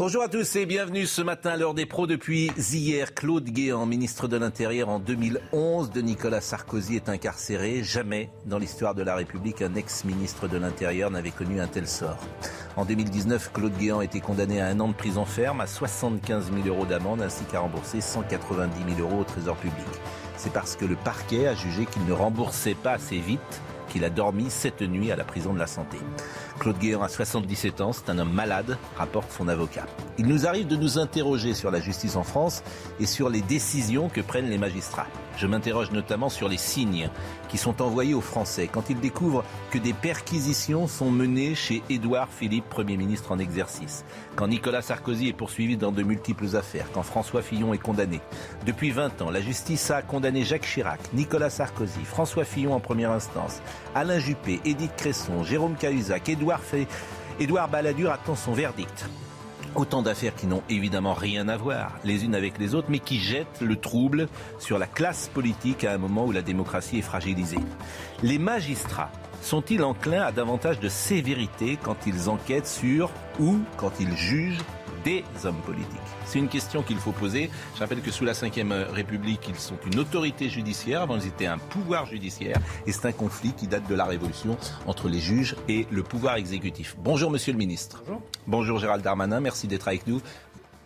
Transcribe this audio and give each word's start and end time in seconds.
Bonjour 0.00 0.22
à 0.22 0.28
tous 0.30 0.56
et 0.56 0.64
bienvenue 0.64 1.04
ce 1.04 1.20
matin 1.20 1.50
à 1.50 1.56
l'heure 1.58 1.74
des 1.74 1.84
pros 1.84 2.06
depuis 2.06 2.50
hier. 2.56 3.12
Claude 3.12 3.44
Guéant, 3.44 3.84
ministre 3.84 4.28
de 4.28 4.38
l'Intérieur 4.38 4.88
en 4.88 4.98
2011 4.98 5.90
de 5.90 6.00
Nicolas 6.00 6.40
Sarkozy, 6.40 6.96
est 6.96 7.10
incarcéré. 7.10 7.82
Jamais 7.82 8.30
dans 8.46 8.56
l'histoire 8.56 8.94
de 8.94 9.02
la 9.02 9.14
République 9.14 9.60
un 9.60 9.74
ex-ministre 9.74 10.48
de 10.48 10.56
l'Intérieur 10.56 11.10
n'avait 11.10 11.32
connu 11.32 11.60
un 11.60 11.66
tel 11.66 11.86
sort. 11.86 12.16
En 12.78 12.86
2019, 12.86 13.52
Claude 13.52 13.76
Guéant 13.76 14.00
été 14.00 14.20
condamné 14.20 14.62
à 14.62 14.68
un 14.68 14.80
an 14.80 14.88
de 14.88 14.94
prison 14.94 15.26
ferme, 15.26 15.60
à 15.60 15.66
75 15.66 16.50
000 16.50 16.66
euros 16.66 16.86
d'amende 16.86 17.20
ainsi 17.20 17.44
qu'à 17.44 17.60
rembourser 17.60 18.00
190 18.00 18.94
000 18.96 19.06
euros 19.06 19.20
au 19.20 19.24
Trésor 19.24 19.56
public. 19.56 19.84
C'est 20.38 20.54
parce 20.54 20.76
que 20.76 20.86
le 20.86 20.96
parquet 20.96 21.46
a 21.46 21.54
jugé 21.54 21.84
qu'il 21.84 22.06
ne 22.06 22.14
remboursait 22.14 22.72
pas 22.72 22.92
assez 22.92 23.18
vite 23.18 23.60
qu'il 23.90 24.04
a 24.04 24.10
dormi 24.10 24.46
cette 24.48 24.80
nuit 24.80 25.12
à 25.12 25.16
la 25.16 25.24
prison 25.24 25.52
de 25.52 25.58
la 25.58 25.66
Santé. 25.66 25.98
Claude 26.58 26.78
Guéant 26.78 27.02
a 27.02 27.08
77 27.08 27.80
ans, 27.82 27.92
c'est 27.92 28.08
un 28.08 28.18
homme 28.18 28.32
malade, 28.32 28.78
rapporte 28.96 29.30
son 29.32 29.48
avocat. 29.48 29.86
Il 30.16 30.26
nous 30.26 30.46
arrive 30.46 30.66
de 30.66 30.76
nous 30.76 30.98
interroger 30.98 31.52
sur 31.52 31.70
la 31.70 31.80
justice 31.80 32.16
en 32.16 32.22
France 32.22 32.62
et 33.00 33.06
sur 33.06 33.28
les 33.28 33.42
décisions 33.42 34.08
que 34.08 34.20
prennent 34.20 34.48
les 34.48 34.58
magistrats. 34.58 35.08
Je 35.36 35.46
m'interroge 35.46 35.90
notamment 35.90 36.28
sur 36.28 36.48
les 36.48 36.56
signes 36.56 37.10
qui 37.50 37.58
sont 37.58 37.82
envoyés 37.82 38.14
aux 38.14 38.20
Français 38.20 38.68
quand 38.72 38.88
ils 38.88 39.00
découvrent 39.00 39.44
que 39.70 39.78
des 39.78 39.92
perquisitions 39.92 40.86
sont 40.86 41.10
menées 41.10 41.54
chez 41.54 41.82
Édouard 41.90 42.28
Philippe, 42.30 42.68
Premier 42.68 42.96
ministre 42.96 43.32
en 43.32 43.38
exercice, 43.38 44.04
quand 44.36 44.48
Nicolas 44.48 44.82
Sarkozy 44.82 45.28
est 45.28 45.34
poursuivi 45.34 45.76
dans 45.76 45.92
de 45.92 46.02
multiples 46.02 46.56
affaires, 46.56 46.86
quand 46.94 47.02
François 47.02 47.42
Fillon 47.42 47.74
est 47.74 47.78
condamné. 47.78 48.20
Depuis 48.64 48.90
20 48.90 49.22
ans, 49.22 49.30
la 49.30 49.40
justice 49.40 49.90
a 49.90 50.02
condamné 50.02 50.44
Jacques 50.44 50.66
Chirac, 50.66 51.00
Nicolas 51.12 51.50
Sarkozy, 51.50 52.04
François 52.04 52.44
Fillon 52.44 52.74
en 52.74 52.80
première 52.80 53.10
instance, 53.10 53.60
Alain 53.94 54.18
Juppé, 54.18 54.60
Édith 54.64 54.94
Cresson, 54.96 55.42
Jérôme 55.42 55.74
Cahuzac, 55.74 56.28
Édouard, 56.28 56.60
Édouard 57.40 57.68
Balladur 57.68 58.12
attend 58.12 58.36
son 58.36 58.52
verdict. 58.52 59.06
Autant 59.76 60.02
d'affaires 60.02 60.34
qui 60.34 60.46
n'ont 60.46 60.62
évidemment 60.68 61.14
rien 61.14 61.48
à 61.48 61.56
voir 61.56 61.92
les 62.04 62.24
unes 62.24 62.34
avec 62.34 62.58
les 62.58 62.74
autres, 62.74 62.88
mais 62.90 62.98
qui 62.98 63.20
jettent 63.20 63.60
le 63.60 63.76
trouble 63.76 64.28
sur 64.58 64.78
la 64.78 64.86
classe 64.86 65.30
politique 65.32 65.84
à 65.84 65.92
un 65.92 65.98
moment 65.98 66.26
où 66.26 66.32
la 66.32 66.42
démocratie 66.42 66.98
est 66.98 67.02
fragilisée. 67.02 67.58
Les 68.22 68.38
magistrats 68.38 69.12
sont-ils 69.42 69.82
enclins 69.84 70.22
à 70.22 70.32
davantage 70.32 70.80
de 70.80 70.88
sévérité 70.88 71.78
quand 71.82 72.06
ils 72.06 72.28
enquêtent 72.28 72.66
sur 72.66 73.10
ou 73.38 73.58
quand 73.76 73.92
ils 74.00 74.16
jugent 74.16 74.58
des 75.04 75.24
hommes 75.44 75.60
politiques 75.64 75.86
C'est 76.24 76.38
une 76.38 76.48
question 76.48 76.82
qu'il 76.82 76.98
faut 76.98 77.12
poser. 77.12 77.50
Je 77.74 77.80
rappelle 77.80 78.00
que 78.00 78.10
sous 78.10 78.24
la 78.24 78.32
Ve 78.32 78.92
République, 78.92 79.46
ils 79.48 79.56
sont 79.56 79.78
une 79.90 79.98
autorité 79.98 80.48
judiciaire, 80.48 81.02
avant 81.02 81.16
ils 81.16 81.26
étaient 81.26 81.46
un 81.46 81.58
pouvoir 81.58 82.06
judiciaire, 82.06 82.58
et 82.86 82.92
c'est 82.92 83.06
un 83.06 83.12
conflit 83.12 83.52
qui 83.52 83.66
date 83.66 83.88
de 83.88 83.94
la 83.94 84.04
Révolution 84.04 84.56
entre 84.86 85.08
les 85.08 85.20
juges 85.20 85.56
et 85.68 85.86
le 85.90 86.02
pouvoir 86.02 86.36
exécutif. 86.36 86.96
Bonjour 86.98 87.30
Monsieur 87.30 87.52
le 87.52 87.58
Ministre. 87.58 88.02
Bonjour. 88.06 88.22
Bonjour 88.46 88.78
Gérald 88.78 89.02
Darmanin, 89.02 89.40
merci 89.40 89.66
d'être 89.68 89.88
avec 89.88 90.06
nous. 90.06 90.20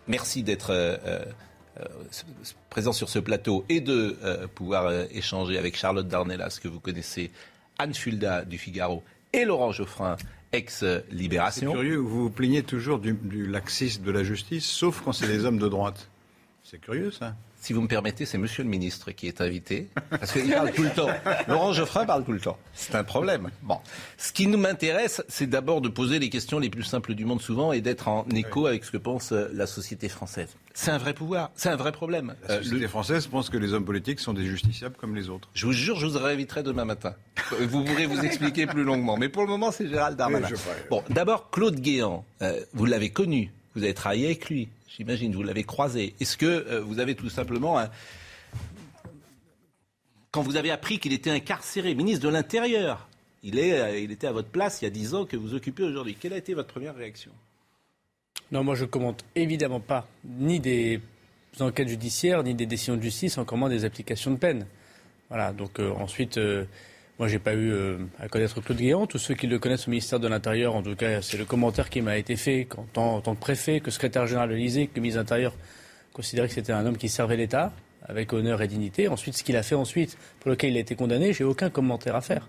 Merci 0.07 0.43
d'être 0.43 0.71
euh, 0.71 0.97
euh, 1.05 1.85
présent 2.69 2.93
sur 2.93 3.09
ce 3.09 3.19
plateau 3.19 3.65
et 3.69 3.81
de 3.81 4.17
euh, 4.23 4.47
pouvoir 4.47 4.91
échanger 5.11 5.57
avec 5.57 5.75
Charlotte 5.75 6.07
Darnellas, 6.07 6.59
que 6.61 6.67
vous 6.67 6.79
connaissez, 6.79 7.31
Anne 7.77 7.93
Fulda 7.93 8.45
du 8.45 8.57
Figaro 8.57 9.03
et 9.33 9.45
Laurent 9.45 9.71
Geoffrin, 9.71 10.15
C'est 10.51 10.57
ex-Libération. 10.57 11.73
curieux, 11.73 11.97
vous 11.97 12.23
vous 12.23 12.29
plaignez 12.29 12.63
toujours 12.63 12.99
du, 12.99 13.13
du 13.13 13.47
laxisme 13.47 14.03
de 14.03 14.11
la 14.11 14.23
justice, 14.23 14.65
sauf 14.65 15.01
quand 15.01 15.11
c'est 15.11 15.27
des 15.27 15.45
hommes 15.45 15.59
de 15.59 15.67
droite. 15.67 16.09
C'est 16.63 16.79
curieux, 16.79 17.11
ça. 17.11 17.35
Si 17.65 17.73
vous 17.73 17.81
me 17.81 17.87
permettez, 17.87 18.27
c'est 18.27 18.37
Monsieur 18.37 18.61
le 18.61 18.69
ministre 18.69 19.09
qui 19.09 19.25
est 19.27 19.41
invité, 19.41 19.87
parce 20.11 20.31
qu'il 20.33 20.51
parle 20.51 20.71
tout 20.71 20.83
le 20.83 20.91
temps. 20.91 21.07
Laurent 21.47 21.73
Geoffrin 21.73 22.05
parle 22.05 22.23
tout 22.23 22.31
le 22.31 22.39
temps. 22.39 22.59
C'est 22.75 22.93
un 22.93 23.03
problème. 23.03 23.49
Bon, 23.63 23.79
ce 24.19 24.31
qui 24.31 24.45
nous 24.45 24.59
m'intéresse, 24.59 25.23
c'est 25.27 25.47
d'abord 25.49 25.81
de 25.81 25.89
poser 25.89 26.19
les 26.19 26.29
questions 26.29 26.59
les 26.59 26.69
plus 26.69 26.83
simples 26.83 27.15
du 27.15 27.25
monde 27.25 27.41
souvent 27.41 27.71
et 27.71 27.81
d'être 27.81 28.07
en 28.07 28.23
écho 28.35 28.67
avec 28.67 28.83
ce 28.85 28.91
que 28.91 28.97
pense 28.97 29.31
euh, 29.31 29.47
la 29.51 29.65
société 29.65 30.09
française. 30.09 30.49
C'est 30.75 30.91
un 30.91 30.99
vrai 30.99 31.15
pouvoir, 31.15 31.49
c'est 31.55 31.69
un 31.69 31.75
vrai 31.75 31.91
problème. 31.91 32.35
La 32.47 32.53
Euh, 32.53 32.57
société 32.59 32.81
le- 32.81 32.87
française 32.87 33.25
pense 33.25 33.49
que 33.49 33.57
les 33.57 33.73
hommes 33.73 33.85
politiques 33.85 34.19
sont 34.19 34.33
des 34.35 34.45
justiciables 34.45 34.95
comme 34.95 35.15
les 35.15 35.29
autres. 35.31 35.49
Je 35.55 35.65
vous 35.65 35.73
jure, 35.73 35.95
je 35.97 36.05
vous 36.05 36.19
réinviterai 36.19 36.61
demain 36.61 36.85
matin. 36.85 37.15
Vous 37.61 37.83
pourrez 37.83 38.05
vous 38.05 38.19
expliquer 38.23 38.67
plus 38.67 38.83
longuement. 38.83 39.17
Mais 39.17 39.27
pour 39.27 39.41
le 39.41 39.47
moment, 39.49 39.71
c'est 39.71 39.87
Gérald 39.89 40.15
Darmanin. 40.19 40.49
Oui. 40.51 40.57
Bon, 40.91 41.03
d'abord, 41.09 41.49
Claude 41.49 41.79
Guéant, 41.79 42.25
euh, 42.43 42.59
vous 42.73 42.85
l'avez 42.85 43.09
connu, 43.09 43.51
vous 43.75 43.81
avez 43.83 43.95
travaillé 43.95 44.27
avec 44.27 44.49
lui, 44.51 44.69
j'imagine, 44.87 45.33
vous 45.33 45.43
l'avez 45.43 45.63
croisé. 45.63 46.15
Est-ce 46.19 46.37
que 46.37 46.45
euh, 46.45 46.81
vous 46.81 46.99
avez 46.99 47.15
tout 47.15 47.29
simplement 47.29 47.79
un... 47.79 47.89
Quand 50.31 50.41
vous 50.41 50.57
avez 50.57 50.71
appris 50.71 50.99
qu'il 50.99 51.13
était 51.13 51.31
incarcéré, 51.31 51.95
ministre 51.95 52.25
de 52.25 52.29
l'Intérieur, 52.29 53.07
il, 53.43 53.57
est, 53.59 53.79
euh, 53.79 53.99
il 53.99 54.11
était 54.11 54.27
à 54.27 54.31
votre 54.31 54.49
place 54.49 54.81
il 54.81 54.85
y 54.85 54.87
a 54.87 54.91
10 54.91 55.15
ans 55.15 55.25
que 55.25 55.37
vous 55.37 55.53
occupez 55.53 55.83
aujourd'hui. 55.83 56.17
Quelle 56.19 56.33
a 56.33 56.37
été 56.37 56.53
votre 56.53 56.69
première 56.69 56.95
réaction? 56.95 57.31
Non, 58.51 58.63
moi 58.63 58.75
je 58.75 58.85
commente 58.85 59.23
évidemment 59.35 59.79
pas 59.79 60.07
ni 60.23 60.59
des 60.59 61.01
enquêtes 61.59 61.87
judiciaires, 61.87 62.43
ni 62.43 62.53
des 62.53 62.65
décisions 62.65 62.97
de 62.97 63.01
justice, 63.01 63.37
encore 63.37 63.57
moins 63.57 63.69
des 63.69 63.85
applications 63.85 64.31
de 64.31 64.37
peine. 64.37 64.67
Voilà, 65.29 65.53
donc 65.53 65.79
euh, 65.79 65.91
ensuite, 65.91 66.37
moi 67.19 67.27
j'ai 67.27 67.39
pas 67.39 67.53
eu 67.53 67.71
euh, 67.71 67.97
à 68.19 68.27
connaître 68.27 68.61
Claude 68.61 68.77
Guéant. 68.77 69.07
Tous 69.07 69.17
ceux 69.17 69.33
qui 69.35 69.47
le 69.47 69.59
connaissent 69.59 69.87
au 69.87 69.91
ministère 69.91 70.19
de 70.19 70.27
l'Intérieur, 70.27 70.75
en 70.75 70.81
tout 70.83 70.95
cas, 70.95 71.21
c'est 71.21 71.37
le 71.37 71.45
commentaire 71.45 71.89
qui 71.89 72.01
m'a 72.01 72.17
été 72.17 72.35
fait 72.35 72.65
qu'en 72.65 72.85
tant, 72.91 73.15
en 73.15 73.21
tant 73.21 73.35
que 73.35 73.39
préfet, 73.39 73.79
que 73.79 73.91
secrétaire 73.91 74.27
général 74.27 74.49
de 74.49 74.55
l'Élysée, 74.55 74.87
que 74.87 74.99
ministre 74.99 75.19
de 75.19 75.23
l'Intérieur, 75.23 75.53
considérait 76.13 76.47
que 76.47 76.53
c'était 76.53 76.73
un 76.73 76.85
homme 76.85 76.97
qui 76.97 77.09
servait 77.09 77.37
l'État 77.37 77.71
avec 78.07 78.33
honneur 78.33 78.61
et 78.61 78.67
dignité. 78.67 79.07
Ensuite, 79.07 79.35
ce 79.37 79.43
qu'il 79.43 79.55
a 79.57 79.63
fait 79.63 79.75
ensuite, 79.75 80.17
pour 80.39 80.51
lequel 80.51 80.71
il 80.71 80.77
a 80.77 80.79
été 80.79 80.95
condamné, 80.95 81.33
j'ai 81.33 81.43
aucun 81.43 81.69
commentaire 81.69 82.15
à 82.15 82.21
faire. 82.21 82.47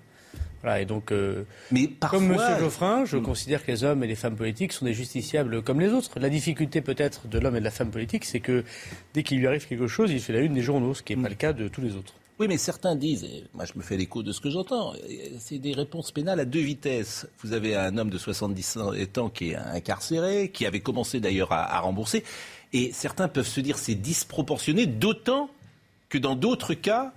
Voilà, 0.62 0.80
et 0.80 0.84
donc. 0.84 1.12
euh, 1.12 1.44
Mais 1.70 1.86
parfois, 1.86 2.18
comme 2.18 2.32
M. 2.32 2.40
Geoffrin, 2.58 3.04
je 3.04 3.18
considère 3.18 3.64
que 3.64 3.70
les 3.70 3.84
hommes 3.84 4.02
et 4.02 4.06
les 4.06 4.16
femmes 4.16 4.36
politiques 4.36 4.72
sont 4.72 4.84
des 4.84 4.94
justiciables 4.94 5.62
comme 5.62 5.80
les 5.80 5.90
autres. 5.90 6.18
La 6.18 6.28
difficulté 6.28 6.80
peut-être 6.80 7.28
de 7.28 7.38
l'homme 7.38 7.56
et 7.56 7.60
de 7.60 7.64
la 7.64 7.70
femme 7.70 7.90
politique, 7.90 8.24
c'est 8.24 8.40
que 8.40 8.64
dès 9.14 9.22
qu'il 9.22 9.38
lui 9.38 9.46
arrive 9.46 9.66
quelque 9.66 9.86
chose, 9.86 10.10
il 10.10 10.20
fait 10.20 10.32
la 10.32 10.40
une 10.40 10.54
des 10.54 10.62
journaux, 10.62 10.92
ce 10.94 11.02
qui 11.02 11.16
n'est 11.16 11.22
pas 11.22 11.28
le 11.28 11.34
cas 11.36 11.52
de 11.52 11.68
tous 11.68 11.80
les 11.80 11.94
autres. 11.94 12.14
Oui, 12.38 12.48
mais 12.48 12.58
certains 12.58 12.96
disent, 12.96 13.24
et 13.24 13.44
moi 13.54 13.64
je 13.64 13.72
me 13.78 13.82
fais 13.82 13.96
l'écho 13.96 14.22
de 14.22 14.30
ce 14.30 14.40
que 14.42 14.50
j'entends, 14.50 14.92
c'est 15.38 15.58
des 15.58 15.72
réponses 15.72 16.12
pénales 16.12 16.38
à 16.38 16.44
deux 16.44 16.60
vitesses. 16.60 17.26
Vous 17.42 17.54
avez 17.54 17.74
un 17.74 17.96
homme 17.96 18.10
de 18.10 18.18
70 18.18 18.76
ans 19.16 19.30
qui 19.30 19.52
est 19.52 19.56
incarcéré, 19.56 20.50
qui 20.50 20.66
avait 20.66 20.80
commencé 20.80 21.18
d'ailleurs 21.18 21.50
à, 21.52 21.80
rembourser, 21.80 22.24
et 22.74 22.92
certains 22.92 23.28
peuvent 23.28 23.46
se 23.46 23.60
dire 23.60 23.78
c'est 23.78 23.94
disproportionné, 23.94 24.84
d'autant 24.86 25.48
que 26.10 26.18
dans 26.18 26.36
d'autres 26.36 26.74
cas, 26.74 27.12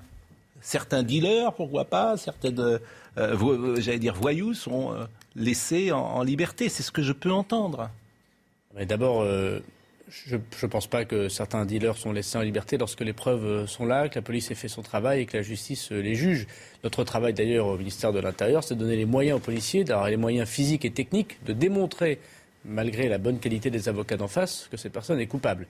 certains 0.62 1.04
dealers, 1.04 1.54
pourquoi 1.54 1.84
pas, 1.84 2.16
certaines, 2.16 2.60
euh, 2.60 2.80
euh, 3.18 3.36
vo- 3.36 3.76
j'allais 3.76 4.00
dire 4.00 4.16
voyous, 4.16 4.54
sont 4.54 4.94
euh, 4.94 5.06
laissés 5.36 5.92
en, 5.92 6.24
liberté. 6.24 6.70
C'est 6.70 6.84
ce 6.84 6.92
que 6.92 7.04
je 7.04 7.12
peux 7.14 7.32
entendre. 7.32 7.90
Mais 8.76 8.86
d'abord, 8.86 9.22
euh, 9.22 9.60
je 10.10 10.36
ne 10.36 10.68
pense 10.68 10.88
pas 10.88 11.06
que 11.06 11.30
certains 11.30 11.66
dealers 11.66 11.98
sont 11.98 12.12
laissés 12.12 12.38
en 12.38 12.42
liberté 12.42 12.78
lorsque 12.78 13.02
les 13.02 13.14
preuves 13.14 13.46
euh, 13.46 13.68
sont 13.68 13.86
là, 13.86 14.10
que 14.10 14.16
la 14.16 14.22
police 14.22 14.50
ait 14.50 14.56
fait 14.56 14.68
son 14.68 14.82
travail 14.82 15.22
et 15.22 15.26
que 15.26 15.38
la 15.38 15.44
justice 15.44 15.92
euh, 15.92 16.02
les 16.02 16.16
juge. 16.16 16.48
Notre 16.84 17.04
travail 17.04 17.34
d'ailleurs 17.34 17.68
au 17.68 17.78
ministère 17.78 18.12
de 18.12 18.20
l'Intérieur, 18.20 18.64
c'est 18.64 18.76
de 18.76 18.80
donner 18.80 18.96
les 18.96 19.06
moyens 19.06 19.38
aux 19.38 19.42
policiers, 19.42 19.84
d'avoir 19.84 20.10
les 20.10 20.18
moyens 20.18 20.48
physiques 20.48 20.86
et 20.86 20.92
techniques, 20.92 21.38
de 21.46 21.54
démontrer, 21.54 22.20
malgré 22.66 23.08
la 23.08 23.18
bonne 23.18 23.40
qualité 23.40 23.70
des 23.70 23.88
avocats 23.88 24.18
d'en 24.18 24.28
face, 24.28 24.68
que 24.72 24.78
cette 24.78 24.94
personne 24.94 25.20
est 25.20 25.28
coupable. 25.28 25.68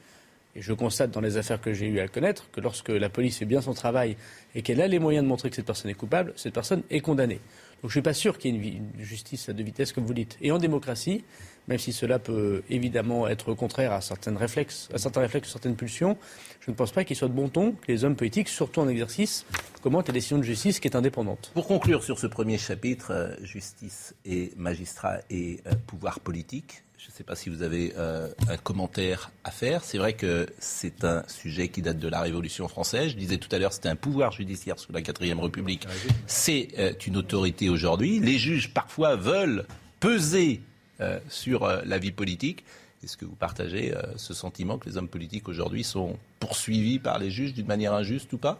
Et 0.55 0.61
je 0.61 0.73
constate 0.73 1.11
dans 1.11 1.21
les 1.21 1.37
affaires 1.37 1.61
que 1.61 1.73
j'ai 1.73 1.87
eu 1.87 1.99
à 1.99 2.07
connaître 2.07 2.49
que 2.51 2.59
lorsque 2.59 2.89
la 2.89 3.09
police 3.09 3.37
fait 3.37 3.45
bien 3.45 3.61
son 3.61 3.73
travail 3.73 4.17
et 4.55 4.61
qu'elle 4.61 4.81
a 4.81 4.87
les 4.87 4.97
moyens 4.97 5.23
de 5.23 5.29
montrer 5.29 5.49
que 5.49 5.55
cette 5.55 5.65
personne 5.65 5.91
est 5.91 5.95
coupable, 5.95 6.33
cette 6.35 6.53
personne 6.53 6.81
est 6.89 7.01
condamnée. 7.01 7.39
Donc 7.81 7.83
je 7.83 7.87
ne 7.87 7.91
suis 7.91 8.01
pas 8.01 8.13
sûr 8.13 8.37
qu'il 8.37 8.55
y 8.55 8.67
ait 8.67 8.71
une, 8.71 9.03
justice 9.03 9.47
à 9.47 9.53
deux 9.53 9.63
vitesses, 9.63 9.93
comme 9.93 10.05
vous 10.05 10.13
dites. 10.13 10.37
Et 10.41 10.51
en 10.51 10.57
démocratie, 10.57 11.23
même 11.69 11.77
si 11.77 11.93
cela 11.93 12.19
peut 12.19 12.63
évidemment 12.69 13.27
être 13.27 13.53
contraire 13.53 13.93
à, 13.93 14.01
certaines 14.01 14.35
réflexes, 14.35 14.89
à 14.93 14.97
certains 14.97 15.21
réflexes, 15.21 15.49
certaines 15.49 15.75
pulsions, 15.75 16.17
je 16.59 16.71
ne 16.71 16.75
pense 16.75 16.91
pas 16.91 17.03
qu'il 17.03 17.15
soit 17.15 17.29
de 17.29 17.33
bon 17.33 17.47
ton 17.47 17.71
que 17.71 17.91
les 17.91 18.03
hommes 18.03 18.15
politiques, 18.15 18.49
surtout 18.49 18.81
en 18.81 18.89
exercice, 18.89 19.45
commentent 19.81 20.07
les 20.07 20.13
décisions 20.13 20.37
de 20.37 20.43
justice 20.43 20.79
qui 20.79 20.87
est 20.87 20.95
indépendante. 20.95 21.51
Pour 21.53 21.67
conclure 21.67 22.03
sur 22.03 22.19
ce 22.19 22.27
premier 22.27 22.57
chapitre, 22.57 23.11
euh, 23.11 23.35
justice 23.43 24.15
et 24.25 24.51
magistrat 24.57 25.19
et 25.29 25.61
euh, 25.67 25.71
pouvoir 25.87 26.19
politique, 26.19 26.83
je 26.99 27.07
ne 27.07 27.11
sais 27.11 27.23
pas 27.23 27.35
si 27.35 27.49
vous 27.49 27.61
avez 27.61 27.93
euh, 27.97 28.27
un 28.49 28.57
commentaire 28.57 29.31
à 29.45 29.51
faire. 29.51 29.85
C'est 29.85 29.97
vrai 29.97 30.13
que 30.13 30.47
c'est 30.59 31.05
un 31.05 31.23
sujet 31.29 31.69
qui 31.69 31.81
date 31.81 31.97
de 31.97 32.09
la 32.09 32.19
Révolution 32.19 32.67
française. 32.67 33.11
Je 33.11 33.15
disais 33.15 33.37
tout 33.37 33.47
à 33.55 33.57
l'heure, 33.57 33.71
c'était 33.71 33.87
un 33.87 33.95
pouvoir 33.95 34.33
judiciaire 34.33 34.77
sous 34.77 34.91
la 34.91 35.01
quatrième 35.01 35.39
République. 35.39 35.87
C'est 36.27 36.67
euh, 36.77 36.91
une 37.07 37.15
autorité 37.15 37.69
aujourd'hui. 37.69 38.19
Les 38.19 38.37
juges 38.37 38.73
parfois 38.73 39.15
veulent 39.15 39.65
peser 40.01 40.61
euh, 41.01 41.19
sur 41.29 41.63
euh, 41.63 41.81
la 41.85 41.97
vie 41.99 42.11
politique. 42.11 42.63
Est-ce 43.03 43.15
que 43.15 43.25
vous 43.25 43.35
partagez 43.35 43.95
euh, 43.95 44.01
ce 44.17 44.33
sentiment 44.33 44.77
que 44.77 44.89
les 44.89 44.97
hommes 44.97 45.07
politiques 45.07 45.47
aujourd'hui 45.47 45.83
sont 45.83 46.17
poursuivis 46.39 46.99
par 46.99 47.17
les 47.19 47.31
juges 47.31 47.53
d'une 47.53 47.67
manière 47.67 47.93
injuste 47.93 48.33
ou 48.33 48.37
pas? 48.37 48.59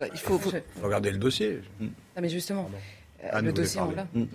Bah, 0.00 0.06
il 0.12 0.18
faut, 0.18 0.38
faut- 0.38 0.52
Regardez 0.82 1.10
le 1.10 1.18
dossier. 1.18 1.60
Ah, 2.14 2.20
mais 2.20 2.28
justement, 2.28 2.70
euh, 3.24 3.40
le 3.40 3.52
dossier, 3.52 3.80
parler. 3.80 3.94
on 3.94 3.96
l'a. 3.96 4.06
Mm. 4.24 4.28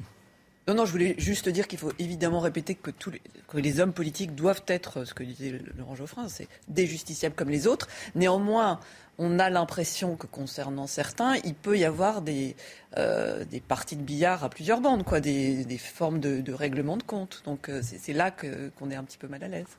Non, 0.68 0.75
non, 0.75 0.85
je 0.85 0.91
voulais 0.91 1.15
juste 1.18 1.50
dire 1.50 1.68
qu'il 1.68 1.77
faut 1.80 1.91
évidemment 2.00 2.39
répéter 2.39 2.74
que, 2.75 2.89
tous 2.89 3.12
les, 3.12 3.21
que 3.50 3.57
les 3.57 3.81
hommes 3.81 3.91
politiques 3.94 4.33
doivent 4.33 4.63
être, 4.68 5.03
ce 5.03 5.13
que 5.13 5.24
disait 5.24 5.59
Laurent 5.77 5.95
Geoffrin, 5.95 6.29
c'est 6.29 6.47
des 6.69 6.88
justiciables 6.88 7.36
comme 7.36 7.50
les 7.50 7.68
autres. 7.68 7.88
Néanmoins, 8.15 8.79
on 9.18 9.39
a 9.39 9.50
l'impression 9.50 10.15
que 10.15 10.27
concernant 10.27 10.88
certains, 10.88 11.36
il 11.44 11.54
peut 11.54 11.77
y 11.77 11.86
avoir 11.86 12.21
des, 12.21 12.56
euh, 12.98 13.45
des 13.45 13.60
parties 13.60 13.95
de 13.95 14.01
billard 14.01 14.44
à 14.44 14.50
plusieurs 14.50 14.81
bandes, 14.81 15.04
quoi, 15.04 15.19
des, 15.19 15.65
des 15.65 15.77
formes 15.77 16.19
de, 16.19 16.42
de 16.42 16.54
règlement 16.54 16.98
de 16.98 17.04
compte. 17.04 17.42
Donc 17.45 17.69
euh, 17.69 17.81
c'est 17.83 18.13
là 18.13 18.31
qu'on 18.31 18.92
est 18.92 18.95
un 18.95 19.04
petit 19.04 19.18
peu 19.18 19.27
mal 19.27 19.44
à 19.44 19.48
l'aise. 19.48 19.77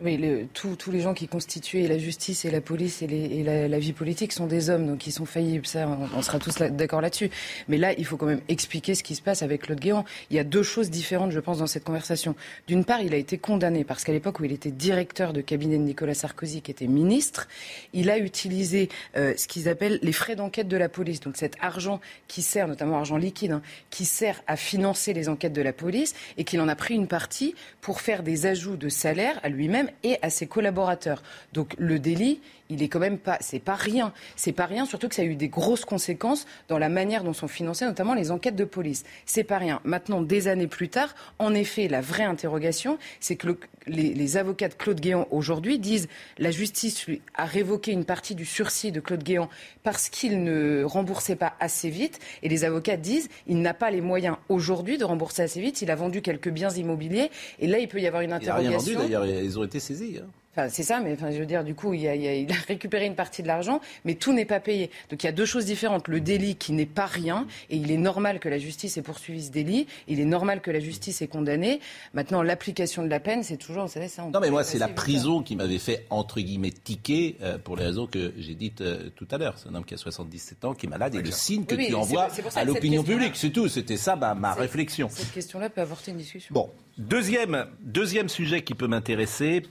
Oui, 0.00 0.16
le- 0.16 0.46
tous- 0.54 0.92
les 0.92 1.00
gens 1.00 1.12
qui 1.12 1.26
constituaient 1.26 1.88
la 1.88 1.98
justice 1.98 2.44
et 2.44 2.52
la 2.52 2.60
police 2.60 3.02
et, 3.02 3.08
les- 3.08 3.38
et 3.38 3.42
la, 3.68 3.78
vie 3.80 3.92
politique 3.92 4.32
sont 4.32 4.46
des 4.46 4.70
hommes, 4.70 4.86
donc 4.86 5.08
ils 5.08 5.12
sont 5.12 5.26
faillibles. 5.26 5.66
Ça, 5.66 5.88
on, 6.14 6.22
sera 6.22 6.38
tous 6.38 6.56
d'accord 6.58 7.00
là-dessus. 7.00 7.30
Mais 7.66 7.78
là, 7.78 7.92
il 7.98 8.04
faut 8.04 8.16
quand 8.16 8.26
même 8.26 8.40
expliquer 8.48 8.94
ce 8.94 9.02
qui 9.02 9.16
se 9.16 9.22
passe 9.22 9.42
avec 9.42 9.62
Claude 9.62 9.80
Guéant. 9.80 10.04
Il 10.30 10.36
y 10.36 10.38
a 10.38 10.44
deux 10.44 10.62
choses 10.62 10.88
différentes, 10.88 11.32
je 11.32 11.40
pense, 11.40 11.58
dans 11.58 11.66
cette 11.66 11.82
conversation. 11.82 12.36
D'une 12.68 12.84
part, 12.84 13.00
il 13.02 13.12
a 13.12 13.16
été 13.16 13.38
condamné 13.38 13.82
parce 13.82 14.04
qu'à 14.04 14.12
l'époque 14.12 14.38
où 14.38 14.44
il 14.44 14.52
était 14.52 14.70
directeur 14.70 15.32
de 15.32 15.40
cabinet 15.40 15.78
de 15.78 15.82
Nicolas 15.82 16.14
Sarkozy, 16.14 16.62
qui 16.62 16.70
était 16.70 16.86
ministre, 16.86 17.48
il 17.92 18.08
a 18.08 18.18
utilisé 18.18 18.90
euh, 19.16 19.34
ce 19.36 19.48
qu'ils 19.48 19.68
appellent 19.68 19.98
les 20.02 20.12
frais 20.12 20.36
d'enquête 20.36 20.68
de 20.68 20.76
la 20.76 20.88
police. 20.88 21.18
Donc 21.18 21.36
cet 21.36 21.54
argent 21.60 22.00
qui 22.28 22.42
sert, 22.42 22.68
notamment 22.68 22.98
argent 22.98 23.16
liquide, 23.16 23.50
hein, 23.50 23.62
qui 23.90 24.04
sert 24.04 24.44
à 24.46 24.54
financer 24.56 25.12
les 25.12 25.28
enquêtes 25.28 25.52
de 25.54 25.62
la 25.62 25.72
police 25.72 26.14
et 26.36 26.44
qu'il 26.44 26.60
en 26.60 26.68
a 26.68 26.76
pris 26.76 26.94
une 26.94 27.08
partie 27.08 27.56
pour 27.80 28.00
faire 28.00 28.22
des 28.22 28.46
ajouts 28.46 28.76
de 28.76 28.88
salaire 28.88 29.40
à 29.42 29.48
lui-même 29.48 29.87
et 30.02 30.18
à 30.22 30.30
ses 30.30 30.46
collaborateurs. 30.46 31.22
Donc 31.52 31.74
le 31.78 31.98
délit, 31.98 32.40
il 32.70 32.82
est 32.82 32.88
quand 32.88 32.98
même 32.98 33.18
pas, 33.18 33.38
c'est 33.40 33.58
pas 33.58 33.74
rien. 33.74 34.12
C'est 34.36 34.52
pas 34.52 34.66
rien, 34.66 34.84
surtout 34.84 35.08
que 35.08 35.14
ça 35.14 35.22
a 35.22 35.24
eu 35.24 35.36
des 35.36 35.48
grosses 35.48 35.84
conséquences 35.84 36.46
dans 36.68 36.78
la 36.78 36.88
manière 36.88 37.24
dont 37.24 37.32
sont 37.32 37.48
financées 37.48 37.84
notamment 37.86 38.14
les 38.14 38.30
enquêtes 38.30 38.56
de 38.56 38.64
police. 38.64 39.04
C'est 39.26 39.44
pas 39.44 39.58
rien. 39.58 39.80
Maintenant, 39.84 40.20
des 40.22 40.48
années 40.48 40.66
plus 40.66 40.88
tard, 40.88 41.14
en 41.38 41.54
effet, 41.54 41.88
la 41.88 42.00
vraie 42.00 42.24
interrogation, 42.24 42.98
c'est 43.20 43.36
que 43.36 43.46
le- 43.48 43.60
les, 43.86 44.12
les 44.12 44.36
avocats 44.36 44.68
de 44.68 44.74
Claude 44.74 45.00
Guéant 45.00 45.26
aujourd'hui 45.30 45.78
disent 45.78 46.08
la 46.38 46.50
justice 46.50 47.06
lui 47.06 47.22
a 47.34 47.46
révoqué 47.46 47.92
une 47.92 48.04
partie 48.04 48.34
du 48.34 48.44
sursis 48.44 48.92
de 48.92 49.00
Claude 49.00 49.22
Guéant 49.22 49.48
parce 49.82 50.10
qu'il 50.10 50.42
ne 50.44 50.84
remboursait 50.84 51.36
pas 51.36 51.54
assez 51.60 51.88
vite. 51.88 52.18
Et 52.42 52.48
les 52.50 52.64
avocats 52.64 52.96
disent 52.98 53.28
il 53.46 53.62
n'a 53.62 53.72
pas 53.72 53.90
les 53.90 54.02
moyens 54.02 54.36
aujourd'hui 54.50 54.98
de 54.98 55.04
rembourser 55.04 55.42
assez 55.42 55.60
vite. 55.62 55.80
Il 55.80 55.90
a 55.90 55.94
vendu 55.94 56.20
quelques 56.20 56.50
biens 56.50 56.68
immobiliers 56.70 57.30
et 57.60 57.66
là, 57.66 57.78
il 57.78 57.88
peut 57.88 58.00
y 58.00 58.06
avoir 58.06 58.22
une 58.22 58.28
Il 58.40 58.46
n'a 58.46 58.54
rien 58.56 58.70
vendu 58.72 58.90
interrogation. 58.92 59.00
d'ailleurs, 59.00 59.26
ils 59.26 59.58
ont 59.58 59.64
été 59.64 59.80
saisis. 59.80 60.18
hein. 60.22 60.26
Enfin, 60.58 60.68
c'est 60.70 60.82
ça, 60.82 60.98
mais 60.98 61.12
enfin, 61.12 61.30
je 61.30 61.38
veux 61.38 61.46
dire, 61.46 61.62
du 61.62 61.76
coup, 61.76 61.94
il, 61.94 62.04
a- 62.08 62.16
il 62.16 62.22
y 62.22 62.26
a- 62.26 62.34
il 62.34 62.50
a 62.50 62.56
récupéré 62.66 63.06
une 63.06 63.14
partie 63.14 63.42
de 63.42 63.46
l'argent, 63.46 63.80
mais 64.04 64.14
tout 64.16 64.32
n'est 64.32 64.44
pas 64.44 64.58
payé. 64.58 64.90
Donc 65.08 65.22
il 65.22 65.26
y 65.26 65.28
a 65.28 65.32
deux 65.32 65.44
choses 65.44 65.64
différentes. 65.66 66.08
Le 66.08 66.20
délit 66.20 66.56
qui 66.56 66.72
n'est 66.72 66.84
pas 66.86 67.06
rien, 67.06 67.46
et 67.70 67.76
il 67.76 67.92
est 67.92 67.96
normal 67.96 68.40
que 68.40 68.48
la 68.48 68.58
justice 68.58 68.96
ait 68.96 69.02
poursuivi 69.02 69.44
ce 69.44 69.50
délit, 69.52 69.86
il 70.08 70.18
est 70.18 70.24
normal 70.24 70.60
que 70.60 70.72
la 70.72 70.80
justice 70.80 71.22
ait 71.22 71.28
condamné. 71.28 71.78
Maintenant, 72.12 72.42
l'application 72.42 73.04
de 73.04 73.08
la 73.08 73.20
peine, 73.20 73.44
c'est 73.44 73.56
toujours, 73.56 73.84
vous 73.86 73.92
savez, 73.92 74.08
ça. 74.08 74.24
on 74.24 74.30
Non, 74.30 74.40
mais 74.40 74.50
moi, 74.50 74.64
c'est 74.64 74.78
la 74.78 74.88
prison 74.88 75.44
qui 75.44 75.54
m'avait 75.54 75.78
fait, 75.78 76.06
entre 76.10 76.40
guillemets, 76.40 76.72
tiquer 76.72 77.36
euh, 77.40 77.56
pour 77.58 77.76
les 77.76 77.84
raisons 77.84 78.08
que 78.08 78.32
j'ai 78.36 78.54
dites 78.56 78.80
euh, 78.80 79.10
tout 79.14 79.28
à 79.30 79.38
l'heure. 79.38 79.54
C'est 79.58 79.68
un 79.68 79.74
homme 79.76 79.84
qui 79.84 79.94
a 79.94 79.98
77 79.98 80.64
ans, 80.64 80.74
qui 80.74 80.86
est 80.86 80.88
malade, 80.88 81.14
et 81.14 81.22
le 81.22 81.30
signe 81.30 81.66
que 81.66 81.76
Oui, 81.76 81.86
tu 81.86 81.94
envoies 81.94 82.26
pour- 82.26 82.58
à 82.58 82.64
l'opinion 82.64 83.04
publique, 83.04 83.36
c'est 83.36 83.50
tout. 83.50 83.68
C'était 83.68 83.96
ça 83.96 84.16
ma, 84.16 84.54
réflexion. 84.54 85.08
Cette 85.08 85.30
question-là 85.32 85.70
peut 85.70 85.82
avorter 85.82 86.10
une 86.10 86.16
discussion. 86.16 86.52
Bon, 86.52 86.68
deuxième, 86.96 87.66
deuxième 87.80 88.28
sujet 88.28 88.62
qui 88.62 88.74
peut 88.74 88.88
m'intéresser. 88.88 89.62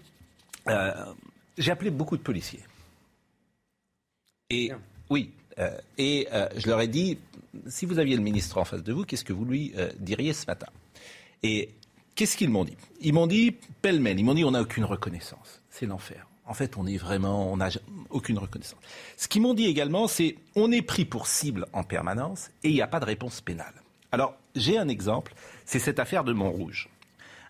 Euh, 0.70 1.14
j'ai 1.58 1.72
appelé 1.72 1.90
beaucoup 1.90 2.18
de 2.18 2.22
policiers. 2.22 2.64
Et 4.50 4.72
oui, 5.10 5.32
euh, 5.60 5.78
et 5.98 6.28
euh, 6.32 6.48
je 6.56 6.68
leur 6.68 6.80
ai 6.82 6.88
dit, 6.88 7.18
si 7.68 7.86
vous 7.86 8.00
aviez 8.00 8.16
le 8.16 8.22
ministre 8.22 8.58
en 8.58 8.66
face 8.66 8.84
de 8.84 8.94
vous, 8.94 9.04
qu'est-ce 9.04 9.26
que 9.26 9.34
vous 9.34 9.46
lui 9.46 9.74
diriez 10.00 10.34
ce 10.34 10.46
matin? 10.46 10.68
Et 11.44 11.70
qu'est-ce 12.16 12.38
qu'ils 12.38 12.50
m'ont 12.50 12.66
dit? 12.66 12.78
Ils 13.02 13.14
m'ont 13.14 13.28
dit, 13.28 13.56
pêle-mêle, 13.82 14.20
ils 14.20 14.24
m'ont 14.24 14.34
dit, 14.34 14.46
on 14.46 14.52
n'a 14.52 14.62
aucune 14.62 14.86
reconnaissance. 14.86 15.62
C'est 15.70 15.86
l'enfer. 15.86 16.28
En 16.46 16.54
fait, 16.54 16.78
on 16.78 16.88
est 16.88 16.98
vraiment, 16.98 17.52
on 17.52 17.58
n'a 17.58 17.70
aucune 18.10 18.38
reconnaissance. 18.38 18.80
Ce 19.18 19.28
qu'ils 19.28 19.42
m'ont 19.42 19.54
dit 19.54 19.66
également, 19.66 20.08
c'est, 20.08 20.36
on 20.56 20.72
est 20.72 20.82
pris 20.82 21.04
pour 21.04 21.28
cible 21.28 21.66
en 21.74 21.84
permanence 21.84 22.50
et 22.64 22.70
il 22.70 22.74
n'y 22.74 22.82
a 22.82 22.88
pas 22.88 23.02
de 23.02 23.06
réponse 23.06 23.42
pénale. 23.42 23.74
Alors, 24.14 24.38
j'ai 24.56 24.78
un 24.78 24.88
exemple, 24.88 25.34
c'est 25.66 25.80
cette 25.80 26.00
affaire 26.00 26.24
de 26.24 26.32
Montrouge. 26.32 26.90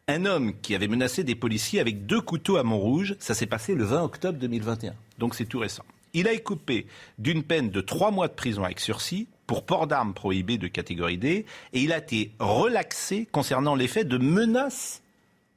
Un 0.09 0.23
homme 0.23 0.53
qui 0.61 0.73
avait 0.73 0.87
menacé 0.87 1.25
des 1.25 1.35
policiers 1.35 1.81
avec 1.81 2.05
deux 2.05 2.21
couteaux 2.21 2.55
à 2.55 2.63
Montrouge, 2.63 3.17
ça 3.19 3.33
s'est 3.33 3.45
passé 3.45 3.75
le 3.75 3.83
20 3.83 4.03
octobre 4.03 4.39
2021. 4.39 4.93
Donc 5.19 5.35
c'est 5.35 5.43
tout 5.43 5.59
récent. 5.59 5.83
Il 6.13 6.29
a 6.29 6.31
écopé 6.31 6.87
d'une 7.19 7.43
peine 7.43 7.69
de 7.71 7.81
trois 7.81 8.09
mois 8.09 8.29
de 8.29 8.33
prison 8.33 8.63
avec 8.63 8.79
sursis 8.79 9.27
pour 9.47 9.65
port 9.65 9.85
d'armes 9.85 10.13
prohibé 10.13 10.57
de 10.57 10.69
catégorie 10.69 11.17
D 11.17 11.45
et 11.73 11.81
il 11.81 11.91
a 11.91 11.97
été 11.97 12.31
relaxé 12.39 13.27
concernant 13.33 13.75
les 13.75 13.89
faits 13.89 14.07
de 14.07 14.17
menaces 14.17 15.01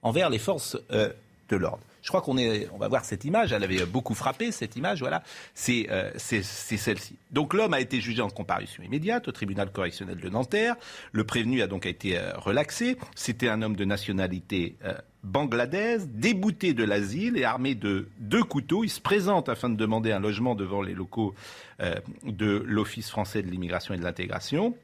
envers 0.03 0.31
les 0.31 0.41
forces 0.41 0.77
euh, 0.91 1.13
de 1.49 1.57
l'ordre. 1.57 1.85
Je 2.03 2.09
crois 2.09 2.23
qu'on 2.23 2.37
est, 2.39 2.69
va 2.79 2.89
voir 2.89 3.05
cette 3.05 3.25
image. 3.25 3.53
Elle 3.53 3.65
avait 3.65 3.85
beaucoup 3.85 4.15
frappé 4.15 4.53
cette 4.53 4.77
image. 4.77 5.01
Voilà, 5.01 5.23
c'est 5.55 5.89
euh, 5.91 6.11
c'est 6.17 6.43
celle-ci. 6.43 7.17
Donc 7.31 7.55
l'homme 7.55 7.75
a 7.75 7.81
été 7.81 8.01
jugé 8.01 8.23
en 8.23 8.31
comparution 8.31 8.83
immédiate 8.83 9.29
au 9.29 9.33
tribunal 9.33 9.71
correctionnel 9.71 10.19
de 10.19 10.29
Nanterre. 10.29 10.77
Le 11.13 11.25
prévenu 11.25 11.63
a 11.63 11.67
donc 11.67 11.87
été 11.87 12.19
euh, 12.19 12.33
relaxé. 12.37 12.97
C'était 13.15 13.49
un 13.49 13.63
homme 13.63 13.77
de 13.77 13.85
nationalité 13.85 14.77
euh, 14.85 14.95
bangladaise, 15.23 16.09
débouté 16.09 16.73
de 16.73 16.85
l'asile 16.85 17.37
et 17.37 17.45
armé 17.45 17.75
de 17.75 18.09
deux 18.19 18.43
couteaux. 18.43 18.85
Il 18.85 18.91
se 18.91 19.01
présente 19.01 19.49
afin 19.49 19.69
de 19.69 19.77
demander 19.77 20.13
un 20.13 20.21
logement 20.21 20.55
devant 20.55 20.83
les 20.83 20.95
locaux 20.95 21.35
de 22.25 22.63
l'Office 22.67 23.09
français 23.09 23.43
de 23.43 23.51
l'immigration 23.51 23.95
et 23.95 23.99
de 23.99 24.05
l'intégration. 24.05 24.75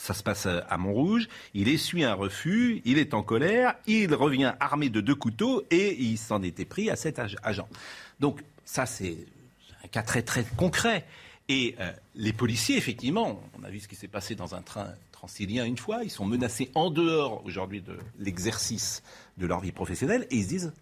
Ça 0.00 0.14
se 0.14 0.22
passe 0.22 0.46
à 0.46 0.76
Montrouge. 0.78 1.28
Il 1.52 1.68
essuie 1.68 2.04
un 2.04 2.14
refus, 2.14 2.80
il 2.86 2.96
est 2.96 3.12
en 3.12 3.22
colère, 3.22 3.74
il 3.86 4.14
revient 4.14 4.54
armé 4.58 4.88
de 4.88 5.02
deux 5.02 5.14
couteaux 5.14 5.62
et 5.70 5.94
il 6.02 6.16
s'en 6.16 6.42
était 6.42 6.64
pris 6.64 6.88
à 6.88 6.96
cet 6.96 7.18
ag- 7.18 7.36
agent. 7.42 7.68
Donc 8.18 8.42
ça, 8.64 8.86
c'est 8.86 9.18
un 9.84 9.88
cas 9.88 10.02
très 10.02 10.22
très 10.22 10.44
concret. 10.56 11.04
Et 11.50 11.74
euh, 11.80 11.92
les 12.14 12.32
policiers, 12.32 12.78
effectivement, 12.78 13.42
on 13.58 13.62
a 13.62 13.68
vu 13.68 13.78
ce 13.78 13.88
qui 13.88 13.94
s'est 13.94 14.08
passé 14.08 14.34
dans 14.34 14.54
un 14.54 14.62
train 14.62 14.88
transilien 15.12 15.66
une 15.66 15.76
fois, 15.76 16.02
ils 16.02 16.10
sont 16.10 16.24
menacés 16.24 16.70
en 16.74 16.88
dehors 16.90 17.44
aujourd'hui 17.44 17.82
de 17.82 17.98
l'exercice 18.18 19.02
de 19.36 19.46
leur 19.46 19.60
vie 19.60 19.72
professionnelle 19.72 20.26
et 20.30 20.36
ils 20.36 20.44
se 20.44 20.48
disent, 20.48 20.72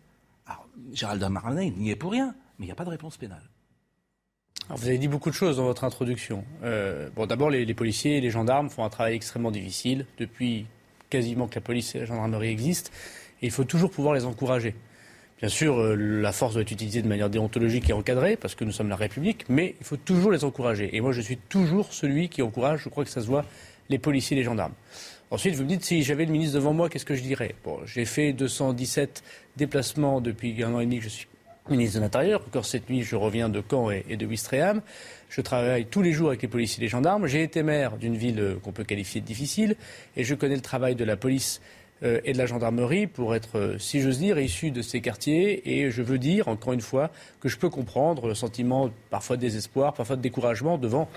alors, 0.47 0.65
Gérald 0.93 1.21
Darmanin, 1.21 1.63
il 1.63 1.73
n'y 1.73 1.91
est 1.91 1.97
pour 1.97 2.13
rien, 2.13 2.37
mais 2.59 2.67
il 2.67 2.69
n'y 2.69 2.73
a 2.73 2.77
pas 2.77 2.85
de 2.85 2.91
réponse 2.91 3.17
pénale. 3.17 3.43
Vous 4.77 4.87
avez 4.87 4.99
dit 4.99 5.09
beaucoup 5.09 5.31
de 5.31 5.35
choses 5.35 5.57
dans 5.57 5.65
votre 5.65 5.85
introduction. 5.85 6.45
Euh, 6.63 7.09
bon, 7.17 7.25
d'abord, 7.25 7.49
les, 7.49 7.73
policiers 7.73 8.19
et 8.19 8.21
les 8.21 8.31
gendarmes 8.31 8.69
font 8.69 8.85
un 8.85 8.91
travail 8.91 9.15
extrêmement 9.15 9.51
difficile 9.51 10.05
depuis 10.19 10.67
quasiment 11.09 11.49
que 11.49 11.55
la 11.55 11.63
police 11.63 11.95
et 11.95 12.01
la 12.01 12.05
gendarmerie 12.05 12.51
existent. 12.51 12.91
Il 13.41 13.51
faut 13.51 13.65
toujours 13.65 13.91
pouvoir 13.91 14.15
les 14.15 14.27
encourager. 14.27 14.75
Bien 15.39 15.49
sûr, 15.49 15.79
euh, 15.79 15.95
la 15.95 16.33
force 16.33 16.53
doit 16.53 16.63
être 16.63 16.71
utilisée 16.71 17.01
de 17.01 17.09
manière 17.09 17.31
déontologique 17.31 17.89
et 17.89 17.95
encadrée, 17.95 18.37
parce 18.37 18.55
que 18.55 18.65
nous 18.65 18.73
sommes 18.73 18.91
la 18.91 18.97
République, 18.97 19.47
mais 19.49 19.75
il 19.81 19.87
faut 19.87 19.97
toujours 19.97 20.33
les 20.33 20.45
encourager. 20.45 20.95
Et 20.95 21.01
moi, 21.01 21.13
je 21.13 21.23
suis 21.23 21.39
toujours 21.39 21.95
celui 21.95 22.29
qui 22.29 22.43
encourage, 22.43 22.83
je 22.83 22.91
crois 22.91 23.05
que 23.05 23.11
ça 23.11 23.23
se 23.23 23.27
voit, 23.27 23.47
les 23.89 23.99
policiers 23.99 24.37
et 24.37 24.41
les 24.41 24.45
gendarmes. 24.45 24.75
Ensuite, 25.31 25.55
vous 25.55 25.63
me 25.63 25.69
dites, 25.69 25.85
si 25.85 26.03
j'avais 26.03 26.27
le 26.27 26.33
ministre 26.33 26.57
devant 26.57 26.75
moi, 26.75 26.91
qu'est-ce 26.91 27.07
que 27.07 27.15
je 27.15 27.23
dirais? 27.23 27.55
Bon, 27.65 27.79
j'ai 27.87 28.05
fait 28.05 28.35
217 28.35 29.23
déplacements 29.57 30.21
depuis 30.21 30.63
un 30.63 30.75
an 30.75 30.81
et 30.81 30.85
demi 30.85 30.99
que 30.99 31.05
je 31.05 31.09
suis 31.09 31.27
ministre 31.71 31.99
de 31.99 32.03
l'Intérieur. 32.03 32.43
Encore 32.47 32.65
cette 32.65 32.89
nuit, 32.89 33.03
je 33.03 33.17
reviens 33.17 33.49
de 33.49 33.63
Caen 33.69 33.91
et, 33.91 34.17
de 34.17 34.27
Ouistreham. 34.27 34.83
Je 35.29 35.41
travaille 35.41 35.87
tous 35.87 36.03
les 36.03 36.13
jours 36.13 36.29
avec 36.29 36.43
les 36.43 36.49
policiers 36.49 36.83
et 36.83 36.87
les 36.87 36.89
gendarmes. 36.89 37.27
J'ai 37.27 37.43
été 37.43 37.63
maire 37.63 37.97
d'une 37.97 38.17
ville 38.17 38.41
euh, 38.41 38.55
qu'on 38.63 38.73
peut 38.73 38.85
qualifier 38.85 39.21
de 39.21 39.27
difficile 39.27 39.77
et 40.17 40.25
je 40.25 40.35
connais 40.35 40.55
le 40.55 40.63
travail 40.63 40.95
de 40.95 41.05
la 41.05 41.17
police 41.17 41.61
euh, 42.03 42.21
et 42.25 42.33
de 42.33 42.39
la 42.39 42.47
gendarmerie 42.47 43.07
pour 43.07 43.35
être, 43.35 43.59
euh, 43.59 43.79
si 43.79 44.01
j'ose 44.01 44.19
dire, 44.19 44.39
issu 44.39 44.71
de 44.71 44.83
ces 44.83 45.01
quartiers. 45.01 45.79
Et 45.79 45.91
je 45.91 46.03
veux 46.03 46.19
dire, 46.19 46.49
encore 46.49 46.73
une 46.73 46.81
fois, 46.81 47.11
que 47.41 47.49
je 47.49 47.59
peux 47.59 47.71
comprendre 47.71 48.29
le 48.29 48.35
sentiment 48.35 48.91
parfois 49.11 49.37
de 49.37 49.43
désespoir, 49.43 49.95
parfois 49.95 50.17
de 50.17 50.23
découragement 50.23 50.79
devant 50.79 51.09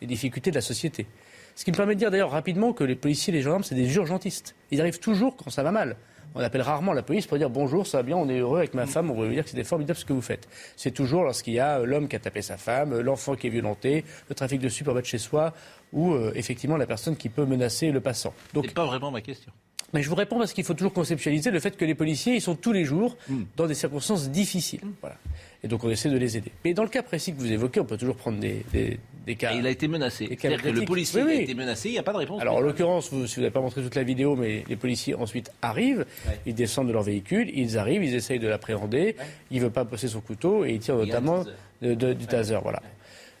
les 0.00 0.06
difficultés 0.06 0.50
de 0.50 0.56
la 0.56 0.62
société. 0.62 1.06
Ce 1.54 1.64
qui 1.64 1.70
me 1.70 1.76
permet 1.76 1.94
de 1.94 1.98
dire 1.98 2.10
d'ailleurs 2.10 2.30
rapidement 2.30 2.72
que 2.72 2.84
les 2.84 2.94
policiers 2.94 3.32
et 3.32 3.36
les 3.36 3.42
gendarmes, 3.42 3.64
c'est 3.64 3.74
des 3.74 3.94
urgentistes. 3.96 4.54
Ils 4.70 4.80
arrivent 4.80 4.98
toujours 4.98 5.36
quand 5.36 5.50
ça 5.50 5.62
va 5.62 5.72
mal. 5.72 5.96
On 6.34 6.40
appelle 6.40 6.62
rarement 6.62 6.92
la 6.92 7.02
police 7.02 7.26
pour 7.26 7.38
dire 7.38 7.50
bonjour, 7.50 7.86
ça 7.86 7.98
va 7.98 8.02
bien, 8.02 8.16
on 8.16 8.28
est 8.28 8.38
heureux 8.38 8.58
avec 8.58 8.74
ma 8.74 8.86
femme, 8.86 9.10
on 9.10 9.20
veut 9.20 9.30
dire 9.30 9.42
que 9.44 9.50
c'était 9.50 9.64
formidable 9.64 9.98
ce 9.98 10.04
que 10.04 10.12
vous 10.12 10.22
faites. 10.22 10.48
C'est 10.76 10.92
toujours 10.92 11.24
lorsqu'il 11.24 11.54
y 11.54 11.58
a 11.58 11.80
euh, 11.80 11.86
l'homme 11.86 12.08
qui 12.08 12.16
a 12.16 12.20
tapé 12.20 12.40
sa 12.42 12.56
femme, 12.56 12.92
euh, 12.92 13.02
l'enfant 13.02 13.34
qui 13.34 13.48
est 13.48 13.50
violenté, 13.50 14.04
le 14.28 14.34
trafic 14.34 14.60
de 14.60 14.68
bas 14.84 15.00
de 15.00 15.06
chez 15.06 15.18
soi, 15.18 15.52
ou 15.92 16.12
euh, 16.12 16.32
effectivement 16.36 16.76
la 16.76 16.86
personne 16.86 17.16
qui 17.16 17.28
peut 17.28 17.46
menacer 17.46 17.90
le 17.90 18.00
passant. 18.00 18.32
Donc 18.54 18.66
C'est 18.68 18.74
pas 18.74 18.86
vraiment 18.86 19.10
ma 19.10 19.20
question. 19.20 19.52
Mais 19.92 20.02
je 20.02 20.08
vous 20.08 20.14
réponds 20.14 20.38
parce 20.38 20.52
qu'il 20.52 20.64
faut 20.64 20.74
toujours 20.74 20.92
conceptualiser 20.92 21.50
le 21.50 21.58
fait 21.60 21.76
que 21.76 21.84
les 21.84 21.94
policiers, 21.94 22.34
ils 22.34 22.40
sont 22.40 22.54
tous 22.54 22.72
les 22.72 22.84
jours 22.84 23.16
Hmm. 23.28 23.42
dans 23.56 23.66
des 23.66 23.74
circonstances 23.74 24.30
difficiles. 24.30 24.80
Voilà. 25.00 25.16
Et 25.64 25.68
donc 25.68 25.82
on 25.84 25.90
essaie 25.90 26.08
de 26.08 26.16
les 26.16 26.36
aider. 26.36 26.52
Mais 26.64 26.74
dans 26.74 26.84
le 26.84 26.88
cas 26.88 27.02
précis 27.02 27.32
que 27.34 27.38
vous 27.38 27.50
évoquez, 27.52 27.80
on 27.80 27.84
peut 27.84 27.96
toujours 27.98 28.16
prendre 28.16 28.38
des, 28.38 28.64
des, 28.72 28.98
des 29.26 29.34
cas. 29.34 29.52
Et 29.54 29.58
il 29.58 29.66
a 29.66 29.70
été 29.70 29.88
menacé. 29.88 30.26
C'est-à-dire 30.28 30.62
que 30.62 30.68
le 30.68 30.84
policier 30.84 31.22
Oui, 31.22 31.32
a 31.32 31.40
été 31.42 31.54
menacé, 31.54 31.88
il 31.88 31.92
n'y 31.92 31.98
a 31.98 32.02
pas 32.02 32.12
de 32.12 32.18
réponse. 32.18 32.40
Alors 32.40 32.56
en 32.56 32.60
l'occurrence, 32.60 33.10
vous, 33.12 33.26
si 33.26 33.34
vous 33.36 33.40
n'avez 33.42 33.50
pas 33.52 33.60
montré 33.60 33.82
toute 33.82 33.94
la 33.96 34.02
vidéo, 34.04 34.36
mais 34.36 34.64
les 34.68 34.76
policiers 34.76 35.14
ensuite 35.14 35.50
arrivent, 35.60 36.06
ils 36.46 36.54
descendent 36.54 36.88
de 36.88 36.92
leur 36.92 37.02
véhicule, 37.02 37.50
ils 37.54 37.76
arrivent, 37.76 38.04
ils 38.04 38.14
essayent 38.14 38.38
de 38.38 38.48
l'appréhender, 38.48 39.16
il 39.50 39.58
ne 39.58 39.64
veut 39.64 39.70
pas 39.70 39.84
poser 39.84 40.08
son 40.08 40.20
couteau 40.20 40.64
et 40.64 40.70
il 40.72 40.78
tire 40.78 40.96
notamment 40.96 41.44
taser. 41.44 41.56
de- 41.82 41.94
de- 41.94 42.12
du 42.14 42.26
taser. 42.26 42.58
Voilà. 42.62 42.80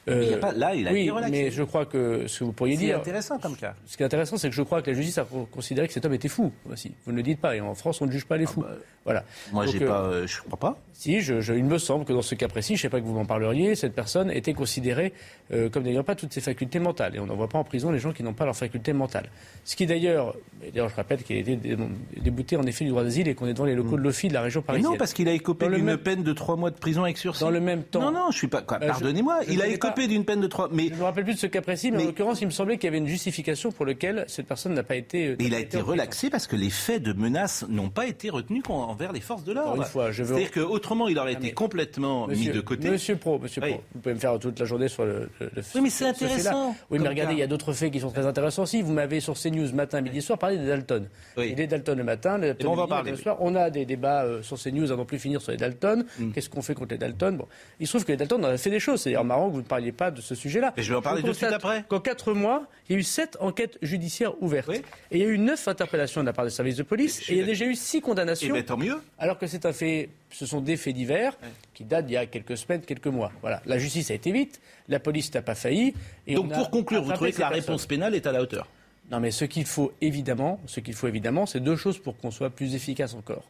Mais 0.06 0.14
il 0.24 0.30
y 0.30 0.32
a 0.32 0.36
Euh, 0.36 0.40
pas- 0.40 0.52
là, 0.52 0.74
il 0.74 0.88
a 0.88 0.92
oui, 0.92 1.10
mais 1.30 1.50
je 1.50 1.62
crois 1.62 1.84
que 1.84 2.26
ce 2.26 2.38
que 2.40 2.44
vous 2.44 2.52
pourriez 2.52 2.76
c'est 2.76 2.84
dire, 2.86 2.96
intéressant 2.98 3.38
comme 3.38 3.54
cas. 3.54 3.74
ce 3.86 3.96
qui 3.96 4.02
est 4.02 4.06
intéressant, 4.06 4.38
c'est 4.38 4.48
que 4.48 4.54
je 4.54 4.62
crois 4.62 4.80
que 4.82 4.90
la 4.90 4.96
justice 4.96 5.18
a 5.18 5.26
considéré 5.52 5.86
que 5.88 5.92
cet 5.92 6.04
homme 6.06 6.14
était 6.14 6.28
fou 6.28 6.50
aussi. 6.72 6.92
Vous 7.04 7.12
ne 7.12 7.18
le 7.18 7.22
dites 7.22 7.40
pas, 7.40 7.54
et 7.54 7.60
en 7.60 7.74
France, 7.74 8.00
on 8.00 8.06
ne 8.06 8.10
juge 8.12 8.24
pas 8.24 8.36
les 8.38 8.46
fous. 8.46 8.64
voilà. 9.04 9.20
Ah 9.20 9.24
bah, 9.24 9.52
Moi, 9.52 9.64
Donc, 9.66 9.74
j'ai 9.74 9.82
euh, 9.84 9.86
pas, 9.88 10.00
euh, 10.04 10.26
je 10.26 10.40
crois 10.42 10.58
pas. 10.58 10.78
si, 10.94 11.20
je, 11.20 11.40
je- 11.40 11.52
il 11.52 11.64
me 11.64 11.78
semble 11.78 12.04
que 12.06 12.12
dans 12.12 12.22
ce 12.22 12.34
cas 12.34 12.48
précis, 12.48 12.76
je 12.76 12.80
ne 12.80 12.82
sais 12.82 12.88
pas 12.88 13.00
que 13.00 13.04
vous 13.06 13.14
m'en 13.14 13.24
parleriez, 13.26 13.74
cette 13.74 13.94
personne 13.94 14.30
était 14.30 14.54
considérée 14.54 15.12
euh, 15.52 15.68
comme 15.68 15.82
n'ayant 15.82 16.04
pas 16.04 16.14
toutes 16.14 16.32
ses 16.32 16.40
facultés 16.40 16.78
mentales. 16.78 17.16
Et 17.16 17.18
on 17.18 17.26
n'envoie 17.26 17.48
pas 17.48 17.58
en 17.58 17.64
prison 17.64 17.90
les 17.90 17.98
gens 17.98 18.12
qui 18.12 18.22
n'ont 18.22 18.34
pas 18.34 18.44
leurs 18.46 18.56
facultés 18.56 18.92
mentales. 18.92 19.28
Ce 19.64 19.76
qui 19.76 19.84
d'ailleurs, 19.86 20.34
et 20.62 20.70
d'ailleurs 20.70 20.88
je 20.88 20.94
rappelle 20.96 21.22
qu'il 21.22 21.36
a 21.36 21.40
été 21.40 21.56
dé- 21.56 21.76
débouté 22.18 22.56
en 22.56 22.62
effet 22.62 22.84
du 22.84 22.90
droit 22.90 23.02
d'asile 23.02 23.28
et 23.28 23.34
qu'on 23.34 23.46
est 23.48 23.54
dans 23.54 23.64
les 23.64 23.74
locaux 23.74 23.96
de 23.96 24.02
l'OFI 24.02 24.28
de 24.28 24.34
la 24.34 24.40
région 24.42 24.60
Mais 24.60 24.66
parisienne. 24.66 24.92
non, 24.92 24.96
parce 24.98 25.12
qu'il 25.12 25.28
a 25.28 25.32
écopé 25.32 25.68
d'une 25.68 25.84
même- 25.84 25.98
peine 25.98 26.22
de 26.22 26.32
trois 26.32 26.56
mois 26.56 26.70
de 26.70 26.76
prison 26.78 27.04
avec 27.04 27.18
sursis. 27.18 27.40
Dans 27.42 27.50
le 27.50 27.60
même 27.60 27.82
temps. 27.82 28.00
Non, 28.00 28.12
non, 28.12 28.30
je 28.30 28.36
suis 28.38 28.48
pas. 28.48 28.60
Bah, 28.62 28.78
Pardonnez-moi, 28.80 29.40
il 29.48 29.58
ne 29.58 29.62
a 29.62 29.66
écopé 29.66 29.89
pas. 29.94 30.06
d'une 30.06 30.24
peine 30.24 30.40
de 30.40 30.46
trois. 30.46 30.68
Mais, 30.72 30.88
Je 30.88 30.92
ne 30.94 30.98
me 30.98 31.02
rappelle 31.04 31.24
plus 31.24 31.34
de 31.34 31.38
ce 31.38 31.46
cas 31.46 31.60
précis, 31.60 31.90
mais, 31.90 31.98
Mais- 31.98 32.02
en 32.04 32.06
l'occurrence, 32.06 32.40
il 32.40 32.46
me 32.46 32.50
semblait 32.50 32.76
qu'il 32.76 32.84
y 32.86 32.88
avait 32.88 32.98
une 32.98 33.06
justification 33.06 33.70
pour 33.72 33.86
laquelle 33.86 34.24
cette 34.28 34.46
personne 34.46 34.74
n'a 34.74 34.82
pas 34.82 34.96
été. 34.96 35.28
euh, 35.28 35.36
mais 35.38 35.46
il 35.46 35.54
a 35.54 35.58
été 35.60 35.78
relaxé 35.80 36.30
parce 36.30 36.46
que 36.46 36.56
les 36.56 36.70
faits 36.70 37.02
de 37.02 37.12
menace 37.12 37.64
n'ont 37.68 37.90
pas 37.90 38.06
été 38.06 38.30
retenus 38.30 38.62
envers 38.68 39.12
les 39.12 39.20
forces 39.20 39.44
de 39.44 39.52
l'ordre. 39.52 39.70
Encore 39.72 39.82
une 39.82 39.88
fois, 39.88 40.10
je 40.12 40.22
veux- 40.22 40.34
C'est-à-dire 40.36 40.50
qu'autrement, 40.52 41.08
il 41.08 41.18
aurait 41.18 41.34
Ah, 41.36 41.38
été 41.38 41.52
complètement 41.52 42.26
mis 42.28 42.48
de 42.48 42.60
côté. 42.60 42.90
Monsieur 42.90 43.16
Pro, 43.16 43.38
Monsieur 43.38 43.62
Oui. 43.62 43.70
Pro, 43.72 43.82
vous 43.94 44.00
pouvez 44.00 44.14
me 44.14 44.20
faire 44.20 44.38
toute 44.38 44.58
la 44.58 44.64
journée 44.66 44.88
sur 44.88 45.04
le. 45.04 45.28
le- 45.40 45.50
le- 45.54 45.62
Oui, 45.74 45.80
mais 45.82 45.90
c'est 45.90 46.06
intéressant, 46.06 46.74
Oui, 46.90 46.98
mais 46.98 47.08
regardez, 47.08 47.34
il 47.34 47.38
y 47.38 47.42
a 47.42 47.46
d'autres 47.46 47.72
faits 47.72 47.92
qui 47.92 48.00
sont 48.00 48.10
très 48.10 48.26
intéressants 48.26 48.62
aussi. 48.62 48.82
Vous 48.82 48.92
m'avez 48.92 49.20
sur 49.20 49.34
CNews 49.36 49.72
matin, 49.74 50.00
midi 50.00 50.20
soir 50.22 50.38
parlé 50.38 50.58
des 50.58 50.66
Dalton. 50.66 51.06
Oui. 51.36 51.50
Et 51.50 51.54
les 51.54 51.66
Dalton 51.66 51.96
le 51.98 52.04
matin, 52.04 52.38
les 52.38 52.48
Dalton 52.48 52.66
on 52.68 52.70
le 52.72 52.76
va 52.76 52.82
midi, 52.84 52.90
parler, 52.90 53.10
le 53.12 53.16
soir. 53.16 53.36
On 53.40 53.54
a 53.54 53.70
des 53.70 53.84
débats 53.84 54.24
euh, 54.24 54.42
sur 54.42 54.56
CNews 54.58 54.90
à 54.92 54.96
n'en 54.96 55.04
plus 55.04 55.18
finir 55.18 55.40
sur 55.40 55.52
les 55.52 55.58
Dalton. 55.58 56.04
Mm. 56.18 56.32
Qu'est-ce 56.32 56.48
qu'on 56.50 56.62
fait 56.62 56.74
contre 56.74 56.92
les 56.92 56.98
Dalton? 56.98 57.36
Bon, 57.36 57.46
il 57.78 57.86
se 57.86 57.92
trouve 57.92 58.04
que 58.04 58.12
les 58.12 58.16
Dalton 58.18 58.44
ont 58.44 58.56
fait 58.58 58.70
des 58.70 58.80
choses. 58.80 59.00
C'est 59.02 59.10
d'ailleurs 59.10 59.24
marrant 59.24 59.48
que 59.48 59.52
vous 59.54 59.60
ne 59.60 59.66
parliez 59.66 59.79
pas 59.92 60.10
de 60.10 60.20
ce 60.20 60.34
sujet-là. 60.34 60.72
Mais 60.76 60.82
je 60.82 60.90
vais 60.90 60.96
en 60.98 61.02
parler 61.02 61.22
tout 61.22 61.28
de 61.28 61.32
suite 61.32 61.50
après. 61.52 61.84
Qu'en 61.88 62.00
quatre 62.00 62.32
mois, 62.34 62.66
il 62.88 62.92
y 62.92 62.96
a 62.96 62.98
eu 62.98 63.02
sept 63.02 63.36
enquêtes 63.40 63.78
judiciaires 63.82 64.40
ouvertes. 64.42 64.68
Oui. 64.68 64.82
Et 65.10 65.18
il 65.18 65.22
y 65.22 65.24
a 65.24 65.28
eu 65.28 65.38
neuf 65.38 65.66
interpellations 65.66 66.20
de 66.20 66.26
la 66.26 66.32
part 66.32 66.44
des 66.44 66.50
services 66.50 66.76
de 66.76 66.82
police. 66.82 67.20
Et 67.28 67.32
il 67.32 67.38
y 67.38 67.42
a 67.42 67.44
déjà 67.46 67.64
eu 67.64 67.74
six 67.74 67.96
Eh 67.98 68.00
condamnations. 68.00 68.52
bien, 68.52 68.62
tant 68.62 68.76
mieux. 68.76 69.00
Alors 69.18 69.38
que 69.38 69.46
c'est 69.46 69.64
un 69.66 69.72
fait, 69.72 70.10
ce 70.30 70.46
sont 70.46 70.60
des 70.60 70.76
faits 70.76 70.94
divers 70.94 71.36
qui 71.74 71.84
datent 71.84 72.06
d'il 72.06 72.14
y 72.14 72.16
a 72.18 72.26
quelques 72.26 72.56
semaines, 72.56 72.82
quelques 72.82 73.06
mois. 73.06 73.32
Voilà. 73.40 73.62
La 73.66 73.78
justice 73.78 74.10
a 74.10 74.14
été 74.14 74.30
vite, 74.32 74.60
la 74.88 75.00
police 75.00 75.32
n'a 75.34 75.42
pas 75.42 75.54
failli. 75.54 75.94
Et 76.26 76.34
Donc, 76.34 76.52
pour 76.52 76.70
conclure, 76.70 77.02
vous 77.02 77.12
trouvez 77.12 77.32
que 77.32 77.40
la 77.40 77.48
réponse 77.48 77.86
pénale 77.86 78.14
est 78.14 78.26
à 78.26 78.32
la 78.32 78.42
hauteur? 78.42 78.68
Non, 79.10 79.18
mais 79.18 79.32
ce 79.32 79.44
qu'il 79.44 79.64
faut 79.66 79.92
évidemment, 80.00 80.60
ce 80.66 80.78
qu'il 80.78 80.94
faut 80.94 81.08
évidemment, 81.08 81.44
c'est 81.46 81.58
deux 81.58 81.74
choses 81.76 81.98
pour 81.98 82.16
qu'on 82.16 82.30
soit 82.30 82.50
plus 82.50 82.76
efficace 82.76 83.14
encore. 83.14 83.42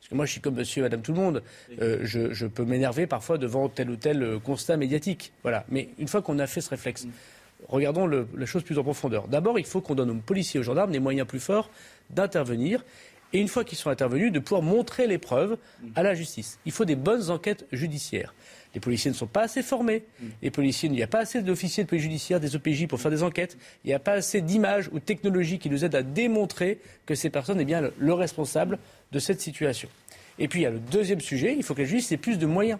Parce 0.00 0.08
que 0.10 0.14
moi, 0.14 0.24
je 0.26 0.32
suis 0.32 0.40
comme 0.40 0.54
monsieur 0.54 0.80
et 0.80 0.82
madame 0.82 1.02
tout 1.02 1.12
le 1.12 1.18
monde. 1.20 1.42
Euh, 1.82 1.98
je, 2.02 2.32
je 2.32 2.46
peux 2.46 2.64
m'énerver 2.64 3.06
parfois 3.06 3.38
devant 3.38 3.68
tel 3.68 3.90
ou 3.90 3.96
tel 3.96 4.22
euh, 4.22 4.38
constat 4.38 4.76
médiatique. 4.76 5.32
Voilà. 5.42 5.64
Mais 5.68 5.88
une 5.98 6.06
fois 6.08 6.22
qu'on 6.22 6.38
a 6.38 6.46
fait 6.46 6.60
ce 6.60 6.70
réflexe, 6.70 7.06
regardons 7.68 8.06
le- 8.06 8.28
la 8.36 8.46
chose 8.46 8.62
plus 8.62 8.78
en 8.78 8.84
profondeur. 8.84 9.26
D'abord, 9.28 9.58
il 9.58 9.64
faut 9.66 9.80
qu'on 9.80 9.94
donne 9.96 10.10
aux 10.10 10.14
policiers 10.14 10.58
et 10.58 10.60
aux 10.60 10.64
gendarmes 10.64 10.92
des 10.92 11.00
moyens 11.00 11.26
plus 11.26 11.40
forts 11.40 11.70
d'intervenir. 12.10 12.84
Et 13.32 13.40
une 13.40 13.48
fois 13.48 13.64
qu'ils 13.64 13.76
sont 13.76 13.90
intervenus, 13.90 14.30
de 14.30 14.38
pouvoir 14.38 14.62
montrer 14.62 15.08
les 15.08 15.18
preuves 15.18 15.58
à 15.96 16.04
la 16.04 16.14
justice. 16.14 16.60
Il 16.64 16.70
faut 16.70 16.84
des 16.84 16.94
bonnes 16.94 17.28
enquêtes 17.30 17.66
judiciaires. 17.72 18.32
Les 18.76 18.80
policiers 18.80 19.10
ne 19.10 19.16
sont 19.16 19.26
pas 19.26 19.44
assez 19.44 19.62
formés. 19.62 20.02
Les 20.42 20.50
policiers, 20.50 20.90
il 20.90 20.92
n'y 20.92 21.02
a 21.02 21.06
pas 21.06 21.20
assez 21.20 21.40
d'officiers 21.40 21.84
de 21.84 21.88
police 21.88 22.02
judiciaire, 22.02 22.40
des 22.40 22.56
OPJ 22.56 22.86
pour 22.86 23.00
faire 23.00 23.10
des 23.10 23.22
enquêtes. 23.22 23.56
Il 23.84 23.88
n'y 23.88 23.94
a 23.94 23.98
pas 23.98 24.12
assez 24.12 24.42
d'images 24.42 24.90
ou 24.92 24.98
de 24.98 25.04
technologies 25.04 25.58
qui 25.58 25.70
nous 25.70 25.82
aident 25.86 25.94
à 25.94 26.02
démontrer 26.02 26.78
que 27.06 27.14
ces 27.14 27.30
personnes 27.30 27.58
est 27.58 27.64
bien 27.64 27.80
le, 27.80 27.94
le 27.96 28.12
responsable 28.12 28.78
de 29.12 29.18
cette 29.18 29.40
situation. 29.40 29.88
Et 30.38 30.46
puis 30.46 30.60
il 30.60 30.62
y 30.64 30.66
a 30.66 30.70
le 30.70 30.78
deuxième 30.78 31.22
sujet, 31.22 31.54
il 31.56 31.62
faut 31.62 31.72
que 31.72 31.80
la 31.80 31.86
justice 31.88 32.12
ait 32.12 32.16
plus 32.18 32.38
de 32.38 32.44
moyens. 32.44 32.78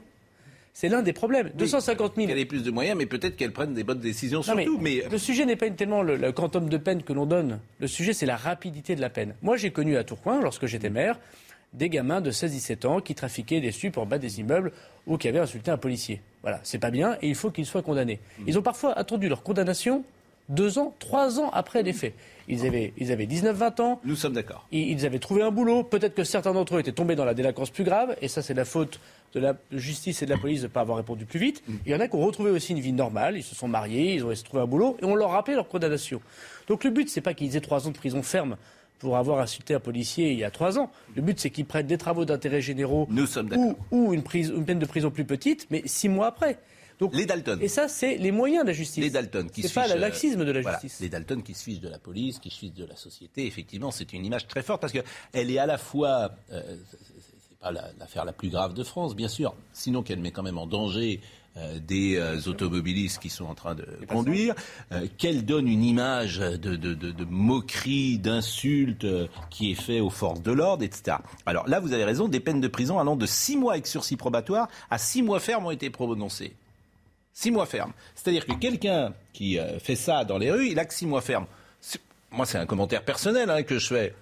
C'est 0.74 0.90
l'un 0.90 1.00
des 1.00 1.14
problèmes. 1.14 1.50
250 1.54 2.16
000 2.16 2.28
Qu'elle 2.28 2.38
ait 2.38 2.44
plus 2.44 2.62
de 2.62 2.70
moyens, 2.70 2.98
mais 2.98 3.06
peut-être 3.06 3.34
qu'elle 3.36 3.54
prenne 3.54 3.72
des 3.72 3.82
bonnes 3.82 3.98
décisions 4.00 4.42
mais 4.54 4.64
surtout. 4.64 4.78
Mais, 4.78 5.02
Le 5.10 5.16
sujet 5.16 5.46
n'est 5.46 5.56
pas 5.56 5.70
tellement 5.70 6.02
le, 6.02 6.16
le 6.16 6.30
quantum 6.32 6.68
de 6.68 6.76
peine 6.76 7.02
que 7.02 7.14
l'on 7.14 7.24
donne. 7.24 7.58
Le 7.80 7.86
sujet, 7.86 8.12
c'est 8.12 8.26
la 8.26 8.36
rapidité 8.36 8.94
de 8.96 9.00
la 9.00 9.08
peine. 9.08 9.34
Moi, 9.40 9.56
j'ai 9.56 9.70
connu 9.70 9.96
à 9.96 10.04
Tourcoing, 10.04 10.42
lorsque 10.42 10.66
j'étais 10.66 10.90
maire, 10.90 11.18
des 11.72 11.88
gamins 11.88 12.20
de 12.20 12.30
16-17 12.30 12.86
ans 12.86 13.00
qui 13.00 13.14
trafiquaient 13.14 13.60
des 13.60 13.72
stupes 13.72 13.98
en 13.98 14.06
bas 14.06 14.18
des 14.18 14.40
immeubles 14.40 14.72
ou 15.06 15.18
qui 15.18 15.28
avaient 15.28 15.38
insulté 15.38 15.70
un 15.70 15.76
policier. 15.76 16.20
Voilà, 16.42 16.60
c'est 16.62 16.78
pas 16.78 16.90
bien 16.90 17.16
et 17.22 17.28
il 17.28 17.34
faut 17.34 17.50
qu'ils 17.50 17.66
soient 17.66 17.82
condamnés. 17.82 18.20
Ils 18.46 18.58
ont 18.58 18.62
parfois 18.62 18.96
attendu 18.96 19.28
leur 19.28 19.42
condamnation 19.42 20.04
deux 20.48 20.78
ans, 20.78 20.94
trois 20.98 21.40
ans 21.40 21.50
après 21.52 21.82
les 21.82 21.92
faits. 21.92 22.14
Ils 22.48 22.64
avaient, 22.66 22.92
ils 22.96 23.10
avaient 23.10 23.26
19-20 23.26 23.82
ans, 23.82 24.00
nous 24.04 24.14
sommes 24.14 24.34
d'accord. 24.34 24.66
ils 24.70 24.90
ils 24.90 25.06
avaient 25.06 25.18
trouvé 25.18 25.42
un 25.42 25.50
boulot. 25.50 25.82
Peut-être 25.82 26.14
que 26.14 26.24
certains 26.24 26.52
d'entre 26.52 26.76
eux 26.76 26.80
étaient 26.80 26.92
tombés 26.92 27.16
dans 27.16 27.24
la 27.24 27.34
délinquance 27.34 27.70
plus 27.70 27.84
grave. 27.84 28.16
Et 28.22 28.28
ça, 28.28 28.42
c'est 28.42 28.54
la 28.54 28.64
faute 28.64 29.00
de 29.34 29.40
la 29.40 29.56
justice 29.72 30.22
et 30.22 30.26
de 30.26 30.30
la 30.30 30.38
police 30.38 30.60
de 30.60 30.66
ne 30.66 30.72
pas 30.72 30.82
avoir 30.82 30.98
répondu 30.98 31.24
plus 31.24 31.40
vite. 31.40 31.62
Il 31.84 31.90
y 31.90 31.94
en 31.94 32.00
a 32.00 32.06
qui 32.06 32.14
ont 32.14 32.24
retrouvé 32.24 32.50
aussi 32.50 32.72
une 32.72 32.80
vie 32.80 32.92
normale. 32.92 33.36
Ils 33.36 33.42
se 33.42 33.56
sont 33.56 33.68
mariés, 33.68 34.14
ils 34.14 34.24
ont 34.24 34.32
trouvé 34.44 34.62
un 34.62 34.66
boulot. 34.66 34.96
Et 35.02 35.04
on 35.04 35.16
leur 35.16 35.30
rappelait 35.30 35.56
leur 35.56 35.68
condamnation. 35.68 36.20
Donc 36.68 36.84
le 36.84 36.90
but, 36.90 37.08
c'est 37.08 37.20
pas 37.20 37.34
qu'ils 37.34 37.56
aient 37.56 37.60
trois 37.60 37.88
ans 37.88 37.90
de 37.90 37.96
prison 37.96 38.22
ferme 38.22 38.56
pour 38.98 39.16
avoir 39.16 39.40
insulté 39.40 39.74
un 39.74 39.80
policier 39.80 40.32
il 40.32 40.38
y 40.38 40.44
a 40.44 40.50
trois 40.50 40.78
ans. 40.78 40.90
Le 41.14 41.22
but, 41.22 41.38
c'est 41.38 41.50
qu'ils 41.50 41.66
prennent 41.66 41.86
des 41.86 41.98
travaux 41.98 42.24
d'intérêt 42.24 42.60
généraux 42.62 43.06
Nous 43.10 43.26
sommes 43.26 43.48
d'accord. 43.48 43.74
ou, 43.90 44.08
ou 44.08 44.14
une, 44.14 44.22
prise- 44.22 44.52
une 44.54 44.64
peine 44.64 44.78
de 44.78 44.86
prison 44.86 45.10
plus 45.10 45.24
petite, 45.24 45.66
mais 45.70 45.82
six 45.86 46.08
mois 46.08 46.28
après. 46.28 46.58
Donc, 46.98 47.14
Les 47.14 47.26
Dalton. 47.26 47.58
Et 47.60 47.68
ça, 47.68 47.88
c'est 47.88 48.16
les 48.16 48.30
moyens 48.32 48.62
de 48.64 48.68
la 48.68 48.72
justice. 48.72 49.04
Les 49.04 49.10
Dalton 49.10 49.50
qui 49.50 49.62
se 49.62 49.74
pas 49.74 49.86
le 49.86 50.00
laxisme 50.00 50.46
de 50.46 50.50
la 50.50 50.62
voilà, 50.62 50.78
justice. 50.80 51.00
les 51.00 51.10
Dalton 51.10 51.42
qui 51.42 51.52
se 51.52 51.62
fichent 51.62 51.80
de 51.80 51.90
la 51.90 51.98
police, 51.98 52.38
qui 52.38 52.48
se 52.48 52.58
fichent 52.58 52.72
de 52.72 52.86
la 52.86 52.96
société. 52.96 53.46
Effectivement, 53.46 53.90
c'est 53.90 54.14
une 54.14 54.24
image 54.24 54.46
très 54.48 54.62
forte 54.62 54.80
parce 54.80 54.94
qu'elle 54.94 55.50
est 55.50 55.58
à 55.58 55.66
la 55.66 55.76
fois. 55.76 56.30
euh, 56.52 56.62
c'est- 56.90 56.98
pas 57.60 57.70
la- 57.70 57.90
l'affaire 57.98 58.24
la, 58.24 58.32
plus 58.32 58.48
grave 58.50 58.72
de 58.74 58.82
France, 58.84 59.14
bien 59.16 59.28
sûr. 59.28 59.54
Sinon, 59.74 60.02
qu'elle 60.02 60.20
met 60.20 60.30
quand 60.30 60.42
même 60.42 60.56
en 60.58 60.66
danger. 60.66 61.20
Euh, 61.58 61.78
des 61.78 62.16
euh, 62.16 62.38
automobilistes 62.46 63.18
qui 63.18 63.30
sont 63.30 63.46
en 63.46 63.54
train 63.54 63.74
de 63.74 63.86
conduire, 64.08 64.54
euh, 64.92 65.06
qu'elle 65.16 65.46
donne 65.46 65.68
une 65.68 65.82
image 65.82 66.38
de, 66.38 66.76
de, 66.76 66.92
de, 66.92 67.12
de 67.12 67.24
moquerie, 67.24 68.18
d'insulte 68.18 69.06
qui 69.48 69.70
est 69.70 69.74
fait 69.74 70.00
aux 70.00 70.10
forces 70.10 70.42
de 70.42 70.52
l'ordre, 70.52 70.84
etc. 70.84 71.16
Alors 71.46 71.66
là, 71.66 71.80
vous 71.80 71.94
avez 71.94 72.04
raison, 72.04 72.28
des 72.28 72.40
peines 72.40 72.60
de 72.60 72.68
prison 72.68 72.98
allant 72.98 73.16
de 73.16 73.24
6 73.24 73.56
mois 73.56 73.72
avec 73.72 73.86
sursis 73.86 74.16
probatoire 74.16 74.68
à 74.90 74.98
6 74.98 75.22
mois 75.22 75.40
ferme 75.40 75.64
ont 75.64 75.70
été 75.70 75.88
prononcées. 75.88 76.54
Six 77.32 77.50
mois 77.50 77.66
ferme. 77.66 77.92
C'est-à-dire 78.14 78.46
que 78.46 78.52
quelqu'un 78.54 79.12
qui 79.34 79.58
fait 79.82 79.94
ça 79.94 80.24
dans 80.24 80.38
les 80.38 80.50
rues, 80.50 80.70
il 80.70 80.78
a 80.78 80.86
que 80.86 80.94
six 80.94 81.04
mois 81.04 81.20
ferme. 81.20 81.44
Moi, 82.30 82.46
c'est 82.46 82.56
un 82.56 82.64
commentaire 82.64 83.04
personnel 83.04 83.50
hein, 83.50 83.62
que 83.62 83.78
je 83.78 83.86
fais. 83.88 84.14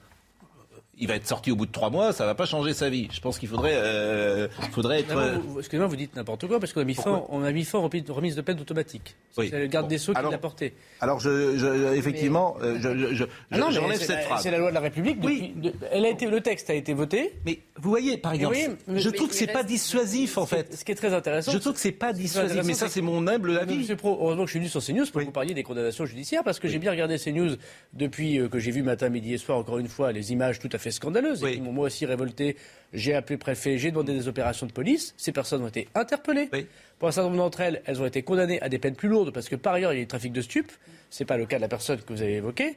Il 0.98 1.08
va 1.08 1.16
être 1.16 1.26
sorti 1.26 1.50
au 1.50 1.56
bout 1.56 1.66
de 1.66 1.72
trois 1.72 1.90
mois, 1.90 2.12
ça 2.12 2.24
va 2.24 2.34
pas 2.36 2.46
changer 2.46 2.72
sa 2.72 2.88
vie. 2.88 3.08
Je 3.12 3.20
pense 3.20 3.38
qu'il 3.38 3.48
faudrait, 3.48 3.74
euh, 3.74 4.46
faudrait 4.72 5.00
être. 5.00 5.40
Vous- 5.44 5.58
Excusez-moi, 5.58 5.88
vous 5.88 5.96
dites 5.96 6.14
n'importe 6.14 6.46
quoi 6.46 6.60
parce 6.60 6.72
qu'on 6.72 6.82
a 6.82 6.84
mis 6.84 6.94
fin, 6.94 7.24
on 7.30 7.42
a 7.42 7.50
mis 7.52 7.64
fin 7.64 7.78
aux 7.78 7.90
remise 8.14 8.36
de 8.36 8.40
peine 8.42 8.60
automatique. 8.60 9.16
Oui. 9.36 9.48
C'est 9.50 9.58
le 9.58 9.66
garde 9.66 9.86
Bon. 9.86 9.90
des 9.90 9.98
Sceaux 9.98 10.14
qui 10.14 10.22
l'a 10.30 10.38
porté. 10.38 10.74
Alors, 11.00 11.18
je, 11.18 11.58
je- 11.58 11.94
effectivement, 11.96 12.56
euh, 12.62 12.78
je, 12.80 12.96
je, 12.96 13.14
je- 13.14 13.24
non, 13.58 13.66
mais 13.68 13.72
j'enlève 13.72 13.98
c'est 13.98 14.04
cette 14.06 14.16
la- 14.16 14.22
phrase. 14.22 14.42
C'est 14.42 14.50
la 14.52 14.58
loi 14.58 14.70
de 14.70 14.74
la 14.74 14.80
République. 14.80 15.18
Oui. 15.22 15.52
de- 15.56 15.72
elle 15.90 16.04
a 16.04 16.08
été, 16.10 16.26
le 16.26 16.40
texte 16.40 16.70
a 16.70 16.74
été 16.74 16.94
voté. 16.94 17.34
Mais 17.44 17.58
vous 17.76 17.90
voyez, 17.90 18.16
par 18.16 18.32
exemple, 18.32 18.54
oui, 18.56 18.68
mais- 18.86 19.00
je 19.00 19.08
mais- 19.08 19.16
trouve 19.16 19.28
que 19.30 19.34
c'est 19.34 19.46
mais 19.46 19.52
pas 19.52 19.64
dissuasif 19.64 20.38
en 20.38 20.46
fait. 20.46 20.74
Ce 20.74 20.84
qui 20.84 20.92
est 20.92 20.94
très 20.94 21.12
intéressant. 21.12 21.50
Je 21.52 21.58
trouve 21.58 21.72
que 21.74 21.80
c'est 21.80 21.90
pas 21.92 22.12
dissuasif, 22.12 22.62
mais 22.64 22.74
ça, 22.74 22.88
c'est 22.88 23.00
mon 23.00 23.26
humble 23.26 23.52
Mais 23.54 23.58
avis. 23.58 23.78
Monsieur 23.78 23.96
Pro, 23.96 24.16
heureusement 24.20 24.44
que 24.44 24.48
je 24.48 24.52
suis 24.52 24.60
venu 24.60 24.68
sur 24.70 24.80
CNews 24.80 25.06
pour 25.12 25.20
vous 25.22 25.32
parler 25.32 25.54
des 25.54 25.62
condamnations 25.64 26.06
judiciaires 26.06 26.44
parce 26.44 26.60
que 26.60 26.68
j'ai 26.68 26.78
bien 26.78 26.92
regardé 26.92 27.18
CNews 27.18 27.56
depuis 27.92 28.38
euh, 28.38 28.48
que 28.48 28.58
j'ai 28.60 28.70
vu 28.70 28.82
matin, 28.82 29.08
midi 29.08 29.34
et 29.34 29.38
soir, 29.38 29.58
encore 29.58 29.78
une 29.78 29.88
fois, 29.88 30.12
les 30.12 30.32
images 30.32 30.58
tout 30.60 30.68
à 30.72 30.78
fait 30.78 30.83
scandaleuses 30.90 31.42
Oui. 31.42 31.50
et 31.50 31.54
qui 31.54 31.60
m'ont 31.60 31.72
moi 31.72 31.86
aussi 31.86 32.06
révolté. 32.06 32.56
J'ai 32.92 33.14
appelé 33.14 33.34
le 33.36 33.40
préfet, 33.40 33.76
j'ai 33.78 33.90
demandé 33.90 34.12
des 34.12 34.28
opérations 34.28 34.66
de 34.66 34.72
police. 34.72 35.14
Ces 35.16 35.32
personnes 35.32 35.62
ont 35.62 35.68
été 35.68 35.88
interpellées. 35.94 36.48
Oui. 36.52 36.66
Pour 36.98 37.08
un 37.08 37.12
certain 37.12 37.28
nombre 37.28 37.42
d'entre 37.42 37.60
elles, 37.60 37.82
elles 37.86 38.00
ont 38.00 38.06
été 38.06 38.22
condamnées 38.22 38.60
à 38.62 38.68
des 38.68 38.78
peines 38.78 38.94
plus 38.94 39.08
lourdes 39.08 39.32
parce 39.32 39.48
que 39.48 39.56
par 39.56 39.74
ailleurs, 39.74 39.92
il 39.92 39.96
y 39.96 39.98
a 40.00 40.02
eu 40.02 40.06
trafic 40.06 40.32
de 40.32 40.40
stupes. 40.40 40.72
C'est 41.10 41.24
pas 41.24 41.36
le 41.36 41.46
cas 41.46 41.56
de 41.56 41.62
la 41.62 41.68
personne 41.68 42.00
que 42.00 42.12
vous 42.12 42.22
avez 42.22 42.34
évoquée. 42.36 42.76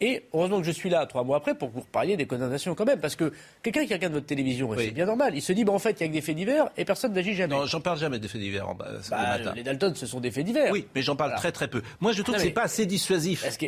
Et 0.00 0.22
heureusement 0.32 0.60
que 0.60 0.66
je 0.66 0.70
suis 0.70 0.88
là 0.88 1.04
trois 1.06 1.24
mois 1.24 1.38
après 1.38 1.56
pour 1.56 1.70
que 1.70 1.74
vous 1.74 1.80
reparliez 1.80 2.16
des 2.16 2.24
condamnations 2.26 2.74
quand 2.76 2.84
même. 2.84 3.00
Parce 3.00 3.16
que 3.16 3.32
quelqu'un 3.64 3.84
qui 3.84 3.92
regarde 3.92 4.12
votre 4.12 4.26
télévision, 4.26 4.70
Oui. 4.70 4.76
c'est 4.78 4.90
bien 4.92 5.06
normal, 5.06 5.32
il 5.34 5.42
se 5.42 5.52
dit, 5.52 5.64
bah, 5.64 5.72
en 5.72 5.80
fait, 5.80 5.90
il 5.98 6.00
y 6.02 6.04
a 6.04 6.06
que 6.06 6.12
des 6.12 6.20
faits 6.20 6.36
divers 6.36 6.70
et 6.76 6.84
personne 6.84 7.12
n'agit 7.12 7.34
jamais. 7.34 7.52
Non, 7.56 7.66
j'en 7.66 7.80
parle 7.80 7.98
jamais 7.98 8.20
des 8.20 8.28
faits 8.28 8.40
divers 8.40 8.68
en 8.68 8.76
bas, 8.76 8.88
ce 9.02 9.10
Bah, 9.10 9.38
matin. 9.38 9.52
les 9.56 9.64
Dalton, 9.64 9.94
ce 9.96 10.06
sont 10.06 10.20
des 10.20 10.30
faits 10.30 10.44
divers. 10.46 10.70
Oui, 10.72 10.86
mais 10.94 11.02
j'en 11.02 11.16
parle 11.16 11.30
Voilà. 11.30 11.40
très 11.40 11.50
très 11.50 11.66
peu. 11.66 11.82
Moi, 12.00 12.12
je 12.12 12.22
trouve 12.22 12.36
Non, 12.36 12.40
que 12.40 12.46
c'est 12.46 12.52
pas 12.54 12.62
assez 12.62 12.86
dissuasif. 12.86 13.44
Que 13.58 13.66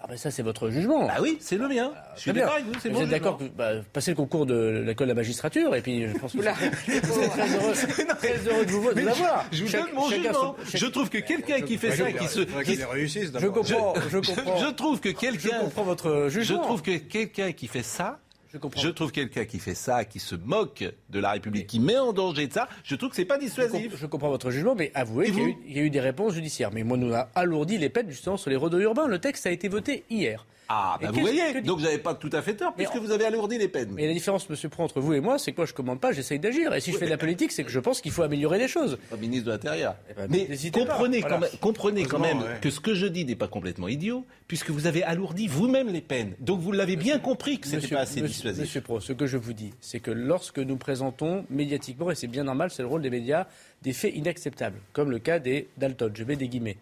Ah 0.00 0.06
ben 0.08 0.16
ça 0.16 0.30
c'est 0.30 0.42
votre 0.44 0.70
jugement. 0.70 1.08
Ah 1.10 1.20
oui, 1.20 1.38
c'est 1.40 1.56
le 1.56 1.66
mien. 1.66 1.90
Je 2.14 2.20
suis 2.20 2.32
d'accord 2.32 2.52
avec 2.54 2.66
vous, 2.66 2.74
c'est 2.80 2.88
Vous 2.88 2.98
mon 2.98 3.02
êtes 3.02 3.08
d'accord 3.10 3.36
que 3.36 3.42
jugement. 3.44 3.56
bah, 3.58 3.70
passez 3.92 4.12
le 4.12 4.16
concours 4.16 4.46
de 4.46 4.84
l'école 4.86 5.08
de 5.08 5.12
la 5.12 5.16
magistrature 5.16 5.74
et 5.74 5.82
puis 5.82 6.06
je 6.06 6.16
pense 6.18 6.32
que 6.34 6.38
Oula. 6.38 6.54
c'est 6.54 6.70
très 6.70 7.54
heureux, 7.56 7.72
très 8.18 8.36
heureux 8.48 8.64
de 8.64 8.70
vous, 8.70 8.92
de 8.92 9.00
vous 9.00 9.08
avoir. 9.08 9.44
Je 9.50 9.64
vous 9.64 9.68
Chaque- 9.68 9.86
donne 9.86 9.94
mon 9.96 10.08
chacun 10.08 10.22
jugement. 10.22 10.56
son- 10.64 10.76
Je 10.78 10.86
trouve 10.86 11.08
que 11.10 11.18
quelqu'un 11.18 11.60
qui 11.62 11.78
fait 11.78 11.90
ça, 11.96 12.12
qui 12.12 12.28
se, 12.28 12.40
qui- 12.42 12.76
Je 12.76 13.30
d'abord. 13.32 13.52
comprends, 13.54 13.94
je 14.08 14.18
comprends. 14.18 14.56
je 14.58 14.66
trouve 14.72 15.00
que 15.00 15.08
Je 15.10 15.14
quelqu'un, 15.16 15.58
comprends 15.62 15.82
votre 15.82 16.26
je 16.28 16.40
jugement. 16.40 16.62
trouve 16.62 16.82
que 16.82 16.96
quelqu'un 16.98 17.50
qui 17.50 17.66
fait 17.66 17.82
ça, 17.82 18.20
Je 18.52 18.58
comprends. 18.58 18.80
je 18.80 18.88
trouve 18.88 19.12
quelqu'un 19.12 19.44
qui 19.44 19.58
fait 19.58 19.74
ça, 19.74 20.04
qui 20.04 20.18
se 20.18 20.34
moque 20.34 20.84
de 21.10 21.18
la 21.20 21.32
République, 21.32 21.66
qui 21.66 21.80
met 21.80 21.98
en 21.98 22.12
danger 22.12 22.46
de 22.46 22.52
ça, 22.52 22.68
je 22.82 22.94
trouve 22.94 23.10
que 23.10 23.16
c'est 23.16 23.24
pas 23.26 23.36
dissuasif. 23.38 23.94
Je 23.96 24.06
comprends 24.06 24.30
votre 24.30 24.50
jugement, 24.50 24.74
mais 24.74 24.90
avouez 24.94 25.26
qu'il 25.26 25.38
y, 25.38 25.40
a 25.40 25.48
eu- 25.48 25.56
il 25.66 25.76
y 25.76 25.80
a 25.80 25.82
eu 25.82 25.90
des 25.90 26.00
réponses 26.00 26.32
judiciaires. 26.34 26.70
Mais 26.72 26.82
moi, 26.82 26.96
nous 26.96 27.12
a 27.14 27.28
alourdi 27.34 27.76
les 27.78 27.88
peines 27.90 28.08
justement 28.10 28.36
sur 28.38 28.48
les 28.50 28.56
rodeux 28.56 28.80
urbains. 28.80 29.06
Le 29.06 29.18
texte 29.18 29.46
a 29.46 29.50
été 29.50 29.68
voté 29.68 30.04
hier. 30.08 30.46
Ah, 30.70 30.98
bah 31.00 31.10
vous 31.10 31.20
voyez, 31.20 31.54
que 31.54 31.58
donc 31.60 31.78
vous 31.78 31.84
n'avez 31.84 31.96
pas 31.96 32.14
tout 32.14 32.28
à 32.32 32.42
fait 32.42 32.54
tort, 32.54 32.74
Mais 32.76 32.84
puisque 32.84 32.96
en- 32.96 33.00
vous 33.04 33.10
avez 33.10 33.24
alourdi 33.24 33.56
les 33.56 33.68
peines. 33.68 33.88
Mais 33.92 34.06
la 34.06 34.12
différence, 34.12 34.50
Monsieur 34.50 34.68
Pro, 34.68 34.82
entre 34.82 35.00
vous 35.00 35.14
et 35.14 35.20
moi, 35.20 35.38
c'est 35.38 35.52
que 35.52 35.56
moi, 35.56 35.64
je 35.64 35.72
commande 35.72 35.98
pas, 35.98 36.12
j'essaye 36.12 36.38
d'agir. 36.38 36.74
Et 36.74 36.80
si 36.80 36.92
je 36.92 36.98
fais 36.98 37.06
de 37.06 37.10
la 37.10 37.16
politique, 37.16 37.52
c'est 37.52 37.64
que 37.64 37.70
je 37.70 37.80
pense 37.80 38.02
qu'il 38.02 38.12
faut 38.12 38.22
améliorer 38.22 38.58
les 38.58 38.68
choses. 38.68 38.98
Pas 39.08 39.16
ministre 39.16 39.46
de 39.46 39.52
l'Intérieur. 39.52 39.96
ben, 40.14 40.28
Mais 40.28 40.44
pas, 40.46 40.78
comprenez, 40.80 41.20
voilà. 41.20 41.34
quand 41.36 41.40
même, 41.40 41.50
comprenez 41.60 42.04
quand 42.04 42.18
même 42.18 42.36
Heureusement, 42.36 42.52
ouais. 42.54 42.60
que 42.60 42.68
ce 42.70 42.80
que 42.80 42.92
je 42.94 43.06
dis 43.06 43.24
n'est 43.24 43.34
pas 43.34 43.48
complètement 43.48 43.88
idiot, 43.88 44.26
puisque 44.46 44.68
vous 44.68 44.86
avez 44.86 45.02
alourdi 45.02 45.46
vous-même 45.48 45.88
les 45.88 46.02
peines. 46.02 46.34
Donc 46.40 46.60
vous 46.60 46.72
l'avez 46.72 46.96
bien 46.96 47.18
compris 47.18 47.58
que 47.60 47.66
ce 47.66 47.76
n'était 47.76 47.88
pas 47.94 48.00
assez 48.00 48.20
monsieur- 48.20 48.34
dissuasif. 48.34 48.60
Monsieur 48.60 48.80
Pro, 48.82 49.00
ce 49.00 49.14
que 49.14 49.26
je 49.26 49.38
vous 49.38 49.54
dis, 49.54 49.72
c'est 49.80 50.00
que 50.00 50.10
lorsque 50.10 50.58
nous 50.58 50.76
présentons 50.76 51.46
médiatiquement, 51.48 52.10
et 52.10 52.14
c'est 52.14 52.26
bien 52.26 52.44
normal, 52.44 52.70
c'est 52.70 52.82
le 52.82 52.88
rôle 52.88 53.00
des 53.00 53.10
médias, 53.10 53.46
des 53.80 53.94
faits 53.94 54.14
inacceptables, 54.14 54.80
comme 54.92 55.10
le 55.10 55.18
cas 55.18 55.38
des 55.38 55.68
Dalton, 55.78 56.12
je 56.14 56.24
mets 56.24 56.36
des 56.36 56.48
guillemets, 56.48 56.76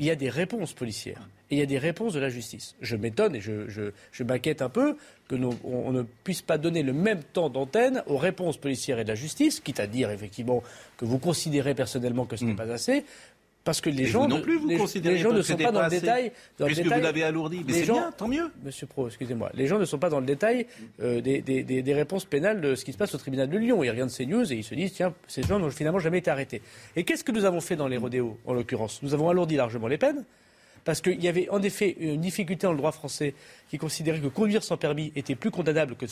il 0.00 0.06
y 0.06 0.10
a 0.10 0.16
des 0.16 0.28
réponses 0.28 0.72
policières 0.72 1.20
et 1.50 1.56
il 1.56 1.58
y 1.58 1.62
a 1.62 1.66
des 1.66 1.78
réponses 1.78 2.12
de 2.12 2.20
la 2.20 2.28
justice. 2.28 2.74
Je 2.80 2.96
m'étonne 2.96 3.34
et 3.36 3.40
je, 3.40 3.68
je- 3.68 3.92
je 4.12 4.22
m'inquiète 4.24 4.62
un 4.62 4.68
peu 4.68 4.96
que 5.28 5.34
nous- 5.36 5.54
on, 5.64 5.74
on 5.86 5.92
ne 5.92 6.02
puisse 6.24 6.42
pas 6.42 6.58
donner 6.58 6.82
le 6.82 6.92
même 6.92 7.22
temps 7.22 7.48
d'antenne 7.50 8.02
aux 8.06 8.16
réponses 8.16 8.56
policières 8.56 8.98
et 8.98 9.04
de 9.04 9.08
la 9.08 9.14
justice, 9.14 9.60
quitte 9.60 9.80
à 9.80 9.86
dire 9.86 10.10
effectivement 10.10 10.62
que 10.96 11.04
vous 11.04 11.18
considérez 11.18 11.74
personnellement 11.74 12.24
que 12.24 12.36
ce 12.36 12.44
n'est 12.44 12.54
pas 12.54 12.70
assez. 12.70 13.04
Parce 13.64 13.80
que 13.80 13.90
les 13.90 14.04
Hmm. 14.04 14.06
Et 14.06 14.08
gens, 14.10 14.28
non 14.28 14.36
ne- 14.36 14.42
plus, 14.42 14.58
vous 14.58 14.68
les, 14.68 14.76
gens 15.18 15.32
ne 15.32 15.42
sont 15.42 15.56
pas 15.56 15.72
dans 15.72 15.82
le 15.82 15.90
détail. 15.90 16.30
Dans 16.56 16.66
le 16.66 16.70
Puisque 16.70 16.84
détail- 16.84 16.98
vous 17.00 17.04
l'avez 17.04 17.24
alourdi. 17.24 17.64
Mais 17.66 17.72
les 17.72 17.78
c'est 17.80 17.84
gens- 17.86 17.94
bien, 17.94 18.12
tant 18.12 18.28
mieux. 18.28 18.48
Monsieur 18.64 18.86
Pro, 18.86 19.08
excusez-moi. 19.08 19.50
Les 19.54 19.66
gens 19.66 19.80
ne 19.80 19.84
sont 19.84 19.98
pas 19.98 20.08
dans 20.08 20.20
le 20.20 20.26
détail 20.26 20.66
euh, 21.00 21.20
des, 21.20 21.40
des- 21.42 21.64
des- 21.64 21.82
des 21.82 21.94
réponses 21.94 22.24
pénales 22.26 22.60
de 22.60 22.76
ce 22.76 22.84
qui 22.84 22.92
se 22.92 22.96
passe 22.96 23.12
au 23.16 23.18
tribunal 23.18 23.48
de 23.50 23.58
Lyon. 23.58 23.82
Ils 23.82 23.90
regardent 23.90 24.10
ces 24.10 24.24
news 24.24 24.52
et 24.52 24.54
ils 24.56 24.62
se 24.62 24.76
disent 24.76 24.92
tiens, 24.92 25.12
ces 25.26 25.42
gens 25.42 25.58
n'ont 25.58 25.70
finalement 25.70 25.98
jamais 25.98 26.18
été 26.18 26.30
arrêtés. 26.30 26.62
Et 26.94 27.02
qu'est-ce 27.02 27.24
que 27.24 27.32
nous 27.32 27.44
avons 27.44 27.60
fait 27.60 27.74
dans 27.74 27.88
les 27.88 27.96
rodéos, 27.96 28.38
en 28.46 28.52
l'occurrence? 28.54 29.00
Nous 29.02 29.14
avons 29.14 29.28
alourdi 29.30 29.56
largement 29.56 29.88
les 29.88 29.98
peines. 29.98 30.24
Parce 30.86 31.00
qu'il 31.00 31.20
y 31.20 31.26
avait 31.26 31.48
en 31.50 31.60
effet 31.62 31.96
une 31.98 32.20
difficulté 32.20 32.64
dans 32.64 32.72
le 32.72 32.78
droit 32.78 32.92
français 32.92 33.34
qui 33.68 33.76
considérait 33.76 34.20
que 34.20 34.28
conduire 34.28 34.62
sans 34.62 34.76
permis 34.76 35.12
était 35.16 35.34
plus 35.34 35.50
condamnable 35.50 35.96
que 35.96 36.06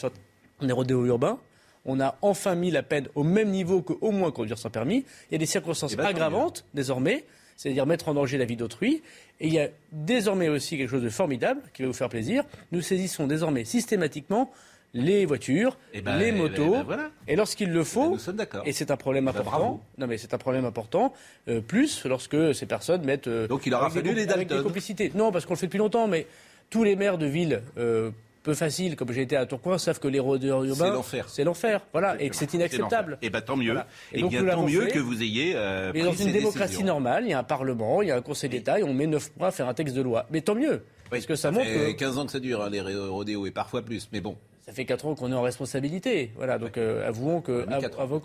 les 0.61 0.73
rodéos 0.73 1.07
urbains. 1.07 1.39
On 1.85 2.01
a 2.01 2.19
enfin 2.23 2.57
mis 2.57 2.73
la 2.73 2.83
peine 2.83 3.07
au 3.15 3.23
même 3.23 3.51
niveau 3.51 3.83
qu'au 3.83 4.11
moins 4.11 4.33
conduire 4.33 4.59
sans 4.59 4.71
permis. 4.71 5.05
Il 5.31 5.35
y 5.35 5.35
a 5.37 5.39
des 5.39 5.47
circonstances 5.47 5.97
aggravantes 5.97 6.65
désormais, 6.75 7.25
c'est-à-dire 7.57 7.87
mettre 7.87 8.09
en 8.09 8.15
danger 8.15 8.37
la 8.37 8.47
vie 8.47 8.57
d'autrui. 8.57 9.01
Et 9.39 9.47
il 9.47 9.55
y 9.55 9.61
a 9.61 9.69
désormais 9.93 10.49
aussi 10.49 10.77
quelque 10.77 10.91
chose 10.91 11.05
de 11.05 11.09
formidable 11.09 11.61
qui 11.73 11.83
va 11.83 11.89
vous 11.89 11.95
faire 11.95 12.09
plaisir. 12.09 12.43
Nous 12.73 12.81
saisissons 12.81 13.29
désormais 13.29 13.65
systématiquement 13.65 14.51
les 14.95 15.27
voitures, 15.27 15.77
Eh 15.93 16.01
ben, 16.01 16.17
les 16.19 16.29
eh 16.29 16.33
ben, 16.33 16.39
motos, 16.39 16.63
eh 16.67 16.71
ben, 16.79 16.83
voilà. 16.85 17.11
et 17.29 17.35
lorsqu'il 17.37 17.71
le 17.73 17.83
faut, 17.85 18.17
sommes 18.17 18.37
d'accord. 18.37 18.63
et 18.65 18.73
c'est 18.73 18.91
un 18.93 18.97
problème 18.97 19.25
ben, 19.25 19.33
important. 19.33 19.81
non 19.99 20.07
mais 20.07 20.17
c'est 20.19 20.33
un 20.35 20.39
problème 20.39 20.65
important. 20.65 21.13
euh, 21.49 21.61
plus 21.61 22.05
lorsque 22.07 22.55
ces 22.55 22.67
personnes 22.67 23.05
mettent. 23.05 23.27
euh, 23.27 23.49
Donc, 23.49 23.67
il 23.67 23.75
aura 23.75 23.89
des 23.91 24.01
fallu 24.01 24.15
les 24.15 24.23
avec 24.31 24.47
des 24.49 24.55
Dalton. 24.55 24.63
complicités. 24.69 25.11
Non, 25.15 25.33
parce 25.33 25.45
qu'on 25.47 25.55
le 25.55 25.59
fait 25.59 25.67
depuis 25.67 25.79
longtemps, 25.79 26.07
mais 26.07 26.27
tous 26.71 26.85
les 26.85 26.97
maires 26.97 27.19
de 27.19 27.27
villes. 27.27 27.63
euh, 27.77 28.11
peu 28.45 28.53
faciles, 28.53 28.95
comme 28.95 29.11
j'ai 29.11 29.23
été 29.23 29.37
à 29.39 29.47
Tourcoing, 29.47 29.79
savent 29.79 29.99
que 29.99 30.07
les 30.07 30.19
rôdeurs 30.21 30.63
urbains, 30.65 30.93
l'enfer. 30.93 31.31
C'est 31.31 31.45
l'enfer, 31.45 31.81
voilà, 31.93 32.21
et 32.21 32.29
que 32.29 32.37
c'est 32.37 32.53
inacceptable. 32.53 33.17
Et 33.23 33.31
ben 33.31 33.41
tant 33.41 33.57
mieux. 33.57 33.73
Voilà. 33.73 33.87
Et 34.13 34.19
Et 34.19 34.21
donc, 34.21 34.33
bien 34.33 34.43
nous 34.43 34.51
tant 34.51 34.67
mieux 34.67 34.85
que 34.89 34.99
vous 34.99 35.23
ayez 35.23 35.55
euh, 35.57 35.91
Mais 35.95 36.03
dans 36.03 36.13
une 36.13 36.31
démocratie 36.31 36.73
décisions. 36.73 36.87
normale, 36.87 37.25
il 37.25 37.31
y 37.31 37.33
a 37.33 37.39
un 37.39 37.43
Parlement, 37.43 38.03
il 38.03 38.09
y 38.09 38.11
a 38.11 38.17
un 38.17 38.21
Conseil 38.21 38.51
d'État, 38.51 38.79
et 38.79 38.83
on 38.83 38.93
met 38.93 39.07
neuf 39.07 39.31
mois 39.39 39.49
à 39.49 39.51
faire 39.51 39.67
un 39.67 39.73
texte 39.73 39.95
de 39.95 40.03
loi. 40.03 40.27
Mais 40.31 40.43
tant 40.43 40.55
mieux, 40.55 40.83
parce 41.09 41.25
que 41.25 41.37
ça 41.37 41.51
montre 41.51 41.65
fait 41.65 41.95
que 41.95 41.99
15 42.01 42.19
ans 42.19 42.27
que 42.27 42.33
ça 42.33 42.39
dure, 42.39 42.61
hein, 42.63 42.69
les 42.69 42.83
rodéos, 42.83 43.47
et 43.47 43.51
parfois 43.51 43.81
plus. 43.81 44.11
Mais 44.13 44.21
bon, 44.21 44.37
ça 44.67 44.73
fait 44.73 44.85
4 44.85 45.07
ans 45.07 45.15
qu'on 45.15 45.31
est 45.31 45.35
en 45.35 45.43
responsabilité. 45.43 46.31
Voilà, 46.37 46.59
donc 46.59 46.77
euh, 46.79 47.07
avouons 47.07 47.41
que... 47.41 47.67
Avouons 47.99 48.23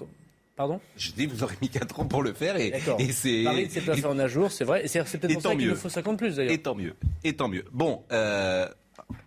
Pardon? 0.55 0.81
Je 0.98 1.12
dis, 1.13 1.25
vous 1.25 1.41
aurez 1.43 1.55
mis 1.62 1.69
4 1.69 2.01
ans 2.01 2.05
pour 2.05 2.22
le 2.22 2.34
faire, 2.34 2.58
et, 2.58 2.74
c'est... 3.13 3.43
Paris 3.46 3.63
ne 3.65 3.69
s'est 3.69 3.79
pas 3.81 3.96
fait 3.96 4.05
en 4.05 4.19
un 4.19 4.27
jour, 4.27 4.51
c'est 4.51 4.65
vrai. 4.65 4.84
Et 4.84 4.88
c'est 4.89 5.00
peut-être 5.17 5.34
pour 5.34 5.41
ça 5.41 5.55
qu'il 5.55 5.69
nous 5.69 5.75
faut 5.75 5.88
50 5.88 6.17
plus, 6.17 6.36
d'ailleurs. 6.36 6.51
Et 6.51 6.58
tant 6.58 6.75
mieux. 6.75 6.96
Et 7.24 7.34
tant 7.34 7.48
mieux. 7.48 7.63
Bon, 7.72 8.01
euh, 8.12 8.67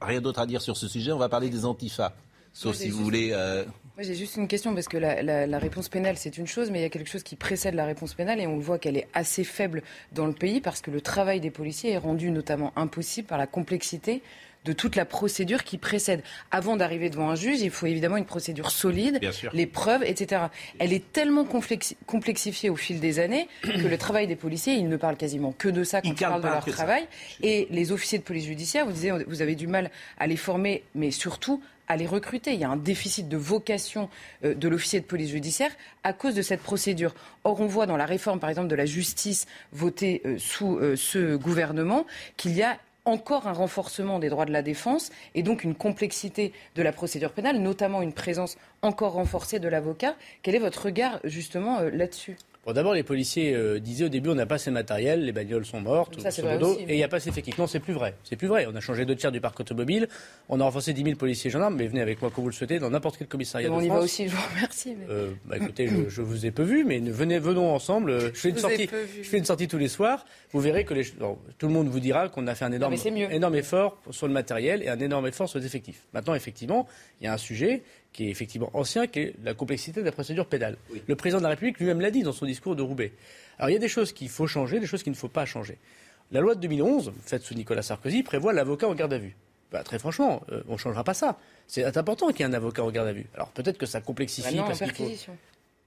rien 0.02 0.20
d'autre 0.20 0.40
à 0.40 0.46
dire 0.46 0.60
sur 0.60 0.76
ce 0.76 0.88
sujet. 0.88 1.10
On 1.10 1.16
va 1.18 1.30
parler 1.30 1.48
des 1.48 1.64
antifas. 1.64 2.12
Sauf 2.52 2.76
si 2.76 2.84
j'ai 2.84 2.90
vous 2.90 2.96
juste- 2.98 3.04
voulez. 3.04 3.30
euh, 3.32 3.64
Moi, 3.96 4.02
j'ai 4.04 4.14
juste 4.14 4.36
une 4.36 4.46
question 4.46 4.74
parce 4.74 4.88
que 4.88 4.98
la, 4.98 5.22
la- 5.22 5.46
la 5.46 5.58
réponse 5.58 5.88
pénale, 5.88 6.18
c'est 6.18 6.36
une 6.36 6.46
chose, 6.46 6.70
mais 6.70 6.80
il 6.80 6.82
y 6.82 6.84
a 6.84 6.90
quelque 6.90 7.08
chose 7.08 7.22
qui 7.22 7.34
précède 7.34 7.74
la 7.74 7.86
réponse 7.86 8.12
pénale 8.12 8.38
et 8.38 8.46
on 8.46 8.56
le 8.56 8.62
voit 8.62 8.78
qu'elle 8.78 8.98
est 8.98 9.08
assez 9.14 9.42
faible 9.42 9.82
dans 10.12 10.26
le 10.26 10.34
pays 10.34 10.60
parce 10.60 10.82
que 10.82 10.90
le 10.90 11.00
travail 11.00 11.40
des 11.40 11.50
policiers 11.50 11.92
est 11.92 11.98
rendu 11.98 12.30
notamment 12.30 12.74
impossible 12.76 13.26
par 13.26 13.38
la 13.38 13.46
complexité 13.46 14.20
de 14.64 14.72
toute 14.72 14.94
la 14.96 15.04
procédure 15.04 15.64
qui 15.64 15.76
précède. 15.78 16.22
Avant 16.50 16.76
d'arriver 16.76 17.10
devant 17.10 17.30
un 17.30 17.34
juge, 17.34 17.60
il 17.60 17.70
faut 17.70 17.86
évidemment 17.86 18.16
une 18.16 18.24
procédure 18.24 18.70
solide, 18.70 19.18
Bien 19.20 19.32
sûr. 19.32 19.50
les 19.54 19.66
preuves, 19.66 20.02
etc. 20.04 20.42
Elle 20.78 20.92
est 20.92 21.12
tellement 21.12 21.44
complexi- 21.44 21.96
complexifiée 22.06 22.70
au 22.70 22.76
fil 22.76 23.00
des 23.00 23.18
années 23.18 23.48
que 23.62 23.68
le 23.88 23.98
travail 23.98 24.26
des 24.26 24.36
policiers, 24.36 24.74
ils 24.74 24.88
ne 24.88 24.96
parlent 24.96 25.16
quasiment 25.16 25.52
que 25.52 25.68
de 25.68 25.82
ça 25.84 26.00
quand 26.00 26.08
Ils 26.08 26.12
ils 26.12 26.18
parlent 26.20 26.42
de 26.42 26.46
leur 26.48 26.64
ça. 26.64 26.70
travail. 26.70 27.04
Et 27.42 27.66
les 27.70 27.90
officiers 27.92 28.18
de 28.18 28.22
police 28.24 28.44
judiciaire, 28.46 28.86
vous 28.86 28.92
disiez, 28.92 29.12
vous 29.26 29.42
avez 29.42 29.54
du 29.54 29.66
mal 29.66 29.90
à 30.18 30.26
les 30.26 30.36
former, 30.36 30.84
mais 30.94 31.10
surtout 31.10 31.60
à 31.88 31.96
les 31.96 32.06
recruter. 32.06 32.52
Il 32.54 32.60
y 32.60 32.64
a 32.64 32.70
un 32.70 32.76
déficit 32.76 33.28
de 33.28 33.36
vocation 33.36 34.08
euh, 34.44 34.54
de 34.54 34.68
l'officier 34.68 35.00
de 35.00 35.04
police 35.04 35.30
judiciaire 35.30 35.72
à 36.04 36.12
cause 36.12 36.34
de 36.34 36.40
cette 36.40 36.62
procédure. 36.62 37.12
Or, 37.44 37.60
on 37.60 37.66
voit 37.66 37.86
dans 37.86 37.96
la 37.96 38.06
réforme, 38.06 38.38
par 38.38 38.48
exemple, 38.48 38.68
de 38.68 38.76
la 38.76 38.86
justice 38.86 39.46
votée 39.72 40.22
euh, 40.24 40.36
sous 40.38 40.76
euh, 40.78 40.94
ce 40.96 41.34
gouvernement 41.34 42.06
qu'il 42.36 42.52
y 42.52 42.62
a 42.62 42.78
encore 43.04 43.46
un 43.46 43.52
renforcement 43.52 44.18
des 44.18 44.28
droits 44.28 44.44
de 44.44 44.52
la 44.52 44.62
défense 44.62 45.10
et 45.34 45.42
donc 45.42 45.64
une 45.64 45.74
complexité 45.74 46.52
de 46.74 46.82
la 46.82 46.92
procédure 46.92 47.32
pénale, 47.32 47.58
notamment 47.58 48.02
une 48.02 48.12
présence 48.12 48.56
encore 48.82 49.12
renforcée 49.12 49.58
de 49.58 49.68
l'avocat. 49.68 50.14
Quel 50.42 50.54
est 50.54 50.60
votre 50.60 50.86
regard 50.86 51.20
justement 51.24 51.80
euh, 51.80 51.90
là-dessus? 51.90 52.36
Bon, 52.64 52.72
d'abord, 52.72 52.94
les 52.94 53.02
policiers 53.02 53.54
euh, 53.56 53.80
disaient 53.80 54.04
au 54.04 54.08
début 54.08 54.28
on 54.30 54.36
n'a 54.36 54.46
pas 54.46 54.54
assez 54.54 54.70
de 54.70 54.74
matériel, 54.74 55.24
les 55.24 55.32
bagnoles 55.32 55.64
sont 55.66 55.80
mortes, 55.80 56.20
Ça, 56.20 56.42
modo, 56.44 56.74
aussi, 56.74 56.82
et 56.84 56.92
il 56.92 56.96
n'y 56.96 57.02
a 57.02 57.08
pas 57.08 57.16
assez 57.16 57.28
d'effectifs. 57.30 57.58
Non, 57.58 57.66
c'est 57.66 57.80
plus 57.80 57.92
vrai. 57.92 58.14
C'est 58.22 58.36
plus 58.36 58.46
vrai. 58.46 58.66
On 58.70 58.76
a 58.76 58.80
changé 58.80 59.04
deux 59.04 59.16
tiers 59.16 59.32
du 59.32 59.40
parc 59.40 59.58
automobile, 59.58 60.06
on 60.48 60.60
a 60.60 60.64
renforcé 60.64 60.92
10 60.92 61.02
000 61.02 61.16
policiers 61.16 61.48
et 61.48 61.50
gendarmes, 61.50 61.74
mais 61.74 61.88
venez 61.88 62.00
avec 62.00 62.22
moi 62.22 62.30
quand 62.32 62.40
vous 62.40 62.46
le 62.50 62.54
souhaitez 62.54 62.78
dans 62.78 62.90
n'importe 62.90 63.16
quel 63.18 63.26
commissariat 63.26 63.68
On 63.72 63.78
de 63.78 63.82
y 63.82 63.86
France. 63.86 63.98
va 63.98 64.04
aussi, 64.04 64.28
je 64.28 64.36
vous 64.36 64.42
remercie. 64.54 64.94
mais- 64.96 65.06
Euh, 65.10 65.30
bah, 65.44 65.56
écoutez, 65.56 65.88
je, 65.88 66.08
je 66.08 66.22
vous 66.22 66.46
ai 66.46 66.52
peu 66.52 66.62
vu, 66.62 66.84
mais 66.84 67.00
ne- 67.00 67.10
venez, 67.10 67.40
venons 67.40 67.74
ensemble. 67.74 68.10
euh, 68.12 68.30
Je 68.32 68.38
fais, 68.38 68.50
une 68.50 68.58
sortie, 68.58 68.88
je 69.22 69.28
fais 69.28 69.38
une 69.38 69.44
sortie 69.44 69.66
tous 69.66 69.78
les 69.78 69.88
soirs. 69.88 70.24
Vous 70.52 70.60
verrez 70.60 70.84
que 70.84 70.94
les, 70.94 71.02
non, 71.18 71.38
tout 71.58 71.66
le 71.66 71.72
monde 71.72 71.88
vous 71.88 71.98
dira 72.00 72.28
qu'on 72.28 72.46
a 72.46 72.54
fait 72.54 72.64
un 72.64 72.70
énorme, 72.72 72.94
énorme 73.32 73.56
effort 73.56 73.98
sur 74.12 74.28
le 74.28 74.32
matériel 74.32 74.84
et 74.84 74.88
un 74.88 75.00
énorme 75.00 75.26
effort 75.26 75.48
sur 75.48 75.58
les 75.58 75.66
effectifs. 75.66 76.04
Maintenant, 76.14 76.34
effectivement, 76.36 76.86
il 77.20 77.24
y 77.24 77.26
a 77.26 77.32
un 77.32 77.38
sujet 77.38 77.82
qui 78.12 78.26
est 78.26 78.30
effectivement 78.30 78.70
ancien, 78.74 79.06
qui 79.06 79.20
est 79.20 79.34
la 79.42 79.54
complexité 79.54 80.00
de 80.00 80.06
la 80.06 80.12
procédure 80.12 80.46
pénale. 80.46 80.76
Le 81.06 81.16
président 81.16 81.38
de 81.38 81.44
la 81.44 81.50
République 81.50 81.78
lui-même 81.78 82.00
l'a 82.00 82.10
dit 82.10 82.22
dans 82.22 82.32
son 82.32 82.46
discours 82.46 82.76
de 82.76 82.82
Roubaix. 82.82 83.12
Alors, 83.58 83.70
il 83.70 83.72
y 83.72 83.76
a 83.76 83.80
des 83.80 83.88
choses 83.88 84.12
qu'il 84.12 84.28
faut 84.28 84.46
changer, 84.46 84.80
des 84.80 84.86
choses 84.86 85.02
qu'il 85.02 85.12
ne 85.12 85.16
faut 85.16 85.28
pas 85.28 85.46
changer. 85.46 85.78
La 86.30 86.40
loi 86.40 86.54
de 86.54 86.60
2011, 86.60 87.12
faite 87.24 87.42
sous 87.42 87.54
Nicolas 87.54 87.82
Sarkozy, 87.82 88.22
prévoit 88.22 88.52
l'avocat 88.52 88.88
en 88.88 88.94
garde 88.94 89.12
à 89.12 89.18
vue. 89.18 89.36
Bah, 89.70 89.82
très 89.82 89.98
franchement, 89.98 90.42
euh, 90.50 90.62
on 90.68 90.72
ne 90.72 90.78
changera 90.78 91.04
pas 91.04 91.14
ça. 91.14 91.38
C'est 91.66 91.96
important 91.96 92.28
qu'il 92.28 92.40
y 92.40 92.42
ait 92.42 92.46
un 92.46 92.52
avocat 92.52 92.84
en 92.84 92.90
garde 92.90 93.08
à 93.08 93.12
vue. 93.12 93.26
Alors 93.34 93.48
peut-être 93.50 93.78
que 93.78 93.86
ça 93.86 94.00
complexifie 94.02 94.50
Bah 94.50 94.56
non, 94.56 94.62
en 94.64 94.66
parce 94.66 94.78
faut. 94.80 94.84
perquisition. 94.84 95.36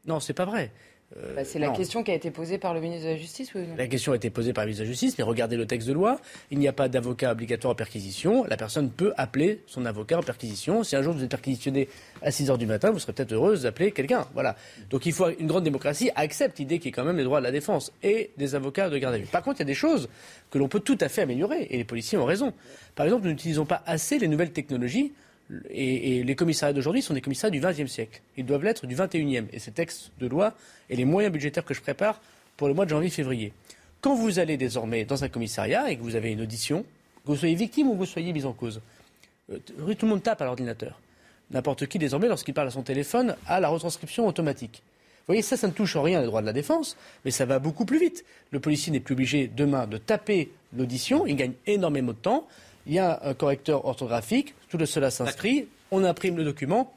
Non, 0.05 0.19
c'est 0.19 0.33
pas 0.33 0.45
vrai. 0.45 0.71
Euh, 1.17 1.33
Bah, 1.35 1.45
c'est 1.45 1.59
la 1.59 1.67
non. 1.67 1.73
question 1.73 2.03
qui 2.03 2.11
a 2.11 2.13
été 2.13 2.29
posée 2.31 2.57
par 2.57 2.73
le 2.73 2.81
ministre 2.81 3.05
de 3.05 3.11
la 3.11 3.17
Justice, 3.17 3.53
oui 3.55 3.61
ou 3.61 3.67
non? 3.67 3.75
La 3.77 3.87
question 3.87 4.11
a 4.11 4.15
été 4.17 4.29
posée 4.29 4.51
par 4.53 4.63
le 4.63 4.67
ministre 4.67 4.83
de 4.83 4.87
la 4.87 4.91
Justice, 4.91 5.17
mais 5.17 5.23
regardez 5.23 5.55
le 5.55 5.65
texte 5.65 5.87
de 5.87 5.93
loi. 5.93 6.19
Il 6.51 6.59
n'y 6.59 6.67
a 6.67 6.73
pas 6.73 6.89
d'avocat 6.89 7.31
obligatoire 7.31 7.71
en 7.71 7.75
perquisition. 7.75 8.43
La 8.45 8.57
personne 8.57 8.89
peut 8.89 9.13
appeler 9.17 9.61
son 9.65 9.85
avocat 9.85 10.19
en 10.19 10.23
perquisition. 10.23 10.83
Si 10.83 10.95
un 10.95 11.01
jour 11.01 11.13
vous 11.13 11.23
êtes 11.23 11.29
perquisitionné 11.31 11.87
à 12.21 12.31
6 12.31 12.49
heures 12.49 12.57
du 12.57 12.65
matin, 12.65 12.91
vous 12.91 12.99
serez 12.99 13.13
peut-être 13.13 13.31
heureuse 13.31 13.63
d'appeler 13.63 13.91
quelqu'un. 13.91 14.27
Voilà. 14.33 14.55
Donc 14.89 15.05
il 15.05 15.13
faut 15.13 15.29
une 15.29 15.47
grande 15.47 15.63
démocratie 15.63 16.11
accepte 16.15 16.59
l'idée 16.59 16.79
qu'il 16.79 16.87
y 16.87 16.89
ait 16.89 16.91
quand 16.91 17.05
même 17.05 17.17
les 17.17 17.23
droits 17.23 17.39
de 17.39 17.45
la 17.45 17.51
défense 17.51 17.93
et 18.03 18.31
des 18.37 18.55
avocats 18.55 18.89
de 18.89 18.97
garde 18.97 19.15
à 19.15 19.17
vue. 19.17 19.25
Par 19.25 19.41
contre, 19.41 19.57
il 19.59 19.61
y 19.61 19.63
a 19.63 19.65
des 19.67 19.73
choses 19.73 20.09
que 20.51 20.57
l'on 20.57 20.67
peut 20.67 20.81
tout 20.81 20.97
à 20.99 21.07
fait 21.09 21.21
améliorer 21.21 21.67
et 21.69 21.77
les 21.77 21.85
policiers 21.85 22.17
ont 22.17 22.25
raison. 22.25 22.53
Par 22.95 23.05
exemple, 23.05 23.23
nous 23.23 23.29
n'utilisons 23.31 23.65
pas 23.65 23.83
assez 23.85 24.19
les 24.19 24.27
nouvelles 24.27 24.51
technologies. 24.51 25.13
Et, 25.69 26.23
les 26.23 26.35
commissariats 26.35 26.73
d'aujourd'hui 26.73 27.01
sont 27.01 27.13
des 27.13 27.21
commissariats 27.21 27.51
du 27.51 27.59
XXe 27.59 27.91
siècle. 27.91 28.21
Ils 28.37 28.45
doivent 28.45 28.63
l'être 28.63 28.87
du 28.87 28.95
XXIe. 28.95 29.45
Et 29.51 29.59
ces 29.59 29.71
textes 29.71 30.11
de 30.19 30.27
loi 30.27 30.53
et 30.89 30.95
les 30.95 31.05
moyens 31.05 31.31
budgétaires 31.31 31.65
que 31.65 31.73
je 31.73 31.81
prépare 31.81 32.21
pour 32.57 32.67
le 32.67 32.73
mois 32.73 32.85
de 32.85 32.89
janvier-février. 32.89 33.53
Quand 34.01 34.15
vous 34.15 34.39
allez 34.39 34.57
désormais 34.57 35.05
dans 35.05 35.23
un 35.23 35.29
commissariat 35.29 35.89
et 35.89 35.97
que 35.97 36.01
vous 36.01 36.15
avez 36.15 36.31
une 36.31 36.41
audition, 36.41 36.83
que 37.23 37.31
vous 37.31 37.35
soyez 37.35 37.55
victime 37.55 37.87
ou 37.89 37.93
que 37.93 37.99
vous 37.99 38.05
soyez 38.05 38.33
mis 38.33 38.45
en 38.45 38.53
cause, 38.53 38.81
euh, 39.51 39.59
tout 39.59 40.05
le 40.05 40.07
monde 40.07 40.23
tape 40.23 40.41
à 40.41 40.45
l'ordinateur. 40.45 40.99
N'importe 41.51 41.85
qui 41.87 41.99
désormais, 41.99 42.27
lorsqu'il 42.27 42.53
parle 42.53 42.67
à 42.67 42.71
son 42.71 42.83
téléphone, 42.83 43.35
a 43.47 43.59
la 43.59 43.67
retranscription 43.67 44.27
automatique. 44.27 44.81
Vous 45.19 45.31
voyez, 45.33 45.41
ça, 45.41 45.57
ça 45.57 45.67
ne 45.67 45.73
touche 45.73 45.95
en 45.95 46.03
rien 46.03 46.21
les 46.21 46.27
droits 46.27 46.41
de 46.41 46.45
la 46.45 46.53
défense, 46.53 46.97
mais 47.23 47.31
ça 47.31 47.45
va 47.45 47.57
beaucoup 47.57 47.85
plus 47.85 47.99
vite. 47.99 48.25
Le 48.51 48.59
policier 48.59 48.91
n'est 48.91 48.99
plus 48.99 49.13
obligé 49.13 49.47
demain 49.47 49.87
de 49.87 49.97
taper 49.97 50.51
l'audition, 50.77 51.25
il 51.25 51.35
gagne 51.35 51.53
énormément 51.65 52.11
de 52.11 52.17
temps. 52.17 52.47
Il 52.85 52.93
y 52.93 52.99
a 52.99 53.19
un 53.23 53.33
correcteur 53.33 53.85
orthographique, 53.85 54.53
tout 54.69 54.83
cela 54.85 55.11
s'inscrit, 55.11 55.67
on 55.91 56.03
imprime 56.03 56.37
le 56.37 56.43
document, 56.43 56.93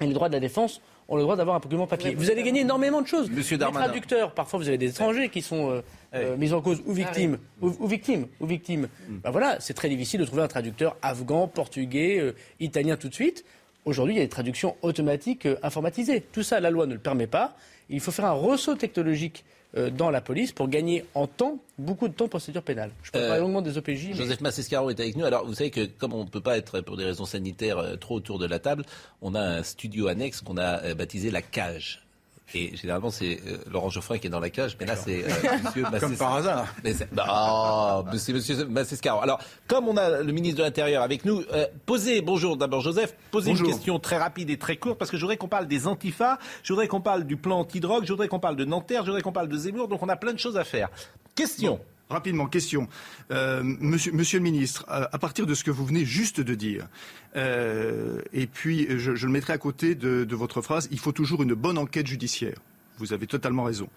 et 0.00 0.06
les 0.06 0.12
droits 0.12 0.28
de 0.28 0.34
la 0.34 0.40
défense 0.40 0.80
ont 1.08 1.16
le 1.16 1.22
droit 1.22 1.36
d'avoir 1.36 1.56
un 1.56 1.60
document 1.60 1.86
papier. 1.86 2.14
Vous 2.14 2.30
allez 2.30 2.42
gagner 2.42 2.60
énormément 2.62 3.02
de 3.02 3.06
choses. 3.06 3.30
Monsieur 3.30 3.56
les 3.56 3.60
Darmanin. 3.60 3.86
traducteurs, 3.86 4.32
parfois 4.32 4.58
vous 4.58 4.68
avez 4.68 4.78
des 4.78 4.90
étrangers 4.90 5.28
qui 5.28 5.42
sont 5.42 5.70
euh, 5.70 5.82
euh, 6.14 6.36
mis 6.36 6.52
en 6.52 6.62
cause 6.62 6.82
ou 6.86 6.92
victimes, 6.92 7.38
ou, 7.60 7.72
ou 7.78 7.86
victimes, 7.86 8.26
ou 8.40 8.46
victimes. 8.46 8.88
Ben 9.08 9.30
voilà, 9.30 9.60
c'est 9.60 9.74
très 9.74 9.88
difficile 9.88 10.20
de 10.20 10.24
trouver 10.24 10.42
un 10.42 10.48
traducteur 10.48 10.96
afghan, 11.02 11.46
portugais, 11.46 12.18
euh, 12.20 12.34
italien 12.60 12.96
tout 12.96 13.08
de 13.08 13.14
suite. 13.14 13.44
Aujourd'hui, 13.84 14.14
il 14.14 14.18
y 14.18 14.20
a 14.20 14.24
des 14.24 14.30
traductions 14.30 14.76
automatiques 14.80 15.46
informatisées. 15.62 16.22
Tout 16.32 16.42
ça, 16.42 16.58
la 16.58 16.70
loi 16.70 16.86
ne 16.86 16.94
le 16.94 17.00
permet 17.00 17.26
pas. 17.26 17.54
Il 17.90 18.00
faut 18.00 18.12
faire 18.12 18.24
un 18.24 18.32
ressaut 18.32 18.76
technologique 18.76 19.44
dans 19.90 20.10
la 20.10 20.20
police 20.20 20.52
pour 20.52 20.68
gagner 20.68 21.04
en 21.14 21.26
temps, 21.26 21.58
beaucoup 21.78 22.06
de 22.08 22.12
temps 22.14 22.26
de 22.26 22.30
procédure 22.30 22.62
pénale. 22.62 22.90
Je 23.02 23.10
Euh, 23.14 23.26
parler 23.26 23.40
longuement 23.40 23.62
des 23.62 23.76
OPJ. 23.76 24.08
mais- 24.10 24.14
Joseph 24.14 24.40
Massescaro 24.40 24.90
est 24.90 25.00
avec 25.00 25.16
nous. 25.16 25.24
Alors, 25.24 25.44
vous 25.46 25.54
savez 25.54 25.70
que 25.70 25.84
comme 25.86 26.12
on 26.12 26.24
ne 26.24 26.28
peut 26.28 26.40
pas 26.40 26.56
être, 26.56 26.80
pour 26.80 26.96
des 26.96 27.04
raisons 27.04 27.24
sanitaires, 27.26 27.78
euh, 27.78 27.96
trop 27.96 28.14
autour 28.16 28.38
de 28.38 28.46
la 28.46 28.58
table, 28.60 28.84
on 29.20 29.34
a 29.34 29.40
un 29.40 29.62
studio 29.64 30.06
annexe 30.08 30.40
qu'on 30.42 30.56
a 30.58 30.82
euh, 30.84 30.94
baptisé 30.94 31.30
la 31.30 31.42
cage. 31.42 32.03
Et 32.52 32.76
généralement, 32.76 33.10
c'est 33.10 33.40
euh, 33.46 33.56
Laurent 33.70 33.88
Geoffrin 33.88 34.18
qui 34.18 34.26
est 34.26 34.30
dans 34.30 34.38
la 34.38 34.50
cage, 34.50 34.76
mais 34.78 34.86
là, 34.86 34.96
c'est 34.96 35.24
euh, 35.24 35.28
monsieur 35.64 35.82
Comme 35.82 35.92
Massescaro. 35.92 36.16
par 36.18 36.34
hasard. 36.34 36.74
Mais 36.84 36.92
c'est 36.92 37.12
bah, 37.12 38.04
mais 38.12 38.18
c'est 38.18 38.32
monsieur 38.32 38.66
Massescaro. 38.66 39.22
Alors, 39.22 39.40
comme 39.66 39.88
on 39.88 39.96
a 39.96 40.22
le 40.22 40.32
ministre 40.32 40.58
de 40.58 40.62
l'Intérieur 40.62 41.02
avec 41.02 41.24
nous, 41.24 41.42
euh, 41.52 41.66
posez, 41.86 42.20
bonjour 42.20 42.56
d'abord 42.56 42.80
Joseph, 42.80 43.14
posez 43.30 43.50
Bonjour. 43.50 43.66
une 43.66 43.72
question 43.72 43.98
très 43.98 44.18
rapide 44.18 44.50
et 44.50 44.58
très 44.58 44.76
courte, 44.76 44.98
parce 44.98 45.10
que 45.10 45.16
je 45.16 45.22
voudrais 45.22 45.36
qu'on 45.38 45.48
parle 45.48 45.66
des 45.66 45.86
antifas, 45.86 46.38
je 46.62 46.72
voudrais 46.72 46.86
qu'on 46.86 47.00
parle 47.00 47.24
du 47.24 47.36
plan 47.36 47.60
anti-drogue, 47.60 48.04
je 48.04 48.12
voudrais 48.12 48.28
qu'on 48.28 48.40
parle 48.40 48.56
de 48.56 48.64
Nanterre, 48.64 49.00
je 49.02 49.06
voudrais 49.06 49.22
qu'on 49.22 49.32
parle 49.32 49.48
de 49.48 49.56
Zemmour, 49.56 49.88
donc 49.88 50.02
on 50.02 50.08
a 50.08 50.16
plein 50.16 50.32
de 50.32 50.38
choses 50.38 50.56
à 50.58 50.64
faire. 50.64 50.90
Question. 51.34 51.80
Rapidement, 52.10 52.46
question. 52.46 52.86
Euh, 53.30 53.62
monsieur, 53.62 54.12
monsieur 54.12 54.38
le 54.38 54.44
ministre, 54.44 54.84
à, 54.88 55.08
à 55.14 55.18
partir 55.18 55.46
de 55.46 55.54
ce 55.54 55.64
que 55.64 55.70
vous 55.70 55.86
venez 55.86 56.04
juste 56.04 56.40
de 56.40 56.54
dire, 56.54 56.86
euh, 57.34 58.20
et 58.32 58.46
puis 58.46 58.86
je, 58.90 59.14
je 59.14 59.26
le 59.26 59.32
mettrai 59.32 59.54
à 59.54 59.58
côté 59.58 59.94
de, 59.94 60.24
de 60.24 60.36
votre 60.36 60.60
phrase, 60.60 60.88
il 60.90 60.98
faut 60.98 61.12
toujours 61.12 61.42
une 61.42 61.54
bonne 61.54 61.78
enquête 61.78 62.06
judiciaire. 62.06 62.58
Vous 62.98 63.12
avez 63.12 63.26
totalement 63.26 63.64
raison. 63.64 63.88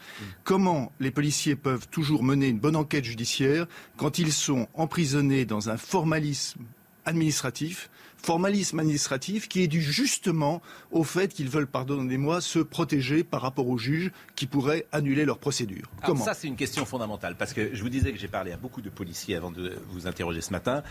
Comment 0.43 0.91
les 0.99 1.11
policiers 1.11 1.55
peuvent 1.55 1.87
toujours 1.89 2.23
mener 2.23 2.47
une 2.47 2.57
bonne 2.57 2.75
enquête 2.75 3.05
judiciaire 3.05 3.67
quand 3.95 4.17
ils 4.17 4.33
sont 4.33 4.67
emprisonnés 4.73 5.45
dans 5.45 5.69
un 5.69 5.77
formalisme 5.77 6.61
administratif, 7.05 7.89
formalisme 8.27 8.79
administratif 8.79 9.47
qui 9.47 9.63
est 9.63 9.69
dû 9.69 9.81
justement 9.81 10.61
au 10.91 11.05
fait 11.05 11.33
qu'ils 11.33 11.47
veulent, 11.47 11.65
pardonnez-moi, 11.65 12.41
se 12.41 12.59
protéger 12.59 13.23
par 13.23 13.41
rapport 13.41 13.69
aux 13.69 13.77
juges 13.77 14.11
qui 14.35 14.47
pourraient 14.47 14.85
annuler 14.91 15.23
leur 15.23 15.37
procédure. 15.37 15.89
Alors 15.99 16.07
Comment 16.07 16.25
ça, 16.25 16.33
c'est 16.33 16.47
une 16.47 16.57
question 16.57 16.85
fondamentale, 16.85 17.37
parce 17.37 17.53
que 17.53 17.73
je 17.73 17.81
vous 17.81 17.87
disais 17.87 18.11
que 18.11 18.19
j'ai 18.19 18.27
parlé 18.27 18.51
à 18.51 18.57
beaucoup 18.57 18.81
de 18.81 18.89
policiers 18.89 19.37
avant 19.37 19.49
de 19.49 19.77
vous 19.91 20.07
interroger 20.07 20.41
ce 20.41 20.51
matin. 20.51 20.83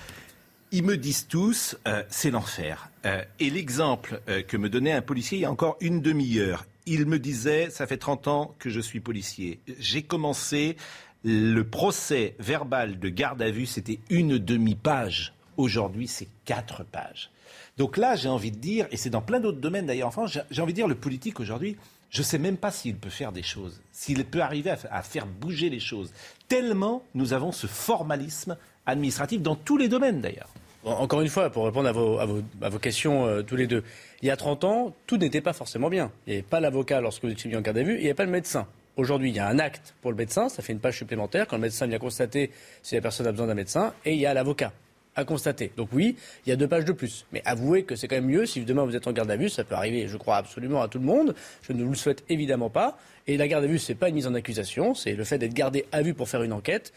Ils 0.72 0.82
me 0.82 0.96
disent 0.96 1.26
tous, 1.28 1.76
euh, 1.86 2.02
c'est 2.08 2.30
l'enfer. 2.30 2.88
Euh, 3.04 3.22
et 3.38 3.50
l'exemple 3.50 4.22
euh, 4.30 4.40
que 4.40 4.56
me 4.56 4.70
donnait 4.70 4.92
un 4.92 5.02
policier 5.02 5.36
il 5.36 5.42
y 5.42 5.44
a 5.44 5.50
encore 5.50 5.76
une 5.82 6.00
demi-heure, 6.00 6.64
il 6.86 7.04
me 7.04 7.18
disait, 7.18 7.68
ça 7.68 7.86
fait 7.86 7.98
30 7.98 8.28
ans 8.28 8.54
que 8.58 8.70
je 8.70 8.80
suis 8.80 9.00
policier. 9.00 9.60
J'ai 9.78 10.00
commencé 10.00 10.78
le 11.22 11.64
procès 11.64 12.34
verbal 12.38 12.98
de 12.98 13.10
garde 13.10 13.42
à 13.42 13.50
vue, 13.50 13.66
c'était 13.66 13.98
une 14.08 14.38
demi-page. 14.38 15.35
Aujourd'hui, 15.56 16.08
c'est 16.08 16.28
quatre 16.44 16.84
pages. 16.84 17.30
Donc 17.78 17.96
là, 17.96 18.16
j'ai 18.16 18.28
envie 18.28 18.50
de 18.50 18.56
dire, 18.58 18.86
et 18.90 18.96
c'est 18.96 19.10
dans 19.10 19.20
plein 19.22 19.40
d'autres 19.40 19.60
domaines 19.60 19.86
d'ailleurs 19.86 20.08
en 20.08 20.12
France, 20.12 20.38
j'ai- 20.50 20.62
envie 20.62 20.72
de 20.72 20.76
dire, 20.76 20.88
le 20.88 20.94
politique 20.94 21.40
aujourd'hui, 21.40 21.76
je 22.10 22.20
ne 22.20 22.24
sais 22.24 22.38
même 22.38 22.56
pas 22.56 22.70
s'il 22.70 22.96
peut 22.96 23.10
faire 23.10 23.32
des 23.32 23.42
choses, 23.42 23.80
s'il 23.92 24.24
peut 24.24 24.40
arriver 24.40 24.70
à, 24.70 24.76
fa- 24.76 24.88
à 24.92 25.02
faire 25.02 25.26
bouger 25.26 25.68
les 25.70 25.80
choses. 25.80 26.12
Tellement 26.48 27.02
nous 27.14 27.32
avons 27.32 27.52
ce 27.52 27.66
formalisme 27.66 28.56
administratif 28.86 29.42
dans 29.42 29.56
tous 29.56 29.76
les 29.76 29.88
domaines 29.88 30.20
d'ailleurs. 30.20 30.48
Encore 30.84 31.20
une 31.20 31.28
fois, 31.28 31.50
pour 31.50 31.64
répondre 31.64 31.88
à 31.88 32.68
vos, 32.70 32.78
questions 32.78 33.26
euh, 33.26 33.42
tous 33.42 33.56
les 33.56 33.66
deux, 33.66 33.82
il 34.22 34.28
y 34.28 34.30
a 34.30 34.36
30 34.36 34.62
ans, 34.62 34.94
tout 35.08 35.16
n'était 35.16 35.40
pas 35.40 35.52
forcément 35.52 35.90
bien. 35.90 36.12
Il 36.26 36.30
n'y 36.30 36.34
avait 36.36 36.42
pas 36.46 36.60
l'avocat 36.60 37.00
lorsque 37.00 37.24
vous 37.24 37.30
étiez 37.32 37.54
en 37.56 37.60
garde 37.60 37.78
à 37.78 37.82
vue, 37.82 37.94
il 37.96 38.00
n'y 38.00 38.04
avait 38.06 38.14
pas 38.14 38.24
le 38.24 38.30
médecin. 38.30 38.68
Aujourd'hui, 38.96 39.30
il 39.30 39.36
y 39.36 39.40
a 39.40 39.48
un 39.48 39.58
acte 39.58 39.94
pour 40.00 40.12
le 40.12 40.16
médecin, 40.16 40.48
ça 40.48 40.62
fait 40.62 40.72
une 40.72 40.78
page 40.78 40.96
supplémentaire 40.96 41.48
quand 41.48 41.56
le 41.56 41.62
médecin 41.62 41.86
vient 41.88 41.98
constater 41.98 42.52
si 42.82 42.94
la 42.94 43.00
personne 43.00 43.26
a 43.26 43.32
besoin 43.32 43.48
d'un 43.48 43.54
médecin, 43.54 43.92
et 44.04 44.14
il 44.14 44.20
y 44.20 44.26
a 44.26 44.32
l'avocat 44.32 44.72
à 45.16 45.24
constater. 45.24 45.72
Donc 45.76 45.88
oui, 45.92 46.16
il 46.44 46.50
y 46.50 46.52
a 46.52 46.56
deux 46.56 46.68
pages 46.68 46.84
de 46.84 46.92
plus. 46.92 47.26
Mais 47.32 47.42
avouez 47.44 47.82
que 47.82 47.96
c'est 47.96 48.06
quand 48.06 48.16
même 48.16 48.26
mieux 48.26 48.46
si 48.46 48.60
demain 48.60 48.84
vous 48.84 48.94
êtes 48.94 49.06
en 49.06 49.12
garde 49.12 49.30
à 49.30 49.36
vue, 49.36 49.48
ça 49.48 49.64
peut 49.64 49.74
arriver, 49.74 50.06
je 50.06 50.16
crois, 50.16 50.36
absolument 50.36 50.82
à 50.82 50.88
tout 50.88 50.98
le 50.98 51.04
monde. 51.04 51.34
Je 51.62 51.72
ne 51.72 51.82
vous 51.82 51.90
le 51.90 51.96
souhaite 51.96 52.22
évidemment 52.28 52.70
pas. 52.70 52.98
Et 53.26 53.36
la 53.36 53.48
garde 53.48 53.64
à 53.64 53.66
vue, 53.66 53.78
c'est 53.78 53.94
pas 53.94 54.08
une 54.08 54.14
mise 54.14 54.26
en 54.26 54.34
accusation, 54.34 54.94
c'est 54.94 55.14
le 55.14 55.24
fait 55.24 55.38
d'être 55.38 55.54
gardé 55.54 55.86
à 55.90 56.02
vue 56.02 56.14
pour 56.14 56.28
faire 56.28 56.42
une 56.42 56.52
enquête. 56.52 56.92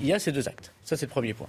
Il 0.00 0.06
y 0.06 0.12
a 0.12 0.18
ces 0.18 0.32
deux 0.32 0.48
actes. 0.48 0.72
Ça, 0.84 0.96
c'est 0.96 1.06
le 1.06 1.10
premier 1.10 1.34
point. 1.34 1.48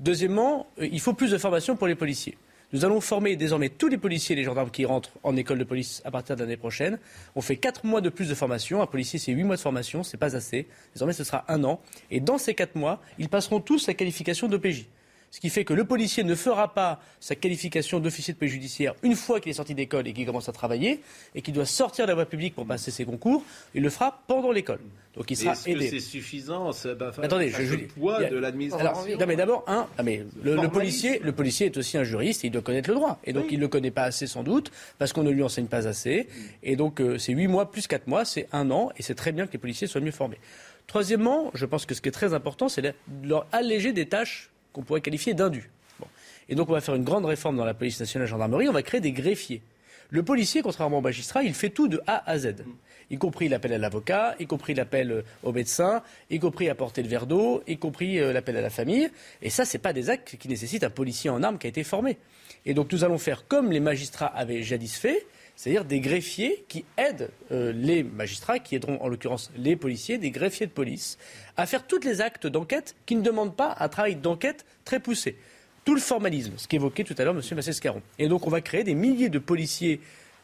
Deuxièmement, 0.00 0.66
euh, 0.80 0.88
il 0.90 1.00
faut 1.00 1.14
plus 1.14 1.30
de 1.30 1.38
formation 1.38 1.76
pour 1.76 1.86
les 1.86 1.94
policiers. 1.94 2.36
Nous 2.72 2.84
allons 2.84 3.00
former 3.00 3.34
désormais 3.34 3.68
tous 3.68 3.88
les 3.88 3.98
policiers 3.98 4.34
et 4.34 4.36
les 4.36 4.44
gendarmes 4.44 4.70
qui 4.70 4.84
rentrent 4.84 5.10
en 5.24 5.34
école 5.34 5.58
de 5.58 5.64
police 5.64 6.02
à 6.04 6.12
partir 6.12 6.36
de 6.36 6.42
l'année 6.42 6.56
prochaine. 6.56 7.00
On 7.34 7.40
fait 7.40 7.56
quatre 7.56 7.84
mois 7.84 8.00
de 8.00 8.10
plus 8.10 8.28
de 8.28 8.34
formation. 8.34 8.80
Un 8.80 8.86
policier, 8.86 9.18
c'est 9.18 9.32
huit 9.32 9.42
mois 9.42 9.56
de 9.56 9.60
formation, 9.60 10.04
c'est 10.04 10.16
pas 10.16 10.36
assez. 10.36 10.68
Désormais, 10.94 11.12
ce 11.12 11.24
sera 11.24 11.44
un 11.48 11.64
an. 11.64 11.80
Et 12.12 12.20
dans 12.20 12.38
ces 12.38 12.54
quatre 12.54 12.76
mois, 12.76 13.02
ils 13.18 13.28
passeront 13.28 13.60
tous 13.60 13.88
la 13.88 13.94
qualification 13.94 14.46
d'OPJ. 14.46 14.86
Ce 15.32 15.38
qui 15.38 15.48
fait 15.48 15.64
que 15.64 15.72
le 15.72 15.84
policier 15.84 16.24
ne 16.24 16.34
fera 16.34 16.74
pas 16.74 17.00
sa 17.20 17.36
qualification 17.36 18.00
d'officier 18.00 18.34
de 18.34 18.38
police 18.38 18.52
judiciaire 18.54 18.94
une 19.04 19.14
fois 19.14 19.38
qu'il 19.40 19.50
est 19.50 19.54
sorti 19.54 19.76
d'école 19.76 20.08
et 20.08 20.12
qu'il 20.12 20.26
commence 20.26 20.48
à 20.48 20.52
travailler 20.52 21.02
et 21.36 21.40
qu'il 21.42 21.54
doit 21.54 21.66
sortir 21.66 22.04
de 22.06 22.08
la 22.10 22.16
voie 22.16 22.26
publique 22.26 22.56
pour 22.56 22.66
passer 22.66 22.90
ses 22.90 23.04
concours. 23.04 23.44
Il 23.74 23.82
le 23.84 23.90
fera 23.90 24.22
pendant 24.26 24.50
l'école. 24.50 24.80
Donc 25.14 25.30
il 25.30 25.36
sera 25.36 25.52
Est-ce 25.52 25.66
que 25.66 25.70
aidé. 25.70 25.88
c'est 25.88 26.00
suffisant 26.00 26.72
ça- 26.72 26.94
bah, 26.94 27.06
enfin, 27.10 27.22
Attendez, 27.22 27.48
je, 27.48 27.62
je- 27.62 27.76
poids 27.76 28.18
a- 28.18 28.24
de 28.28 28.36
l'administration. 28.36 28.88
Alors, 28.90 29.06
non, 29.20 29.26
mais 29.26 29.36
d'abord, 29.36 29.64
un, 29.68 29.86
ah, 29.98 30.02
mais 30.02 30.24
le, 30.42 30.56
le 30.56 30.68
policier, 30.68 31.20
le 31.20 31.30
policier 31.32 31.66
est 31.66 31.76
aussi 31.76 31.96
un 31.96 32.04
juriste 32.04 32.44
et 32.44 32.48
il 32.48 32.50
doit 32.50 32.62
connaître 32.62 32.88
le 32.90 32.96
droit. 32.96 33.20
Et 33.24 33.32
donc, 33.32 33.46
il 33.50 33.56
ne 33.56 33.60
le 33.62 33.68
connaît 33.68 33.90
pas 33.92 34.04
assez 34.04 34.26
sans 34.26 34.42
doute 34.42 34.72
parce 34.98 35.12
qu'on 35.12 35.22
ne 35.22 35.30
lui 35.30 35.42
enseigne 35.44 35.66
pas 35.66 35.86
assez. 35.86 36.26
Et 36.64 36.74
donc, 36.74 37.00
euh, 37.00 37.18
c'est 37.18 37.32
huit 37.32 37.46
mois 37.48 37.70
plus 37.70 37.86
quatre 37.86 38.08
mois, 38.08 38.24
c'est 38.24 38.48
un 38.52 38.70
an. 38.72 38.90
Et 38.98 39.02
c'est 39.04 39.14
très 39.14 39.30
bien 39.30 39.46
que 39.46 39.52
les 39.52 39.58
policiers 39.60 39.86
soient 39.86 40.00
mieux 40.00 40.10
formés. 40.10 40.38
Troisièmement, 40.88 41.50
je 41.54 41.66
pense 41.66 41.86
que 41.86 41.94
ce 41.94 42.00
qui 42.00 42.08
est 42.08 42.12
très 42.12 42.34
important, 42.34 42.68
c'est 42.68 42.82
de 42.82 42.92
leur 43.22 43.46
alléger 43.52 43.92
des 43.92 44.06
tâches 44.06 44.50
qu'on 44.72 44.82
pourrait 44.82 45.00
qualifier 45.00 45.34
d'indues. 45.34 45.70
Bon. 45.98 46.06
Et 46.48 46.54
donc, 46.54 46.68
on 46.68 46.72
va 46.72 46.80
faire 46.80 46.94
une 46.94 47.04
grande 47.04 47.24
réforme 47.24 47.56
dans 47.56 47.64
la 47.64 47.74
police 47.74 48.00
nationale 48.00 48.28
gendarmerie. 48.28 48.68
On 48.68 48.72
va 48.72 48.82
créer 48.82 49.00
des 49.00 49.12
greffiers. 49.12 49.62
Le 50.10 50.24
policier, 50.24 50.62
contrairement 50.62 50.98
au 50.98 51.02
magistrat, 51.02 51.44
il 51.44 51.54
fait 51.54 51.70
tout 51.70 51.86
de 51.86 52.00
A 52.06 52.28
à 52.28 52.38
Z. 52.38 52.56
Y 53.10 53.18
compris 53.18 53.48
l'appel 53.48 53.72
à 53.72 53.78
l'avocat, 53.78 54.34
y 54.40 54.46
compris 54.46 54.74
l'appel 54.74 55.10
euh, 55.10 55.22
au 55.42 55.52
médecin, 55.52 56.02
y 56.30 56.38
compris 56.38 56.68
apporter 56.68 57.02
le 57.02 57.08
verre 57.08 57.26
d'eau, 57.26 57.62
y 57.66 57.76
compris 57.76 58.18
euh, 58.18 58.32
l'appel 58.32 58.56
à 58.56 58.60
la 58.60 58.70
famille. 58.70 59.08
Et 59.42 59.50
ça, 59.50 59.64
ce 59.64 59.76
n'est 59.76 59.80
pas 59.80 59.92
des 59.92 60.10
actes 60.10 60.36
qui 60.36 60.48
nécessitent 60.48 60.84
un 60.84 60.90
policier 60.90 61.30
en 61.30 61.42
armes 61.42 61.58
qui 61.58 61.66
a 61.66 61.70
été 61.70 61.84
formé. 61.84 62.18
Et 62.66 62.74
donc, 62.74 62.92
nous 62.92 63.04
allons 63.04 63.18
faire 63.18 63.46
comme 63.46 63.70
les 63.70 63.80
magistrats 63.80 64.26
avaient 64.26 64.62
jadis 64.62 64.96
fait, 64.96 65.26
c'est-à-dire 65.60 65.84
des 65.84 66.00
greffiers 66.00 66.64
qui 66.68 66.86
aident 66.96 67.28
euh, 67.52 67.70
les 67.70 68.02
magistrats, 68.02 68.60
qui 68.60 68.76
aideront 68.76 68.98
en 69.02 69.08
l'occurrence 69.08 69.52
les 69.58 69.76
policiers, 69.76 70.16
des 70.16 70.30
greffiers 70.30 70.64
de 70.64 70.72
police, 70.72 71.18
à 71.58 71.66
faire 71.66 71.86
tous 71.86 72.00
les 72.00 72.22
actes 72.22 72.46
d'enquête 72.46 72.96
qui 73.04 73.14
ne 73.14 73.20
demandent 73.20 73.54
pas 73.54 73.76
un 73.78 73.90
travail 73.90 74.16
d'enquête 74.16 74.64
très 74.86 75.00
poussé. 75.00 75.36
Tout 75.84 75.94
le 75.94 76.00
formalisme, 76.00 76.54
ce 76.56 76.66
qu'évoquait 76.66 77.04
tout 77.04 77.14
à 77.18 77.24
l'heure 77.24 77.36
M. 77.36 77.42
Massescaron. 77.54 78.00
Et 78.18 78.26
donc 78.28 78.46
on 78.46 78.50
va 78.50 78.62
créer 78.62 78.84
des 78.84 78.94
milliers 78.94 79.28
de 79.28 79.38
policiers 79.38 80.00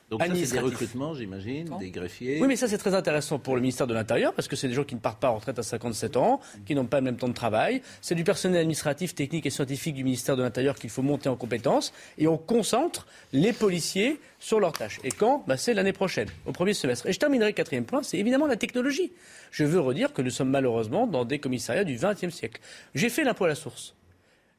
Donc 0.08 0.22
ça, 0.22 0.32
c'est 0.34 0.52
des 0.52 0.60
recrutements, 0.60 1.14
j'imagine, 1.14 1.68
des 1.80 1.90
greffiers. 1.90 2.40
Oui, 2.40 2.46
mais 2.46 2.54
ça 2.54 2.68
c'est 2.68 2.78
très 2.78 2.94
intéressant 2.94 3.40
pour 3.40 3.56
le 3.56 3.60
ministère 3.60 3.88
de 3.88 3.94
l'Intérieur 3.94 4.32
parce 4.34 4.46
que 4.46 4.54
c'est 4.54 4.68
des 4.68 4.74
gens 4.74 4.84
qui 4.84 4.94
ne 4.94 5.00
partent 5.00 5.20
pas 5.20 5.30
en 5.30 5.34
retraite 5.34 5.58
à 5.58 5.64
57 5.64 6.16
ans, 6.16 6.40
qui 6.64 6.76
n'ont 6.76 6.86
pas 6.86 6.98
le 6.98 7.04
même 7.04 7.16
temps 7.16 7.28
de 7.28 7.34
travail. 7.34 7.82
C'est 8.00 8.14
du 8.14 8.22
personnel 8.22 8.60
administratif, 8.60 9.16
technique 9.16 9.46
et 9.46 9.50
scientifique 9.50 9.96
du 9.96 10.04
ministère 10.04 10.36
de 10.36 10.42
l'Intérieur 10.42 10.76
qu'il 10.76 10.90
faut 10.90 11.02
monter 11.02 11.28
en 11.28 11.34
compétences 11.34 11.92
et 12.18 12.28
on 12.28 12.38
concentre 12.38 13.06
les 13.32 13.52
policiers 13.52 14.20
sur 14.38 14.60
leurs 14.60 14.74
tâches. 14.74 15.00
Et 15.02 15.10
quand? 15.10 15.42
Bah, 15.48 15.56
C'est 15.56 15.74
l'année 15.74 15.92
prochaine, 15.92 16.28
au 16.46 16.52
premier 16.52 16.74
semestre. 16.74 17.06
Et 17.08 17.12
je 17.12 17.18
terminerai 17.18 17.48
le 17.48 17.54
quatrième 17.54 17.84
point, 17.84 18.04
c'est 18.04 18.18
évidemment 18.18 18.46
la 18.46 18.56
technologie. 18.56 19.12
Je 19.50 19.64
veux 19.64 19.80
redire 19.80 20.12
que 20.12 20.22
nous 20.22 20.30
sommes 20.30 20.50
malheureusement 20.50 21.08
dans 21.08 21.24
des 21.24 21.40
commissariats 21.40 21.84
du 21.84 21.96
XXe 21.96 22.32
siècle. 22.32 22.60
J'ai 22.94 23.08
fait 23.08 23.24
l'impôt 23.24 23.46
à 23.46 23.48
la 23.48 23.54
source. 23.56 23.94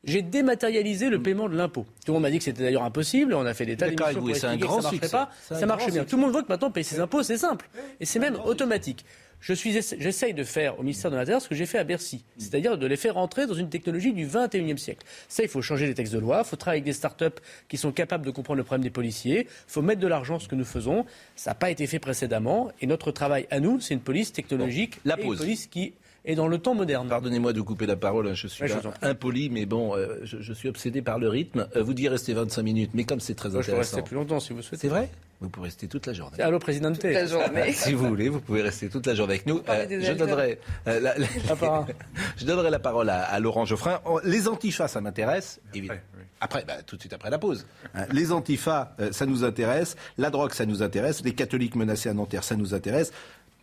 J'ai 0.04 0.22
dématérialisé 0.22 1.10
le 1.10 1.22
paiement 1.22 1.50
de 1.50 1.56
l'impôt. 1.58 1.86
Tout 2.06 2.12
le 2.12 2.14
monde 2.14 2.24
m'a 2.24 2.30
dit 2.32 2.38
que 2.38 2.44
c'était 2.44 2.64
d'ailleurs 2.64 2.84
impossible. 2.84 3.34
On 3.34 3.46
a 3.46 3.54
fait 3.54 3.66
des 3.66 3.76
tas 3.76 3.90
d'émissions 3.90 4.20
pour 4.20 4.30
expliquer 4.30 4.58
que 4.58 4.62
grand 4.62 4.82
ça 4.82 4.92
pas. 5.12 5.30
Ça 5.42 5.66
marche 5.66 5.92
bien. 5.92 6.06
Tout 6.06 6.16
le 6.16 6.22
monde 6.22 6.32
voit 6.32 6.44
que 6.44 6.48
maintenant 6.50 6.72
payer 6.72 6.84
ses 6.84 7.00
impôts, 7.00 7.24
c'est 7.24 7.38
simple. 7.38 7.68
Et 8.00 8.06
c'est 8.06 8.20
même 8.20 8.38
automatique. 8.46 9.04
Je 9.40 9.54
suis, 9.54 9.72
j'essaye 9.72 10.34
de 10.34 10.44
faire 10.44 10.80
au 10.80 10.82
ministère 10.82 11.12
de 11.12 11.16
l'Intérieur 11.16 11.42
ce 11.42 11.48
que 11.48 11.54
j'ai 11.54 11.68
fait 11.68 11.78
à 11.78 11.84
Bercy, 11.84 12.24
c'est-à-dire 12.40 12.76
de 12.78 12.88
les 12.88 12.96
faire 12.98 13.14
rentrer 13.14 13.46
dans 13.46 13.54
une 13.54 13.70
technologie 13.70 14.12
du 14.12 14.26
21e 14.26 14.78
siècle. 14.78 15.06
Ça, 15.28 15.44
il 15.44 15.50
faut 15.50 15.62
changer 15.62 15.86
les 15.86 15.94
textes 15.94 16.14
de 16.14 16.18
loi, 16.18 16.42
il 16.44 16.48
faut 16.50 16.56
travailler 16.56 16.80
avec 16.80 16.86
des 16.86 16.94
start-up 16.94 17.40
qui 17.68 17.78
sont 17.78 17.92
capables 17.92 18.26
de 18.26 18.32
comprendre 18.32 18.58
le 18.58 18.64
problème 18.64 18.84
des 18.84 18.90
policiers, 18.90 19.42
il 19.42 19.72
faut 19.72 19.84
mettre 19.84 20.02
de 20.02 20.08
l'argent, 20.08 20.40
ce 20.40 20.48
que 20.48 20.56
nous 20.56 20.66
faisons. 20.66 21.06
Ça 21.36 21.52
n'a 21.52 21.56
pas 21.56 21.70
été 21.70 21.86
fait 21.86 22.00
précédemment, 22.00 22.72
et 22.82 22.88
notre 22.88 23.12
travail 23.12 23.46
à 23.52 23.60
nous, 23.60 23.80
c'est 23.80 23.94
une 23.94 24.00
police 24.00 24.34
technologique 24.34 24.96
Bon, 24.96 25.02
la 25.12 25.20
et 25.20 25.24
pause. 25.24 25.34
une 25.38 25.44
police 25.46 25.68
qui 25.68 25.94
et 26.28 26.36
dans 26.36 26.48
le 26.48 26.60
temps 26.60 26.76
moderne. 26.76 27.08
Pardonnez-moi 27.08 27.54
de 27.54 27.62
couper 27.62 27.88
la 27.88 27.96
parole, 27.96 28.28
hein, 28.28 28.34
je 28.36 28.48
suis 28.48 28.64
Ouais, 28.64 28.70
là, 28.70 28.80
impoli, 29.02 29.50
mais 29.50 29.66
bon, 29.66 29.96
euh, 29.96 30.20
je, 30.24 30.38
je 30.42 30.54
suis 30.54 30.70
obsédé 30.70 31.02
par 31.02 31.18
le 31.18 31.30
rythme. 31.30 31.68
Euh, 31.76 31.82
vous 31.82 31.94
dites 31.96 32.10
rester 32.10 32.34
25 32.34 32.62
minutes, 32.62 32.92
mais 32.94 33.06
comme 33.06 33.20
c'est 33.20 33.34
très 33.34 33.50
Moi, 33.50 33.62
je 33.62 33.68
peux 33.68 33.72
intéressant. 33.72 33.96
rester 33.98 34.08
plus 34.08 34.16
longtemps 34.16 34.40
si 34.40 34.54
vous 34.54 34.62
souhaitez. 34.62 34.82
C'est 34.82 34.88
vrai? 34.90 35.10
Vous 35.40 35.50
pouvez 35.50 35.68
rester 35.68 35.88
toute 35.88 36.06
la 36.08 36.14
journée. 36.14 36.40
Allô, 36.42 36.58
Présidente. 36.60 37.02
La 37.04 37.26
journée. 37.26 37.72
Si 37.74 37.94
vous 37.94 38.08
voulez, 38.08 38.28
vous 38.30 38.42
pouvez 38.42 38.62
rester 38.64 38.90
toute 38.90 39.06
la 39.06 39.14
journée 39.16 39.34
avec 39.36 39.46
nous. 39.46 39.62
Euh, 39.70 39.86
je, 40.02 40.14
donnerai, 40.14 40.60
euh, 40.88 41.00
la, 41.00 41.14
je 42.38 42.46
donnerai 42.46 42.70
la 42.70 42.80
parole 42.80 43.10
à, 43.10 43.22
à 43.24 43.40
Laurent 43.40 43.66
Geoffrin. 43.66 44.00
Oh, 44.06 44.20
Les 44.24 44.48
antifas, 44.48 44.88
ça 44.88 45.02
m'intéresse, 45.02 45.60
évidemment. 45.74 46.00
oui. 46.18 46.24
Après, 46.40 46.64
bah, 46.68 46.76
tout 46.86 46.96
de 46.98 47.02
suite 47.02 47.14
après 47.14 47.30
la 47.32 47.40
pause. 47.40 47.66
Hein, 47.96 48.06
Les 48.12 48.32
antifas, 48.32 48.96
euh, 49.00 49.12
ça 49.12 49.26
nous 49.26 49.44
intéresse. 49.44 49.96
La 50.20 50.30
drogue, 50.30 50.54
ça 50.54 50.66
nous 50.68 50.84
intéresse. 50.84 51.24
Les 51.24 51.34
catholiques 51.34 51.76
menacés 51.76 52.10
à 52.10 52.14
Nanterre, 52.14 52.44
ça 52.44 52.56
nous 52.56 52.74
intéresse. 52.76 53.12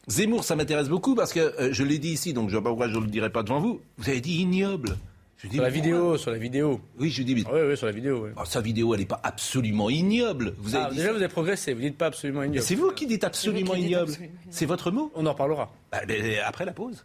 Zemmour, 0.09 0.45
ça 0.45 0.55
m'intéresse 0.57 0.89
beaucoup 0.89 1.15
parce 1.15 1.33
que 1.33 1.41
euh, 1.41 1.73
je 1.73 1.83
l'ai 1.83 1.99
dit 1.99 2.11
ici, 2.11 2.33
donc 2.35 2.51
je 2.51 2.57
ne 2.57 2.61
vois 2.61 2.65
pas 2.65 2.71
pourquoi 2.71 2.89
je 2.89 2.97
ne 2.97 3.01
le 3.05 3.11
dirai 3.11 3.31
pas 3.31 3.43
devant 3.43 3.61
vous. 3.61 3.81
Vous 3.99 4.09
avez 4.09 4.21
dit 4.21 4.41
ignoble. 4.43 4.97
Je 5.39 5.49
dis, 5.49 5.57
Sur 5.57 5.63
la 5.65 5.69
pourquoi 5.71 5.83
vidéo, 5.83 6.17
sur 6.19 6.31
la 6.31 6.39
vidéo. 6.39 6.81
Oui, 6.99 7.11
je 7.11 7.23
dis, 7.23 7.35
mais 7.35 7.43
Ah 7.47 7.51
oui, 7.55 7.61
oui, 7.69 7.77
sur 7.77 7.87
la 7.87 7.93
vidéo. 7.93 8.25
oui. 8.25 8.31
oh, 8.37 8.45
sa 8.45 8.61
vidéo, 8.61 8.95
elle 8.95 9.01
n'est 9.01 9.07
pas 9.07 9.21
absolument 9.23 9.91
ignoble. 9.91 10.55
Vous 10.59 10.75
avez 10.75 10.85
Ah, 10.87 10.91
dit 10.91 10.97
déjà, 10.97 11.11
vous 11.13 11.19
avez 11.19 11.29
progressé. 11.29 11.75
Vous 11.75 11.81
dites 11.81 11.99
pas 11.99 12.07
absolument 12.07 12.43
ignoble. 12.43 12.63
C'est 12.63 12.75
vous 12.77 12.91
qui 12.93 13.07
dites 13.07 13.25
absolument 13.25 13.73
qui 13.75 13.83
ignoble. 13.83 14.13
C'est 14.51 14.67
votre 14.67 14.91
mot 14.91 15.11
On 15.15 15.27
en 15.27 15.33
reparlera. 15.33 15.73
Bah, 15.91 16.01
mais 16.07 16.39
Après 16.39 16.65
la 16.65 16.73
pause. 16.73 17.05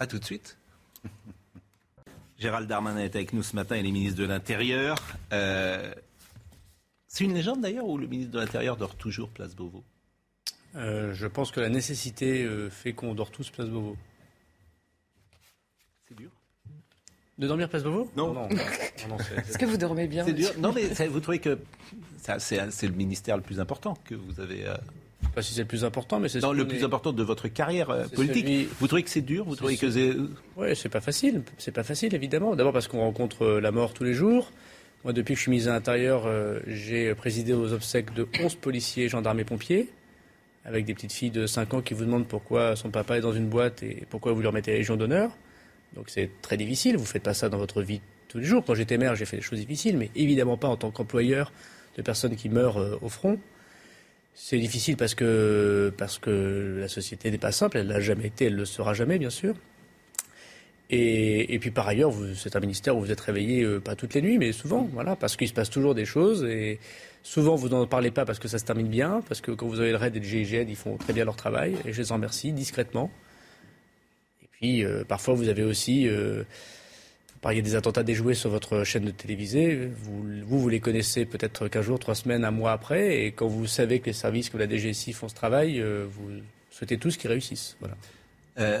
À 0.00 0.06
tout 0.06 0.18
de 0.18 0.24
suite. 0.24 0.56
Gérald 2.38 2.68
Darmanin 2.68 3.00
est 3.00 3.14
avec 3.16 3.32
nous 3.32 3.42
ce 3.42 3.56
matin, 3.56 3.76
il 3.76 3.86
est 3.86 3.90
ministre 3.92 4.18
de 4.20 4.24
l'Intérieur. 4.26 4.96
Euh, 5.32 5.92
C'est 7.08 7.24
une 7.24 7.34
légende 7.34 7.60
d'ailleurs 7.62 7.86
où 7.86 7.96
le 7.98 8.06
ministre 8.06 8.32
de 8.32 8.38
l'Intérieur 8.40 8.76
dort 8.76 8.94
toujours 8.94 9.28
place 9.30 9.54
Beauvau? 9.54 9.82
Euh, 10.76 11.14
je 11.14 11.26
pense 11.26 11.50
que 11.50 11.60
la 11.60 11.68
nécessité 11.68 12.42
euh, 12.44 12.68
fait 12.70 12.92
qu'on 12.92 13.14
dort 13.14 13.30
tous 13.30 13.50
place 13.50 13.68
Beauvau. 13.68 13.96
C'est 16.08 16.16
dur. 16.16 16.30
De 17.38 17.46
dormir 17.46 17.68
place 17.68 17.82
Beauvau? 17.82 18.10
Non. 18.16 18.32
non, 18.34 18.48
non, 19.08 19.16
Est-ce 19.48 19.58
que 19.58 19.64
vous 19.66 19.76
dormez 19.76 20.06
bien 20.06 20.24
C'est 20.24 20.32
dur. 20.32 20.50
Non, 20.58 20.72
mais 20.72 20.94
ça, 20.94 21.06
vous 21.08 21.20
trouvez 21.20 21.38
que 21.38 21.58
c'est 22.38 22.58
le 22.86 22.92
ministère 22.94 23.36
le 23.36 23.42
plus 23.42 23.60
important 23.60 23.96
que 24.04 24.14
vous 24.14 24.40
avez. 24.40 24.66
euh, 24.66 24.74
je 25.22 25.26
sais 25.28 25.32
pas 25.34 25.42
si 25.42 25.54
c'est 25.54 25.62
le 25.62 25.66
plus 25.68 25.84
important, 25.84 26.20
mais 26.20 26.28
c'est 26.28 26.40
ce 26.40 26.52
le 26.52 26.66
plus 26.68 26.80
est- 26.80 26.84
important 26.84 27.12
de 27.12 27.22
votre 27.22 27.48
carrière 27.48 27.90
euh, 27.90 28.06
politique. 28.08 28.44
celui- 28.46 28.64
Vous 28.78 28.86
trouvez 28.86 29.02
que 29.02 29.10
c'est 29.10 29.22
dur? 29.22 29.44
Vous 29.44 29.56
trouvez 29.56 29.76
que 29.76 29.90
c'est. 29.90 30.14
Ouais, 30.56 30.74
c'est 30.74 30.88
pas 30.90 31.00
facile. 31.00 31.42
C'est 31.58 31.72
pas 31.72 31.84
facile, 31.84 32.14
évidemment. 32.14 32.54
D'abord 32.54 32.72
parce 32.74 32.86
qu'on 32.88 33.00
rencontre 33.00 33.46
la 33.46 33.70
mort 33.70 33.92
tous 33.94 34.04
les 34.04 34.14
jours. 34.14 34.52
Moi, 35.04 35.12
depuis 35.12 35.34
que 35.34 35.38
je 35.38 35.42
suis 35.42 35.50
ministre 35.50 35.70
de 35.70 35.74
l'Intérieur, 35.74 36.24
euh, 36.26 36.60
j'ai 36.66 37.14
présidé 37.14 37.52
aux 37.52 37.72
obsèques 37.72 38.12
de 38.14 38.26
11 38.42 38.54
policiers, 38.56 39.08
gendarmes 39.08 39.38
et 39.40 39.44
pompiers, 39.44 39.88
avec 40.66 40.84
des 40.84 40.94
petites 40.94 41.12
filles 41.12 41.30
de 41.30 41.46
5 41.46 41.74
ans 41.74 41.80
qui 41.80 41.94
vous 41.94 42.04
demandent 42.04 42.26
pourquoi 42.26 42.74
son 42.74 42.90
papa 42.90 43.16
est 43.16 43.20
dans 43.20 43.32
une 43.32 43.48
boîte 43.48 43.82
et 43.82 44.04
pourquoi 44.10 44.32
vous 44.32 44.40
lui 44.40 44.48
remettez 44.48 44.72
la 44.72 44.78
Légion 44.78 44.96
d'honneur. 44.96 45.30
Donc 45.94 46.10
c'est 46.10 46.28
très 46.42 46.56
difficile. 46.56 46.96
Vous 46.96 47.04
faites 47.04 47.22
pas 47.22 47.34
ça 47.34 47.48
dans 47.48 47.58
votre 47.58 47.82
vie 47.82 48.00
tous 48.28 48.38
les 48.38 48.44
jours. 48.44 48.64
Quand 48.66 48.74
j'étais 48.74 48.98
maire, 48.98 49.14
j'ai 49.14 49.26
fait 49.26 49.36
des 49.36 49.42
choses 49.42 49.60
difficiles, 49.60 49.96
mais 49.96 50.10
évidemment 50.16 50.56
pas 50.56 50.68
en 50.68 50.76
tant 50.76 50.90
qu'employeur 50.90 51.52
de 51.96 52.02
personnes 52.02 52.34
qui 52.34 52.48
meurent 52.48 52.78
euh, 52.78 52.98
au 53.00 53.08
front. 53.08 53.38
C'est 54.34 54.58
difficile 54.58 54.96
parce 54.96 55.14
que, 55.14 55.92
parce 55.96 56.18
que 56.18 56.78
la 56.80 56.88
société 56.88 57.30
n'est 57.30 57.38
pas 57.38 57.52
simple. 57.52 57.78
Elle 57.78 57.86
l'a 57.86 58.00
jamais 58.00 58.26
été, 58.26 58.46
elle 58.46 58.54
ne 58.54 58.58
le 58.58 58.64
sera 58.66 58.92
jamais, 58.92 59.18
bien 59.18 59.30
sûr. 59.30 59.54
Et, 60.90 61.54
et 61.54 61.58
puis 61.58 61.70
par 61.70 61.88
ailleurs, 61.88 62.12
c'est 62.36 62.54
un 62.54 62.60
ministère 62.60 62.96
où 62.96 63.00
vous 63.00 63.10
êtes 63.10 63.20
réveillé 63.20 63.62
euh, 63.62 63.80
pas 63.80 63.94
toutes 63.94 64.14
les 64.14 64.20
nuits, 64.20 64.38
mais 64.38 64.52
souvent, 64.52 64.88
voilà, 64.92 65.16
parce 65.16 65.36
qu'il 65.36 65.48
se 65.48 65.54
passe 65.54 65.70
toujours 65.70 65.94
des 65.94 66.04
choses. 66.04 66.44
Et 66.44 66.80
souvent, 67.26 67.56
vous 67.56 67.68
n'en 67.68 67.86
parlez 67.86 68.10
pas 68.10 68.24
parce 68.24 68.38
que 68.38 68.48
ça 68.48 68.58
se 68.58 68.64
termine 68.64 68.88
bien, 68.88 69.20
parce 69.28 69.40
que 69.40 69.50
quand 69.50 69.66
vous 69.66 69.80
avez 69.80 69.90
le 69.90 69.96
RAID 69.96 70.16
et 70.16 70.20
le 70.20 70.24
GIGN, 70.24 70.68
ils 70.68 70.76
font 70.76 70.96
très 70.96 71.12
bien 71.12 71.24
leur 71.24 71.36
travail, 71.36 71.76
et 71.84 71.92
je 71.92 72.00
les 72.00 72.12
en 72.12 72.14
remercie 72.14 72.52
discrètement. 72.52 73.10
Et 74.42 74.48
puis, 74.52 74.84
euh, 74.84 75.04
parfois, 75.04 75.34
vous 75.34 75.48
avez 75.48 75.64
aussi, 75.64 76.08
euh, 76.08 76.44
vous 77.32 77.40
parliez 77.40 77.62
des 77.62 77.74
attentats 77.74 78.04
déjoués 78.04 78.34
sur 78.34 78.48
votre 78.48 78.84
chaîne 78.84 79.04
de 79.04 79.10
télévisée. 79.10 79.90
Vous, 80.02 80.24
vous, 80.46 80.68
les 80.68 80.78
connaissez 80.78 81.26
peut-être 81.26 81.66
qu'un 81.66 81.82
jour, 81.82 81.98
trois 81.98 82.14
semaines, 82.14 82.44
un 82.44 82.52
mois 82.52 82.72
après, 82.72 83.24
et 83.24 83.32
quand 83.32 83.48
vous 83.48 83.66
savez 83.66 83.98
que 83.98 84.06
les 84.06 84.12
services 84.12 84.48
comme 84.48 84.60
la 84.60 84.68
DGSI 84.68 85.12
font 85.12 85.28
ce 85.28 85.34
travail, 85.34 85.80
euh, 85.80 86.06
vous 86.08 86.30
souhaitez 86.70 86.96
tous 86.96 87.16
qu'ils 87.16 87.30
réussissent. 87.30 87.76
Voilà. 87.80 87.96
Euh, 88.58 88.80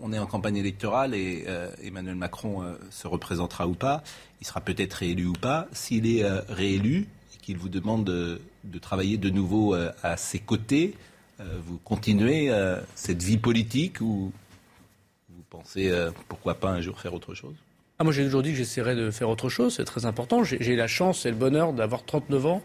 on 0.00 0.12
est 0.12 0.18
en 0.18 0.26
campagne 0.26 0.58
électorale 0.58 1.14
et 1.14 1.44
Emmanuel 1.82 2.14
Macron 2.14 2.62
se 2.90 3.08
représentera 3.08 3.66
ou 3.66 3.74
pas. 3.74 4.04
Il 4.40 4.46
sera 4.46 4.60
peut-être 4.60 4.92
réélu 4.92 5.26
ou 5.26 5.32
pas. 5.32 5.66
S'il 5.72 6.06
est 6.06 6.24
réélu 6.48 7.08
qu'il 7.42 7.58
vous 7.58 7.68
demande 7.68 8.04
de, 8.04 8.40
de 8.64 8.78
travailler 8.78 9.18
de 9.18 9.28
nouveau 9.28 9.74
euh, 9.74 9.90
à 10.02 10.16
ses 10.16 10.38
côtés, 10.38 10.94
euh, 11.40 11.44
vous 11.66 11.78
continuez 11.78 12.50
euh, 12.50 12.80
cette 12.94 13.22
vie 13.22 13.38
politique 13.38 14.00
ou 14.00 14.32
vous 15.28 15.42
pensez 15.50 15.92
pourquoi 16.28 16.54
pas 16.54 16.70
un 16.70 16.80
jour 16.80 16.98
faire 16.98 17.12
autre 17.12 17.34
chose? 17.34 17.54
Ah, 17.98 18.04
moi, 18.04 18.12
j'ai 18.12 18.24
toujours 18.24 18.42
dit 18.42 18.50
que 18.50 18.56
j'essaierais 18.56 18.96
de 18.96 19.10
faire 19.10 19.28
autre 19.28 19.48
chose, 19.48 19.76
c'est 19.76 19.84
très 19.84 20.06
important. 20.06 20.42
J'ai 20.44 20.76
la 20.76 20.86
chance 20.86 21.26
et 21.26 21.30
le 21.30 21.36
bonheur 21.36 21.72
d'avoir 21.72 22.04
39 22.04 22.46
ans 22.46 22.62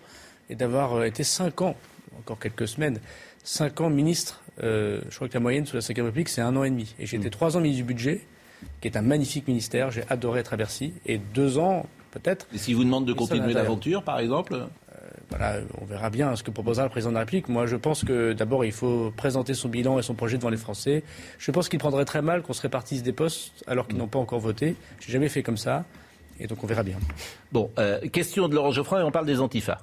et 0.50 0.56
d'avoir 0.56 1.04
été 1.04 1.24
5 1.24 1.62
ans, 1.62 1.76
encore 2.18 2.40
quelques 2.40 2.68
semaines, 2.68 3.00
5 3.44 3.82
ans 3.82 3.90
ministre. 3.90 4.42
Euh, 4.64 5.02
je 5.10 5.16
crois 5.16 5.28
que 5.28 5.34
la 5.34 5.40
moyenne 5.40 5.66
sous 5.66 5.76
la 5.76 5.82
5 5.82 5.96
République, 5.98 6.30
c'est 6.30 6.42
un 6.42 6.56
an 6.56 6.64
et 6.64 6.70
demi. 6.70 6.96
Et 7.00 7.06
j'ai 7.06 7.18
été 7.18 7.30
3 7.30 7.56
ans 7.56 7.60
ministre 7.60 7.84
du 7.84 7.88
budget, 7.88 8.22
qui 8.82 8.88
est 8.88 8.98
un 8.98 9.02
magnifique 9.02 9.48
ministère. 9.48 9.92
J'ai 9.92 10.04
adoré 10.10 10.40
être 10.40 10.54
à 10.54 10.58
Bercy. 10.58 10.94
Et 11.06 11.18
2 11.18 11.58
ans, 11.58 11.86
peut-être. 12.20 12.48
Et 12.54 12.58
s'il 12.58 12.76
vous 12.76 12.84
demande 12.84 13.06
de 13.06 13.14
continuer 13.14 13.54
l'aventure, 13.54 14.04
par 14.04 14.20
exemple 14.20 14.58
Voilà, 15.30 15.56
on 15.82 15.86
verra 15.86 16.10
bien 16.10 16.36
ce 16.36 16.44
que 16.44 16.52
proposera 16.52 16.86
le 16.86 16.90
président 16.90 17.10
de 17.10 17.16
la 17.16 17.20
République. 17.22 17.50
Moi, 17.50 17.66
je 17.66 17.76
pense 17.76 18.04
que 18.06 18.34
d'abord, 18.34 18.64
il 18.64 18.72
faut 18.72 19.12
présenter 19.18 19.54
son 19.54 19.68
bilan 19.70 20.00
et 20.00 20.02
son 20.02 20.14
projet 20.14 20.38
devant 20.38 20.50
les 20.50 20.58
Français. 20.58 21.04
Je 21.38 21.52
pense 21.52 21.68
qu'il 21.70 21.80
prendrait 21.80 22.06
très 22.06 22.22
mal 22.22 22.42
qu'on 22.44 22.54
se 22.54 22.62
répartisse 22.62 23.04
des 23.04 23.12
postes 23.14 23.52
alors 23.68 23.88
qu'ils 23.88 23.98
n'ont 23.98 24.08
pas 24.08 24.20
encore 24.20 24.40
voté. 24.40 24.76
J'ai 25.02 25.12
jamais 25.12 25.28
fait 25.30 25.44
comme 25.44 25.58
ça. 25.58 25.84
Et 26.40 26.48
donc, 26.48 26.64
on 26.64 26.68
verra 26.68 26.84
bien. 26.84 26.98
Bon, 27.52 27.72
euh, 27.80 28.00
question 28.10 28.48
de 28.48 28.56
Laurent 28.56 28.72
Geoffrin 28.72 29.02
et 29.02 29.04
on 29.04 29.12
parle 29.12 29.26
des 29.26 29.42
antifas. 29.42 29.80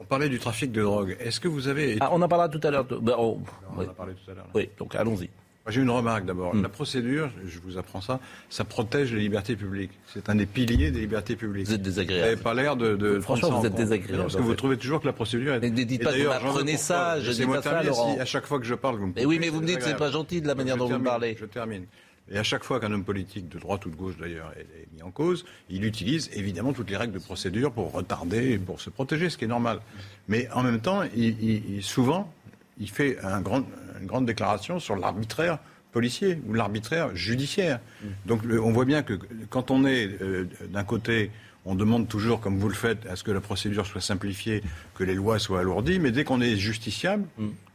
On 0.00 0.04
parlait 0.04 0.28
du 0.28 0.38
trafic 0.40 0.72
de 0.72 0.82
drogue. 0.82 1.16
Est-ce 1.20 1.38
que 1.40 1.46
vous 1.48 1.68
avez... 1.68 1.96
Ah, 2.00 2.10
on 2.12 2.20
en 2.20 2.28
parlera 2.28 2.48
tout 2.48 2.60
à 2.66 2.70
l'heure. 2.70 2.84
Ben, 2.84 3.14
on- 3.16 3.38
en 3.76 3.80
a 3.80 3.84
parlé 3.86 4.12
tout 4.14 4.30
à 4.30 4.34
l'heure. 4.34 4.46
Oui, 4.54 4.68
donc 4.76 4.94
allons-y. 4.96 5.30
J'ai 5.66 5.80
une 5.80 5.88
remarque 5.90 6.26
d'abord. 6.26 6.54
Hmm. 6.54 6.62
La 6.62 6.68
procédure, 6.68 7.30
je 7.46 7.58
vous 7.58 7.78
apprends 7.78 8.02
ça, 8.02 8.20
ça 8.50 8.64
protège 8.64 9.14
les 9.14 9.20
libertés 9.20 9.56
publiques. 9.56 9.92
C'est 10.12 10.28
un 10.28 10.34
des 10.34 10.44
piliers 10.44 10.90
des 10.90 11.00
libertés 11.00 11.36
publiques. 11.36 11.66
Vous 11.66 11.72
êtes 11.72 11.78
Vous 11.80 11.84
désagréable. 11.84 12.28
n'avez 12.28 12.42
pas 12.42 12.52
l'air 12.52 12.76
de, 12.76 12.96
de 12.96 13.18
Franchement, 13.20 13.60
vous 13.60 13.66
êtes 13.66 13.72
compte. 13.72 13.80
désagréable, 13.80 14.16
Non, 14.18 14.22
Parce 14.24 14.36
que 14.36 14.42
vous 14.42 14.50
fait. 14.50 14.56
trouvez 14.56 14.76
toujours 14.76 15.00
que 15.00 15.06
la 15.06 15.14
procédure 15.14 15.54
est... 15.54 15.60
Mais 15.60 15.70
ne 15.70 15.82
dites 15.84 16.04
pas 16.04 16.12
que 16.12 16.18
vous 16.18 16.24
pour 16.64 16.78
ça, 16.78 17.18
je 17.20 17.30
dis 17.32 17.46
pas 17.46 17.62
ça, 17.62 17.82
Laurent. 17.82 18.14
si 18.14 18.20
à 18.20 18.24
chaque 18.26 18.44
fois 18.44 18.58
que 18.58 18.66
je 18.66 18.74
parle, 18.74 18.96
vous 18.98 19.06
me 19.06 19.12
Mais 19.16 19.24
oui, 19.24 19.38
mais 19.40 19.48
vous 19.48 19.62
me 19.62 19.66
dites 19.66 19.78
que 19.78 19.84
c'est 19.84 19.96
pas 19.96 20.10
gentil 20.10 20.42
de 20.42 20.46
la 20.46 20.54
manière 20.54 20.76
dont 20.76 20.84
vous 20.84 20.90
termine, 20.90 21.04
parlez. 21.06 21.36
Je 21.40 21.46
termine. 21.46 21.84
Et 22.30 22.38
à 22.38 22.42
chaque 22.42 22.64
fois 22.64 22.78
qu'un 22.80 22.90
homme 22.92 23.04
politique, 23.04 23.48
de 23.48 23.58
droite 23.58 23.84
ou 23.86 23.90
de 23.90 23.96
gauche 23.96 24.16
d'ailleurs, 24.18 24.52
est, 24.58 24.66
mis 24.94 25.02
en 25.02 25.10
cause, 25.10 25.44
il 25.70 25.84
utilise 25.84 26.30
évidemment 26.34 26.72
toutes 26.74 26.88
les 26.90 26.96
règles 26.96 27.12
de 27.14 27.18
procédure 27.18 27.70
pour 27.72 27.92
retarder, 27.92 28.52
et 28.52 28.58
pour 28.58 28.80
se 28.82 28.88
protéger, 28.90 29.28
ce 29.30 29.36
qui 29.38 29.44
est 29.44 29.48
normal. 29.48 29.80
Mais 30.28 30.48
en 30.52 30.62
même 30.62 30.80
temps, 30.80 31.02
il, 31.16 31.24
il- 31.42 31.76
il- 31.76 31.82
souvent, 31.82 32.32
il 32.80 32.88
fait 32.90 33.18
un 33.22 33.40
grand- 33.42 33.64
une 34.00 34.06
grande 34.06 34.26
déclaration 34.26 34.78
sur 34.80 34.96
l'arbitraire 34.96 35.58
policier 35.92 36.40
ou 36.48 36.54
l'arbitraire 36.54 37.14
judiciaire. 37.14 37.78
Donc 38.26 38.44
le- 38.44 38.60
on 38.60 38.72
voit 38.72 38.84
bien 38.84 39.02
que 39.02 39.14
quand 39.50 39.70
on 39.70 39.84
est 39.86 40.08
euh, 40.22 40.48
d'un 40.68 40.82
côté, 40.84 41.30
on 41.66 41.74
demande 41.76 42.08
toujours, 42.08 42.40
comme 42.40 42.58
vous 42.58 42.68
le 42.68 42.74
faites, 42.74 43.06
à 43.06 43.16
ce 43.16 43.22
que 43.24 43.30
la 43.30 43.40
procédure 43.40 43.86
soit 43.86 44.00
simplifiée, 44.00 44.62
que 44.94 45.04
les 45.04 45.14
lois 45.14 45.38
soient 45.38 45.60
alourdies, 45.60 45.98
mais 46.00 46.10
dès 46.10 46.24
qu'on 46.24 46.40
est 46.42 46.56
justiciable, 46.56 47.24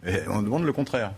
eh, 0.05 0.17
on 0.27 0.41
demande 0.43 0.63
le 0.65 0.73
contraire. 0.73 1.13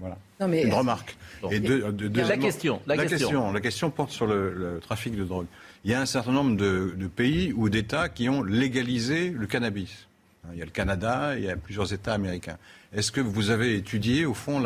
Voilà. 0.00 0.16
Non, 0.40 0.48
mais- 0.48 0.62
Une 0.62 0.72
remarque. 0.72 1.16
Bon. 1.42 1.50
Et 1.50 1.58
deux- 1.60 1.92
de- 1.92 2.08
La 2.28 2.36
question, 2.38 2.80
la 2.86 2.94
question. 3.18 3.52
La 3.52 3.60
question 3.60 3.90
porte 3.90 4.12
sur 4.12 4.26
le, 4.26 4.54
le 4.54 4.78
trafic 4.80 5.14
de 5.16 5.24
drogue. 5.24 5.46
Il 5.84 5.90
y 5.90 5.94
a 5.94 6.00
un 6.00 6.06
certain 6.06 6.32
nombre 6.32 6.56
de, 6.56 6.94
de 6.96 7.06
pays 7.08 7.52
ou 7.54 7.68
d'États 7.68 8.08
qui 8.08 8.28
ont 8.28 8.42
légalisé 8.42 9.30
le 9.30 9.46
cannabis. 9.46 10.05
Hein, 10.46 10.52
Il 10.52 10.58
y 10.58 10.62
a 10.62 10.64
le 10.64 10.70
Canada, 10.70 11.34
il 11.36 11.44
y 11.44 11.50
a 11.50 11.56
plusieurs 11.56 11.92
États 11.92 12.14
américains. 12.14 12.58
Est-ce 12.92 13.12
que 13.12 13.20
vous 13.20 13.50
avez 13.50 13.76
étudié, 13.76 14.24
au 14.26 14.34
fond, 14.34 14.62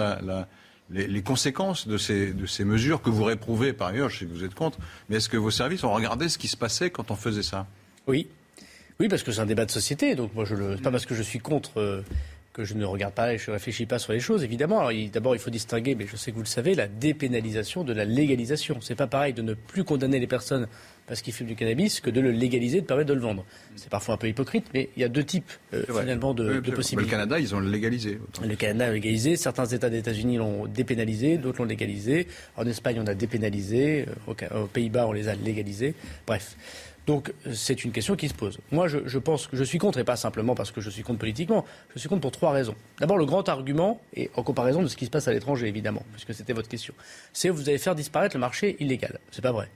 les, 0.91 1.23
conséquences 1.23 1.89
de 1.89 1.97
ces, 1.97 2.65
mesures 2.65 3.03
que 3.03 3.11
vous 3.11 3.25
réprouvez 3.25 3.73
par 3.73 3.89
ailleurs 3.89 4.11
Je 4.11 4.21
sais 4.21 4.25
que 4.27 4.31
vous 4.31 4.45
êtes 4.45 4.55
contre, 4.55 4.79
mais 5.09 5.17
est-ce 5.17 5.29
que 5.29 5.37
vos 5.37 5.51
services 5.51 5.85
ont 5.85 5.93
regardé 5.93 6.29
ce 6.29 6.39
qui 6.39 6.49
se 6.49 6.57
passait 6.57 6.91
quand 6.91 7.11
on 7.11 7.17
faisait 7.17 7.43
ça? 7.43 7.67
Oui. 8.07 8.29
Oui, 8.99 9.09
parce 9.09 9.23
que 9.23 9.33
c'est 9.33 9.41
un 9.41 9.47
débat 9.47 9.65
de 9.65 9.71
société. 9.71 10.15
Donc 10.15 10.35
moi, 10.35 10.45
je 10.45 10.55
le, 10.55 10.77
pas 10.77 10.91
parce 10.91 11.07
que 11.07 11.15
je 11.15 11.23
suis 11.23 11.39
contre 11.39 11.81
euh, 11.81 12.03
que 12.53 12.65
je 12.65 12.75
ne 12.75 12.85
regarde 12.85 13.15
pas 13.15 13.33
et 13.33 13.39
je 13.39 13.51
ne 13.51 13.55
réfléchis 13.55 13.87
pas 13.87 13.99
sur 13.99 14.13
les 14.13 14.21
choses. 14.21 14.43
Évidemment, 14.43 14.89
d'abord, 15.13 15.35
il 15.35 15.39
faut 15.39 15.51
distinguer, 15.51 15.95
mais 15.95 16.07
je 16.07 16.17
sais 16.17 16.33
que 16.33 16.37
vous 16.37 16.43
le 16.43 16.49
savez, 16.49 16.75
la 16.75 16.89
dépénalisation 16.89 17.85
de 17.85 17.93
la 17.93 18.05
légalisation. 18.05 18.81
C'est 18.81 18.97
pas 18.97 19.07
pareil 19.07 19.33
de 19.33 19.43
ne 19.43 19.55
plus 19.55 19.85
condamner 19.85 20.19
les 20.19 20.27
personnes 20.27 20.69
parce 21.11 21.23
qu'ils 21.23 21.33
fument 21.35 21.49
du 21.49 21.57
cannabis 21.57 21.99
que 21.99 22.09
de 22.09 22.21
le 22.21 22.31
légaliser, 22.31 22.83
de 22.83 22.87
permettre 22.87 23.09
de 23.09 23.15
le 23.15 23.21
vendre. 23.21 23.45
C'est 23.75 23.89
parfois 23.91 24.15
un 24.15 24.17
peu 24.17 24.29
hypocrite, 24.29 24.67
mais 24.73 24.91
il 24.97 25.03
y 25.03 25.05
a 25.05 25.09
deux 25.09 25.25
types 25.25 25.51
euh, 25.75 25.83
finalement 25.89 26.35
de, 26.35 26.45
Oui, 26.45 26.49
de 26.51 26.59
absolument. 26.59 26.77
possibilités. 26.77 27.11
Le 27.11 27.11
Canada, 27.11 27.41
ils 27.41 27.53
ont 27.53 27.59
légalisé. 27.59 28.21
Le 28.47 28.55
Canada 28.55 28.87
a 28.87 28.93
légalisé, 28.93 29.35
certains 29.35 29.67
États 29.67 29.91
des 29.91 29.99
États-Unis 29.99 30.37
l'ont 30.37 30.67
dépénalisé, 30.69 31.37
d'autres 31.37 31.63
l'ont 31.63 31.69
légalisé. 31.69 32.29
En 32.57 32.65
Espagne, 32.65 33.01
on 33.01 33.09
a 33.09 33.15
dépénalisé, 33.15 34.07
euh, 34.29 34.63
aux 34.63 34.67
Pays-Bas, 34.69 35.09
on 35.09 35.13
les 35.13 35.27
a 35.27 35.35
légalisés. 35.35 35.97
Bref. 36.29 36.55
Donc 37.09 37.33
c'est 37.53 37.85
une 37.85 37.91
question 37.91 38.15
qui 38.15 38.29
se 38.29 38.35
pose. 38.35 38.61
Moi, 38.71 38.87
je, 38.87 38.99
je, 39.07 39.19
pense 39.19 39.49
que 39.49 39.57
je 39.57 39.65
suis 39.65 39.79
contre, 39.79 39.99
et 39.99 40.05
pas 40.05 40.15
simplement 40.15 40.55
parce 40.55 40.71
que 40.71 40.81
je 40.81 40.91
suis 40.91 41.03
contre 41.03 41.19
politiquement, 41.19 41.65
je 41.93 41.99
suis 41.99 42.09
contre 42.09 42.21
pour 42.21 42.31
trois 42.31 42.53
raisons. 42.53 42.77
D'abord, 43.01 43.19
le 43.19 43.25
grand 43.25 43.49
argument, 43.49 44.01
et 44.15 44.31
en 44.37 44.45
comparaison 44.45 44.81
de 44.81 44.87
ce 44.87 44.95
qui 44.95 45.07
se 45.07 45.11
passe 45.11 45.27
à 45.27 45.33
l'étranger, 45.33 45.67
évidemment, 45.67 46.05
puisque 46.13 46.35
c'était 46.35 46.53
votre 46.53 46.69
question, 46.69 46.95
c'est 47.33 47.49
que 47.49 47.53
vous 47.53 47.69
allez 47.69 47.79
faire 47.79 47.97
disparaître 47.97 48.37
le 48.37 48.41
marché 48.41 48.77
illégal. 48.79 49.19
C'est 49.33 49.43
pas 49.43 49.51
vrai. 49.51 49.69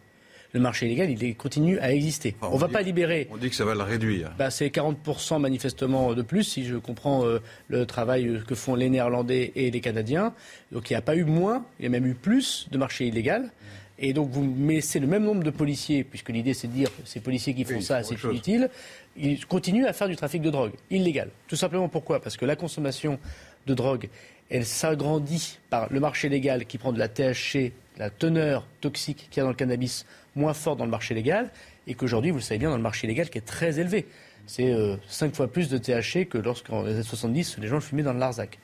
Le 0.55 0.61
marché 0.61 0.87
illégal, 0.87 1.11
il 1.11 1.35
continue 1.37 1.79
à 1.81 1.93
exister. 1.93 2.37
Enfin, 2.41 2.51
on 2.53 2.55
ne 2.55 2.61
va 2.61 2.69
dit- 2.69 2.73
pas 2.73 2.83
libérer. 2.83 3.27
On 3.33 3.37
dit 3.37 3.51
que 3.51 3.57
ça 3.57 3.65
va 3.65 3.75
le 3.75 3.83
réduire. 3.83 4.31
Bah, 4.39 4.51
c'est 4.51 4.69
40% 4.71 5.41
manifestement 5.41 6.15
de 6.15 6.23
plus, 6.23 6.45
si 6.45 6.65
je 6.65 6.77
comprends 6.77 7.27
euh, 7.27 7.41
le 7.69 7.85
travail 7.87 8.29
euh, 8.29 8.39
que 8.41 8.55
font 8.55 8.77
les 8.77 8.89
Néerlandais 8.89 9.51
et 9.57 9.73
les 9.73 9.81
Canadiens. 9.81 10.33
Donc 10.71 10.89
il 10.89 10.93
n'y 10.93 10.97
a 10.97 11.03
pas 11.03 11.17
eu 11.17 11.25
moins, 11.25 11.67
il 11.81 11.83
y 11.83 11.87
a 11.87 11.89
même 11.91 12.07
eu 12.07 12.15
plus 12.15 12.69
de 12.71 12.79
marché 12.79 13.09
illégal. 13.09 13.51
Et 13.99 14.13
donc 14.13 14.31
vous 14.31 14.55
laissez 14.69 15.01
le 15.01 15.09
même 15.09 15.25
nombre 15.25 15.43
de 15.43 15.51
policiers, 15.51 16.05
puisque 16.05 16.29
l'idée 16.31 16.55
c'est 16.55 16.69
de 16.69 16.73
dire 16.73 16.89
ces 17.05 17.19
policiers 17.21 17.53
qui 17.55 17.65
font 17.65 17.75
Oui, 17.77 17.83
ça, 17.83 18.03
c'est 18.05 18.21
inutile, 18.23 18.71
ils 19.17 19.45
continuent 19.47 19.87
à 19.87 19.93
faire 19.93 20.09
du 20.09 20.15
trafic 20.17 20.41
de 20.41 20.51
drogue 20.51 20.73
illégal. 20.91 21.31
Tout 21.49 21.57
simplement 21.57 21.89
pourquoi? 21.89 22.21
Parce 22.21 22.37
que 22.37 22.45
la 22.45 22.55
consommation 22.57 23.19
de 23.67 23.75
drogue, 23.75 24.09
elle 24.51 24.67
s'agrandit 24.67 25.59
par 25.71 25.93
le 25.93 25.99
marché 26.01 26.29
légal 26.29 26.65
qui 26.67 26.79
prend 26.79 26.93
de 26.93 26.99
la 26.99 27.09
THC, 27.09 27.73
la 27.99 28.11
teneur 28.11 28.67
toxique 28.81 29.29
qu'il 29.31 29.39
y 29.39 29.41
a 29.41 29.45
dans 29.45 29.51
le 29.51 29.55
cannabis, 29.57 30.07
moins 30.37 30.55
forte 30.55 30.79
dans 30.79 30.85
le 30.85 30.91
marché 30.91 31.15
légal, 31.15 31.51
et 31.87 31.95
qu'aujourd'hui, 31.95 32.31
vous 32.31 32.39
le 32.39 32.43
savez 32.43 32.59
bien, 32.59 32.71
dans 32.71 32.77
le 32.77 32.83
marché 32.83 33.07
légal 33.07 33.31
qui 33.31 33.39
est 33.39 33.43
très 33.47 33.79
élevé. 33.79 34.07
C'est 34.47 34.73
euh, 34.73 34.97
cinq 35.09 35.35
fois 35.35 35.49
plus 35.51 35.69
de 35.69 35.79
THC 35.79 36.27
que 36.29 36.39
lorsqu'en 36.39 36.83
les 36.83 36.95
années 36.95 37.03
70, 37.03 37.59
les 37.59 37.69
gens 37.69 37.77
le 37.77 37.81
fumaient 37.81 38.03
dans 38.03 38.13
le 38.13 38.19
Larzac. 38.19 38.59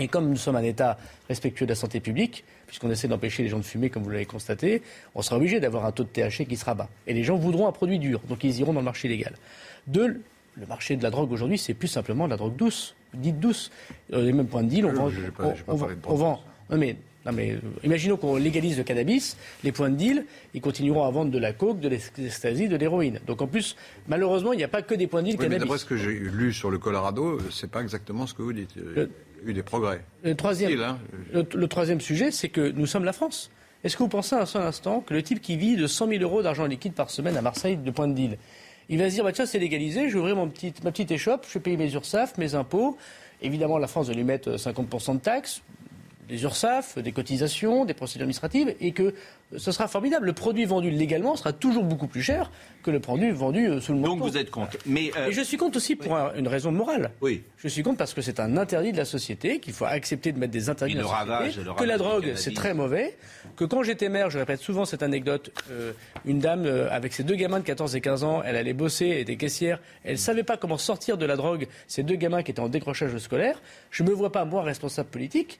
Et 0.00 0.06
comme 0.06 0.28
nous 0.28 0.36
sommes 0.36 0.54
un 0.56 0.62
État 0.62 0.96
respectueux 1.28 1.66
de 1.66 1.72
la 1.72 1.74
santé 1.76 1.98
publique, 1.98 2.44
puisqu'on 2.68 2.90
essaie 2.90 3.08
d'empêcher 3.08 3.42
les 3.42 3.48
gens 3.48 3.58
de 3.58 3.64
fumer, 3.64 3.90
comme 3.90 4.04
vous 4.04 4.10
l'avez 4.10 4.26
constaté, 4.26 4.82
on 5.16 5.22
sera 5.22 5.36
obligé 5.36 5.58
d'avoir 5.58 5.86
un 5.86 5.92
taux 5.92 6.04
de 6.04 6.08
THC 6.08 6.46
qui 6.46 6.56
sera 6.56 6.74
bas. 6.74 6.88
Et 7.08 7.14
les 7.14 7.24
gens 7.24 7.36
voudront 7.36 7.66
un 7.66 7.72
produit 7.72 7.98
dur, 7.98 8.20
donc 8.28 8.44
ils 8.44 8.60
iront 8.60 8.72
dans 8.72 8.80
le 8.80 8.84
marché 8.84 9.08
légal. 9.08 9.34
Deux, 9.88 10.20
le 10.54 10.66
marché 10.66 10.94
de 10.96 11.02
la 11.02 11.10
drogue 11.10 11.32
aujourd'hui, 11.32 11.58
c'est 11.58 11.74
plus 11.74 11.88
simplement 11.88 12.26
de 12.26 12.30
la 12.30 12.36
drogue 12.36 12.54
douce, 12.54 12.94
dite 13.14 13.40
douce. 13.40 13.70
Les 14.10 14.32
mêmes 14.32 14.46
points 14.46 14.62
de 14.62 14.68
deal, 14.68 14.86
on 14.86 14.92
vend. 14.92 15.10
on- 15.38 15.72
on 15.72 15.76
on 16.12 16.16
non 16.70 16.76
mais, 16.76 16.96
non 17.28 17.36
mais 17.36 17.52
euh, 17.52 17.58
imaginons 17.84 18.16
qu'on 18.16 18.36
légalise 18.36 18.78
le 18.78 18.84
cannabis, 18.84 19.36
les 19.62 19.70
points 19.72 19.90
de 19.90 19.96
deal, 19.96 20.24
ils 20.54 20.60
continueront 20.60 21.04
à 21.04 21.10
vendre 21.10 21.30
de 21.30 21.38
la 21.38 21.52
coke, 21.52 21.78
de 21.80 21.88
l'ecstasy, 21.88 22.68
de 22.68 22.76
l'héroïne. 22.76 23.20
Donc 23.26 23.42
en 23.42 23.46
plus, 23.46 23.76
malheureusement, 24.08 24.52
il 24.52 24.56
n'y 24.56 24.64
a 24.64 24.68
pas 24.68 24.82
que 24.82 24.94
des 24.94 25.06
points 25.06 25.20
de 25.22 25.26
deal 25.28 25.36
Oui, 25.38 25.44
mais 25.44 25.56
cannabis. 25.56 25.68
d'après 25.68 25.78
ce 25.78 25.84
que 25.84 25.96
j'ai 25.96 26.12
lu 26.12 26.52
sur 26.52 26.70
le 26.70 26.78
Colorado, 26.78 27.38
c'est 27.50 27.70
pas 27.70 27.82
exactement 27.82 28.26
ce 28.26 28.34
que 28.34 28.42
vous 28.42 28.52
dites. 28.54 28.70
Il 28.76 29.02
y 29.02 29.04
a 29.04 29.06
eu 29.44 29.52
des 29.52 29.62
progrès. 29.62 30.00
Le 30.24 30.34
troisième, 30.34 30.70
Style, 30.70 30.82
hein. 30.82 30.98
le, 31.32 31.46
le 31.54 31.68
troisième 31.68 32.00
sujet, 32.00 32.30
c'est 32.30 32.48
que 32.48 32.70
nous 32.70 32.86
sommes 32.86 33.04
la 33.04 33.12
France. 33.12 33.50
Est-ce 33.84 33.96
que 33.96 34.02
vous 34.02 34.08
pensez 34.08 34.34
un 34.34 34.46
seul 34.46 34.62
instant 34.62 35.00
que 35.00 35.14
le 35.14 35.22
type 35.22 35.40
qui 35.40 35.56
vit 35.56 35.76
de 35.76 35.86
100 35.86 36.08
000 36.08 36.22
euros 36.22 36.42
d'argent 36.42 36.66
liquide 36.66 36.94
par 36.94 37.10
semaine 37.10 37.36
à 37.36 37.42
Marseille 37.42 37.76
de 37.76 37.90
point 37.92 38.08
de 38.08 38.14
deal, 38.14 38.38
il 38.88 38.98
va 38.98 39.08
se 39.10 39.14
dire, 39.14 39.22
bah, 39.24 39.32
tiens, 39.32 39.46
c'est 39.46 39.58
légalisé, 39.58 40.08
je 40.08 40.14
vais 40.14 40.18
ouvrir 40.20 40.34
mon 40.34 40.46
ma 40.82 40.90
petite 40.90 41.10
échoppe, 41.10 41.44
je 41.46 41.54
vais 41.54 41.60
payer 41.60 41.76
mes 41.76 41.92
URSAF, 41.92 42.38
mes 42.38 42.54
impôts. 42.54 42.96
Évidemment, 43.42 43.78
la 43.78 43.86
France 43.86 44.08
va 44.08 44.14
lui 44.14 44.24
mettre 44.24 44.56
50% 44.56 45.14
de 45.14 45.20
taxes, 45.20 45.62
des 46.28 46.42
URSAF, 46.42 46.98
des 46.98 47.12
cotisations, 47.12 47.84
des 47.84 47.94
procédures 47.94 48.22
administratives, 48.24 48.74
et 48.80 48.92
que 48.92 49.14
ce 49.56 49.72
sera 49.72 49.88
formidable. 49.88 50.26
Le 50.26 50.32
produit 50.34 50.64
vendu 50.66 50.90
légalement 50.90 51.34
sera 51.36 51.52
toujours 51.54 51.84
beaucoup 51.84 52.06
plus 52.06 52.22
cher 52.22 52.50
que 52.82 52.90
le 52.90 53.00
produit 53.00 53.30
vendu 53.30 53.66
euh, 53.66 53.80
sous 53.80 53.92
le 53.94 54.00
Donc 54.00 54.18
menton. 54.18 54.30
vous 54.30 54.36
êtes 54.36 54.50
contre. 54.50 54.76
Mais 54.86 55.10
euh, 55.16 55.28
Et 55.28 55.32
je 55.32 55.40
suis 55.40 55.56
contre 55.56 55.78
aussi 55.78 55.96
pour 55.96 56.14
un- 56.16 56.34
une 56.36 56.46
raison 56.48 56.70
morale. 56.70 57.10
Oui. 57.22 57.42
Je 57.56 57.68
suis 57.68 57.82
contre 57.82 57.96
parce 57.98 58.12
que 58.14 58.20
c'est 58.20 58.40
un 58.40 58.56
interdit 58.58 58.92
de 58.92 58.98
la 58.98 59.04
société, 59.06 59.58
qu'il 59.58 59.72
faut 59.72 59.86
accepter 59.86 60.32
de 60.32 60.38
mettre 60.38 60.52
des 60.52 60.68
interdits 60.68 60.94
de 60.94 60.98
la 61.00 61.04
société, 61.04 61.30
ravage, 61.30 61.60
que 61.78 61.84
la 61.84 61.96
drogue 61.98 62.32
c'est 62.36 62.54
très 62.54 62.74
mauvais, 62.74 63.16
que 63.56 63.64
quand 63.64 63.82
j'étais 63.82 64.08
maire, 64.10 64.28
je 64.30 64.38
répète 64.38 64.60
souvent 64.60 64.84
cette 64.84 65.02
anecdote, 65.02 65.50
euh, 65.70 65.92
une 66.26 66.38
dame 66.40 66.66
euh, 66.66 66.88
avec 66.90 67.12
ses 67.14 67.24
deux 67.24 67.34
gamins 67.34 67.58
de 67.58 67.64
14 67.64 67.96
et 67.96 68.00
15 68.02 68.24
ans, 68.24 68.42
elle 68.44 68.54
allait 68.56 68.74
bosser, 68.74 69.06
elle 69.08 69.18
était 69.18 69.36
caissière, 69.36 69.80
elle 70.04 70.18
savait 70.18 70.42
pas 70.44 70.56
comment 70.58 70.78
sortir 70.78 71.16
de 71.16 71.24
la 71.26 71.36
drogue, 71.36 71.66
ces 71.86 72.02
deux 72.02 72.16
gamins 72.16 72.42
qui 72.42 72.50
étaient 72.50 72.60
en 72.60 72.68
décrochage 72.68 73.16
scolaire, 73.18 73.60
je 73.90 74.02
me 74.02 74.10
vois 74.12 74.30
pas, 74.30 74.44
moi, 74.44 74.62
responsable 74.62 75.08
politique, 75.08 75.58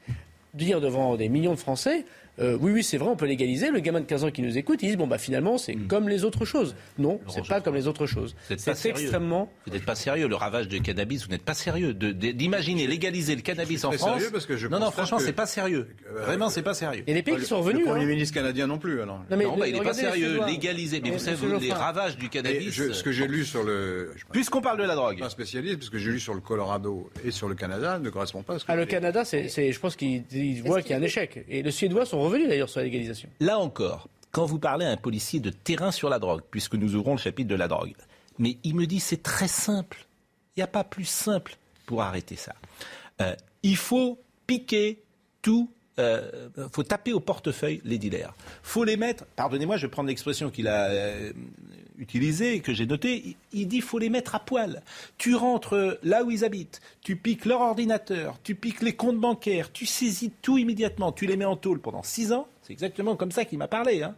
dire 0.54 0.80
devant 0.80 1.16
des 1.16 1.28
millions 1.28 1.54
de 1.54 1.58
Français, 1.58 2.04
euh, 2.40 2.57
oui, 2.61 2.72
oui, 2.72 2.83
c'est 2.83 2.96
vrai, 2.98 3.09
on 3.09 3.16
peut 3.16 3.27
légaliser. 3.27 3.70
Le 3.70 3.81
gamin 3.81 4.01
de 4.01 4.05
15 4.07 4.24
ans 4.24 4.31
qui 4.31 4.42
nous 4.42 4.57
écoute, 4.59 4.81
il 4.83 4.90
dit, 4.90 4.96
bon, 4.96 5.07
bah 5.07 5.18
finalement, 5.18 5.59
c'est 5.59 5.74
comme 5.74 6.09
les 6.09 6.24
autres 6.24 6.44
choses. 6.44 6.74
Non, 6.98 7.20
c'est 7.29 7.46
pas 7.46 7.61
comme 7.61 7.74
les 7.74 7.87
autres 7.87 8.07
choses. 8.07 8.35
Vous 8.48 8.55
n'êtes 8.55 8.64
pas 8.64 8.74
C'est 8.74 8.83
sérieux. 8.88 9.01
extrêmement... 9.03 9.51
Vous 9.66 9.72
n'êtes 9.72 9.85
pas 9.85 9.94
sérieux. 9.94 10.29
Le 10.29 10.35
ravage 10.35 10.68
du 10.68 10.81
cannabis, 10.81 11.24
vous 11.24 11.31
n'êtes 11.31 11.42
pas 11.42 11.55
sérieux. 11.55 11.94
De- 11.94 12.12
de- 12.12 12.31
D'imaginer 12.33 12.87
légaliser 12.87 13.35
le 13.37 13.42
cannabis 13.42 13.85
en 13.85 13.92
France. 13.92 14.14
sérieux 14.14 14.31
parce 14.33 14.46
que 14.46 14.57
je 14.57 14.68
non, 14.68 14.79
non, 14.81 14.90
franchement, 14.90 15.18
que- 15.18 15.24
c'est 15.24 15.33
pas 15.33 15.46
sérieux. 15.46 15.88
Euh, 16.14 16.22
Vraiment, 16.24 16.48
c'est 16.48 16.62
pas 16.62 16.74
sérieux. 16.74 17.03
Et 17.07 17.14
les 17.14 17.22
pays 17.22 17.37
qui 17.37 17.44
sont 17.44 17.57
Le 17.57 17.62
revenus... 17.62 17.85
Premier 17.87 18.05
hein. 18.05 18.09
ministre 18.09 18.35
canadien 18.35 18.66
non 18.66 18.79
plus, 18.79 19.01
alors. 19.01 19.18
Non, 19.31 19.37
mais 19.37 19.44
non, 19.44 19.57
bah, 19.57 19.66
il 19.68 19.74
n'est 19.74 19.81
pas 19.83 19.94
sérieux. 19.94 20.40
Légaliser. 20.46 21.01
Mais 21.03 21.11
vous 21.11 21.18
savez, 21.18 21.37
les 21.61 21.72
ravages 21.72 22.16
du 22.16 22.29
cannabis. 22.29 22.72
je- 22.72 22.92
ce 22.92 23.03
que 23.03 23.12
j'ai 23.12 23.27
lu 23.27 23.44
sur 23.44 23.62
le. 23.62 24.12
Puisqu'on 24.33 24.61
parle 24.61 24.79
de 24.79 24.83
la 24.83 24.88
pas 24.90 24.94
drogue. 24.96 25.22
un 25.22 25.29
spécialiste, 25.29 25.79
parce 25.79 25.90
que 25.90 25.98
j'ai 25.98 26.11
lu 26.11 26.20
sur 26.20 26.35
le 26.35 26.40
Colorado 26.40 27.11
et 27.24 27.31
sur 27.31 27.48
le 27.48 27.55
Canada, 27.55 27.98
ne 27.98 28.11
correspond 28.11 28.42
pas 28.42 28.55
à 28.55 28.59
ce 28.59 28.64
que 28.64 28.72
Ah, 28.72 28.77
le 28.77 28.87
Canada, 28.87 29.24
c'est, 29.24 29.48
c'est- 29.48 29.72
je 29.72 29.81
pense 29.81 29.96
qu'il 29.96 30.22
il 30.33 30.62
voit 30.62 30.83
qu'il 30.83 30.90
y 30.92 30.94
a 30.94 30.98
un 30.98 31.03
échec. 31.03 31.44
Et 31.48 31.62
les 31.62 31.70
Suédois 31.70 32.05
sont 32.07 32.18
revenus 32.28 32.48
d'ailleurs 32.48 32.68
sur 32.68 32.80
la 32.80 32.84
légalisation. 32.84 33.28
Là 33.40 33.58
encore, 33.58 34.08
quand 34.30 34.46
vous 34.46 34.58
parlez 34.58 34.84
à 34.86 34.90
un 34.90 34.96
policier 34.96 35.40
de 35.40 35.50
terrain 35.50 35.90
sur 35.90 36.08
la 36.08 36.18
drogue, 36.18 36.42
puisque 36.50 36.74
nous 36.74 36.94
ouvrons 36.94 37.12
le 37.12 37.18
chapitre 37.18 37.48
de 37.48 37.54
la 37.54 37.68
drogue, 37.68 37.94
mais 38.38 38.58
il 38.64 38.74
me 38.74 38.86
dit 38.86 39.00
c'est 39.00 39.22
très 39.22 39.48
simple. 39.48 40.06
Il 40.56 40.60
n'y 40.60 40.64
a 40.64 40.68
pas 40.68 40.84
plus 40.84 41.04
simple 41.04 41.56
pour 41.86 42.02
arrêter 42.02 42.36
ça. 42.36 42.54
Euh, 43.20 43.34
il 43.62 43.76
faut 43.76 44.18
piquer 44.46 45.02
tout. 45.42 45.70
euh, 45.98 46.48
faut 46.72 46.84
taper 46.84 47.12
au 47.12 47.20
portefeuille 47.20 47.80
les 47.84 47.98
dealers. 47.98 48.32
faut 48.62 48.84
les 48.84 48.96
mettre. 48.96 49.24
Pardonnez-moi, 49.36 49.76
je 49.76 49.86
vais 49.86 49.90
prendre 49.90 50.08
l'expression 50.08 50.50
qu'il 50.50 50.68
a 50.68 50.84
euh, 50.90 51.32
utilisée 51.98 52.54
et 52.54 52.61
que 52.61 52.72
j'ai 52.72 52.87
notée. 52.87 53.37
Il, 53.52 53.66
dit 53.68 53.80
faut 53.80 53.98
les 53.98 54.08
mettre 54.11 54.34
à 54.34 54.40
poil. 54.40 54.82
Tu 55.18 55.34
rentres 55.34 55.98
là 56.02 56.24
où 56.24 56.30
ils 56.30 56.44
habitent, 56.44 56.80
tu 57.02 57.16
piques 57.16 57.44
leur 57.44 57.61
ordinateur, 57.61 58.38
tu 58.42 58.54
piques 58.54 58.82
les 58.82 58.94
comptes 58.94 59.18
bancaires, 59.18 59.72
tu 59.72 59.84
saisis 59.87 60.30
tout 60.42 60.58
immédiatement, 60.58 61.12
tu 61.12 61.26
les 61.26 61.37
mets 61.37 61.44
en 61.44 61.56
tôle 61.56 61.80
pendant 61.80 62.02
six 62.02 62.32
ans. 62.32 62.46
C'est 62.62 62.72
exactement 62.72 63.16
comme 63.16 63.32
ça 63.32 63.44
qu'il 63.44 63.58
m'a 63.58 63.68
parlé. 63.68 64.02
Hein. 64.02 64.14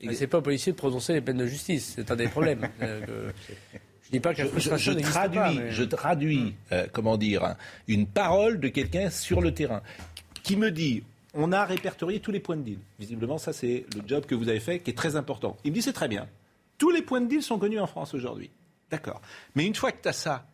Et 0.00 0.12
c'est 0.14 0.26
pas 0.26 0.38
aux 0.38 0.42
policiers 0.42 0.72
de 0.72 0.76
prononcer 0.76 1.12
les 1.14 1.20
peines 1.20 1.38
de 1.38 1.46
justice. 1.46 1.94
C'est 1.96 2.10
un 2.10 2.16
des 2.16 2.28
problèmes. 2.28 2.68
Euh, 2.82 3.00
que- 3.06 3.32
je 4.04 4.12
dis 4.12 4.20
pas 4.20 4.34
que 4.34 4.38
la 4.38 4.44
Je, 4.44 4.48
je- 4.48 4.52
frustration 4.52 4.92
je 4.92 4.96
n'existe 4.98 5.14
traduis, 5.16 5.38
pas, 5.38 5.52
mais- 5.52 5.70
je 5.72 5.82
traduis 5.82 6.54
euh, 6.70 6.86
comment 6.92 7.16
dire, 7.16 7.42
hein, 7.44 7.56
une 7.88 8.06
parole 8.06 8.60
de 8.60 8.68
quelqu'un 8.68 9.10
sur 9.10 9.40
le 9.40 9.52
terrain 9.52 9.82
qui 10.44 10.56
me 10.56 10.70
dit 10.70 11.02
on 11.34 11.50
a 11.52 11.64
répertorié 11.64 12.20
tous 12.20 12.30
les 12.30 12.38
points 12.40 12.56
de 12.56 12.62
deal. 12.62 12.78
Visiblement, 13.00 13.36
ça, 13.36 13.52
c'est 13.52 13.84
le 13.94 14.02
job 14.06 14.24
que 14.24 14.34
vous 14.34 14.48
avez 14.48 14.60
fait 14.60 14.78
qui 14.78 14.90
est 14.90 14.94
très 14.94 15.16
important. 15.16 15.56
Il 15.64 15.70
me 15.72 15.74
dit 15.74 15.82
c'est 15.82 15.92
très 15.92 16.08
bien. 16.08 16.28
Tous 16.78 16.90
les 16.90 17.02
points 17.02 17.20
de 17.20 17.26
deal 17.26 17.42
sont 17.42 17.58
connus 17.58 17.80
en 17.80 17.86
France 17.86 18.14
aujourd'hui. 18.14 18.50
D'accord. 18.90 19.20
Mais 19.54 19.64
une 19.66 19.74
fois 19.74 19.92
que 19.92 20.02
tu 20.02 20.08
as 20.08 20.12
ça, 20.12 20.46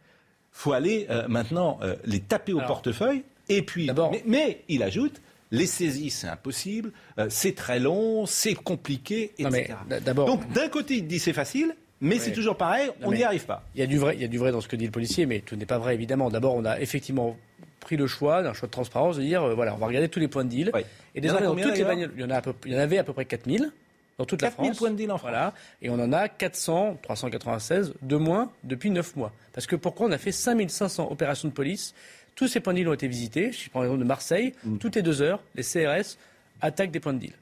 faut 0.51 0.73
aller 0.73 1.07
euh, 1.11 1.27
maintenant 1.29 1.79
euh, 1.83 1.97
les 2.05 2.21
taper 2.21 2.53
au 2.53 2.59
Alors, 2.59 2.69
portefeuille. 2.69 3.25
Et 3.49 3.63
puis, 3.63 3.91
mais, 4.11 4.23
mais 4.27 4.63
il 4.69 4.83
ajoute 4.83 5.21
les 5.51 5.67
saisies, 5.67 6.11
c'est 6.11 6.29
impossible, 6.29 6.93
euh, 7.19 7.27
c'est 7.29 7.55
très 7.55 7.79
long, 7.79 8.25
c'est 8.25 8.55
compliqué, 8.55 9.33
etc. 9.39 9.75
Mais 9.89 10.01
Donc, 10.15 10.51
d'un 10.53 10.69
côté, 10.69 10.95
il 10.97 11.07
dit 11.07 11.19
c'est 11.19 11.35
facile, 11.35 11.77
mais 12.01 12.19
c'est 12.19 12.33
toujours 12.33 12.57
pareil, 12.57 12.87
Non, 13.01 13.09
on 13.09 13.13
n'y 13.13 13.23
arrive 13.23 13.45
pas. 13.45 13.63
Il 13.75 13.81
y 13.81 13.85
a 13.85 13.87
du 13.87 13.99
vrai, 13.99 14.15
il 14.17 14.23
y 14.23 14.25
a 14.25 14.29
du 14.29 14.39
vrai 14.39 14.51
dans 14.53 14.61
ce 14.63 14.69
que 14.69 14.77
dit 14.77 14.87
le 14.87 14.91
policier, 14.93 15.27
mais 15.27 15.41
tout 15.41 15.57
n'est 15.57 15.67
pas 15.67 15.79
vrai 15.79 15.95
évidemment. 15.95 16.31
D'abord, 16.31 16.55
on 16.55 16.65
a 16.65 16.81
effectivement 16.81 17.37
pris 17.81 17.97
le 17.97 18.07
choix, 18.07 18.43
d'un 18.43 18.55
choix 18.55 18.67
de 18.69 18.73
transparence, 18.73 19.17
de 19.19 19.23
dire 19.23 19.43
euh, 19.43 19.55
voilà, 19.55 19.75
on 19.75 19.79
va 19.79 19.87
regarder 19.87 20.09
tous 20.09 20.21
les 20.21 20.29
points 20.29 20.45
de 20.45 20.49
deal. 20.51 20.71
Oui. 20.73 20.81
Et 21.15 21.21
désormais, 21.21 21.45
dans 21.45 21.51
combien, 21.51 21.65
toutes 21.67 21.75
les 21.77 21.83
d'ailleurs? 21.83 21.97
bagnoles, 21.97 22.13
il 22.17 22.21
y 22.23 22.25
en 22.25 22.31
a 22.31 22.37
à 22.37 22.41
peu- 22.43 22.55
il 22.65 22.73
y 22.73 22.77
en 22.77 22.79
avait 22.79 22.99
à 22.99 23.05
peu 23.05 23.13
près 23.13 23.25
4000 23.27 23.71
dans 24.19 24.25
toute 24.25 24.43
la 24.43 24.49
4000 24.49 24.71
France. 24.71 24.79
points 24.79 24.91
de 24.91 24.97
deal 24.97 25.11
en 25.11 25.19
France. 25.19 25.31
Voilà. 25.31 25.55
Et 25.81 25.91
on 25.91 25.95
en 25.95 26.13
a 26.13 26.29
400, 26.29 26.99
396 27.03 27.95
de 28.03 28.17
moins 28.17 28.51
depuis 28.65 28.91
9 28.91 29.17
mois. 29.17 29.33
Parce 29.53 29.67
que 29.67 29.77
pourquoi 29.77 30.07
on 30.07 30.13
a 30.13 30.19
fait 30.19 30.33
5500 30.33 31.11
opérations 31.11 31.49
de 31.49 31.53
police 31.53 31.95
Tous 32.35 32.49
ces 32.49 32.61
points 32.61 32.73
de 32.73 32.79
deal 32.79 32.89
ont 32.89 32.93
été 32.93 33.09
visités. 33.09 33.53
Je 33.53 33.71
prends 33.71 33.83
l'exemple 33.83 34.01
de 34.01 34.07
Marseille. 34.07 34.55
Mm. 34.65 34.79
Toutes 34.79 34.97
les 34.97 35.03
deux 35.03 35.23
heures, 35.23 35.41
les 35.55 35.63
CRS 35.63 36.19
attaquent 36.61 36.91
des 36.91 37.01
points 37.01 37.15
de 37.15 37.19
deal. 37.19 37.33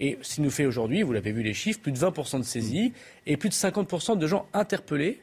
Et 0.00 0.18
ce 0.22 0.36
qui 0.36 0.42
nous 0.42 0.50
fait 0.50 0.66
aujourd'hui, 0.66 1.02
vous 1.02 1.12
l'avez 1.12 1.32
vu 1.32 1.42
les 1.42 1.54
chiffres, 1.54 1.80
plus 1.80 1.92
de 1.92 1.98
20% 1.98 2.38
de 2.38 2.44
saisies 2.44 2.92
et 3.26 3.36
plus 3.36 3.48
de 3.48 3.54
50% 3.54 4.16
de 4.16 4.26
gens 4.26 4.46
interpellés, 4.52 5.20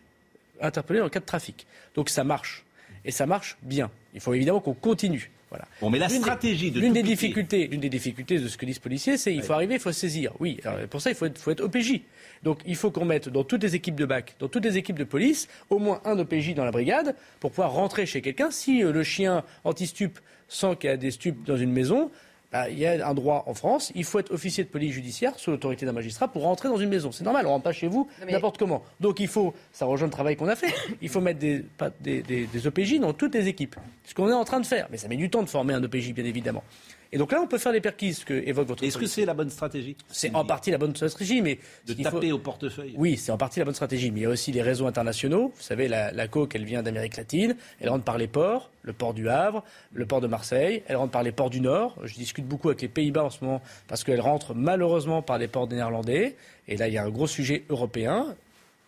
interpellés 0.59 0.99
dans 0.99 1.05
le 1.05 1.11
cas 1.11 1.21
de 1.21 1.25
trafic. 1.25 1.65
Donc 1.95 2.09
ça 2.09 2.23
marche. 2.23 2.65
Et 3.05 3.11
ça 3.11 3.25
marche 3.25 3.57
bien. 3.61 3.89
Il 4.13 4.19
faut 4.19 4.33
évidemment 4.33 4.59
qu'on 4.59 4.73
continue. 4.73 5.31
Voilà. 5.49 5.65
Bon, 5.79 5.89
mais 5.89 5.99
la 5.99 6.07
L'une 6.07 6.17
des- 6.17 6.21
stratégie 6.23 6.71
de 6.71 6.79
l'une 6.79 6.93
des 6.93 7.03
difficultés, 7.03 7.67
l'une 7.67 7.79
des 7.79 7.89
difficultés 7.89 8.39
de 8.39 8.47
ce 8.47 8.57
que 8.57 8.65
dit 8.65 8.73
ce 8.73 8.79
policier, 8.79 9.17
c'est 9.17 9.33
il 9.33 9.43
faut 9.43 9.53
arriver, 9.53 9.75
il 9.75 9.79
faut 9.79 9.91
saisir. 9.91 10.33
Oui, 10.39 10.59
alors, 10.65 10.87
pour 10.87 11.01
ça 11.01 11.11
il 11.11 11.15
faut 11.15 11.25
être, 11.27 11.37
faut 11.37 11.51
être 11.51 11.61
OPJ. 11.61 12.01
Donc 12.43 12.59
il 12.65 12.75
faut 12.75 12.89
qu'on 12.91 13.05
mette 13.05 13.29
dans 13.29 13.43
toutes 13.43 13.63
les 13.63 13.75
équipes 13.75 13.95
de 13.95 14.05
BAC, 14.05 14.35
dans 14.39 14.47
toutes 14.47 14.65
les 14.65 14.77
équipes 14.77 14.97
de 14.97 15.03
police, 15.03 15.47
au 15.69 15.77
moins 15.79 16.01
un 16.03 16.17
OPJ 16.19 16.53
dans 16.55 16.65
la 16.65 16.71
brigade 16.71 17.15
pour 17.39 17.51
pouvoir 17.51 17.71
rentrer 17.73 18.05
chez 18.05 18.21
quelqu'un. 18.21 18.49
Si 18.51 18.83
euh, 18.83 18.91
le 18.91 19.03
chien 19.03 19.43
anti-stup 19.63 20.19
sent 20.47 20.75
qu'il 20.79 20.89
y 20.89 20.93
a 20.93 20.97
des 20.97 21.11
stupes 21.11 21.43
dans 21.45 21.57
une 21.57 21.71
maison, 21.71 22.11
bah, 22.55 22.69
il 22.69 22.79
y 22.79 22.85
a 22.85 23.05
un 23.05 23.13
droit 23.13 23.43
en 23.47 23.53
France. 23.53 23.91
Il 23.95 24.05
faut 24.05 24.17
être 24.19 24.31
officier 24.33 24.63
de 24.63 24.69
police 24.69 24.93
judiciaire 24.93 25.33
sous 25.37 25.51
l'autorité 25.51 25.85
d'un 25.85 25.91
magistrat 25.91 26.29
pour 26.29 26.43
rentrer 26.43 26.69
dans 26.69 26.77
une 26.77 26.87
maison. 26.89 27.11
C'est 27.11 27.25
normal, 27.25 27.45
on 27.47 27.49
rentre 27.49 27.63
pas 27.65 27.73
chez 27.73 27.87
vous 27.87 28.07
mais- 28.25 28.31
n'importe 28.31 28.57
comment. 28.57 28.81
Donc 29.01 29.19
il 29.19 29.27
faut, 29.27 29.53
ça 29.73 29.85
rejoint 29.85 30.07
le 30.07 30.11
travail 30.13 30.37
qu'on 30.37 30.47
a 30.47 30.55
fait. 30.55 30.73
Il 31.01 31.09
faut 31.09 31.19
mettre 31.19 31.39
des, 31.39 31.59
pas- 31.59 31.91
des, 31.99 32.21
des- 32.21 32.45
des 32.47 32.67
OPJ 32.67 32.99
dans 32.99 33.11
toutes 33.11 33.35
les 33.35 33.47
équipes. 33.49 33.75
Ce 34.05 34.13
qu'on 34.13 34.29
est 34.29 34.33
en 34.33 34.45
train 34.45 34.61
de 34.61 34.65
faire. 34.65 34.87
Mais 34.89 34.95
ça 34.97 35.07
met 35.09 35.17
du 35.17 35.29
temps 35.29 35.43
de 35.43 35.49
former 35.49 35.73
un 35.73 35.83
OPJ, 35.83 36.13
bien 36.13 36.23
évidemment. 36.25 36.63
Et 37.15 37.17
donc 37.17 37.31
là, 37.31 37.39
on 37.41 37.47
peut 37.47 37.57
faire 37.57 37.71
les 37.71 37.79
perquises 37.79 38.25
que 38.25 38.33
évoque 38.33 38.67
votre. 38.67 38.83
Est-ce 38.83 38.97
que 38.97 39.05
c'est 39.05 39.23
la 39.23 39.33
bonne 39.33 39.49
stratégie 39.49 39.95
C'est 40.09 40.35
en 40.35 40.43
partie 40.43 40.69
la 40.69 40.77
bonne 40.77 40.93
stratégie, 40.93 41.41
mais 41.41 41.59
de 41.87 41.93
taper 41.93 42.33
au 42.33 42.39
portefeuille. 42.39 42.93
Oui, 42.97 43.15
c'est 43.15 43.31
en 43.31 43.37
partie 43.37 43.59
la 43.59 43.63
bonne 43.63 43.73
stratégie, 43.73 44.11
mais 44.11 44.19
il 44.19 44.23
y 44.23 44.25
a 44.25 44.29
aussi 44.29 44.51
les 44.51 44.61
réseaux 44.61 44.85
internationaux. 44.85 45.53
Vous 45.55 45.63
savez, 45.63 45.87
la, 45.87 46.11
la 46.11 46.27
coke, 46.27 46.55
elle 46.55 46.65
vient 46.65 46.83
d'Amérique 46.83 47.15
latine, 47.15 47.55
elle 47.79 47.87
rentre 47.87 48.03
par 48.03 48.17
les 48.17 48.27
ports, 48.27 48.69
le 48.81 48.91
port 48.91 49.13
du 49.13 49.29
Havre, 49.29 49.63
le 49.93 50.05
port 50.05 50.19
de 50.19 50.27
Marseille, 50.27 50.83
elle 50.87 50.97
rentre 50.97 51.11
par 51.13 51.23
les 51.23 51.31
ports 51.31 51.49
du 51.49 51.61
Nord. 51.61 51.95
Je 52.03 52.15
discute 52.15 52.45
beaucoup 52.45 52.67
avec 52.67 52.81
les 52.81 52.89
Pays-Bas 52.89 53.23
en 53.23 53.29
ce 53.29 53.45
moment 53.45 53.61
parce 53.87 54.03
qu'elle 54.03 54.19
rentre 54.19 54.53
malheureusement 54.53 55.21
par 55.21 55.37
les 55.37 55.47
ports 55.47 55.67
des 55.67 55.77
Néerlandais. 55.77 56.35
Et 56.67 56.75
là, 56.75 56.89
il 56.89 56.95
y 56.95 56.97
a 56.97 57.03
un 57.05 57.09
gros 57.09 57.27
sujet 57.27 57.63
européen. 57.69 58.35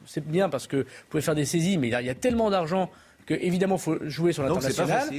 C'est 0.06 0.28
bien 0.28 0.50
parce 0.50 0.68
que 0.68 0.78
vous 0.78 0.86
pouvez 1.10 1.24
faire 1.24 1.34
des 1.36 1.46
saisies, 1.46 1.78
mais 1.78 1.88
il 1.88 1.92
y 1.92 1.96
a, 1.96 2.02
il 2.02 2.08
y 2.08 2.10
a 2.10 2.16
tellement 2.16 2.50
d'argent 2.50 2.92
que 3.28 3.34
évidemment 3.34 3.76
il 3.76 3.82
faut 3.82 3.98
jouer 4.10 4.34
sur 4.34 4.42
l'international. 4.42 5.10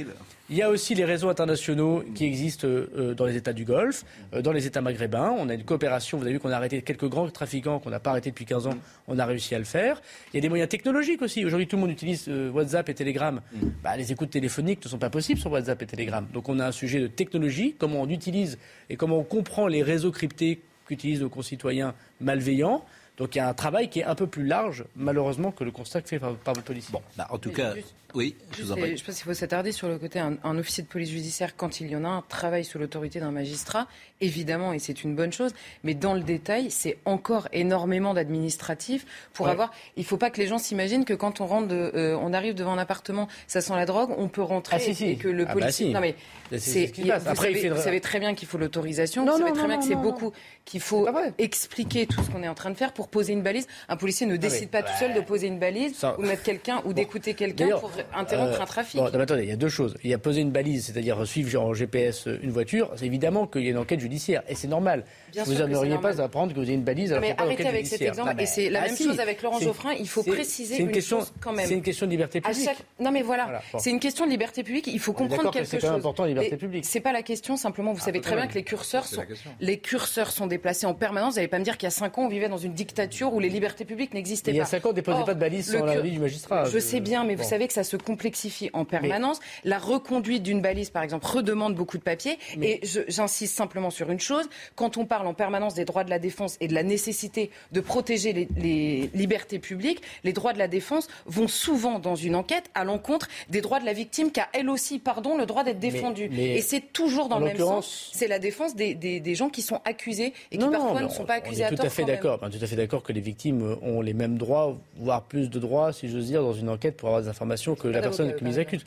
Il 0.49 0.57
y 0.57 0.63
a 0.63 0.69
aussi 0.71 0.95
les 0.95 1.05
réseaux 1.05 1.29
internationaux 1.29 2.03
qui 2.15 2.25
existent 2.25 2.67
euh, 2.67 3.13
dans 3.13 3.25
les 3.25 3.35
États 3.35 3.53
du 3.53 3.65
Golfe, 3.65 4.03
euh, 4.33 4.41
dans 4.41 4.51
les 4.51 4.65
États 4.65 4.81
maghrébins. 4.81 5.29
On 5.37 5.47
a 5.47 5.53
une 5.53 5.63
coopération. 5.63 6.17
Vous 6.17 6.23
avez 6.23 6.33
vu 6.33 6.39
qu'on 6.39 6.49
a 6.49 6.55
arrêté 6.55 6.81
quelques 6.81 7.07
grands 7.07 7.29
trafiquants 7.29 7.77
qu'on 7.77 7.91
n'a 7.91 7.99
pas 7.99 8.09
arrêté 8.09 8.31
depuis 8.31 8.45
15 8.45 8.65
ans. 8.65 8.73
On 9.07 9.19
a 9.19 9.25
réussi 9.25 9.53
à 9.53 9.59
le 9.59 9.63
faire. 9.63 10.01
Il 10.33 10.37
y 10.37 10.39
a 10.39 10.41
des 10.41 10.49
moyens 10.49 10.67
technologiques 10.67 11.21
aussi. 11.21 11.45
Aujourd'hui, 11.45 11.67
tout 11.67 11.75
le 11.75 11.81
monde 11.81 11.91
utilise 11.91 12.25
euh, 12.29 12.49
WhatsApp 12.49 12.89
et 12.89 12.95
Telegram. 12.95 13.39
Bah, 13.83 13.95
les 13.95 14.11
écoutes 14.11 14.31
téléphoniques 14.31 14.83
ne 14.83 14.89
sont 14.89 14.97
pas 14.97 15.11
possibles 15.11 15.39
sur 15.39 15.51
WhatsApp 15.51 15.79
et 15.83 15.85
Telegram. 15.85 16.25
Donc 16.33 16.49
on 16.49 16.57
a 16.57 16.65
un 16.65 16.71
sujet 16.71 16.99
de 16.99 17.07
technologie, 17.07 17.75
comment 17.77 18.01
on 18.01 18.09
utilise 18.09 18.57
et 18.89 18.95
comment 18.95 19.19
on 19.19 19.23
comprend 19.23 19.67
les 19.67 19.83
réseaux 19.83 20.11
cryptés 20.11 20.61
qu'utilisent 20.87 21.21
nos 21.21 21.29
concitoyens 21.29 21.93
malveillants. 22.19 22.83
Donc 23.19 23.35
il 23.35 23.37
y 23.37 23.41
a 23.41 23.47
un 23.49 23.53
travail 23.53 23.89
qui 23.89 23.99
est 23.99 24.05
un 24.05 24.15
peu 24.15 24.25
plus 24.27 24.45
large, 24.45 24.85
malheureusement, 24.95 25.51
que 25.51 25.63
le 25.65 25.71
constat 25.71 26.01
fait 26.01 26.19
par, 26.19 26.33
par 26.35 26.53
votre 26.55 26.65
policier. 26.65 26.91
Bon, 26.93 27.01
bah, 27.17 27.27
en 27.29 27.37
tout 27.37 27.49
Mais 27.49 27.55
cas, 27.55 27.75
juste- 27.75 27.93
oui, 28.15 28.35
je 28.57 28.63
vous 28.63 28.71
en 28.71 28.75
prie. 28.75 28.97
je 28.97 29.03
pense 29.03 29.15
qu'il 29.15 29.23
faut 29.25 29.33
s'attarder 29.33 29.71
sur 29.71 29.87
le 29.87 29.97
côté 29.97 30.19
un, 30.19 30.37
un 30.43 30.57
officier 30.57 30.83
de 30.83 30.87
police 30.87 31.09
judiciaire 31.09 31.55
quand 31.55 31.79
il 31.81 31.89
y 31.89 31.95
en 31.95 32.03
a 32.05 32.07
un 32.07 32.23
travaille 32.27 32.65
sous 32.65 32.79
l'autorité 32.79 33.19
d'un 33.19 33.31
magistrat, 33.31 33.87
évidemment, 34.21 34.73
et 34.73 34.79
c'est 34.79 35.03
une 35.03 35.15
bonne 35.15 35.31
chose. 35.31 35.51
Mais 35.83 35.93
dans 35.93 36.13
le 36.13 36.21
détail, 36.21 36.71
c'est 36.71 36.97
encore 37.05 37.47
énormément 37.53 38.13
d'administratifs 38.13 39.05
pour 39.33 39.45
Ouais. 39.45 39.51
avoir. 39.51 39.71
Il 39.97 40.05
faut 40.05 40.17
pas 40.17 40.29
que 40.29 40.39
les 40.41 40.47
gens 40.47 40.57
s'imaginent 40.57 41.05
que 41.05 41.13
quand 41.13 41.41
on 41.41 41.45
rentre, 41.45 41.67
de- 41.67 41.91
euh, 41.95 42.17
on 42.21 42.33
arrive 42.33 42.55
devant 42.55 42.73
un 42.73 42.77
appartement, 42.77 43.27
ça 43.47 43.61
sent 43.61 43.73
la 43.75 43.85
drogue, 43.85 44.09
on 44.17 44.27
peut 44.27 44.41
rentrer 44.41 44.77
Ah, 44.77 44.79
si, 44.79 44.95
si. 44.95 45.05
et 45.05 45.15
que 45.15 45.27
le 45.27 45.43
Ah, 45.43 45.45
bah, 45.47 45.53
policier. 45.53 45.87
si. 45.87 45.93
Non 45.93 45.99
mais 46.01 46.15
C'est- 46.57 46.87
ce. 46.95 47.01
Vous, 47.01 47.11
Après, 47.11 47.35
savez, 47.53 47.69
vous 47.69 47.81
savez 47.81 48.01
très 48.01 48.19
bien 48.19 48.33
qu'il 48.33 48.47
faut 48.47 48.57
l'autorisation. 48.57 49.23
Non, 49.23 49.33
Vous 49.33 49.37
savez 49.39 49.49
non, 49.51 49.55
très 49.55 49.63
non, 49.63 49.69
bien 49.69 49.77
que 49.79 49.85
c'est 49.85 49.95
beaucoup 49.95 50.31
qu'il 50.65 50.81
faut 50.81 51.07
expliquer 51.37 52.05
tout 52.07 52.21
ce 52.23 52.29
qu'on 52.29 52.43
est 52.43 52.47
en 52.47 52.55
train 52.55 52.69
de 52.71 52.75
faire 52.75 52.91
pour 52.93 53.07
poser 53.07 53.33
une 53.33 53.41
balise. 53.43 53.67
Un 53.87 53.97
policier 53.97 54.25
ne 54.25 54.35
décide 54.35 54.69
pas 54.69 54.81
tout 54.83 54.91
seul 54.99 55.13
de 55.13 55.21
poser 55.21 55.47
une 55.47 55.59
balise 55.59 55.95
Ça- 55.97 56.15
ou 56.19 56.23
mettre 56.23 56.43
quelqu'un 56.43 56.81
ou 56.85 56.93
d'écouter 56.93 57.33
quelqu'un 57.33 57.77
pour 57.77 57.91
interrompre 58.15 58.59
euh, 58.59 58.63
un 58.63 58.65
trafic. 58.65 58.99
Bon, 58.99 59.05
non, 59.05 59.11
mais 59.13 59.21
attendez, 59.21 59.43
il 59.43 59.49
y 59.49 59.51
a 59.51 59.55
deux 59.55 59.69
choses. 59.69 59.95
Il 60.03 60.09
y 60.09 60.13
a 60.13 60.17
poser 60.17 60.41
une 60.41 60.51
balise, 60.51 60.85
c'est-à-dire 60.85 61.25
suivre 61.25 61.61
en 61.61 61.73
GPS 61.73 62.27
une 62.41 62.51
voiture. 62.51 62.91
C'est 62.95 63.05
évidemment 63.05 63.47
qu'il 63.47 63.63
y 63.63 63.67
a 63.67 63.71
une 63.71 63.77
enquête 63.77 63.99
judiciaire. 63.99 64.43
Et 64.47 64.55
c'est 64.55 64.67
normal. 64.67 65.03
Bien 65.31 65.43
vous 65.43 65.53
c'est 65.53 65.67
normal. 65.67 65.99
pas 66.01 66.21
apprendre 66.21 66.51
que 66.53 66.57
vous 66.59 66.65
avez 66.65 66.73
une 66.73 66.83
balise 66.83 67.11
alors 67.11 67.21
Mais 67.21 67.27
qu'il 67.27 67.35
n'y 67.35 67.41
a 67.41 67.45
pas 67.45 67.53
arrêtez 67.53 67.67
avec 67.67 67.87
cet 67.87 68.01
exemple. 68.01 68.29
Non, 68.29 68.35
mais- 68.35 68.43
Et 68.43 68.45
c'est 68.45 68.69
la 68.69 68.81
Ah, 68.81 68.85
même 68.87 68.95
si. 68.95 69.03
chose 69.05 69.19
avec 69.19 69.41
Laurent 69.41 69.59
C'est- 69.59 69.65
Geoffrin. 69.65 69.93
Il 69.99 70.07
faut 70.07 70.23
c'est- 70.23 70.31
préciser 70.31 70.75
c'est 70.75 70.81
une 70.81 70.91
question, 70.91 71.19
chose 71.19 71.33
quand 71.41 71.53
même. 71.53 71.67
C'est 71.67 71.73
une 71.75 71.81
question 71.81 72.05
de 72.05 72.11
liberté 72.11 72.39
À 72.43 72.49
publique. 72.49 72.65
chaque... 72.65 72.77
Non 72.99 73.11
mais 73.11 73.21
voilà, 73.21 73.43
Voilà, 73.45 73.61
bon. 73.71 73.79
c'est 73.79 73.89
une 73.91 73.99
question 73.99 74.25
de 74.25 74.31
liberté 74.31 74.63
publique. 74.63 74.87
Il 74.87 74.99
faut 74.99 75.11
On 75.11 75.15
comprendre 75.15 75.49
que 75.51 75.57
quelque 75.57 75.67
c'est 75.67 75.79
chose. 75.79 75.89
même 75.89 75.99
important, 75.99 76.23
la 76.23 76.29
liberté 76.29 76.57
publique. 76.57 76.85
C'est 76.85 76.99
pas 76.99 77.11
la 77.13 77.21
question. 77.23 77.57
Simplement, 77.57 77.93
vous 77.93 77.99
savez 77.99 78.19
peu 78.19 78.25
très 78.25 78.35
bien 78.35 78.47
que 78.47 78.53
les 78.55 78.63
curseurs 78.63 79.05
C'est 79.05 79.15
sont 79.15 79.21
la 79.21 79.27
les 79.59 79.79
curseurs 79.79 80.31
sont 80.31 80.47
déplacés 80.47 80.85
en 80.85 80.93
permanence. 80.93 81.33
Vous 81.33 81.37
n'allez 81.37 81.47
pas 81.47 81.59
me 81.59 81.63
dire 81.63 81.77
qu'il 81.77 81.85
y 81.85 81.87
a 81.87 81.91
cinq 81.91 82.17
ans, 82.17 82.23
on 82.23 82.27
vivait 82.29 82.49
dans 82.49 82.57
une 82.57 82.73
dictature 82.73 83.33
où 83.33 83.39
les 83.39 83.49
libertés 83.49 83.85
publiques 83.85 84.13
n'existaient 84.13 84.51
Il 84.51 84.55
pas. 84.55 84.59
y 84.59 84.61
a 84.61 84.65
cinq 84.65 84.85
ans, 84.85 84.89
on 84.89 84.93
déposait 84.93 85.17
Or, 85.19 85.25
pas 85.25 85.33
de 85.33 85.39
balise 85.39 85.71
le 85.71 85.79
sans 85.79 85.85
cur- 85.85 85.93
l'avis 85.95 86.11
du 86.11 86.19
magistrat. 86.19 86.65
Je 86.65 86.79
sais 86.79 86.99
bien, 86.99 87.23
mais 87.23 87.35
Bon. 87.35 87.43
vous 87.43 87.49
savez 87.49 87.67
que 87.67 87.73
ça 87.73 87.83
se 87.89 87.97
complexifie 87.97 88.69
en 88.73 88.85
permanence. 88.85 89.39
La 89.63 89.77
reconduite 89.79 90.43
d'une 90.43 90.61
balise, 90.61 90.89
par 90.91 91.03
exemple, 91.03 91.25
redemande 91.25 91.75
beaucoup 91.75 91.97
de 91.97 92.03
papier. 92.03 92.37
Mais- 92.57 92.69
Et 92.69 92.81
j'insiste 93.07 93.55
simplement 93.55 93.89
sur 93.89 94.11
une 94.11 94.19
chose. 94.19 94.47
Quand 94.75 94.97
on 94.97 95.05
parle 95.05 95.25
en 95.27 95.33
permanence 95.33 95.73
des 95.73 95.85
droits 95.85 96.03
de 96.03 96.09
la 96.09 96.19
défense 96.19 96.57
et 96.61 96.67
de 96.67 96.73
la 96.73 96.83
nécessité 96.83 97.49
de 97.71 97.81
protéger 97.81 98.31
les, 98.33 98.47
les 98.57 99.09
libertés 99.13 99.59
publiques, 99.59 100.01
les 100.23 100.33
droits 100.33 100.53
de 100.53 100.59
la 100.59 100.67
défense 100.67 101.07
vont 101.25 101.47
souvent 101.47 101.97
dans 101.99 102.15
une 102.15 102.35
enquête 102.35 102.65
à 102.75 102.83
l'encontre 102.83 103.27
des 103.49 103.61
droits 103.61 103.79
de 103.79 103.85
la 103.85 103.93
victime 103.93 104.31
qui 104.31 104.39
a 104.39 104.47
elle 104.53 104.69
aussi, 104.69 104.99
pardon, 104.99 105.37
le 105.37 105.45
droit 105.45 105.63
d'être 105.63 105.79
défendue. 105.79 106.29
mais- 106.31 106.57
et 106.57 106.61
c'est 106.61 106.93
toujours 106.93 107.27
dans 107.29 107.39
le 107.39 107.45
même 107.45 107.57
sens. 107.57 108.11
C'est 108.13 108.27
la 108.27 108.39
défense 108.39 108.75
des, 108.75 108.93
des- 108.93 109.19
des 109.19 109.35
gens 109.35 109.49
qui 109.49 109.61
sont 109.61 109.81
accusés 109.85 110.33
et 110.51 110.57
qui 110.57 110.63
Non, 110.63 110.71
parfois 110.71 111.01
ne 111.01 111.09
sont 111.09 111.25
pas 111.25 111.35
accusés 111.35 111.63
à 111.63 111.69
tort. 111.69 111.79
tout 111.79 111.85
à 111.85 111.89
fait 111.89 112.03
d'accord. 112.05 112.39
Tout 112.39 112.57
à 112.63 112.67
fait 112.67 112.75
d'accord 112.75 113.01
que 113.03 113.13
les 113.13 113.21
victimes 113.21 113.77
ont 113.81 114.01
les 114.01 114.13
mêmes 114.13 114.37
droits, 114.37 114.77
voire 114.97 115.23
plus 115.23 115.49
de 115.49 115.57
droits, 115.59 115.91
si 115.93 116.07
j'ose 116.09 116.27
dire, 116.27 116.41
dans 116.43 116.53
une 116.53 116.69
enquête 116.69 116.97
pour 116.97 117.09
avoir 117.09 117.21
des 117.23 117.29
informations 117.29 117.75
que 117.79 117.87
la 117.87 118.01
personne 118.01 118.35
qui 118.35 118.43
les 118.45 118.51
pas- 118.53 118.59
accuse. 118.59 118.85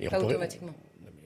Et 0.00 0.08
Pas 0.08 0.18
pourrait- 0.18 0.34
automatiquement. 0.34 0.72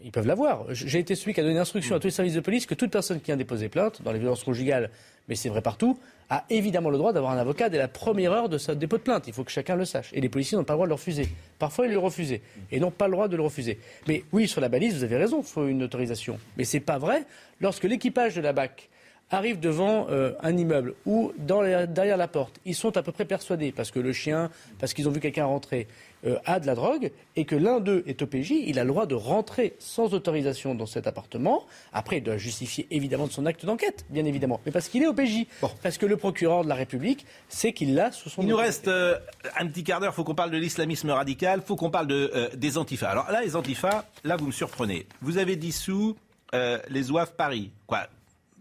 Ils 0.04 0.12
peuvent 0.12 0.26
l'avoir. 0.26 0.66
J'ai 0.72 1.00
été 1.00 1.16
celui 1.16 1.34
qui 1.34 1.40
a 1.40 1.42
donné 1.42 1.56
l'instruction 1.56 1.96
à 1.96 1.98
tous 1.98 2.06
les 2.06 2.12
services 2.12 2.34
de 2.34 2.40
police 2.40 2.64
que 2.66 2.74
toute 2.74 2.92
personne 2.92 3.20
qui 3.20 3.32
a 3.32 3.36
déposé 3.36 3.68
plainte 3.68 4.02
dans 4.02 4.12
les 4.12 4.20
violences 4.20 4.44
conjugales, 4.44 4.90
mais 5.28 5.34
c'est 5.34 5.48
vrai 5.48 5.62
partout, 5.62 5.98
a 6.30 6.44
évidemment 6.48 6.90
le 6.90 6.98
droit 6.98 7.12
d'avoir 7.12 7.32
un 7.32 7.38
avocat 7.38 7.68
dès 7.70 7.78
la 7.78 7.88
première 7.88 8.30
heure 8.30 8.48
de 8.48 8.56
sa 8.56 8.76
dépôt 8.76 8.98
de 8.98 9.02
plainte. 9.02 9.24
Il 9.26 9.32
faut 9.32 9.42
que 9.42 9.50
chacun 9.50 9.74
le 9.74 9.84
sache. 9.84 10.10
Et 10.12 10.20
les 10.20 10.28
policiers 10.28 10.56
n'ont 10.56 10.62
pas 10.64 10.74
le 10.74 10.76
droit 10.76 10.86
de 10.86 10.90
le 10.90 10.94
refuser. 10.94 11.28
Parfois, 11.58 11.86
ils 11.86 11.92
le 11.92 11.98
refusaient 11.98 12.40
et 12.70 12.78
n'ont 12.78 12.92
pas 12.92 13.06
le 13.06 13.12
droit 13.12 13.26
de 13.26 13.36
le 13.36 13.42
refuser. 13.42 13.80
Mais 14.06 14.22
oui, 14.32 14.46
sur 14.46 14.60
la 14.60 14.68
balise, 14.68 14.94
vous 14.96 15.02
avez 15.04 15.16
raison, 15.16 15.40
il 15.40 15.46
faut 15.46 15.66
une 15.66 15.82
autorisation. 15.82 16.38
Mais 16.56 16.62
c'est 16.64 16.78
pas 16.80 16.98
vrai 16.98 17.24
lorsque 17.60 17.84
l'équipage 17.84 18.36
de 18.36 18.42
la 18.42 18.52
BAC 18.52 18.88
arrive 19.30 19.58
devant 19.58 20.06
euh, 20.10 20.32
un 20.40 20.56
immeuble 20.56 20.94
ou 21.04 21.32
dans 21.38 21.62
derrière 21.86 22.16
la 22.16 22.28
porte, 22.28 22.60
ils 22.64 22.74
sont 22.74 22.96
à 22.96 23.02
peu 23.02 23.12
près 23.12 23.24
persuadés, 23.24 23.72
parce 23.72 23.90
que 23.90 23.98
le 23.98 24.12
chien, 24.12 24.50
parce 24.78 24.94
qu'ils 24.94 25.08
ont 25.08 25.10
vu 25.10 25.20
quelqu'un 25.20 25.46
rentrer, 25.46 25.88
euh, 26.26 26.38
a 26.44 26.60
de 26.60 26.66
la 26.66 26.74
drogue, 26.74 27.10
et 27.34 27.44
que 27.44 27.56
l'un 27.56 27.80
d'eux 27.80 28.02
est 28.06 28.22
OPJ, 28.22 28.52
il 28.66 28.78
a 28.78 28.84
le 28.84 28.88
droit 28.90 29.06
de 29.06 29.14
rentrer 29.14 29.74
sans 29.78 30.14
autorisation 30.14 30.74
dans 30.74 30.86
cet 30.86 31.06
appartement. 31.06 31.66
Après, 31.92 32.18
il 32.18 32.22
doit 32.22 32.36
justifier 32.36 32.86
évidemment 32.90 33.26
de 33.26 33.32
son 33.32 33.46
acte 33.46 33.66
d'enquête, 33.66 34.04
bien 34.10 34.24
évidemment, 34.24 34.60
mais 34.64 34.72
parce 34.72 34.88
qu'il 34.88 35.02
est 35.02 35.08
OPJ, 35.08 35.46
parce 35.82 35.98
que 35.98 36.06
le 36.06 36.16
procureur 36.16 36.64
de 36.64 36.68
la 36.68 36.74
République 36.74 37.26
sait 37.48 37.72
qu'il 37.72 37.94
l'a 37.94 38.12
sous 38.12 38.28
son 38.28 38.42
Il 38.42 38.48
nous 38.48 38.56
reste 38.56 38.88
euh, 38.88 39.18
un 39.58 39.66
petit 39.66 39.84
quart 39.84 40.00
d'heure. 40.00 40.14
faut 40.14 40.24
qu'on 40.24 40.34
parle 40.34 40.50
de 40.50 40.58
l'islamisme 40.58 41.10
radical. 41.10 41.62
faut 41.62 41.76
qu'on 41.76 41.90
parle 41.90 42.06
de, 42.06 42.50
des 42.54 42.78
antifas. 42.78 43.08
Alors 43.08 43.30
là, 43.30 43.42
les 43.42 43.56
antifas, 43.56 44.04
là, 44.24 44.36
vous 44.36 44.46
me 44.46 44.52
surprenez. 44.52 45.06
Vous 45.20 45.38
avez 45.38 45.56
dissous 45.56 46.16
euh, 46.54 46.78
les 46.88 47.10
OAV 47.10 47.32
Paris. 47.32 47.70
Quoi 47.86 48.06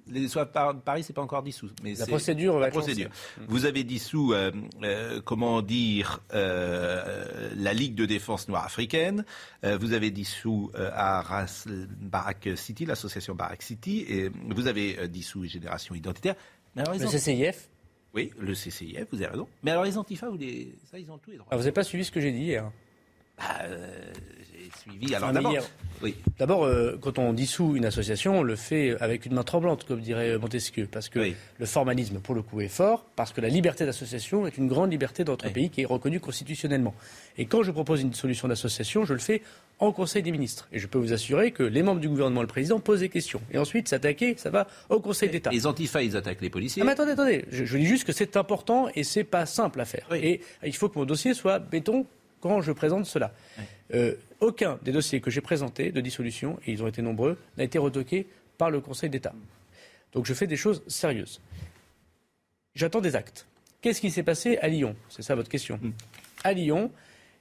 les 0.08 0.38
OAV 0.38 0.51
Par- 0.51 0.80
Paris, 0.82 1.03
c'est 1.03 1.14
pas 1.14 1.22
encore 1.22 1.43
dissous. 1.43 1.70
Mais 1.84 1.93
La 1.95 2.06
procédure 2.06 2.53
va 2.56 2.60
la 2.62 2.70
procédure. 2.70 3.10
Vous 3.47 3.66
avez 3.66 3.84
dissous, 3.84 4.34
euh, 4.34 4.51
euh, 4.84 5.22
comment 5.22 5.62
dire, 5.62 6.22
euh, 6.34 7.49
la 7.56 7.74
Ligue 7.74 7.95
de 7.95 8.06
défense 8.06 8.47
noire 8.47 8.66
africaine. 8.66 9.26
Euh, 9.64 9.78
vous 9.78 9.93
avez 9.93 10.12
dissous 10.12 10.72
euh, 10.76 10.89
à 10.93 11.22
Ras 11.22 11.68
Barak 12.01 12.49
City, 12.56 12.86
l'association 12.86 13.36
Barak 13.36 13.62
City. 13.62 14.06
Et 14.08 14.30
vous 14.49 14.68
avez 14.68 14.97
euh, 14.99 15.08
dissous 15.08 15.45
Génération 15.45 15.95
Identitaire. 15.95 16.36
Mais 16.76 16.82
alors, 16.82 16.93
Le 16.95 17.08
CCIF, 17.08 17.70
oui, 18.14 18.32
le 18.39 18.53
CCIF, 18.53 19.06
vous 19.12 19.18
avez 19.22 19.28
raison. 19.32 19.47
Mais 19.64 19.72
alors 19.72 19.84
les 19.84 19.97
antifas, 19.97 20.30
vous 20.30 20.38
les... 20.38 20.74
ça, 20.89 20.97
ils 20.99 21.10
ont 21.12 21.18
tous 21.18 21.32
les 21.32 21.38
droits. 21.38 21.47
ah, 21.51 21.56
vous 21.56 21.62
n'avez 21.64 21.74
pas 21.74 21.84
suivi 21.84 22.06
ce 22.06 22.12
que 22.12 22.22
j'ai 22.22 22.32
dit 22.32 22.43
hier. 22.43 22.72
Bah, 23.38 23.43
euh, 23.63 23.88
j'ai 24.53 24.69
suivi. 24.79 25.13
Alors 25.15 25.29
Enfin, 25.29 25.33
d'abord, 25.41 25.55
oui. 26.01 26.15
D'abord, 26.39 26.63
euh, 26.65 26.97
quand 27.01 27.19
on 27.19 27.33
dissout 27.33 27.75
une 27.75 27.86
association, 27.86 28.39
on 28.39 28.43
le 28.43 28.55
fait 28.55 28.95
avec 29.01 29.25
une 29.25 29.33
main 29.33 29.43
tremblante, 29.43 29.83
comme 29.86 29.99
dirait 30.01 30.38
Montesquieu, 30.38 30.88
parce 30.89 31.09
que 31.09 31.19
Oui. 31.19 31.36
le 31.59 31.65
formalisme, 31.65 32.19
pour 32.19 32.33
le 32.36 32.41
coup, 32.41 32.61
est 32.61 32.67
fort, 32.69 33.05
parce 33.15 33.33
que 33.33 33.41
la 33.41 33.49
liberté 33.49 33.86
d'association 33.86 34.47
est 34.47 34.57
une 34.57 34.67
grande 34.67 34.91
liberté 34.91 35.23
dans 35.23 35.33
notre 35.33 35.47
Oui. 35.47 35.53
pays 35.53 35.69
qui 35.69 35.81
est 35.81 35.86
reconnue 35.86 36.19
constitutionnellement. 36.19 36.93
Et 37.38 37.45
quand 37.45 37.63
je 37.63 37.71
propose 37.71 38.01
une 38.01 38.13
solution 38.13 38.47
d'association, 38.47 39.03
je 39.05 39.13
le 39.13 39.19
fais 39.19 39.41
en 39.79 39.91
Conseil 39.91 40.23
des 40.23 40.31
ministres. 40.31 40.69
Et 40.71 40.79
je 40.79 40.88
peux 40.88 40.97
vous 40.97 41.11
assurer 41.11 41.51
que 41.51 41.63
les 41.63 41.83
membres 41.83 41.99
du 41.99 42.07
gouvernement 42.07 42.39
et 42.39 42.43
le 42.43 42.47
président 42.47 42.79
posent 42.79 43.01
des 43.01 43.09
questions. 43.09 43.41
Et 43.51 43.57
ensuite, 43.57 43.89
s'attaquer, 43.89 44.36
ça 44.38 44.49
va 44.49 44.67
au 44.89 45.01
Conseil 45.01 45.27
d'État. 45.29 45.49
Les 45.51 45.67
antifas, 45.67 46.01
ils 46.01 46.15
attaquent 46.15 46.41
les 46.41 46.49
policiers. 46.49 46.81
Ah, 46.81 46.86
mais 46.86 46.93
attendez, 46.93 47.11
attendez. 47.11 47.43
Je, 47.51 47.65
je 47.65 47.77
dis 47.77 47.86
juste 47.86 48.05
que 48.05 48.13
c'est 48.13 48.38
important 48.38 48.88
et 48.95 49.03
c'est 49.03 49.25
pas 49.25 49.45
simple 49.45 49.81
à 49.81 49.86
faire. 49.86 50.05
Oui. 50.11 50.19
Et 50.23 50.41
il 50.65 50.73
faut 50.75 50.88
que 50.88 50.97
mon 50.97 51.03
dossier 51.05 51.33
soit 51.33 51.59
béton 51.59 52.05
quand 52.46 52.62
je 52.62 52.72
présente 52.72 53.08
cela. 53.08 53.34
Euh, 53.96 54.14
aucun 54.39 54.78
des 54.84 54.91
dossiers 54.91 55.20
que 55.20 55.32
j'ai 55.32 55.41
présentés 55.41 55.91
de 55.91 56.00
dissolution, 56.00 56.60
et 56.68 56.74
ils 56.74 56.84
ont 56.84 56.88
été 56.88 57.02
nombreux, 57.02 57.39
n'a 57.58 57.64
été 57.64 57.80
retoqué 57.80 58.28
par 58.60 58.70
le 58.70 58.82
Conseil 58.82 59.10
d'État. 59.10 59.34
Donc 60.14 60.28
je 60.28 60.34
fais 60.36 60.46
des 60.46 60.56
choses 60.56 60.84
sérieuses. 60.86 61.41
J'attends 62.76 63.02
des 63.02 63.16
actes. 63.16 63.48
Qu'est-ce 63.82 64.00
qui 64.00 64.12
s'est 64.12 64.22
passé 64.22 64.58
à 64.58 64.68
Lyon? 64.68 64.96
C'est 65.10 65.24
ça 65.24 65.34
votre 65.34 65.50
question. 65.50 65.80
À 66.43 66.54
Lyon, 66.54 66.91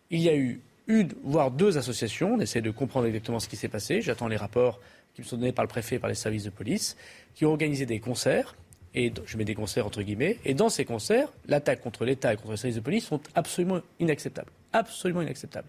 il 0.08 0.20
y 0.20 0.30
a 0.30 0.36
eu 0.36 0.62
une, 0.86 1.12
voire 1.22 1.50
deux 1.50 1.76
associations. 1.76 2.36
On 2.36 2.40
essaie 2.40 2.62
de 2.62 2.70
comprendre 2.70 3.06
exactement 3.06 3.40
ce 3.40 3.48
qui 3.48 3.56
s'est 3.56 3.68
passé. 3.68 4.00
J'attends 4.00 4.28
les 4.28 4.38
rapports 4.38 4.80
qui 5.14 5.20
me 5.20 5.26
sont 5.26 5.36
donnés 5.36 5.52
par 5.52 5.66
le 5.66 5.68
préfet 5.68 5.96
et 5.96 5.98
par 5.98 6.08
les 6.08 6.16
services 6.16 6.44
de 6.44 6.50
police, 6.50 6.96
qui 7.34 7.44
ont 7.44 7.50
organisé 7.50 7.84
des 7.84 8.00
concerts. 8.00 8.56
Et 8.94 9.12
je 9.26 9.36
mets 9.36 9.44
des 9.44 9.54
concerts 9.54 9.86
entre 9.86 10.00
guillemets. 10.00 10.38
Et 10.46 10.54
dans 10.54 10.70
ces 10.70 10.86
concerts, 10.86 11.28
l'attaque 11.46 11.82
contre 11.82 12.06
l'État 12.06 12.32
et 12.32 12.36
contre 12.36 12.52
les 12.52 12.56
services 12.56 12.76
de 12.76 12.80
police 12.80 13.04
sont 13.04 13.20
absolument 13.34 13.82
inacceptables. 14.00 14.50
Absolument 14.74 15.22
inacceptables. 15.22 15.68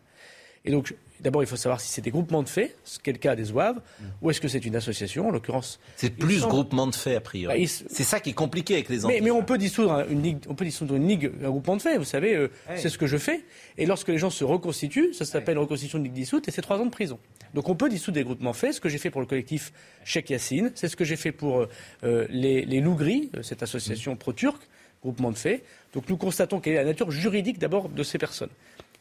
Et 0.65 0.71
donc, 0.71 0.95
d'abord, 1.19 1.43
il 1.43 1.45
faut 1.45 1.55
savoir 1.55 1.79
si 1.79 1.89
c'est 1.89 2.01
des 2.01 2.09
groupements 2.09 2.41
de 2.41 2.49
faits, 2.49 2.75
ce 2.83 2.97
qu'est 2.97 3.11
le 3.11 3.19
cas 3.19 3.35
des 3.35 3.51
OAV, 3.51 3.81
ou 4.21 4.31
est-ce 4.31 4.41
que 4.41 4.47
c'est 4.47 4.65
une 4.65 4.75
association, 4.75 5.27
en 5.27 5.31
l'occurrence. 5.31 5.79
C'est 5.95 6.09
plus 6.09 6.41
groupement 6.41 6.87
de 6.87 6.95
faits, 6.95 7.17
a 7.17 7.21
priori. 7.21 7.65
Bah, 7.65 7.83
c'est 7.87 8.03
ça 8.03 8.19
qui 8.19 8.31
est 8.31 8.33
compliqué 8.33 8.73
avec 8.73 8.89
les 8.89 9.05
mais, 9.05 9.21
mais, 9.21 9.29
on 9.29 9.43
peut 9.43 9.59
dissoudre 9.59 10.05
une 10.09 10.23
ligue, 10.23 10.39
on 10.49 10.55
peut 10.55 10.65
dissoudre 10.65 10.95
une 10.95 11.07
ligue, 11.07 11.31
un 11.43 11.49
groupement 11.49 11.77
de 11.77 11.81
faits, 11.83 11.99
vous 11.99 12.03
savez, 12.03 12.35
euh, 12.35 12.49
c'est 12.75 12.89
ce 12.89 12.97
que 12.97 13.05
je 13.05 13.17
fais. 13.17 13.45
Et 13.77 13.85
lorsque 13.85 14.07
les 14.07 14.17
gens 14.17 14.31
se 14.31 14.43
reconstituent, 14.43 15.13
ça 15.13 15.25
s'appelle 15.25 15.59
reconstitution 15.59 15.99
de 15.99 16.05
ligue 16.05 16.13
dissoute, 16.13 16.47
et 16.47 16.51
c'est 16.51 16.63
trois 16.63 16.79
ans 16.79 16.85
de 16.85 16.91
prison. 16.91 17.19
Donc 17.53 17.69
on 17.69 17.75
peut 17.75 17.87
dissoudre 17.87 18.15
des 18.15 18.23
groupements 18.23 18.51
de 18.51 18.55
faits, 18.55 18.73
ce 18.73 18.81
que 18.81 18.89
j'ai 18.89 18.97
fait 18.97 19.11
pour 19.11 19.21
le 19.21 19.27
collectif 19.27 19.71
Cheikh 20.03 20.31
Yassine, 20.31 20.71
c'est 20.73 20.87
ce 20.87 20.95
que 20.95 21.05
j'ai 21.05 21.15
fait 21.15 21.31
pour 21.31 21.59
euh, 21.59 21.69
euh, 22.03 22.25
les, 22.29 22.65
les 22.65 22.81
Loups 22.81 22.95
Gris, 22.95 23.29
cette 23.43 23.61
association 23.61 24.15
pro-turque, 24.15 24.67
groupement 25.03 25.31
de 25.31 25.37
faits. 25.37 25.63
Donc 25.93 26.09
nous 26.09 26.17
constatons 26.17 26.59
quelle 26.59 26.73
est 26.73 26.77
la 26.77 26.85
nature 26.85 27.11
juridique 27.11 27.59
d'abord 27.59 27.89
de 27.89 28.03
ces 28.03 28.17
personnes. 28.17 28.49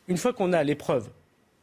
Une 0.09 0.17
fois 0.17 0.33
qu'on 0.33 0.53
a 0.53 0.63
les 0.63 0.75
preuves, 0.75 1.09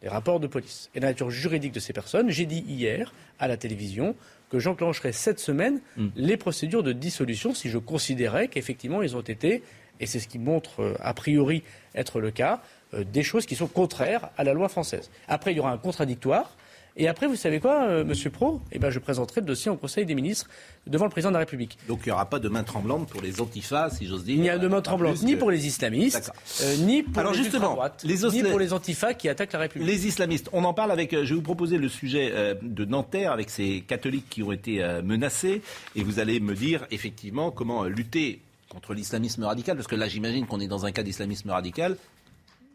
les 0.01 0.09
rapports 0.09 0.39
de 0.39 0.47
police 0.47 0.89
et 0.95 0.99
la 0.99 1.09
nature 1.09 1.29
juridique 1.29 1.73
de 1.73 1.79
ces 1.79 1.93
personnes, 1.93 2.29
j'ai 2.29 2.45
dit 2.45 2.63
hier 2.67 3.13
à 3.39 3.47
la 3.47 3.57
télévision 3.57 4.15
que 4.49 4.59
j'enclencherai 4.59 5.11
cette 5.11 5.39
semaine 5.39 5.79
mm. 5.95 6.07
les 6.15 6.37
procédures 6.37 6.83
de 6.83 6.91
dissolution 6.91 7.53
si 7.53 7.69
je 7.69 7.77
considérais 7.77 8.47
qu'effectivement 8.47 9.01
ils 9.01 9.15
ont 9.15 9.21
été, 9.21 9.63
et 9.99 10.05
c'est 10.05 10.19
ce 10.19 10.27
qui 10.27 10.39
montre 10.39 10.81
euh, 10.81 10.93
a 10.99 11.13
priori 11.13 11.63
être 11.93 12.19
le 12.19 12.31
cas, 12.31 12.61
euh, 12.93 13.03
des 13.03 13.23
choses 13.23 13.45
qui 13.45 13.55
sont 13.55 13.67
contraires 13.67 14.29
à 14.37 14.43
la 14.43 14.53
loi 14.53 14.67
française. 14.67 15.11
Après, 15.27 15.53
il 15.53 15.57
y 15.57 15.59
aura 15.59 15.71
un 15.71 15.77
contradictoire. 15.77 16.57
Et 16.97 17.07
après, 17.07 17.27
vous 17.27 17.35
savez 17.35 17.59
quoi, 17.59 17.83
euh, 17.83 18.03
Monsieur 18.03 18.29
Pro? 18.29 18.61
Eh 18.71 18.79
ben, 18.79 18.89
Je 18.89 18.99
présenterai 18.99 19.41
le 19.41 19.47
dossier 19.47 19.71
au 19.71 19.77
Conseil 19.77 20.05
des 20.05 20.15
ministres 20.15 20.49
devant 20.87 21.05
le 21.05 21.11
président 21.11 21.29
de 21.29 21.35
la 21.35 21.39
République. 21.39 21.77
Donc 21.87 22.01
il 22.05 22.09
n'y 22.09 22.11
aura 22.11 22.25
pas 22.25 22.39
de 22.39 22.49
main 22.49 22.63
tremblante 22.63 23.07
pour 23.07 23.21
les 23.21 23.39
antifas, 23.39 23.89
si 23.91 24.07
j'ose 24.07 24.25
dire. 24.25 24.35
Il 24.35 24.41
n'y 24.41 24.49
a 24.49 24.57
de 24.57 24.67
main 24.67 24.81
tremblante 24.81 25.21
ni 25.23 25.35
pour 25.35 25.51
les 25.51 25.67
islamistes, 25.67 26.31
euh, 26.61 26.75
ni 26.77 27.03
pour 27.03 27.23
les 27.23 27.33
justement, 27.33 27.79
ni 28.03 28.43
pour 28.43 28.59
les 28.59 28.73
antifas 28.73 29.13
qui 29.13 29.29
attaquent 29.29 29.53
la 29.53 29.59
République. 29.59 29.87
Les 29.87 30.07
islamistes, 30.07 30.49
on 30.51 30.63
en 30.63 30.73
parle 30.73 30.91
avec. 30.91 31.13
Euh, 31.13 31.23
je 31.23 31.29
vais 31.29 31.35
vous 31.35 31.41
proposer 31.41 31.77
le 31.77 31.87
sujet 31.87 32.33
de 32.61 32.85
Nanterre 32.85 33.31
avec 33.31 33.49
ces 33.49 33.81
catholiques 33.81 34.29
qui 34.29 34.43
ont 34.43 34.51
été 34.51 34.83
menacés, 35.03 35.61
et 35.95 36.03
vous 36.03 36.19
allez 36.19 36.39
me 36.39 36.55
dire 36.55 36.85
effectivement 36.91 37.51
comment 37.51 37.83
lutter 37.85 38.41
contre 38.69 38.93
l'islamisme 38.93 39.43
radical, 39.43 39.75
parce 39.75 39.87
que 39.87 39.95
là 39.95 40.07
j'imagine 40.07 40.45
qu'on 40.45 40.59
est 40.59 40.67
dans 40.67 40.85
un 40.85 40.91
cas 40.91 41.03
d'islamisme 41.03 41.49
radical. 41.49 41.97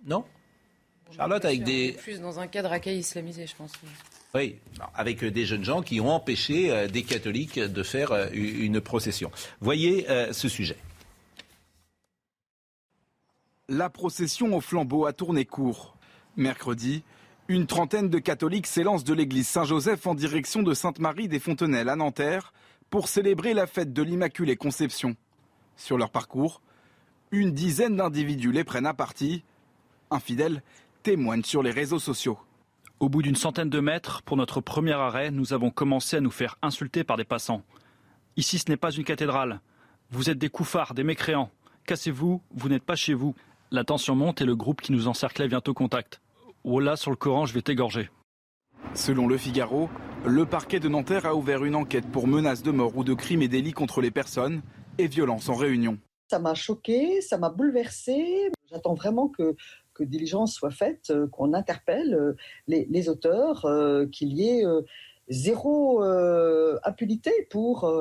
Non? 0.07 0.25
Charlotte, 1.15 1.45
avec 1.45 1.63
des. 1.63 1.93
Plus 1.93 2.21
dans 2.21 2.41
un 2.41 2.47
cadre 2.47 2.69
racaille 2.69 2.99
islamisé, 2.99 3.47
je 3.47 3.55
pense. 3.55 3.73
Oui, 4.35 4.57
avec 4.95 5.23
euh, 5.23 5.31
des 5.31 5.47
jeunes 5.47 5.65
gens 5.65 5.83
qui 5.83 6.01
ont 6.01 6.11
empêché 6.11 6.71
euh, 6.71 6.89
des 6.89 7.03
catholiques 7.05 7.59
de 7.59 7.83
faire 7.83 8.13
euh, 8.13 8.29
une 8.33 8.81
procession. 8.81 9.31
Voyez 9.61 10.07
ce 10.33 10.49
sujet. 10.49 10.77
La 13.69 13.91
procession 13.91 14.55
au 14.55 14.61
flambeau 14.61 15.07
a 15.07 15.13
tourné 15.13 15.45
court. 15.45 15.97
Mercredi, 16.37 17.03
une 17.49 17.67
trentaine 17.67 18.11
de 18.11 18.19
catholiques 18.19 18.67
s'élancent 18.67 19.05
de 19.05 19.15
l'église 19.15 19.49
Saint-Joseph 19.49 20.07
en 20.07 20.15
direction 20.15 20.63
de 20.63 20.75
Sainte-Marie 20.75 21.29
des 21.29 21.41
Fontenelles 21.41 21.89
à 21.89 21.97
Nanterre 21.97 22.53
pour 22.91 23.09
célébrer 23.09 23.55
la 23.55 23.67
fête 23.67 23.93
de 23.93 24.03
l'Immaculée 24.03 24.57
Conception. 24.57 25.17
Sur 25.77 25.99
leur 25.99 26.11
parcours, 26.11 26.61
une 27.31 27.53
dizaine 27.53 27.97
d'individus 27.97 28.53
les 28.53 28.65
prennent 28.65 28.87
à 28.87 28.95
partie. 28.95 29.43
Infidèles 30.11 30.63
témoignent 31.07 31.45
sur 31.45 31.63
les 31.63 31.71
réseaux 31.71 32.01
sociaux. 32.01 32.37
Au 32.99 33.09
bout 33.09 33.23
d'une 33.23 33.37
centaine 33.37 33.71
de 33.71 33.79
mètres, 33.79 34.23
pour 34.23 34.37
notre 34.37 34.61
premier 34.61 34.95
arrêt, 34.95 35.31
nous 35.31 35.53
avons 35.53 35.71
commencé 35.71 36.17
à 36.17 36.21
nous 36.21 36.33
faire 36.33 36.59
insulter 36.63 37.05
par 37.05 37.17
des 37.17 37.23
passants. 37.23 37.63
Ici, 38.37 38.59
ce 38.59 38.69
n'est 38.69 38.77
pas 38.77 38.91
une 38.91 39.05
cathédrale. 39.05 39.61
Vous 40.11 40.31
êtes 40.31 40.39
des 40.39 40.49
couffards, 40.49 40.95
des 40.95 41.05
mécréants. 41.05 41.53
Cassez-vous, 41.87 42.43
vous, 42.51 42.69
n'êtes 42.69 42.83
pas 42.83 42.97
chez 42.97 43.15
vous. 43.15 43.37
La 43.71 43.85
tension 43.85 44.17
monte 44.17 44.41
et 44.41 44.45
le 44.45 44.57
groupe 44.57 44.81
qui 44.81 44.91
nous 44.91 45.07
encerclait 45.07 45.47
vient 45.47 45.63
au 45.65 45.75
contact. 45.75 46.21
Oh 46.65 46.81
là, 46.81 46.97
sur 46.97 47.13
le 47.13 47.17
Coran, 47.17 47.47
je 47.47 47.55
vais 47.55 47.63
t'égorger. 47.63 48.11
Selon 48.95 49.29
le 49.29 49.39
Figaro, 49.39 49.89
le 50.25 50.45
parquet 50.45 50.81
de 50.81 50.89
Nanterre 50.89 51.27
a 51.27 51.37
ouvert 51.37 51.65
une 51.65 51.77
enquête 51.77 52.11
pour 52.11 52.27
menaces 52.27 52.65
de 52.65 52.73
mort 52.73 52.97
ou 52.97 53.05
de 53.05 53.15
crimes 53.15 53.43
et 53.43 53.49
délits 53.49 53.75
contre 53.75 54.01
les 54.01 54.11
personnes 54.11 54.61
et 54.99 55.07
violences 55.07 55.49
en 55.51 55.55
réunion. 55.55 55.99
Ça 56.29 56.41
m'a 56.41 56.55
choqué, 56.55 57.21
ça 57.21 57.39
m'a 57.39 57.51
bouleversé. 57.51 58.51
J'attends 58.69 58.95
vraiment 58.95 59.29
que 59.29 59.55
que 59.97 60.05
diligence 60.05 60.55
soit 60.55 60.71
faite, 60.71 61.11
euh, 61.11 61.27
qu'on 61.29 61.55
interpelle 61.55 62.15
euh, 62.15 62.37
les, 62.69 63.09
auteurs, 63.09 63.65
euh, 63.65 64.07
qu'il 64.07 64.33
y 64.35 64.49
ait 64.49 64.65
zéro 65.29 66.03
impunité 66.85 67.33
pour 67.51 67.93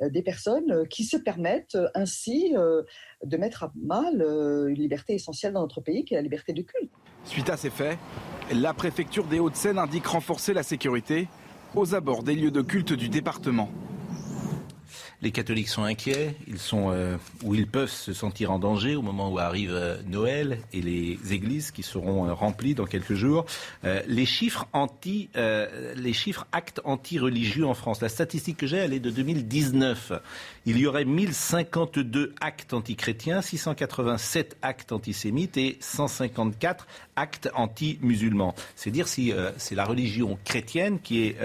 des 0.00 0.22
personnes 0.22 0.88
qui 0.88 1.04
se 1.04 1.16
permettent 1.16 1.78
ainsi 1.94 2.54
de 2.54 3.36
mettre 3.36 3.62
à 3.62 3.72
mal 3.80 4.20
une 4.68 4.74
liberté 4.74 5.14
essentielle 5.14 5.52
dans 5.52 5.60
notre 5.60 5.80
pays, 5.80 6.04
qui 6.04 6.14
est 6.14 6.16
la 6.16 6.22
liberté 6.22 6.52
de 6.52 6.62
culte. 6.62 6.90
Suite 7.24 7.50
à 7.50 7.56
ces 7.56 7.70
faits, 7.70 7.96
la 8.52 8.74
préfecture 8.74 9.26
des 9.26 9.38
Hauts-de-Seine 9.38 9.78
indique 9.78 10.06
renforcer 10.06 10.54
la 10.54 10.64
sécurité 10.64 11.28
aux 11.76 11.94
abords 11.94 12.24
des 12.24 12.34
lieux 12.34 12.50
de 12.50 12.62
culte 12.62 12.92
du 12.92 13.08
département. 13.08 13.70
Les 15.22 15.30
catholiques 15.30 15.68
sont 15.68 15.84
inquiets, 15.84 16.36
ils 16.46 16.58
sont 16.58 16.90
euh, 16.90 17.16
ou 17.42 17.54
ils 17.54 17.66
peuvent 17.66 17.90
se 17.90 18.12
sentir 18.12 18.50
en 18.52 18.58
danger 18.58 18.96
au 18.96 19.02
moment 19.02 19.32
où 19.32 19.38
arrive 19.38 19.72
euh, 19.72 19.96
Noël 20.06 20.58
et 20.74 20.82
les 20.82 21.18
églises 21.30 21.70
qui 21.70 21.82
seront 21.82 22.26
euh, 22.26 22.34
remplies 22.34 22.74
dans 22.74 22.84
quelques 22.84 23.14
jours. 23.14 23.46
les 23.82 24.26
chiffres 24.26 24.66
anti, 24.72 25.30
les 25.34 26.12
chiffres 26.12 26.46
actes 26.52 26.80
anti-religieux 26.84 27.66
en 27.66 27.74
France. 27.74 28.00
La 28.00 28.08
statistique 28.08 28.58
que 28.58 28.66
j'ai, 28.66 28.76
elle 28.76 28.92
est 28.92 29.00
de 29.00 29.10
2019. 29.10 30.12
Il 30.66 30.78
y 30.78 30.86
aurait 30.86 31.04
1052 31.04 32.34
actes 32.40 32.74
antichrétiens, 32.74 33.40
687 33.40 34.56
actes 34.62 34.92
antisémites 34.92 35.56
et 35.56 35.78
154 35.80 36.86
actes 37.14 37.48
anti-musulmans. 37.54 38.54
C'est 38.74 38.90
dire 38.90 39.08
si 39.08 39.32
c'est 39.56 39.74
la 39.74 39.84
religion 39.84 40.38
chrétienne 40.44 40.98
qui 41.00 41.24
est 41.24 41.36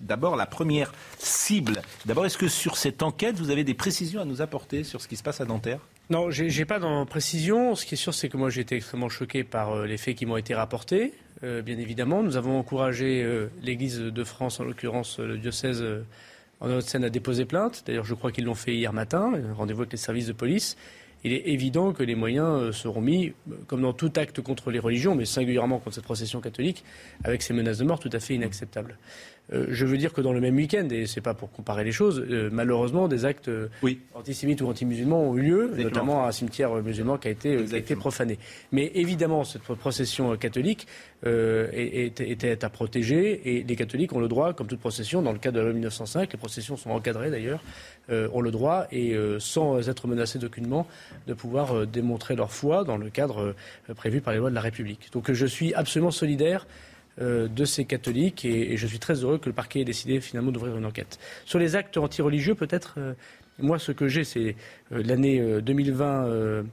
d'abord 0.00 0.36
la 0.36 0.46
première 0.46 0.92
cible. 1.18 1.82
D'abord, 2.06 2.26
est-ce 2.26 2.38
que 2.38 2.48
sur 2.48 2.76
cette 2.76 3.02
enquête, 3.08 3.36
vous 3.36 3.50
avez 3.50 3.64
des 3.64 3.74
précisions 3.74 4.20
à 4.20 4.24
nous 4.24 4.42
apporter 4.42 4.84
sur 4.84 5.00
ce 5.00 5.08
qui 5.08 5.16
se 5.16 5.22
passe 5.22 5.40
à 5.40 5.44
Nanterre 5.44 5.80
non, 6.10 6.30
j'ai 6.30 6.64
pas 6.64 6.78
de 6.78 7.04
précision. 7.04 7.74
Ce 7.74 7.84
qui 7.84 7.92
est 7.92 7.98
sûr, 7.98 8.14
c'est 8.14 8.30
que 8.30 8.38
moi, 8.38 8.48
j'ai 8.48 8.62
été 8.62 8.76
extrêmement 8.76 9.10
choqué 9.10 9.44
par 9.44 9.72
euh, 9.72 9.86
les 9.86 9.98
faits 9.98 10.16
qui 10.16 10.24
m'ont 10.24 10.38
été 10.38 10.54
rapportés. 10.54 11.12
Euh, 11.44 11.60
bien 11.60 11.76
évidemment, 11.76 12.22
nous 12.22 12.38
avons 12.38 12.58
encouragé 12.58 13.22
euh, 13.22 13.50
l'Église 13.62 13.98
de 13.98 14.24
France, 14.24 14.58
en 14.58 14.64
l'occurrence 14.64 15.18
le 15.18 15.36
diocèse 15.36 15.84
en 16.60 16.70
Haute-Seine, 16.70 17.04
à 17.04 17.10
déposer 17.10 17.44
plainte. 17.44 17.84
D'ailleurs, 17.86 18.06
je 18.06 18.14
crois 18.14 18.32
qu'ils 18.32 18.46
l'ont 18.46 18.54
fait 18.54 18.74
hier 18.74 18.94
matin. 18.94 19.32
Rendez-vous 19.54 19.82
avec 19.82 19.92
les 19.92 19.98
services 19.98 20.28
de 20.28 20.32
police 20.32 20.78
il 21.24 21.32
est 21.32 21.48
évident 21.48 21.92
que 21.92 22.04
les 22.04 22.14
moyens 22.14 22.70
seront 22.76 23.00
mis, 23.00 23.32
comme 23.66 23.82
dans 23.82 23.92
tout 23.92 24.12
acte 24.16 24.40
contre 24.40 24.70
les 24.70 24.78
religions, 24.78 25.16
mais 25.16 25.24
singulièrement 25.24 25.78
contre 25.78 25.96
cette 25.96 26.04
procession 26.04 26.40
catholique, 26.40 26.84
avec 27.24 27.42
ces 27.42 27.52
menaces 27.52 27.78
de 27.78 27.84
mort 27.84 27.98
tout 27.98 28.10
à 28.12 28.20
fait 28.20 28.34
inacceptables. 28.34 28.96
Euh, 29.52 29.66
je 29.68 29.86
veux 29.86 29.96
dire 29.96 30.12
que 30.12 30.20
dans 30.20 30.32
le 30.32 30.40
même 30.40 30.56
week-end, 30.56 30.86
et 30.90 31.06
c'est 31.06 31.20
pas 31.20 31.34
pour 31.34 31.50
comparer 31.50 31.84
les 31.84 31.92
choses, 31.92 32.24
malheureusement, 32.52 33.08
des 33.08 33.24
actes 33.24 33.50
antisémites 34.14 34.60
ou 34.60 34.66
anti-musulmans 34.66 35.30
ont 35.30 35.36
eu 35.36 35.42
lieu, 35.42 35.72
notamment 35.76 36.24
à 36.24 36.28
un 36.28 36.32
cimetière 36.32 36.74
musulman 36.82 37.18
qui 37.18 37.28
a 37.28 37.30
été, 37.30 37.64
qui 37.64 37.74
a 37.74 37.78
été 37.78 37.96
profané. 37.96 38.38
Mais 38.72 38.90
évidemment, 38.94 39.44
cette 39.44 39.62
procession 39.62 40.36
catholique 40.36 40.86
était 41.24 42.64
à 42.64 42.68
protéger, 42.68 43.58
et 43.58 43.62
les 43.62 43.76
catholiques 43.76 44.12
ont 44.12 44.20
le 44.20 44.28
droit, 44.28 44.52
comme 44.52 44.66
toute 44.66 44.80
procession, 44.80 45.22
dans 45.22 45.32
le 45.32 45.38
cas 45.38 45.50
de 45.50 45.58
la 45.58 45.64
loi 45.64 45.72
1905, 45.72 46.32
les 46.32 46.38
processions 46.38 46.76
sont 46.76 46.90
encadrées 46.90 47.30
d'ailleurs, 47.30 47.62
euh, 48.10 48.28
ont 48.32 48.40
le 48.40 48.50
droit, 48.50 48.86
et 48.90 49.14
euh, 49.14 49.38
sans 49.38 49.88
être 49.88 50.06
menacés 50.06 50.38
d'aucunement, 50.38 50.86
de 51.26 51.34
pouvoir 51.34 51.76
euh, 51.76 51.86
démontrer 51.86 52.36
leur 52.36 52.50
foi 52.50 52.84
dans 52.84 52.96
le 52.96 53.10
cadre 53.10 53.54
prévu 53.96 54.20
par 54.20 54.32
les 54.32 54.38
lois 54.38 54.50
de 54.50 54.54
la 54.54 54.60
République. 54.60 55.10
Donc 55.12 55.30
je 55.30 55.46
suis 55.46 55.74
absolument 55.74 56.10
solidaire 56.10 56.66
de 57.20 57.64
ces 57.64 57.84
catholiques 57.84 58.44
et, 58.44 58.76
je 58.76 58.86
suis 58.86 58.98
très 58.98 59.24
heureux 59.24 59.38
que 59.38 59.48
le 59.48 59.54
parquet 59.54 59.80
ait 59.80 59.84
décidé 59.84 60.20
finalement 60.20 60.52
d'ouvrir 60.52 60.76
une 60.76 60.86
enquête. 60.86 61.18
Sur 61.44 61.58
les 61.58 61.74
actes 61.74 61.96
antireligieux, 61.96 62.54
peut-être, 62.54 62.98
moi 63.58 63.78
ce 63.78 63.90
que 63.92 64.06
j'ai 64.06 64.24
c'est 64.24 64.54
l'année 64.90 65.60
2020 65.60 66.64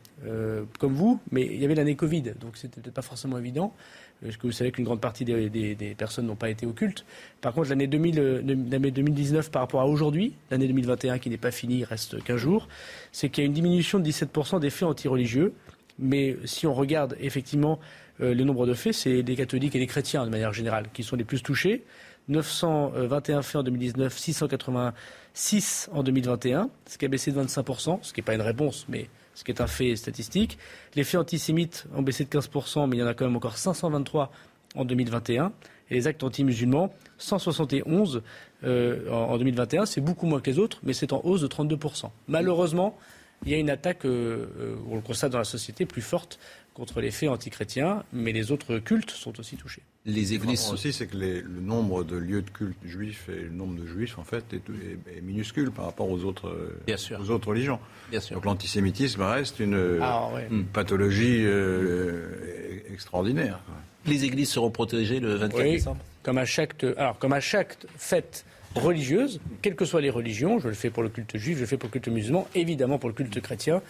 comme 0.79 0.93
vous, 0.93 1.19
mais 1.31 1.45
il 1.45 1.59
y 1.59 1.65
avait 1.65 1.75
l'année 1.75 1.95
Covid, 1.95 2.33
donc 2.39 2.57
c'était 2.57 2.79
peut-être 2.81 2.93
pas 2.93 3.01
forcément 3.01 3.37
évident. 3.37 3.73
Parce 4.21 4.37
que 4.37 4.47
vous 4.47 4.53
savez 4.53 4.71
qu'une 4.71 4.85
grande 4.85 5.01
partie 5.01 5.25
des, 5.25 5.95
personnes 5.97 6.27
n'ont 6.27 6.35
pas 6.35 6.49
été 6.49 6.65
occultes. 6.65 7.05
Par 7.41 7.53
contre, 7.53 7.69
l'année 7.69 7.87
2019 7.87 9.51
par 9.51 9.61
rapport 9.61 9.81
à 9.81 9.87
aujourd'hui, 9.87 10.33
l'année 10.49 10.67
2021 10.67 11.19
qui 11.19 11.29
n'est 11.29 11.37
pas 11.37 11.51
finie, 11.51 11.79
il 11.79 11.83
reste 11.83 12.23
15 12.23 12.37
jours, 12.37 12.67
c'est 13.11 13.29
qu'il 13.29 13.43
y 13.43 13.45
a 13.45 13.47
une 13.47 13.53
diminution 13.53 13.99
de 13.99 14.09
17% 14.09 14.59
des 14.59 14.69
faits 14.69 14.87
antireligieux. 14.87 15.53
Mais 15.97 16.35
si 16.43 16.67
on 16.67 16.73
regarde 16.73 17.15
effectivement 17.21 17.79
euh, 17.79 18.04
le 18.19 18.43
nombre 18.43 18.65
de 18.65 18.73
faits, 18.73 18.93
c'est 18.93 19.21
les 19.21 19.35
catholiques 19.35 19.75
et 19.75 19.79
les 19.79 19.87
chrétiens 19.87 20.25
de 20.25 20.29
manière 20.29 20.53
générale 20.53 20.87
qui 20.93 21.03
sont 21.03 21.15
les 21.15 21.23
plus 21.23 21.41
touchés. 21.41 21.83
921 22.27 23.41
faits 23.41 23.55
en 23.57 23.63
2019, 23.63 24.17
686 24.17 25.89
en 25.93 26.03
2021, 26.03 26.69
ce 26.87 26.97
qui 26.97 27.05
a 27.05 27.07
baissé 27.07 27.31
de 27.31 27.41
25%, 27.41 27.99
ce 28.01 28.13
qui 28.13 28.19
n'est 28.19 28.25
pas 28.25 28.33
une 28.33 28.41
réponse, 28.41 28.85
mais 28.89 29.09
ce 29.35 29.43
qui 29.43 29.51
est 29.51 29.61
un 29.61 29.67
fait 29.67 29.95
statistique. 29.95 30.57
Les 30.95 31.03
faits 31.03 31.19
antisémites 31.19 31.85
ont 31.95 32.01
baissé 32.01 32.23
de 32.23 32.29
15%, 32.29 32.89
mais 32.89 32.97
il 32.97 32.99
y 32.99 33.03
en 33.03 33.07
a 33.07 33.13
quand 33.13 33.25
même 33.25 33.35
encore 33.35 33.57
523 33.57 34.31
en 34.75 34.85
2021. 34.85 35.51
Et 35.91 35.95
les 35.95 36.07
actes 36.07 36.23
anti-musulmans, 36.23 36.91
171 37.19 38.23
euh, 38.63 39.11
en 39.11 39.37
2021, 39.37 39.85
c'est 39.85 40.01
beaucoup 40.01 40.25
moins 40.25 40.41
que 40.41 40.49
les 40.49 40.57
autres, 40.57 40.79
mais 40.83 40.93
c'est 40.93 41.13
en 41.13 41.21
hausse 41.23 41.41
de 41.41 41.47
32%. 41.47 42.09
Malheureusement, 42.27 42.97
il 43.45 43.51
y 43.51 43.55
a 43.55 43.57
une 43.57 43.69
attaque, 43.69 44.05
euh, 44.05 44.47
euh, 44.57 44.75
on 44.89 44.95
le 44.95 45.01
constate 45.01 45.31
dans 45.31 45.37
la 45.37 45.43
société, 45.43 45.85
plus 45.85 46.01
forte 46.01 46.39
contre 46.75 46.99
les 47.01 47.09
faits 47.09 47.29
antichrétiens, 47.29 48.03
mais 48.13 48.33
les 48.33 48.51
autres 48.51 48.77
cultes 48.79 49.09
sont 49.09 49.39
aussi 49.39 49.55
touchés. 49.55 49.81
Les 50.05 50.33
églises 50.33 50.69
aussi, 50.71 50.91
c'est 50.93 51.07
que 51.07 51.15
les- 51.17 51.41
le 51.41 51.61
nombre 51.61 52.03
de 52.03 52.15
lieux 52.17 52.41
de 52.43 52.49
culte 52.51 52.77
juifs 52.85 53.27
et 53.29 53.43
le 53.43 53.49
nombre 53.49 53.79
de 53.81 53.87
juifs, 53.87 54.19
en 54.19 54.23
fait, 54.23 54.43
est, 54.53 54.57
est- 54.57 55.17
est 55.17 55.21
minuscule 55.21 55.71
par 55.71 55.85
rapport 55.85 56.09
aux 56.11 56.23
autres, 56.25 56.49
euh, 56.49 56.77
Bien 56.85 56.97
sûr. 56.97 57.19
aux 57.19 57.29
autres 57.31 57.47
religions. 57.47 57.79
Bien 58.11 58.19
sûr. 58.19 58.35
Donc 58.35 58.45
l'antisémitisme 58.45 59.21
reste 59.23 59.59
une, 59.61 59.99
Ah, 60.01 60.29
ouais. 60.35 60.47
une 60.51 60.65
pathologie 60.65 61.43
euh, 61.45 62.79
extraordinaire. 62.91 63.59
quoi. 63.65 63.75
Les 64.05 64.25
églises 64.25 64.49
seront 64.49 64.69
protégées 64.69 65.19
le 65.19 65.33
24 65.35 65.63
Oui, 65.63 65.71
décembre 65.71 66.01
comme 66.23 66.37
à 66.39 66.45
chaque, 66.45 66.83
alors, 66.97 67.17
comme 67.19 67.33
à 67.33 67.39
chaque 67.39 67.77
fête 67.97 68.45
religieuse, 68.75 69.39
quelles 69.61 69.75
que 69.75 69.85
soient 69.85 70.01
les 70.01 70.09
religions, 70.09 70.59
je 70.59 70.67
le 70.67 70.73
fais 70.73 70.89
pour 70.89 71.03
le 71.03 71.09
culte 71.09 71.37
juif, 71.37 71.55
je 71.55 71.61
le 71.61 71.67
fais 71.67 71.77
pour 71.77 71.87
le 71.87 71.91
culte 71.93 72.07
musulman, 72.09 72.47
évidemment 72.55 72.97
pour 72.99 73.09
le 73.09 73.15
culte 73.15 73.39
chrétien, 73.41 73.81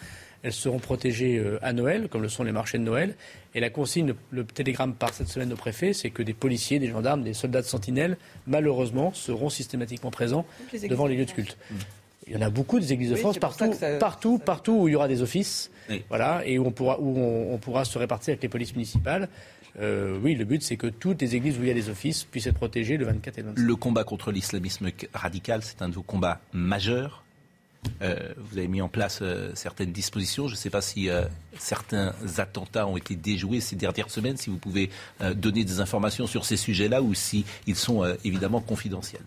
elles 0.46 0.52
seront 0.52 0.78
protégées 0.78 1.38
euh, 1.38 1.58
à 1.60 1.72
Noël, 1.72 2.06
comme 2.08 2.22
le 2.22 2.28
sont 2.28 2.44
les 2.44 2.52
marchés 2.52 2.78
de 2.78 2.84
Noël. 2.84 3.16
Et 3.56 3.58
la 3.60 3.68
consigne, 3.68 4.14
le, 4.30 4.44
télégramme 4.44 4.94
par 4.94 5.12
cette 5.12 5.26
semaine 5.26 5.52
au 5.52 5.56
préfet, 5.56 5.92
c'est 5.92 6.10
que 6.10 6.22
des 6.22 6.34
policiers, 6.34 6.78
des 6.78 6.86
gendarmes, 6.86 7.24
des 7.24 7.34
soldats 7.34 7.62
de 7.62 7.66
sentinelle, 7.66 8.16
malheureusement, 8.46 9.12
seront 9.12 9.50
systématiquement 9.50 10.12
présents 10.12 10.46
les 10.72 10.88
devant 10.88 11.06
de 11.06 11.10
les 11.10 11.16
lieux 11.16 11.24
de 11.24 11.30
France. 11.30 11.46
culte. 11.46 11.58
Il 12.28 12.34
y 12.34 12.36
en 12.36 12.42
a 12.42 12.50
beaucoup 12.50 12.78
des 12.78 12.92
églises 12.92 13.10
de 13.10 13.16
France 13.16 13.34
ça 13.34 13.40
partout, 13.40 13.72
ça- 13.72 13.96
partout, 13.98 14.38
partout 14.38 14.72
où 14.82 14.88
il 14.88 14.92
y 14.92 14.94
aura 14.94 15.08
des 15.08 15.20
offices, 15.20 15.72
Oui. 15.90 16.04
voilà, 16.08 16.42
et 16.46 16.60
où 16.60 16.66
on 16.66 16.70
pourra, 16.70 17.00
où 17.00 17.18
on, 17.18 17.52
on 17.54 17.58
pourra 17.58 17.84
se 17.84 17.98
répartir 17.98 18.32
avec 18.32 18.42
les 18.44 18.48
polices 18.48 18.74
municipales. 18.74 19.28
Euh, 19.80 20.16
oui, 20.22 20.36
le 20.36 20.44
but 20.44 20.62
c'est 20.62 20.76
que 20.76 20.86
toutes 20.86 21.20
les 21.22 21.34
églises 21.34 21.58
où 21.58 21.62
il 21.62 21.68
y 21.68 21.70
a 21.72 21.74
des 21.74 21.88
offices 21.90 22.22
puissent 22.22 22.46
être 22.46 22.54
protégées 22.54 22.96
le 22.96 23.04
24 23.06 23.38
et 23.38 23.42
le 23.42 23.48
25. 23.48 23.62
Le 23.64 23.76
combat 23.76 24.04
contre 24.04 24.30
l'islamisme 24.30 24.90
radical, 25.12 25.62
c'est 25.64 25.82
un 25.82 25.88
de 25.88 25.94
vos 25.94 26.02
combats 26.02 26.40
majeurs. 26.52 27.24
Euh, 28.02 28.32
vous 28.36 28.58
avez 28.58 28.68
mis 28.68 28.82
en 28.82 28.88
place 28.88 29.20
euh, 29.22 29.50
certaines 29.54 29.92
dispositions. 29.92 30.48
Je 30.48 30.52
ne 30.52 30.58
sais 30.58 30.70
pas 30.70 30.80
si 30.80 31.08
euh, 31.08 31.24
certains 31.58 32.14
attentats 32.38 32.86
ont 32.86 32.96
été 32.96 33.16
déjoués 33.16 33.60
ces 33.60 33.76
dernières 33.76 34.10
semaines, 34.10 34.36
si 34.36 34.50
vous 34.50 34.58
pouvez 34.58 34.90
donner 35.34 35.64
des 35.64 35.80
informations 35.80 36.26
sur 36.26 36.44
ces 36.44 36.56
sujets-là 36.56 37.02
ou 37.02 37.14
si 37.14 37.44
ils 37.66 37.76
sont 37.76 38.04
évidemment 38.24 38.60
confidentiels. 38.60 39.22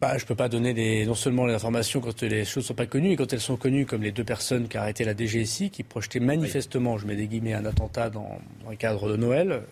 Bah, 0.00 0.18
je 0.18 0.24
ne 0.24 0.28
peux 0.28 0.34
pas 0.34 0.50
donner 0.50 0.74
des, 0.74 1.06
non 1.06 1.14
seulement 1.14 1.46
les 1.46 1.54
informations 1.54 2.00
quand 2.00 2.22
les 2.22 2.44
choses 2.44 2.64
ne 2.64 2.68
sont 2.68 2.74
pas 2.74 2.86
connues, 2.86 3.12
et 3.12 3.16
quand 3.16 3.32
elles 3.32 3.40
sont 3.40 3.56
connues, 3.56 3.86
comme 3.86 4.02
les 4.02 4.12
deux 4.12 4.24
personnes 4.24 4.68
qui 4.68 4.76
ont 4.76 4.82
arrêté 4.82 5.04
la 5.04 5.16
DGSI, 5.16 5.70
qui 5.70 5.82
projetaient 5.82 6.20
manifestement, 6.20 6.98
je 6.98 7.06
mets 7.06 7.16
des 7.16 7.26
guillemets, 7.26 7.54
un 7.54 7.64
attentat 7.64 8.10
dans, 8.10 8.38
dans 8.62 8.70
le 8.70 8.76
cadre 8.76 9.08
de 9.08 9.16
Noël. 9.16 9.62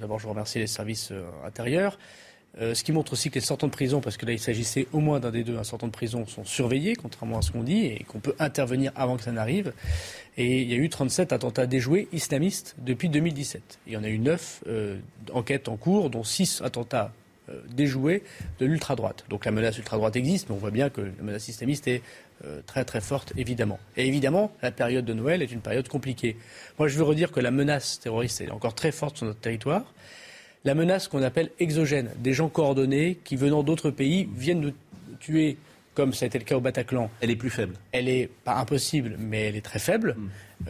D'abord, 0.00 0.20
je 0.20 0.28
remercie 0.28 0.60
les 0.60 0.68
services 0.68 1.12
intérieurs. 1.44 1.98
Euh, 2.60 2.74
ce 2.74 2.84
qui 2.84 2.92
montre 2.92 3.12
aussi 3.12 3.30
que 3.30 3.34
les 3.34 3.40
sortants 3.40 3.66
de 3.66 3.72
prison, 3.72 4.00
parce 4.00 4.16
que 4.16 4.26
là 4.26 4.32
il 4.32 4.38
s'agissait 4.38 4.86
au 4.92 5.00
moins 5.00 5.18
d'un 5.18 5.30
des 5.30 5.42
deux, 5.42 5.58
un 5.58 5.64
sortant 5.64 5.88
de 5.88 5.92
prison, 5.92 6.26
sont 6.26 6.44
surveillés, 6.44 6.94
contrairement 6.94 7.38
à 7.38 7.42
ce 7.42 7.50
qu'on 7.50 7.64
dit, 7.64 7.86
et 7.86 8.04
qu'on 8.06 8.20
peut 8.20 8.36
intervenir 8.38 8.92
avant 8.94 9.16
que 9.16 9.24
ça 9.24 9.32
n'arrive. 9.32 9.72
Et 10.36 10.62
il 10.62 10.70
y 10.70 10.74
a 10.74 10.76
eu 10.76 10.88
37 10.88 11.32
attentats 11.32 11.66
déjoués 11.66 12.08
islamistes 12.12 12.76
depuis 12.78 13.08
2017. 13.08 13.80
Il 13.86 13.92
y 13.92 13.96
en 13.96 14.04
a 14.04 14.08
eu 14.08 14.18
9 14.18 14.64
euh, 14.68 14.98
enquêtes 15.32 15.68
en 15.68 15.76
cours, 15.76 16.10
dont 16.10 16.22
6 16.22 16.62
attentats 16.64 17.12
euh, 17.48 17.60
déjoués 17.72 18.22
de 18.60 18.66
l'ultra-droite. 18.66 19.24
Donc 19.30 19.46
la 19.46 19.50
menace 19.50 19.76
ultra-droite 19.78 20.14
existe, 20.14 20.48
mais 20.48 20.54
on 20.54 20.58
voit 20.58 20.70
bien 20.70 20.90
que 20.90 21.00
la 21.00 21.22
menace 21.22 21.48
islamiste 21.48 21.88
est 21.88 22.02
très 22.66 22.84
très 22.84 23.00
forte, 23.00 23.32
évidemment. 23.38 23.78
Et 23.96 24.06
évidemment, 24.06 24.52
la 24.60 24.70
période 24.70 25.06
de 25.06 25.14
Noël 25.14 25.40
est 25.40 25.50
une 25.50 25.62
période 25.62 25.88
compliquée. 25.88 26.36
Moi, 26.78 26.88
je 26.88 26.98
veux 26.98 27.04
redire 27.04 27.32
que 27.32 27.40
la 27.40 27.50
menace 27.50 28.00
terroriste 28.00 28.42
est 28.42 28.50
encore 28.50 28.74
très 28.74 28.92
forte 28.92 29.16
sur 29.16 29.26
notre 29.26 29.40
territoire 29.40 29.93
la 30.64 30.74
menace 30.74 31.08
qu'on 31.08 31.22
appelle 31.22 31.50
exogène, 31.60 32.10
des 32.18 32.32
gens 32.32 32.48
coordonnés 32.48 33.18
qui, 33.24 33.36
venant 33.36 33.62
d'autres 33.62 33.90
pays, 33.90 34.28
viennent 34.36 34.60
nous 34.60 34.72
tuer, 35.20 35.56
comme 35.94 36.12
ça 36.14 36.24
a 36.24 36.26
été 36.28 36.38
le 36.38 36.44
cas 36.44 36.56
au 36.56 36.60
Bataclan. 36.60 37.10
Elle 37.20 37.30
est 37.30 37.36
plus 37.36 37.50
faible. 37.50 37.74
Elle 37.92 38.08
est 38.08 38.30
pas 38.44 38.54
impossible, 38.56 39.16
mais 39.18 39.42
elle 39.42 39.56
est 39.56 39.60
très 39.64 39.78
faible. 39.78 40.16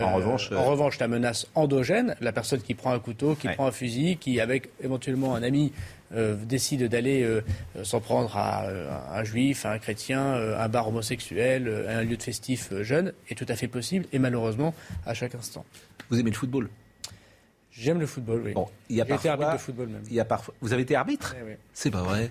En 0.01 0.15
revanche, 0.17 0.51
euh, 0.51 0.57
en 0.57 0.65
revanche, 0.65 0.99
la 0.99 1.07
menace 1.09 1.47
endogène, 1.55 2.17
la 2.21 2.33
personne 2.33 2.61
qui 2.61 2.75
prend 2.75 2.93
un 2.93 2.99
couteau, 2.99 3.35
qui 3.37 3.47
Ouais. 3.47 3.55
prend 3.55 3.67
un 3.67 3.73
fusil, 3.73 4.17
qui, 4.17 4.41
avec 4.41 4.69
éventuellement 4.83 5.35
un 5.37 5.43
ami, 5.45 5.73
euh, 6.15 6.35
décide 6.37 6.89
d'aller 6.89 7.23
euh, 7.23 7.43
euh, 7.77 7.85
s'en 7.85 8.01
prendre 8.01 8.37
à, 8.37 8.65
euh, 8.67 8.91
un 9.13 9.25
juif, 9.25 9.65
à 9.65 9.73
un 9.73 9.79
chrétien, 9.79 10.21
euh, 10.21 10.57
à 10.59 10.65
un 10.65 10.69
bar 10.69 10.89
homosexuel, 10.89 11.69
euh, 11.69 11.89
à 11.97 11.99
un 12.01 12.03
lieu 12.03 12.17
de 12.17 12.23
festif 12.23 12.71
euh, 12.73 12.83
jeune, 12.83 13.13
est 13.31 13.35
tout 13.37 13.47
à 13.49 13.55
fait 13.55 13.69
possible 13.69 14.07
et 14.13 14.19
malheureusement 14.19 14.75
à 15.07 15.15
chaque 15.15 15.35
instant. 15.37 15.65
Vous 16.11 16.19
aimez 16.19 16.31
le 16.31 16.37
football? 16.37 16.69
J'aime 17.77 17.99
le 18.01 18.07
football, 18.07 18.43
oui. 18.45 18.53
Bon, 18.53 18.69
il 18.89 18.97
y 18.97 19.01
a 19.01 19.05
J'ai 19.05 19.15
été 19.15 19.29
parfois- 19.29 19.31
arbitre 19.33 19.53
de 19.53 19.59
football 19.59 19.89
même. 19.89 20.03
Il 20.09 20.15
y 20.15 20.21
a 20.21 20.25
parfois... 20.25 20.55
Vous 20.61 20.73
avez 20.73 20.83
été 20.83 20.95
arbitre 20.95 21.35
ouais. 21.45 21.59
C'est 21.73 21.91
pas 21.91 22.03
vrai. 22.03 22.31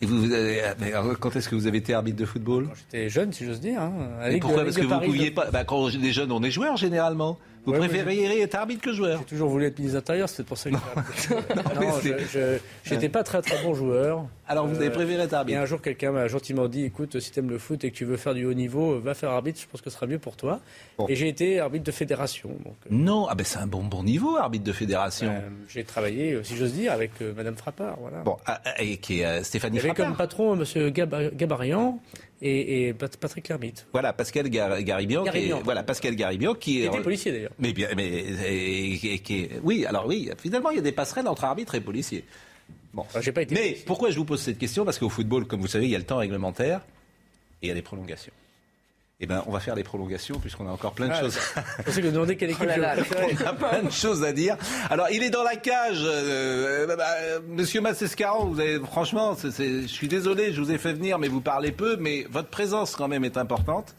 Et 0.00 0.06
vous, 0.06 0.20
vous 0.22 0.32
avez- 0.32 0.62
mais 0.80 0.92
alors, 0.92 1.18
quand 1.18 1.36
est-ce 1.36 1.48
que 1.48 1.54
vous 1.54 1.66
avez 1.66 1.78
été 1.78 1.94
arbitre 1.94 2.16
de 2.18 2.24
football? 2.24 2.66
Quand 2.68 2.74
j'étais 2.74 3.08
jeune, 3.08 3.32
si 3.32 3.44
j'ose 3.46 3.60
dire. 3.60 3.80
Hein, 3.80 3.92
la 4.20 4.30
Et 4.30 4.36
de- 4.36 4.40
pourquoi? 4.40 4.64
Parce 4.64 4.76
que 4.76 4.82
vous 4.82 4.88
Paris, 4.88 5.06
pouviez 5.06 5.30
pas. 5.30 5.50
Bah, 5.50 5.64
quand 5.64 5.76
on 5.78 5.88
est 5.88 6.12
jeune, 6.12 6.32
on 6.32 6.42
est 6.42 6.50
joueur 6.50 6.76
généralement. 6.76 7.38
Vous 7.66 7.72
Ouais, 7.72 7.78
mais 7.80 7.88
préfériez 7.88 8.42
être 8.42 8.54
arbitre 8.56 8.82
que 8.82 8.92
joueur 8.92 9.18
J'ai 9.20 9.24
toujours 9.24 9.48
voulu 9.48 9.64
être 9.66 9.78
ministre 9.78 9.94
de 9.94 9.98
l'Intérieur, 10.00 10.28
c'est 10.28 10.44
pour 10.44 10.58
ça 10.58 10.68
que 10.70 10.76
j'étais 12.84 13.08
pas 13.08 13.22
très 13.22 13.40
très 13.42 13.62
bon 13.62 13.74
joueur. 13.74 14.24
Alors 14.46 14.66
vous 14.66 14.74
Euh, 14.76 14.80
avez 14.80 14.90
préféré 14.90 15.22
être 15.22 15.32
Et 15.32 15.36
arbitre 15.36 15.58
un 15.60 15.64
jour, 15.66 15.80
quelqu'un 15.80 16.12
m'a 16.12 16.28
gentiment 16.28 16.68
dit 16.68 16.84
écoute, 16.84 17.18
si 17.20 17.32
t'aimes 17.32 17.48
le 17.50 17.58
foot 17.58 17.82
et 17.84 17.90
que 17.90 17.96
tu 17.96 18.04
veux 18.04 18.16
faire 18.18 18.34
du 18.34 18.44
haut 18.44 18.52
niveau, 18.54 18.98
va 19.00 19.14
faire 19.14 19.30
arbitre, 19.30 19.60
je 19.60 19.66
pense 19.66 19.80
que 19.80 19.88
ce 19.90 19.96
sera 19.96 20.06
mieux 20.06 20.18
pour 20.18 20.36
toi. 20.36 20.60
Bon. 20.98 21.06
Et 21.08 21.16
j'ai 21.16 21.28
été 21.28 21.60
arbitre 21.60 21.84
de 21.84 21.92
fédération. 21.92 22.50
Donc, 22.64 22.74
euh, 22.86 22.88
Non, 22.90 23.26
ah 23.28 23.34
ben 23.34 23.44
c'est 23.44 23.58
un 23.58 23.66
bon 23.66 23.82
bon 23.84 24.02
niveau, 24.02 24.36
arbitre 24.36 24.64
de 24.64 24.72
fédération. 24.72 25.28
euh, 25.30 25.40
j'ai 25.68 25.84
travaillé, 25.84 26.32
euh, 26.34 26.42
si 26.44 26.56
j'ose 26.56 26.72
dire, 26.74 26.92
avec 26.92 27.12
euh, 27.22 27.32
Madame 27.34 27.56
Frappard. 27.56 27.96
Voilà. 28.00 28.18
Bon, 28.18 28.36
ah, 28.46 28.60
ah, 28.64 28.82
et 28.82 28.98
qui 28.98 29.20
est 29.20 29.24
euh, 29.26 29.42
Stéphanie 29.42 29.78
Frappard. 29.78 30.06
comme 30.08 30.16
patron 30.16 30.54
M. 30.60 30.90
Gabarian 31.34 31.98
et, 32.46 32.88
et 32.88 32.94
Pat- 32.94 33.16
Patrick 33.16 33.48
Lermite. 33.48 33.86
Voilà, 33.92 34.12
Pascal 34.12 34.48
Gar- 34.50 34.82
Garibian, 34.82 35.22
qui 35.22 35.28
est- 35.28 35.32
Garibian. 35.32 35.60
voilà, 35.64 35.82
Pascal 35.82 36.14
Garibian 36.14 36.54
qui 36.54 36.82
est 36.82 36.86
était 36.86 37.00
policier 37.00 37.32
d'ailleurs. 37.32 37.52
Mais 37.58 37.72
bien, 37.72 37.88
mais 37.96 38.06
et- 38.06 39.14
et- 39.14 39.18
qui 39.20 39.34
est- 39.42 39.50
oui, 39.62 39.86
alors 39.86 40.06
oui, 40.06 40.30
finalement 40.38 40.70
il 40.70 40.76
y 40.76 40.78
a 40.78 40.82
des 40.82 40.92
passerelles 40.92 41.26
entre 41.28 41.44
arbitre 41.44 41.74
et 41.74 41.80
policier. 41.80 42.24
Bon, 42.92 43.02
Enfin, 43.02 43.20
j'ai 43.20 43.32
pas 43.32 43.42
été. 43.42 43.54
mais 43.54 43.76
pourquoi 43.86 44.10
je 44.10 44.16
vous 44.16 44.24
pose 44.24 44.40
cette 44.40 44.58
question? 44.58 44.84
Parce 44.84 44.98
qu'au 44.98 45.08
football, 45.08 45.46
comme 45.46 45.60
vous 45.60 45.66
savez, 45.66 45.86
il 45.86 45.90
y 45.90 45.94
a 45.96 45.98
le 45.98 46.04
temps 46.04 46.18
réglementaire 46.18 46.80
et 47.62 47.66
il 47.66 47.68
y 47.68 47.70
a 47.72 47.74
les 47.74 47.82
prolongations. 47.82 48.32
Eh 49.24 49.26
ben, 49.26 49.42
on 49.46 49.52
va 49.52 49.58
faire 49.60 49.74
les 49.74 49.84
prolongations 49.84 50.38
puisqu'on 50.38 50.68
a 50.68 50.70
encore 50.70 50.92
plein 50.92 51.08
de 51.08 51.12
Ah, 51.14 51.20
choses. 51.20 51.38
Je 51.78 51.82
pensais 51.82 52.02
que 52.02 52.32
quelle 52.34 52.50
équipe 52.50 52.60
Oh 52.62 52.66
là 52.66 52.76
là. 52.76 52.94
On 53.42 53.46
a 53.46 53.52
plein 53.54 53.82
de 53.84 53.90
choses 53.90 54.22
à 54.22 54.32
dire. 54.34 54.58
Alors, 54.90 55.06
il 55.10 55.22
est 55.22 55.30
dans 55.30 55.42
la 55.42 55.56
cage. 55.56 56.02
euh, 56.04 56.94
bah, 56.94 57.06
euh, 57.22 57.40
Monsieur 57.48 57.80
Massescaron, 57.80 58.44
vous 58.44 58.60
avez, 58.60 58.78
franchement, 58.80 59.34
je 59.42 59.86
suis 59.86 60.08
désolé, 60.08 60.52
je 60.52 60.60
vous 60.60 60.70
ai 60.70 60.76
fait 60.76 60.92
venir, 60.92 61.18
mais 61.18 61.28
vous 61.28 61.40
parlez 61.40 61.72
peu, 61.72 61.96
mais 61.96 62.26
votre 62.30 62.48
présence 62.50 62.96
quand 62.96 63.08
même 63.08 63.24
est 63.24 63.38
importante. 63.38 63.94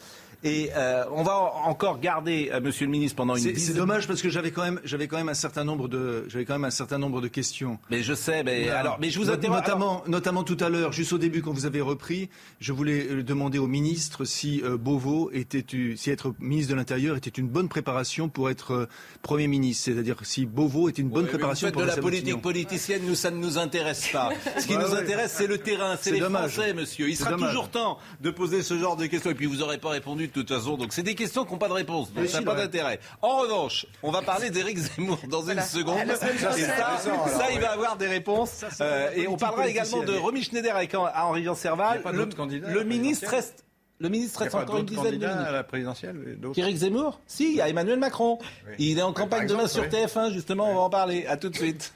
Et 0.46 0.70
euh, 0.76 1.04
on 1.10 1.22
va 1.24 1.36
en- 1.38 1.68
encore 1.70 1.98
garder 1.98 2.50
euh, 2.52 2.60
Monsieur 2.60 2.86
le 2.86 2.92
ministre 2.92 3.16
pendant 3.16 3.34
une 3.34 3.42
C'est 3.42 3.56
c'est 3.58 3.74
dommage 3.74 4.06
parce 4.06 4.22
que 4.22 4.28
j'avais 4.30 4.52
quand 4.52 4.62
même, 4.62 4.80
j'avais 4.84 5.08
quand 5.08 5.16
même 5.16 5.28
un 5.28 5.34
certain 5.34 5.64
nombre 5.64 5.88
de, 5.88 6.24
j'avais 6.28 6.44
quand 6.44 6.54
même 6.54 6.64
un 6.64 6.70
certain 6.70 6.98
nombre 6.98 7.20
de 7.20 7.26
questions. 7.28 7.78
Mais 7.90 8.02
je 8.04 8.14
sais, 8.14 8.44
mais 8.44 8.68
alors, 8.68 8.96
mais 9.00 9.10
je 9.10 9.18
vous 9.18 9.30
interromps. 9.30 9.60
Notamment, 9.60 10.02
notamment 10.06 10.44
tout 10.44 10.56
à 10.60 10.68
l'heure, 10.68 10.92
juste 10.92 11.12
au 11.12 11.18
début, 11.18 11.42
quand 11.42 11.52
vous 11.52 11.66
avez 11.66 11.80
repris, 11.80 12.28
je 12.60 12.72
voulais 12.72 13.06
euh, 13.10 13.22
demander 13.24 13.58
au 13.58 13.66
ministre 13.66 14.24
si 14.24 14.62
euh, 14.64 14.76
Beauvau 14.76 15.30
était, 15.32 15.64
si 15.96 16.10
être 16.10 16.32
ministre 16.38 16.70
de 16.70 16.76
l'Intérieur 16.76 17.16
était 17.16 17.30
une 17.30 17.48
bonne 17.48 17.68
préparation 17.68 18.28
pour 18.28 18.48
être 18.48 18.88
Premier 19.22 19.48
ministre. 19.48 19.84
C'est-à-dire 19.86 20.16
si 20.22 20.46
Beauvau 20.46 20.88
était 20.88 21.02
une 21.02 21.08
bonne 21.08 21.24
Ouais, 21.24 21.30
préparation 21.30 21.66
vous 21.66 21.72
pour 21.72 21.82
de 21.82 21.86
la 21.88 21.96
politique 21.96 22.40
politicienne, 22.40 23.02
nous, 23.04 23.16
ça 23.16 23.32
ne 23.32 23.38
nous 23.38 23.58
intéresse 23.58 24.08
pas. 24.12 24.30
Ce 24.60 24.66
qui 24.66 24.76
nous 24.76 24.92
ouais. 24.92 25.00
intéresse, 25.00 25.34
c'est 25.36 25.48
le 25.48 25.58
terrain, 25.58 25.96
c'est 25.96 26.10
C'est 26.10 26.14
les 26.14 26.20
dommage. 26.20 26.52
Français, 26.52 26.72
monsieur. 26.72 27.08
Il 27.08 27.16
sera 27.16 27.30
dommage. 27.30 27.48
toujours 27.50 27.68
temps 27.70 27.98
de 28.20 28.30
poser 28.30 28.62
ce 28.62 28.78
genre 28.78 28.96
de 28.96 29.06
questions. 29.06 29.30
Et 29.30 29.34
puis, 29.34 29.46
vous 29.46 29.56
n'aurez 29.56 29.78
pas 29.78 29.90
répondu 29.90 30.28
de 30.42 30.46
toute 30.48 30.56
façon. 30.56 30.76
Donc, 30.76 30.92
c'est 30.92 31.02
des 31.02 31.14
questions 31.14 31.44
qui 31.44 31.52
n'ont 31.52 31.58
pas 31.58 31.68
de 31.68 31.72
réponse. 31.72 32.12
Donc, 32.12 32.26
ça 32.28 32.40
n'a 32.40 32.46
pas 32.46 32.54
d'intérêt. 32.54 33.00
En 33.22 33.38
revanche, 33.38 33.86
on 34.02 34.10
va 34.10 34.22
parler 34.22 34.50
d'Éric 34.50 34.78
Zemmour 34.78 35.18
dans 35.28 35.48
une 35.48 35.60
seconde. 35.60 35.98
Et 35.98 36.14
ça, 36.16 36.98
ça, 36.98 37.52
il 37.52 37.60
va 37.60 37.72
avoir 37.72 37.96
des 37.96 38.06
réponses. 38.08 38.64
Euh, 38.80 39.10
et 39.14 39.26
on 39.28 39.36
parlera 39.36 39.68
également 39.68 40.02
de 40.02 40.16
Romy 40.16 40.42
Schneider 40.42 40.74
avec 40.76 40.94
Henri 40.94 41.44
Jean 41.44 41.54
Il 41.54 41.58
Serval. 41.58 41.96
y 41.96 42.00
a 42.00 42.02
pas 42.02 42.12
Le, 42.12 42.28
le 42.74 42.84
ministre 42.84 43.30
reste. 43.30 43.64
Le 43.98 44.10
ministre 44.10 44.40
reste 44.42 44.54
encore 44.54 44.76
une 44.78 44.84
dizaine 44.84 45.04
de 45.18 45.26
minutes. 45.26 45.46
à 45.46 45.52
la 45.52 45.64
présidentielle 45.64 46.38
Qu'Éric 46.54 46.76
Zemmour 46.76 47.18
Si, 47.26 47.52
il 47.52 47.56
y 47.56 47.60
a 47.62 47.68
Emmanuel 47.68 47.98
Macron. 47.98 48.38
Il 48.78 48.98
est 48.98 49.02
en 49.02 49.14
campagne 49.14 49.46
demain 49.46 49.66
sur 49.66 49.84
exemple, 49.84 50.28
TF1, 50.28 50.32
justement, 50.34 50.70
on 50.70 50.74
va 50.74 50.80
en 50.80 50.90
parler. 50.90 51.26
À 51.26 51.36
tout 51.38 51.48
de 51.48 51.56
suite. 51.56 51.94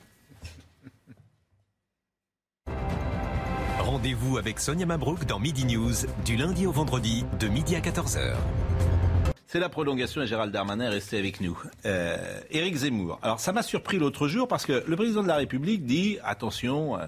Rendez-vous 4.00 4.38
avec 4.38 4.60
Sonia 4.60 4.86
Mabrouk 4.86 5.26
dans 5.26 5.38
Midi 5.38 5.66
News, 5.66 5.92
du 6.24 6.34
lundi 6.34 6.66
au 6.66 6.72
vendredi, 6.72 7.26
de 7.38 7.48
midi 7.48 7.76
à 7.76 7.80
14h. 7.80 8.32
C'est 9.46 9.60
la 9.60 9.68
prolongation 9.68 10.22
et 10.22 10.26
Gérald 10.26 10.50
Darmanin 10.50 10.86
est 10.86 10.94
resté 10.94 11.18
avec 11.18 11.42
nous. 11.42 11.62
Euh, 11.84 12.40
Éric 12.50 12.76
Zemmour. 12.76 13.18
Alors 13.20 13.40
ça 13.40 13.52
m'a 13.52 13.62
surpris 13.62 13.98
l'autre 13.98 14.26
jour 14.26 14.48
parce 14.48 14.64
que 14.64 14.82
le 14.86 14.96
président 14.96 15.22
de 15.22 15.28
la 15.28 15.36
République 15.36 15.84
dit 15.84 16.16
attention, 16.24 16.98
euh, 16.98 17.04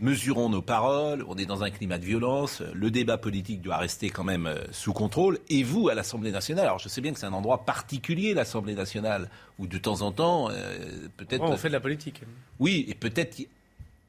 mesurons 0.00 0.50
nos 0.50 0.60
paroles, 0.60 1.24
on 1.26 1.36
est 1.36 1.46
dans 1.46 1.62
un 1.62 1.70
climat 1.70 1.96
de 1.96 2.04
violence, 2.04 2.62
le 2.74 2.90
débat 2.90 3.16
politique 3.16 3.62
doit 3.62 3.78
rester 3.78 4.10
quand 4.10 4.24
même 4.24 4.46
euh, 4.46 4.58
sous 4.72 4.92
contrôle. 4.92 5.38
Et 5.48 5.62
vous, 5.62 5.88
à 5.88 5.94
l'Assemblée 5.94 6.32
nationale, 6.32 6.66
alors 6.66 6.78
je 6.78 6.90
sais 6.90 7.00
bien 7.00 7.14
que 7.14 7.18
c'est 7.18 7.24
un 7.24 7.32
endroit 7.32 7.64
particulier, 7.64 8.34
l'Assemblée 8.34 8.74
nationale, 8.74 9.30
où 9.58 9.66
de 9.66 9.78
temps 9.78 10.02
en 10.02 10.12
temps, 10.12 10.50
euh, 10.50 11.08
peut-être... 11.16 11.42
Oh, 11.42 11.52
on 11.52 11.56
fait 11.56 11.68
de 11.68 11.72
la 11.72 11.80
politique. 11.80 12.24
Oui, 12.58 12.84
et 12.88 12.94
peut-être 12.94 13.38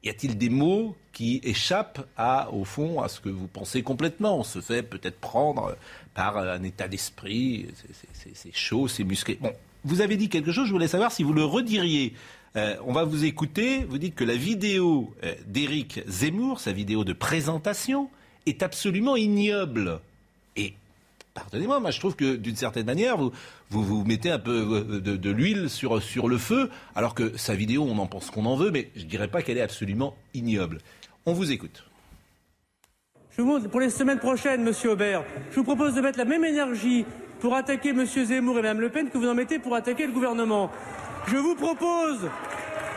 y 0.08 0.10
a-t-il 0.10 0.38
des 0.38 0.50
mots 0.50 0.96
qui 1.14 1.40
échappent 1.44 2.08
à, 2.18 2.52
au 2.52 2.64
fond, 2.64 3.02
à 3.02 3.10
ce 3.10 3.20
que 3.20 3.30
vous 3.30 3.48
pensez 3.48 3.84
complètement 3.84 4.40
On 4.40 4.44
se 4.44 4.62
fait 4.62 4.84
peut-être 4.84 5.20
prendre 5.20 5.76
par 6.14 6.38
un 6.38 6.64
état 6.64 6.88
d'esprit, 6.88 7.68
c'est 8.34 8.54
chaud, 8.54 8.88
c'est 8.88 9.04
musclé. 9.04 9.38
Bon, 9.40 9.52
vous 9.84 10.02
avez 10.02 10.18
dit 10.18 10.30
quelque 10.30 10.52
chose, 10.52 10.68
je 10.68 10.74
voulais 10.74 10.88
savoir 10.88 11.12
si 11.12 11.24
vous 11.24 11.34
le 11.34 11.44
rediriez. 11.44 12.14
Euh, 12.56 12.76
on 12.86 12.94
va 12.94 13.04
vous 13.04 13.26
écouter. 13.26 13.84
Vous 13.84 13.98
dites 13.98 14.16
que 14.16 14.24
la 14.24 14.36
vidéo 14.36 15.14
euh, 15.24 15.36
d'Éric 15.46 16.02
Zemmour, 16.08 16.60
sa 16.60 16.72
vidéo 16.72 17.04
de 17.04 17.14
présentation, 17.14 18.10
est 18.46 18.64
absolument 18.64 19.16
ignoble. 19.16 20.00
Et 20.56 20.74
pardonnez-moi, 21.42 21.80
moi 21.80 21.92
je 21.92 22.00
trouve 22.00 22.16
que 22.16 22.36
d'une 22.36 22.56
certaine 22.56 22.86
manière, 22.86 23.18
vous, 23.18 23.32
vous, 23.70 24.04
mettez 24.04 24.32
un 24.32 24.40
peu 24.40 24.52
euh, 24.52 25.00
de, 25.00 25.16
de 25.16 25.30
l'huile 25.30 25.70
sur, 25.70 26.02
sur 26.02 26.28
le 26.28 26.38
feu, 26.38 26.70
alors 26.96 27.14
que 27.14 27.38
sa 27.38 27.56
vidéo, 27.56 27.86
on 27.88 27.98
en 28.00 28.08
pense 28.08 28.32
qu'on 28.32 28.46
en 28.46 28.56
veut, 28.56 28.72
mais 28.72 28.90
je 28.96 29.04
ne 29.04 29.10
dirais 29.10 29.28
pas 29.28 29.42
qu'elle 29.42 29.58
est 29.58 29.62
absolument 29.62 30.16
ignoble. 30.34 30.80
On 31.26 31.34
vous 31.34 31.52
écoute. 31.52 31.84
Je 33.32 33.44
vous 33.44 33.48
montre 33.50 33.70
pour 33.70 33.80
les 33.80 33.92
semaines 33.92 34.18
prochaines, 34.18 34.64
Monsieur 34.64 34.92
Aubert, 34.92 35.24
je 35.52 35.58
vous 35.58 35.64
propose 35.64 35.94
de 35.94 36.02
mettre 36.02 36.18
la 36.18 36.26
même 36.26 36.44
énergie 36.44 37.06
pour 37.40 37.54
attaquer 37.56 37.94
Monsieur 37.94 38.26
Zemmour 38.26 38.58
et 38.58 38.62
Mme 38.64 38.82
Le 38.82 38.90
Pen 38.90 39.10
que 39.12 39.18
vous 39.18 39.30
en 39.30 39.36
mettez 39.36 39.60
pour 39.60 39.76
attaquer 39.76 40.08
le 40.08 40.12
gouvernement. 40.12 40.72
Je 41.28 41.38
vous 41.38 41.54
propose, 41.54 42.30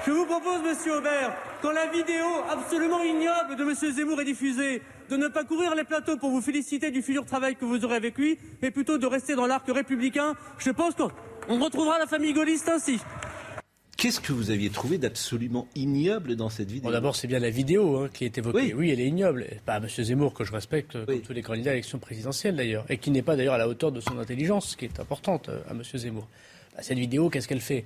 je 0.06 0.12
vous 0.12 0.24
propose, 0.24 0.62
Monsieur 0.62 0.96
Aubert, 0.96 1.36
quand 1.60 1.72
la 1.72 1.88
vidéo 1.88 2.24
absolument 2.48 3.02
ignoble 3.02 3.56
de 3.58 3.64
Monsieur 3.64 3.92
Zemmour 3.92 4.20
est 4.22 4.24
diffusée, 4.24 4.82
de 5.10 5.16
ne 5.16 5.28
pas 5.28 5.44
courir 5.44 5.74
les 5.74 5.82
plateaux 5.84 6.16
pour 6.16 6.30
vous 6.30 6.40
féliciter 6.40 6.92
du 6.92 7.02
futur 7.02 7.26
travail 7.26 7.56
que 7.56 7.64
vous 7.64 7.84
aurez 7.84 7.96
avec 7.96 8.16
lui, 8.16 8.38
mais 8.62 8.70
plutôt 8.70 8.96
de 8.96 9.06
rester 9.06 9.34
dans 9.34 9.46
l'arc 9.46 9.66
républicain. 9.68 10.34
Je 10.58 10.70
pense 10.70 10.94
qu'on 10.94 11.58
retrouvera 11.58 11.98
la 11.98 12.06
famille 12.06 12.32
gaulliste 12.32 12.68
ainsi. 12.68 13.00
Qu'est-ce 13.96 14.20
que 14.20 14.32
vous 14.32 14.50
aviez 14.50 14.70
trouvé 14.70 14.96
d'absolument 14.96 15.66
ignoble 15.74 16.36
dans 16.36 16.48
cette 16.48 16.70
vidéo? 16.70 16.88
Bon, 16.88 16.92
D'abord, 16.92 17.16
c'est 17.16 17.26
bien 17.26 17.40
la 17.40 17.50
vidéo 17.50 17.98
hein, 17.98 18.08
qui 18.10 18.24
est 18.24 18.38
évoquée. 18.38 18.72
Oui. 18.72 18.90
elle 18.90 19.00
est 19.00 19.06
ignoble. 19.06 19.46
Pas 19.66 19.76
M. 19.76 19.88
Zemmour, 19.88 20.32
que 20.32 20.44
je 20.44 20.52
respecte, 20.52 20.96
euh, 20.96 21.04
comme 21.04 21.20
tous 21.20 21.32
les 21.34 21.42
candidats 21.42 21.70
à 21.70 21.74
l'élection 21.74 21.98
présidentielle 21.98 22.56
d'ailleurs, 22.56 22.86
et 22.88 22.96
qui 22.96 23.10
n'est 23.10 23.20
pas 23.20 23.36
d'ailleurs 23.36 23.54
à 23.54 23.58
la 23.58 23.68
hauteur 23.68 23.92
de 23.92 24.00
son 24.00 24.18
intelligence, 24.18 24.74
qui 24.76 24.86
est 24.86 25.00
importante 25.00 25.50
euh, 25.50 25.58
à 25.68 25.72
M. 25.72 25.82
Zemmour. 25.82 26.28
Bah, 26.74 26.82
cette 26.82 26.98
vidéo, 26.98 27.28
qu'est-ce 27.28 27.48
qu'elle 27.48 27.60
fait? 27.60 27.84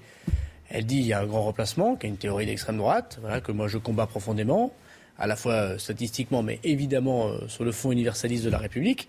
Elle 0.69 0.87
dit 0.87 0.99
il 0.99 1.07
y 1.07 1.13
a 1.13 1.21
un 1.21 1.27
grand 1.27 1.43
remplacement, 1.43 1.97
qui 1.97 2.07
est 2.07 2.11
une 2.11 2.17
théorie 2.17 2.47
d'extrême 2.47 2.77
droite, 2.77 3.19
voilà, 3.21 3.41
que 3.41 3.51
moi 3.51 3.67
je 3.67 3.79
combats 3.79 4.07
profondément, 4.07 4.73
à 5.19 5.27
la 5.27 5.37
fois 5.37 5.53
euh, 5.53 5.79
statistiquement, 5.79 6.43
mais 6.43 6.61
évidemment 6.65 7.29
euh, 7.29 7.49
sur 7.49 7.65
le 7.65 7.73
fond 7.73 7.93
universaliste 7.93 8.45
de 8.45 8.51
la 8.51 8.59
République. 8.59 9.09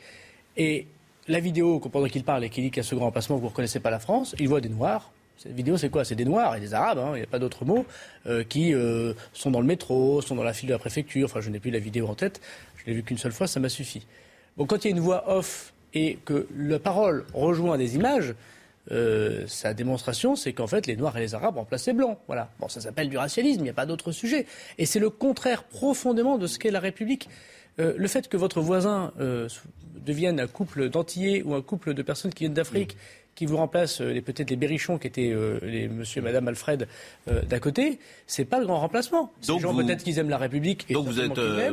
Et 0.57 0.87
la 1.27 1.39
vidéo, 1.39 1.79
pendant 1.79 2.07
qu'il 2.07 2.23
parle 2.23 2.43
et 2.43 2.49
qu'il 2.49 2.69
dit 2.69 2.79
a 2.79 2.83
ce 2.83 2.95
grand 2.95 3.05
remplacement, 3.05 3.35
que 3.37 3.41
vous 3.41 3.47
ne 3.47 3.51
reconnaissez 3.51 3.79
pas 3.79 3.89
la 3.89 3.99
France, 3.99 4.35
il 4.39 4.47
voit 4.47 4.61
des 4.61 4.69
Noirs. 4.69 5.11
Cette 5.37 5.53
vidéo, 5.53 5.75
c'est 5.75 5.89
quoi? 5.89 6.05
C'est 6.05 6.15
des 6.15 6.23
Noirs 6.23 6.55
et 6.55 6.59
des 6.61 6.73
Arabes, 6.73 6.99
hein, 6.99 7.11
il 7.13 7.17
n'y 7.17 7.23
a 7.23 7.27
pas 7.27 7.39
d'autre 7.39 7.65
mot, 7.65 7.85
euh, 8.25 8.43
qui 8.43 8.73
sont 9.33 9.51
dans 9.51 9.59
le 9.59 9.67
métro, 9.67 10.21
sont 10.21 10.35
dans 10.35 10.43
la 10.43 10.53
file 10.53 10.69
de 10.69 10.73
la 10.73 10.79
préfecture. 10.79 11.25
Enfin, 11.25 11.41
je 11.41 11.49
n'ai 11.49 11.59
plus 11.59 11.71
la 11.71 11.79
vidéo 11.79 12.07
en 12.07 12.15
tête, 12.15 12.39
je 12.77 12.85
l'ai 12.85 12.93
vue 12.93 13.03
qu'une 13.03 13.17
seule 13.17 13.33
fois, 13.33 13.47
ça 13.47 13.59
m'a 13.59 13.69
suffi. 13.69 14.05
Bon, 14.55 14.65
quand 14.65 14.85
il 14.85 14.91
y 14.91 14.93
a 14.93 14.95
une 14.95 15.01
voix 15.01 15.29
off 15.29 15.73
et 15.93 16.19
que 16.23 16.47
la 16.55 16.79
parole 16.79 17.25
rejoint 17.33 17.77
des 17.77 17.95
images, 17.95 18.33
euh, 18.91 19.45
sa 19.47 19.73
démonstration, 19.73 20.35
c'est 20.35 20.53
qu'en 20.53 20.67
fait, 20.67 20.87
les 20.87 20.95
Noirs 20.95 21.17
et 21.17 21.21
les 21.21 21.35
Arabes 21.35 21.55
remplacent 21.57 21.87
les 21.87 21.93
Blancs. 21.93 22.17
Voilà. 22.27 22.51
Bon, 22.59 22.67
ça 22.67 22.81
s'appelle 22.81 23.09
du 23.09 23.17
racialisme, 23.17 23.61
il 23.61 23.63
n'y 23.63 23.69
a 23.69 23.73
pas 23.73 23.85
d'autre 23.85 24.11
sujet. 24.11 24.45
Et 24.77 24.85
c'est 24.85 24.99
le 24.99 25.09
contraire 25.09 25.63
profondément 25.63 26.37
de 26.37 26.47
ce 26.47 26.59
qu'est 26.59 26.71
la 26.71 26.79
République. 26.79 27.29
Euh, 27.79 27.93
le 27.97 28.07
fait 28.07 28.27
que 28.27 28.37
votre 28.37 28.61
voisin 28.61 29.11
euh, 29.19 29.49
devienne 30.05 30.39
un 30.39 30.47
couple 30.47 30.89
d'Antillais 30.89 31.41
ou 31.43 31.55
un 31.55 31.61
couple 31.61 31.93
de 31.93 32.01
personnes 32.01 32.33
qui 32.33 32.43
viennent 32.43 32.53
d'Afrique, 32.53 32.95
qui 33.35 33.45
vous 33.45 33.57
remplacent 33.57 34.01
euh, 34.01 34.13
les- 34.13 34.21
peut-être 34.21 34.49
les 34.49 34.55
berrichons 34.55 34.97
qui 34.97 35.07
étaient 35.07 35.31
euh, 35.31 35.59
les 35.61 35.87
monsieur 35.89 36.21
et 36.21 36.23
madame 36.23 36.47
Alfred 36.47 36.87
euh, 37.27 37.41
d'à 37.43 37.59
côté, 37.59 37.99
c'est 38.27 38.45
pas 38.45 38.59
le 38.59 38.65
grand 38.65 38.79
remplacement. 38.79 39.31
Ces 39.41 39.47
Donc 39.47 39.59
gens, 39.61 39.73
vous- 39.73 39.83
peut-être 39.85 40.03
qu'ils 40.03 40.17
aiment 40.19 40.29
la 40.29 40.37
République 40.37 40.85
et 40.89 40.93
Donc 40.93 41.05
vous 41.05 41.19
êtes, 41.19 41.37
euh, 41.37 41.71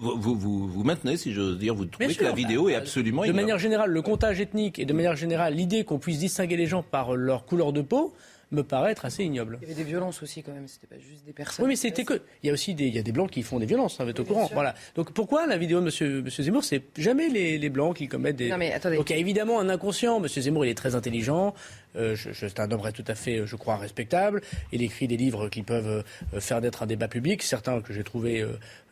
vous, 0.00 0.16
vous, 0.20 0.34
vous, 0.36 0.68
vous 0.68 0.84
maintenez, 0.84 1.16
si 1.16 1.32
j'ose 1.32 1.56
dire, 1.58 1.74
vous 1.74 1.84
trouvez 1.86 2.12
que 2.14 2.24
la 2.24 2.32
vidéo 2.32 2.64
bah, 2.64 2.72
est 2.72 2.74
absolument 2.74 3.24
De 3.24 3.32
manière 3.32 3.58
générale, 3.58 3.90
le 3.90 4.02
comptage 4.02 4.40
ethnique 4.40 4.78
et 4.78 4.84
de 4.84 4.92
manière 4.92 5.14
générale, 5.16 5.54
l'idée 5.54 5.84
qu'on 5.84 5.98
puisse 5.98 6.18
distinguer 6.18 6.56
les 6.56 6.66
gens 6.66 6.82
par 6.82 7.14
leur 7.14 7.44
couleur 7.46 7.72
de 7.72 7.80
peau 7.82 8.12
me 8.50 8.62
paraît 8.62 8.92
être 8.92 9.04
assez 9.04 9.24
ignoble. 9.24 9.58
Il 9.62 9.68
y 9.68 9.72
avait 9.72 9.82
des 9.82 9.88
violences 9.88 10.22
aussi 10.22 10.42
quand 10.42 10.52
même, 10.52 10.68
c'était 10.68 10.86
pas 10.86 10.98
juste 10.98 11.24
des 11.24 11.32
personnes. 11.32 11.64
Oui, 11.64 11.70
mais 11.70 11.76
c'était 11.76 12.04
que. 12.04 12.20
Il 12.42 12.46
y 12.46 12.50
a 12.50 12.52
aussi 12.52 12.74
des, 12.74 12.86
il 12.86 12.94
y 12.94 12.98
a 12.98 13.02
des 13.02 13.12
blancs 13.12 13.30
qui 13.30 13.42
font 13.42 13.58
des 13.58 13.66
violences, 13.66 14.00
hein, 14.00 14.04
vous 14.04 14.10
êtes 14.10 14.20
au 14.20 14.24
courant. 14.24 14.48
Voilà. 14.52 14.74
Donc 14.94 15.12
pourquoi 15.12 15.46
la 15.46 15.56
vidéo 15.56 15.80
de 15.80 15.84
Monsieur, 15.86 16.22
Monsieur 16.22 16.42
Zemmour, 16.42 16.64
c'est 16.64 16.82
jamais 16.96 17.28
les, 17.28 17.58
les 17.58 17.68
blancs 17.70 17.96
qui 17.96 18.08
commettent 18.08 18.36
des. 18.36 18.50
Non, 18.50 18.56
mais 18.58 18.72
attendez. 18.72 18.96
Donc 18.96 19.10
il 19.10 19.14
y 19.14 19.16
a 19.16 19.18
évidemment 19.20 19.60
un 19.60 19.68
inconscient. 19.68 20.20
Monsieur 20.20 20.42
Zemmour, 20.42 20.64
il 20.64 20.70
est 20.70 20.74
très 20.74 20.94
intelligent. 20.94 21.54
Euh, 21.96 22.16
c'est 22.16 22.60
un 22.60 22.70
homme 22.70 22.82
tout 22.92 23.04
à 23.06 23.14
fait, 23.14 23.38
euh, 23.38 23.46
je 23.46 23.56
crois, 23.56 23.76
respectable. 23.76 24.42
Il 24.72 24.82
écrit 24.82 25.06
des 25.06 25.16
livres 25.16 25.48
qui 25.48 25.62
peuvent 25.62 26.04
euh, 26.34 26.40
faire 26.40 26.60
naître 26.60 26.82
un 26.82 26.86
débat 26.86 27.08
public, 27.08 27.42
certains 27.42 27.80
que 27.80 27.92
j'ai 27.92 28.04
trouvé 28.04 28.44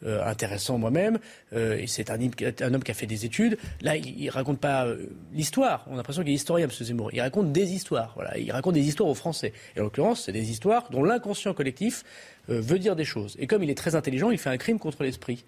intéressants 0.05 0.78
moi-même. 0.78 1.18
Et 1.55 1.86
c'est 1.86 2.11
un, 2.11 2.18
un 2.18 2.74
homme 2.74 2.82
qui 2.82 2.90
a 2.90 2.94
fait 2.94 3.07
des 3.07 3.24
études. 3.24 3.57
Là, 3.80 3.96
il, 3.96 4.20
il 4.20 4.30
raconte 4.30 4.59
pas 4.59 4.86
l'histoire. 5.32 5.84
On 5.88 5.94
a 5.94 5.96
l'impression 5.96 6.22
qu'il 6.22 6.32
est 6.32 6.36
historien, 6.36 6.66
Monsieur 6.66 6.84
Zemmour. 6.84 7.11
Il 7.12 7.20
raconte 7.20 7.53
des 7.53 7.72
histoires. 7.72 8.12
Voilà. 8.16 8.36
Il 8.38 8.50
raconte 8.50 8.74
des 8.74 8.86
histoires 8.86 9.09
aux 9.09 9.14
Français. 9.14 9.53
Et 9.76 9.80
en 9.80 9.84
l'occurrence, 9.84 10.24
c'est 10.24 10.32
des 10.32 10.50
histoires 10.50 10.90
dont 10.90 11.05
l'inconscient 11.05 11.55
collectif 11.55 12.05
veut 12.48 12.78
dire 12.78 12.96
des 12.96 13.05
choses. 13.05 13.36
Et 13.38 13.46
comme 13.46 13.62
il 13.62 13.70
est 13.70 13.76
très 13.76 13.94
intelligent, 13.94 14.30
il 14.30 14.38
fait 14.38 14.50
un 14.50 14.59
crime 14.59 14.78
contre 14.78 15.03
l'esprit. 15.05 15.44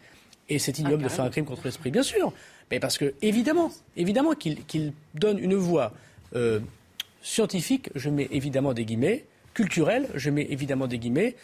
Et 0.48 0.58
c'est 0.58 0.78
ignoble 0.78 1.02
de 1.02 1.08
faire 1.08 1.24
un 1.24 1.30
crime 1.30 1.46
contre 1.46 1.62
l'esprit, 1.64 1.90
bien 1.90 2.02
sûr. 2.02 2.32
Mais 2.70 2.78
parce 2.78 2.98
que, 2.98 3.14
évidemment, 3.22 3.72
évidemment 3.96 4.34
qu'il 4.34 4.92
donne 5.14 5.38
une 5.38 5.54
voix 5.54 5.92
euh, 6.36 6.60
scientifique, 7.24 7.88
je 7.96 8.10
mets 8.10 8.28
évidemment 8.30 8.74
des 8.74 8.84
guillemets, 8.84 9.24
culturelle, 9.54 10.08
je 10.14 10.30
mets 10.30 10.46
évidemment 10.50 10.86
des 10.86 10.98
guillemets, 10.98 11.34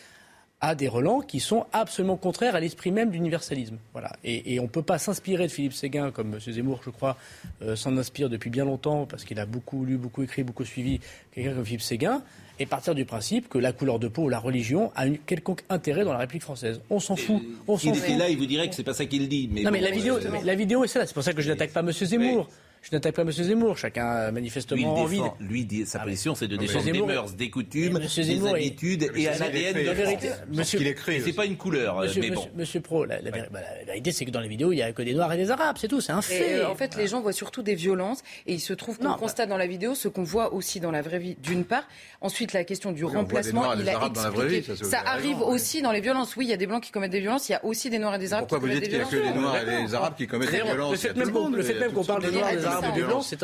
à 0.60 0.74
des 0.74 0.88
relents 0.88 1.20
qui 1.20 1.40
sont 1.40 1.64
absolument 1.72 2.18
contraires 2.18 2.54
à 2.54 2.60
l'esprit 2.60 2.92
même 2.92 3.10
d'universalisme. 3.10 3.78
Voilà. 3.92 4.12
Et, 4.22 4.54
et 4.54 4.60
on 4.60 4.64
ne 4.64 4.68
peut 4.68 4.82
pas 4.82 4.98
s'inspirer 4.98 5.46
de 5.46 5.52
Philippe 5.52 5.72
Séguin, 5.72 6.10
comme 6.10 6.34
M. 6.34 6.40
Zemmour, 6.40 6.80
je 6.84 6.90
crois, 6.90 7.16
euh, 7.62 7.76
s'en 7.76 7.96
inspire 7.96 8.28
depuis 8.28 8.50
bien 8.50 8.66
longtemps, 8.66 9.06
parce 9.06 9.24
qu'il 9.24 9.40
a 9.40 9.46
beaucoup 9.46 9.86
lu, 9.86 9.96
beaucoup 9.96 10.22
écrit, 10.22 10.42
beaucoup 10.42 10.66
suivi 10.66 11.00
quelqu'un 11.32 11.54
comme 11.54 11.64
Philippe 11.64 11.80
Séguin, 11.80 12.22
et 12.58 12.66
partir 12.66 12.94
du 12.94 13.06
principe 13.06 13.48
que 13.48 13.56
la 13.56 13.72
couleur 13.72 13.98
de 13.98 14.08
peau 14.08 14.24
ou 14.24 14.28
la 14.28 14.38
religion 14.38 14.92
a 14.94 15.06
une 15.06 15.16
quelconque 15.16 15.62
intérêt 15.70 16.04
dans 16.04 16.12
la 16.12 16.18
République 16.18 16.42
française. 16.42 16.82
On 16.90 17.00
s'en 17.00 17.16
fout. 17.16 17.42
On 17.66 17.78
s'en 17.78 17.94
fout. 17.94 18.04
était 18.04 18.18
là, 18.18 18.28
il 18.28 18.36
vous 18.36 18.44
dirait 18.44 18.68
que 18.68 18.74
c'est 18.74 18.84
pas 18.84 18.92
ça 18.92 19.06
qu'il 19.06 19.30
dit. 19.30 19.48
Mais 19.50 19.62
non, 19.62 19.70
bon, 19.70 19.78
mais 19.78 19.80
la 19.80 19.90
vidéo, 19.90 20.16
euh, 20.16 20.28
mais 20.30 20.44
la 20.44 20.54
vidéo 20.54 20.84
est 20.84 20.88
celle-là. 20.88 21.06
C'est 21.06 21.14
pour 21.14 21.22
ça 21.22 21.32
que 21.32 21.40
je 21.40 21.48
n'attaque 21.48 21.72
pas 21.72 21.80
M. 21.80 21.90
Zemmour. 21.90 22.50
Je 22.82 22.88
n'attaque 22.96 23.14
pas 23.14 23.22
M. 23.22 23.30
Zemmour. 23.30 23.76
Chacun 23.76 24.06
a 24.06 24.20
Lui, 24.22 24.28
il 24.30 24.34
manifestement 24.34 24.94
envie. 24.96 25.16
défend, 25.18 25.36
lui, 25.38 25.64
dit- 25.66 25.84
sa 25.84 25.98
position, 25.98 26.34
c'est 26.34 26.48
de 26.48 26.56
défendre 26.56 26.84
des 26.86 26.92
Zemmour- 26.92 27.06
mœurs, 27.08 27.34
des 27.34 27.50
coutumes, 27.50 27.98
des 27.98 28.46
habitudes 28.48 29.02
et 29.14 29.28
un 29.28 29.32
c'est 29.32 29.38
ce 29.38 29.44
qu'il 29.50 29.66
ADN 29.66 29.74
de 29.86 29.90
vérité. 29.92 30.28
Monsieur- 30.50 30.78
qu'il 30.78 30.88
écrit 30.88 31.16
Et 31.16 31.20
c'est 31.20 31.32
pas 31.34 31.44
une 31.44 31.56
couleur, 31.58 31.98
euh, 31.98 32.04
Monsieur, 32.04 32.22
mais 32.22 32.30
bon. 32.30 32.48
monsieur, 32.56 32.80
Pro, 32.80 33.04
la, 33.04 33.20
bah, 33.20 33.30
la 33.52 33.84
vérité, 33.84 34.12
c'est 34.12 34.24
que 34.24 34.30
dans 34.30 34.40
les 34.40 34.48
vidéos, 34.48 34.72
il 34.72 34.76
n'y 34.76 34.82
a 34.82 34.92
que 34.92 35.02
des 35.02 35.12
Noirs 35.12 35.30
et 35.32 35.36
des 35.36 35.50
Arabes, 35.50 35.76
c'est 35.78 35.88
tout, 35.88 36.00
c'est 36.00 36.12
un 36.12 36.22
fait. 36.22 36.54
euh, 36.60 36.68
en 36.70 36.74
fait, 36.74 36.96
les 36.96 37.06
gens 37.06 37.20
voient 37.20 37.32
surtout 37.34 37.62
des 37.62 37.74
violences 37.74 38.22
et 38.46 38.54
il 38.54 38.60
se 38.60 38.72
trouve 38.72 38.96
qu'on 38.98 39.10
bah- 39.10 39.16
constate 39.20 39.50
dans 39.50 39.58
la 39.58 39.66
vidéo 39.66 39.94
ce 39.94 40.08
qu'on 40.08 40.24
voit 40.24 40.54
aussi 40.54 40.80
dans 40.80 40.90
la 40.90 41.02
vraie 41.02 41.18
vie, 41.18 41.36
d'une 41.42 41.64
part. 41.64 41.84
Ensuite, 42.22 42.54
la 42.54 42.64
question 42.64 42.92
du 42.92 43.00
des 43.00 43.06
remplacement, 43.06 43.74
il 43.74 43.82
des 43.84 43.90
a 43.90 43.96
Arabes 43.96 44.14
dans 44.14 44.22
la 44.22 44.30
vraie 44.30 44.56
expliqué. 44.56 44.82
vie, 44.84 44.90
ça, 44.90 45.00
arrive 45.04 45.36
oui. 45.38 45.44
aussi 45.46 45.82
dans 45.82 45.92
les 45.92 46.00
violences. 46.00 46.34
Oui, 46.36 46.46
il 46.46 46.50
y 46.50 46.54
a 46.54 46.56
des 46.56 46.66
blancs 46.66 46.82
qui 46.82 46.90
commettent 46.92 47.10
des 47.12 47.20
violences, 47.20 47.48
il 47.50 47.52
y 47.52 47.56
a 47.56 47.64
aussi 47.64 47.90
des 47.90 47.98
noirs 47.98 48.14
et 48.14 48.18
des 48.18 48.32
arabes 48.32 48.48
Pourquoi 48.48 48.66
vous 48.66 48.72
dites 48.72 48.80
des 48.84 48.88
qu'il 48.88 48.96
n'y 48.98 49.04
a 49.04 49.06
que 49.06 49.16
les 49.16 49.32
Noirs 49.38 49.56
et 49.58 49.82
les 49.84 49.94
Arabes 49.94 50.14
qui 50.16 50.26
commettent 50.26 50.50
des 50.50 50.62
violences? 50.62 50.92
Le 50.92 50.96
fait 50.98 51.14
même 51.14 51.92
qu'on- 51.92 52.04
parle 52.04 52.22
des 52.22 52.28
de 52.28 52.32
Noirs, 52.32 52.50
des 52.50 52.56
des 52.56 52.64
Arabes 52.64 52.69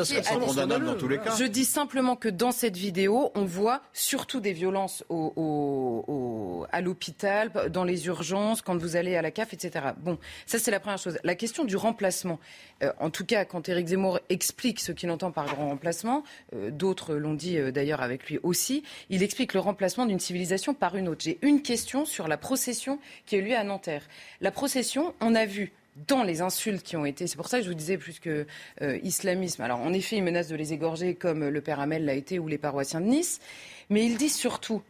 C'est 0.05 0.21
condamnable 0.47 0.85
dans 0.85 0.95
tous 0.95 1.07
les 1.07 1.17
cas. 1.19 1.35
Je 1.35 1.43
dis 1.45 1.65
simplement 1.65 2.15
que 2.15 2.29
dans 2.29 2.51
cette 2.51 2.77
vidéo, 2.77 3.31
on 3.35 3.45
voit 3.45 3.81
surtout 3.93 4.39
des 4.39 4.53
violences 4.53 5.03
au- 5.09 5.33
au- 5.35 6.05
au- 6.11 6.65
à 6.71 6.81
l'hôpital, 6.81 7.51
dans 7.71 7.83
les 7.83 8.07
urgences, 8.07 8.61
quand 8.61 8.77
vous 8.77 8.95
allez 8.95 9.15
à 9.15 9.21
la 9.21 9.31
CAF, 9.31 9.53
etc. 9.53 9.87
Bon, 9.97 10.17
ça 10.45 10.59
c'est 10.59 10.71
la 10.71 10.79
première 10.79 10.97
chose. 10.99 11.17
La 11.23 11.35
question 11.35 11.63
du 11.65 11.75
remplacement, 11.75 12.39
euh, 12.83 12.91
en 12.99 13.09
tout 13.09 13.25
cas 13.25 13.45
quand 13.45 13.67
Éric 13.69 13.87
Zemmour 13.87 14.19
explique 14.29 14.79
ce 14.79 14.91
qu'il 14.91 15.09
entend 15.11 15.31
par 15.31 15.45
grand 15.45 15.69
remplacement, 15.69 16.23
euh, 16.53 16.71
d'autres 16.71 17.15
l'ont 17.15 17.33
dit 17.33 17.57
euh, 17.57 17.71
d'ailleurs 17.71 18.01
avec 18.01 18.29
lui 18.29 18.39
aussi, 18.43 18.83
il 19.09 19.23
explique 19.23 19.53
le 19.53 19.59
remplacement 19.59 20.05
d'une 20.05 20.19
civilisation 20.19 20.73
par 20.73 20.95
une 20.95 21.07
autre. 21.07 21.21
J'ai 21.23 21.39
une 21.41 21.61
question 21.61 22.05
sur 22.05 22.27
la 22.27 22.37
procession 22.37 22.99
qui 23.25 23.35
a 23.35 23.39
eu 23.39 23.41
lieu 23.43 23.55
à 23.55 23.63
Nanterre. 23.63 24.03
La 24.41 24.51
procession, 24.51 25.13
on 25.21 25.35
a 25.35 25.45
vu 25.45 25.71
dans 26.07 26.23
les 26.23 26.41
insultes 26.41 26.83
qui 26.83 26.95
ont 26.95 27.05
été, 27.05 27.27
c'est 27.27 27.37
pour 27.37 27.47
ça 27.47 27.57
que 27.57 27.63
je 27.63 27.69
vous 27.69 27.75
disais 27.75 27.97
plus 27.97 28.19
que 28.19 28.45
euh, 28.81 28.99
islamisme. 29.03 29.61
Alors 29.63 29.79
en 29.79 29.93
effet, 29.93 30.17
il 30.17 30.23
menace 30.23 30.47
de 30.47 30.55
les 30.55 30.73
égorger 30.73 31.15
comme 31.15 31.47
le 31.47 31.61
père 31.61 31.79
Hamel 31.79 32.05
l'a 32.05 32.13
été 32.13 32.39
ou 32.39 32.47
les 32.47 32.57
paroissiens 32.57 33.01
de 33.01 33.07
Nice, 33.07 33.39
mais 33.89 34.05
il 34.05 34.17
dit 34.17 34.29
surtout 34.29 34.81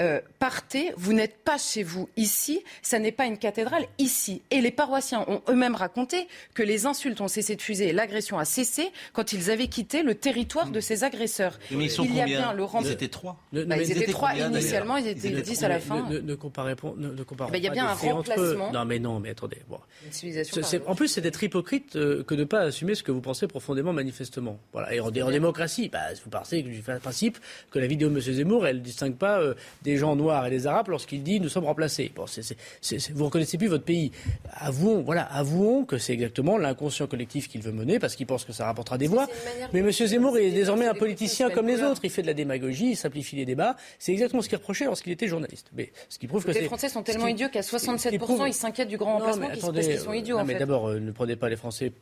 euh, 0.00 0.20
partez, 0.38 0.92
vous 0.96 1.12
n'êtes 1.12 1.36
pas 1.44 1.56
chez 1.56 1.82
vous 1.84 2.08
ici, 2.16 2.62
ça 2.82 2.98
n'est 2.98 3.12
pas 3.12 3.26
une 3.26 3.38
cathédrale 3.38 3.84
ici. 3.98 4.42
Et 4.50 4.60
les 4.60 4.70
paroissiens 4.72 5.24
ont 5.28 5.40
eux-mêmes 5.48 5.76
raconté 5.76 6.26
que 6.54 6.62
les 6.62 6.86
insultes 6.86 7.20
ont 7.20 7.28
cessé 7.28 7.54
de 7.54 7.62
fuser 7.62 7.88
et 7.88 7.92
l'agression 7.92 8.38
a 8.38 8.44
cessé 8.44 8.90
quand 9.12 9.32
ils 9.32 9.50
avaient 9.50 9.68
quitté 9.68 10.02
le 10.02 10.14
territoire 10.16 10.70
de 10.70 10.80
ces 10.80 11.04
agresseurs. 11.04 11.58
Mais 11.70 11.84
ils 11.84 11.90
sont 11.90 12.04
il 12.04 12.14
y 12.14 12.20
a 12.20 12.24
combien 12.24 12.38
bien 12.38 12.52
le 12.52 12.64
rem- 12.64 12.82
Ils 12.84 12.90
étaient 12.90 13.08
trois. 13.08 13.36
Bah, 13.52 13.60
mais 13.66 13.86
ils 13.86 13.92
étaient 13.92 14.10
trois 14.12 14.30
combien, 14.30 14.50
initialement, 14.50 14.96
ils 14.96 15.06
étaient 15.06 15.28
Ils 15.28 15.32
étaient 15.38 15.42
dix 15.42 15.62
à 15.62 15.68
la 15.68 15.78
fin. 15.78 16.08
Ne, 16.08 16.18
ne 16.18 16.34
comparez 16.34 16.74
pas. 16.74 16.92
Ne, 16.96 17.10
ne 17.12 17.22
comparons 17.22 17.52
ben, 17.52 17.58
il 17.58 17.64
y 17.64 17.66
a 17.68 17.70
pas 17.70 17.74
bien 17.74 17.86
un 17.86 17.94
remplacement. 17.94 18.72
Non, 18.72 18.84
mais 18.84 18.98
non, 18.98 19.20
mais 19.20 19.30
attendez. 19.30 19.58
Bon. 19.68 19.78
Une 20.24 20.82
en 20.86 20.94
plus, 20.94 21.08
c'est 21.08 21.20
d'être 21.20 21.42
hypocrite 21.42 21.96
euh, 21.96 22.24
que 22.24 22.34
de 22.34 22.40
ne 22.40 22.44
pas 22.44 22.60
assumer 22.60 22.94
ce 22.94 23.02
que 23.02 23.12
vous 23.12 23.20
pensez 23.20 23.46
profondément, 23.46 23.92
manifestement. 23.92 24.58
Voilà. 24.72 24.92
Et 24.94 25.00
en, 25.00 25.06
en 25.06 25.30
démocratie, 25.30 25.88
bah, 25.88 26.00
vous 26.24 26.30
partez 26.30 26.62
du 26.62 26.82
principe 26.82 27.38
que 27.70 27.78
la 27.78 27.86
vidéo 27.86 28.08
de 28.08 28.14
M. 28.14 28.20
Zemmour, 28.20 28.66
elle 28.66 28.78
ne 28.78 28.82
distingue 28.82 29.16
pas 29.16 29.40
euh, 29.40 29.54
des 29.84 29.96
gens 29.98 30.16
noirs 30.16 30.46
et 30.46 30.50
des 30.50 30.66
arabes 30.66 30.88
lorsqu'il 30.88 31.22
dit 31.22 31.38
nous 31.40 31.48
sommes 31.48 31.64
remplacés. 31.66 32.10
Bon, 32.16 32.24
c'est, 32.26 32.56
vous 33.12 33.26
reconnaissez 33.26 33.58
plus 33.58 33.68
votre 33.68 33.84
pays. 33.84 34.10
Avouons, 34.52 35.02
voilà, 35.02 35.22
avouons 35.22 35.84
que 35.84 35.98
c'est 35.98 36.14
exactement 36.14 36.56
l'inconscient 36.58 37.06
collectif 37.06 37.48
qu'il 37.48 37.60
veut 37.60 37.72
mener 37.72 37.98
parce 37.98 38.16
qu'il 38.16 38.26
pense 38.26 38.44
que 38.44 38.52
ça 38.52 38.64
rapportera 38.64 38.98
des 38.98 39.06
voix. 39.06 39.28
Mais 39.72 39.80
M. 39.80 39.92
Zemmour 39.92 40.38
est 40.38 40.50
désormais 40.50 40.86
un 40.86 40.94
politicien 40.94 41.50
comme 41.50 41.66
les 41.68 41.82
autres. 41.82 42.00
Il 42.04 42.10
fait 42.10 42.22
de 42.22 42.26
la 42.26 42.34
démagogie, 42.34 42.90
il 42.92 42.96
simplifie 42.96 43.36
les 43.36 43.44
débats. 43.44 43.76
C'est 43.98 44.12
exactement 44.12 44.40
ce 44.42 44.48
qu'il 44.48 44.58
reprochait 44.58 44.86
lorsqu'il 44.86 45.12
était 45.12 45.28
journaliste. 45.28 45.70
Mais 45.76 45.92
ce 46.08 46.18
qui 46.18 46.26
prouve 46.26 46.44
que 46.44 46.50
les. 46.50 46.62
Français 46.64 46.88
sont 46.88 47.02
tellement 47.02 47.26
idiots 47.26 47.48
qu'à 47.50 47.62
ce 47.62 47.70
qui 47.70 47.76
67% 47.76 48.18
prouve- 48.18 48.48
ils 48.48 48.54
s'inquiètent 48.54 48.88
du 48.88 48.96
grand 48.96 49.12
Non, 49.12 49.18
remplacement 49.18 49.48
mais 49.48 49.52
attendez, 49.58 49.80
parce 49.80 49.86
qu'ils 49.88 49.98
sont 50.00 50.12
idiots 50.12 50.38
non, 50.38 50.44
mais 50.44 50.54
d'abord, 50.54 50.88
euh, 50.88 50.98
ne 50.98 51.10
prenez 51.12 51.36
pas 51.36 51.48
les 51.50 51.56
Français. 51.56 51.92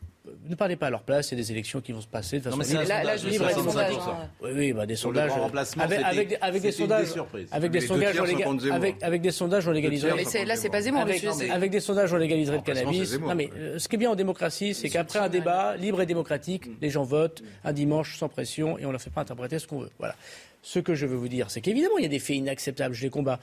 Ne 0.49 0.55
parlez 0.55 0.77
pas 0.77 0.87
à 0.87 0.91
leur 0.91 1.03
place, 1.03 1.33
il 1.33 1.39
y 1.39 1.41
a 1.41 1.43
des 1.43 1.51
élections 1.51 1.81
qui 1.81 1.91
vont 1.91 2.01
se 2.01 2.07
passer 2.07 2.39
de 2.39 2.45
Non, 2.49 2.57
façon 2.57 2.59
mais 2.59 2.65
c'est 2.65 2.77
un 2.77 2.81
libre, 2.83 2.89
Là- 2.91 3.03
là, 3.03 3.19
sondage, 3.19 3.21
je 3.23 3.29
libre 3.29 3.45
dis 3.45 3.51
et 3.51 3.55
pas 3.55 3.61
démocratique. 3.61 3.99
sondage, 3.99 4.15
hein. 4.23 4.31
Oui, 4.41 4.51
oui, 4.55 4.73
bah, 4.73 4.87
des 4.87 4.95
Sur 4.97 5.11
le 5.11 5.19
sondages. 5.19 5.33
avec, 5.33 5.67
c'était- 5.67 5.83
avec, 6.05 6.39
avec 6.41 6.63
des 6.63 6.69
des 6.69 6.73
sondages, 6.73 7.09
avec 7.51 7.71
des 7.73 7.81
sondages, 7.81 8.17
on 8.21 8.71
avec, 8.73 9.03
avec 9.03 9.21
des 9.23 9.31
sondages, 9.33 9.67
on 9.69 9.73
légaliserait. 9.73 10.15
Mais 10.15 10.25
c'est- 10.25 10.45
là, 10.45 10.55
c'est 10.55 10.69
pas 10.71 10.81
Zemmour, 10.81 11.01
Avec, 11.01 11.25
avec 11.51 11.71
des 11.73 11.81
sondages, 11.81 12.13
on 12.13 12.17
légaliserait 12.19 12.59
le 12.59 12.63
cannabis. 12.63 13.19
Non, 13.19 13.35
mais 13.35 13.51
euh, 13.57 13.79
ce 13.81 13.89
qui 13.89 13.97
est 13.97 13.99
bien 13.99 14.11
en 14.11 14.15
démocratie, 14.15 14.75
c'est 14.75 14.89
qu'après 14.91 15.19
un 15.19 15.29
débat 15.29 15.77
libre 15.77 16.01
et 16.01 16.07
démocratique, 16.07 16.67
les 16.81 16.91
gens 16.91 17.03
votent 17.03 17.43
un 17.65 17.73
dimanche 17.73 18.17
sans 18.17 18.29
pression 18.29 18.79
et 18.79 18.85
on 18.85 18.89
ne 18.89 18.93
leur 18.93 19.03
fait 19.03 19.11
pas 19.11 19.23
interpréter 19.23 19.59
ce 19.59 19.67
qu'on 19.67 19.81
veut. 19.81 19.91
Voilà. 19.99 20.15
Ce 20.63 20.79
que 20.79 20.95
je 20.95 21.07
veux 21.07 21.17
vous 21.17 21.27
dire, 21.29 21.51
c'est 21.51 21.61
qu'évidemment, 21.61 21.99
il 21.99 22.03
y 22.03 22.07
a 22.07 22.09
des 22.09 22.21
faits 22.21 22.37
inacceptables. 22.37 22.95
Je 22.95 23.03
les 23.03 23.11
combats. 23.11 23.41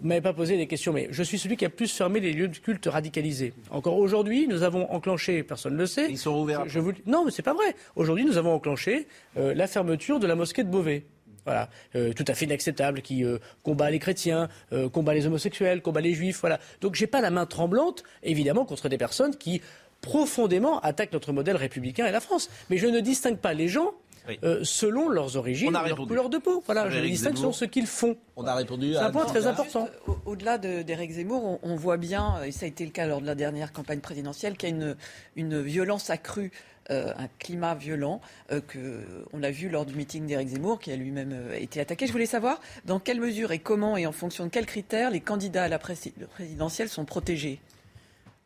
Vous 0.00 0.06
m'avez 0.06 0.20
pas 0.20 0.34
posé 0.34 0.56
des 0.56 0.66
questions, 0.66 0.92
mais 0.92 1.08
je 1.10 1.22
suis 1.22 1.38
celui 1.38 1.56
qui 1.56 1.64
a 1.64 1.70
plus 1.70 1.90
fermé 1.90 2.20
les 2.20 2.32
lieux 2.32 2.48
de 2.48 2.56
culte 2.56 2.86
radicalisés. 2.86 3.54
Encore 3.70 3.96
aujourd'hui, 3.98 4.46
nous 4.46 4.62
avons 4.62 4.90
enclenché, 4.90 5.42
personne 5.42 5.72
ne 5.74 5.78
le 5.78 5.86
sait. 5.86 6.06
Ils 6.10 6.18
sont 6.18 6.38
ouverts. 6.38 6.64
Je, 6.66 6.74
je 6.74 6.80
vous... 6.80 6.92
Non, 7.06 7.24
mais 7.24 7.30
c'est 7.30 7.42
pas 7.42 7.54
vrai. 7.54 7.74
Aujourd'hui, 7.96 8.24
nous 8.24 8.36
avons 8.36 8.52
enclenché 8.52 9.08
euh, 9.38 9.54
la 9.54 9.66
fermeture 9.66 10.20
de 10.20 10.26
la 10.26 10.34
mosquée 10.34 10.62
de 10.62 10.68
Beauvais. 10.68 11.04
Voilà, 11.46 11.70
Euh, 11.94 12.12
tout 12.12 12.24
à 12.28 12.34
fait 12.34 12.44
inacceptable, 12.44 13.00
qui 13.00 13.24
euh, 13.24 13.38
combat 13.62 13.90
les 13.90 13.98
chrétiens, 13.98 14.48
combat 14.92 15.14
les 15.14 15.26
homosexuels, 15.26 15.80
combat 15.80 16.02
les 16.02 16.12
juifs, 16.12 16.40
voilà. 16.40 16.60
Donc 16.82 16.94
j'ai 16.94 17.06
pas 17.06 17.22
la 17.22 17.30
main 17.30 17.46
tremblante, 17.46 18.02
évidemment, 18.22 18.66
contre 18.66 18.90
des 18.90 18.98
personnes 18.98 19.34
qui 19.34 19.62
profondément 20.02 20.78
attaquent 20.80 21.14
notre 21.14 21.32
modèle 21.32 21.56
républicain 21.56 22.06
et 22.06 22.12
la 22.12 22.20
France. 22.20 22.50
Mais 22.68 22.76
je 22.76 22.86
ne 22.86 23.00
distingue 23.00 23.38
pas 23.38 23.54
les 23.54 23.68
gens 23.68 23.94
Oui. 24.28 24.38
euh, 24.44 24.60
selon 24.62 25.08
leurs 25.08 25.36
origines, 25.36 25.68
On 25.70 25.74
a 25.74 25.78
leur 25.80 25.84
répondu. 25.90 26.08
couleur 26.08 26.28
de 26.28 26.38
peau. 26.38 26.62
Voilà, 26.66 26.82
Sur 26.90 26.90
je 27.00 27.04
distingue 27.06 27.36
selon 27.36 27.52
ce 27.52 27.64
qu'ils 27.64 27.86
font. 27.86 28.16
On 28.36 28.44
a 28.46 28.54
répondu 28.54 28.92
C'est 28.92 28.98
un 28.98 29.10
point 29.10 29.24
très 29.24 29.46
important. 29.46 29.88
Au- 30.06 30.18
Au-delà 30.26 30.58
de- 30.58 30.82
d'Éric 30.82 31.12
Zemmour, 31.12 31.44
on, 31.44 31.58
on 31.62 31.76
voit 31.76 31.96
bien, 31.96 32.42
et 32.44 32.52
ça 32.52 32.66
a 32.66 32.68
été 32.68 32.84
le 32.84 32.90
cas 32.90 33.06
lors 33.06 33.20
de 33.20 33.26
la 33.26 33.34
dernière 33.34 33.72
campagne 33.72 34.00
présidentielle, 34.00 34.56
qu'il 34.56 34.68
y 34.68 34.72
a 34.72 34.74
une, 34.74 34.96
une 35.36 35.62
violence 35.62 36.10
accrue, 36.10 36.52
euh, 36.90 37.12
un 37.18 37.28
climat 37.38 37.74
violent, 37.74 38.20
euh, 38.52 38.60
que 38.60 39.00
on 39.32 39.38
l'a 39.38 39.50
vu 39.50 39.68
lors 39.68 39.84
du 39.86 39.94
meeting 39.94 40.26
d'Éric 40.26 40.48
Zemmour, 40.48 40.78
qui 40.78 40.90
a 40.92 40.96
lui-même 40.96 41.32
euh, 41.32 41.54
été 41.58 41.80
attaqué. 41.80 42.06
Je 42.06 42.12
voulais 42.12 42.26
savoir 42.26 42.60
dans 42.84 42.98
quelle 42.98 43.20
mesure 43.20 43.52
et 43.52 43.58
comment 43.58 43.96
et 43.96 44.06
en 44.06 44.12
fonction 44.12 44.44
de 44.44 44.50
quels 44.50 44.66
critères 44.66 45.10
les 45.10 45.20
candidats 45.20 45.64
à 45.64 45.68
la 45.68 45.78
prési- 45.78 46.12
présidentielle 46.34 46.88
sont 46.88 47.04
protégés. 47.04 47.60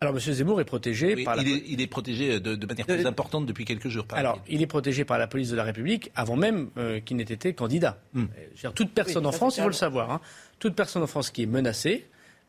Alors, 0.02 0.14
M. 0.14 0.20
Zemmour 0.20 0.60
est 0.60 0.64
protégé 0.64 1.14
Oui, 1.14 1.24
par 1.24 1.36
la 1.36 1.42
il, 1.42 1.48
est, 1.48 1.62
il 1.68 1.80
est 1.80 1.86
protégé 1.86 2.40
de, 2.40 2.54
de 2.54 2.66
manière 2.66 2.86
De- 2.86 2.94
plus 2.94 3.06
importante 3.06 3.46
depuis 3.46 3.64
quelques 3.64 3.88
jours. 3.88 4.04
par 4.04 4.18
Alors, 4.18 4.40
il 4.48 4.60
est 4.62 4.66
protégé 4.66 5.04
par 5.04 5.18
la 5.18 5.26
police 5.26 5.50
de 5.50 5.56
la 5.56 5.64
République 5.64 6.10
avant 6.14 6.36
même 6.36 6.68
euh, 6.76 7.00
qu'il 7.00 7.16
n'ait 7.16 7.22
été 7.22 7.54
candidat. 7.54 7.98
Euh, 8.16 8.20
je 8.20 8.46
veux 8.46 8.56
dire, 8.60 8.74
toute 8.74 8.92
personne 8.92 9.22
Oui, 9.22 9.28
en 9.28 9.32
France, 9.32 9.56
il 9.56 9.62
faut 9.62 9.68
le 9.68 9.72
savoir, 9.72 10.10
hein, 10.10 10.20
toute 10.58 10.74
personne 10.74 11.02
en 11.02 11.06
France 11.06 11.30
qui 11.30 11.42
est 11.42 11.46
menacée 11.46 12.06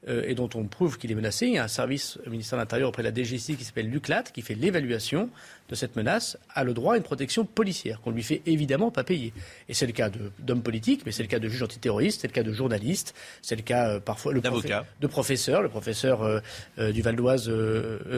euh, 0.08 0.24
et 0.28 0.36
dont 0.36 0.50
on 0.56 0.66
prouve 0.66 0.98
qu'il 0.98 1.12
est 1.12 1.16
menacé, 1.16 1.48
il 1.48 1.54
y 1.54 1.58
a 1.58 1.64
un 1.64 1.68
service 1.68 2.18
au 2.26 2.30
ministère 2.30 2.58
de 2.58 2.62
l'Intérieur 2.62 2.90
auprès 2.90 3.04
de 3.04 3.08
la 3.08 3.14
DGC 3.14 3.56
qui 3.56 3.64
s'appelle 3.64 3.90
l'UCLAT, 3.90 4.24
qui 4.34 4.42
fait 4.42 4.56
l'évaluation 4.56 5.30
de 5.70 5.76
cette 5.76 5.96
menace, 5.96 6.38
a 6.54 6.64
le 6.64 6.74
droit 6.74 6.96
à 6.96 6.98
une 6.98 7.04
protection 7.04 7.46
policière 7.46 8.02
qu'on 8.02 8.12
lui 8.12 8.24
fait 8.24 8.42
évidemment 8.46 8.92
pas 8.92 9.04
payer. 9.04 9.34
Et 9.70 9.74
c'est 9.74 9.86
le 9.86 9.94
cas 9.94 10.10
d'hommes 10.40 10.62
politiques, 10.62 11.04
mais 11.06 11.12
c'est 11.12 11.24
le 11.24 11.30
cas 11.30 11.40
de 11.40 11.48
juges 11.48 11.64
antiterroristes, 11.64 12.22
c'est 12.22 12.28
le 12.28 12.34
cas 12.34 12.44
de 12.44 12.52
journalistes, 12.52 13.14
c'est 13.42 13.56
le 13.56 13.62
cas 13.62 13.90
euh, 13.90 14.00
parfois 14.00 14.34
le 14.34 14.42
D'avocats. 14.42 14.86
de 15.00 15.08
professeurs. 15.08 15.62
Le 15.62 15.70
professeur 15.70 16.22
euh, 16.22 16.92
du 16.92 17.02
Val 17.02 17.16
d'Oise, 17.16 17.52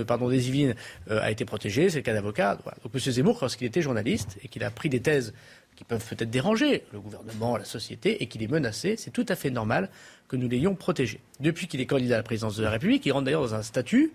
pardon, 0.08 0.30
des 0.30 0.48
Yvelines, 0.48 0.76
euh, 1.12 1.22
a 1.22 1.32
été 1.32 1.46
protégé. 1.46 1.90
C'est 1.90 1.98
le 1.98 2.04
cas 2.04 2.14
d'avocat. 2.14 2.58
Voilà. 2.64 2.78
Donc 2.84 2.94
M. 2.94 3.00
Zemmour, 3.00 3.38
lorsqu'il 3.42 3.68
était 3.68 3.82
journaliste 3.82 4.38
et 4.44 4.48
qu'il 4.48 4.64
a 4.64 4.72
pris 4.72 4.90
des 4.90 5.02
thèses 5.02 5.34
qui 5.76 5.84
peuvent 5.84 6.06
peut-être 6.06 6.30
déranger 6.30 6.84
le 6.94 7.00
gouvernement, 7.00 7.58
la 7.58 7.66
société, 7.66 8.24
et 8.24 8.28
qu'il 8.28 8.44
est 8.44 8.52
menacé, 8.52 8.96
c'est 8.98 9.12
tout 9.12 9.26
à 9.30 9.36
fait 9.36 9.50
normal 9.50 9.90
que 10.28 10.36
nous 10.36 10.48
l'ayons 10.48 10.76
protégé. 10.76 11.20
Depuis 11.40 11.68
qu'il 11.68 11.82
est 11.82 11.86
candidat 11.86 12.16
à 12.16 12.18
la 12.18 12.24
présidence 12.24 12.56
de 12.56 12.64
la 12.64 12.70
République, 12.70 13.06
il 13.06 13.12
rentre 13.12 13.26
d'ailleurs 13.26 13.42
dans 13.42 13.56
un 13.56 13.64
statut 13.64 14.12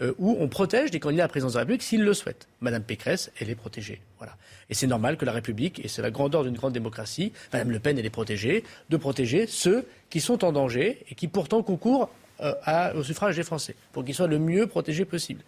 euh, 0.00 0.12
où 0.18 0.36
on 0.38 0.48
protège 0.48 0.90
des 0.90 1.00
candidats 1.00 1.24
à 1.24 1.26
la 1.26 1.28
présidence 1.28 1.52
de 1.52 1.58
la 1.58 1.62
République 1.62 1.82
s'ils 1.82 2.02
le 2.02 2.14
souhaitent. 2.14 2.48
Madame 2.60 2.82
Pécresse, 2.82 3.30
elle 3.40 3.50
est 3.50 3.54
protégée. 3.54 4.00
Voilà. 4.18 4.36
Et 4.68 4.74
c'est 4.74 4.86
normal 4.86 5.16
que 5.16 5.24
la 5.24 5.32
République, 5.32 5.84
et 5.84 5.88
c'est 5.88 6.02
la 6.02 6.10
grandeur 6.10 6.44
d'une 6.44 6.54
grande 6.54 6.72
démocratie, 6.72 7.32
Madame 7.52 7.70
Le 7.70 7.80
Pen, 7.80 7.98
elle 7.98 8.06
est 8.06 8.10
protégée, 8.10 8.64
de 8.88 8.96
protéger 8.96 9.46
ceux 9.46 9.86
qui 10.08 10.20
sont 10.20 10.44
en 10.44 10.52
danger 10.52 11.04
et 11.10 11.14
qui 11.14 11.28
pourtant 11.28 11.62
concourent 11.62 12.10
euh, 12.40 12.94
au 12.94 13.02
suffrage 13.02 13.36
des 13.36 13.42
Français, 13.42 13.74
pour 13.92 14.04
qu'ils 14.04 14.14
soient 14.14 14.26
le 14.26 14.38
mieux 14.38 14.66
protégés 14.66 15.04
possible. 15.04 15.42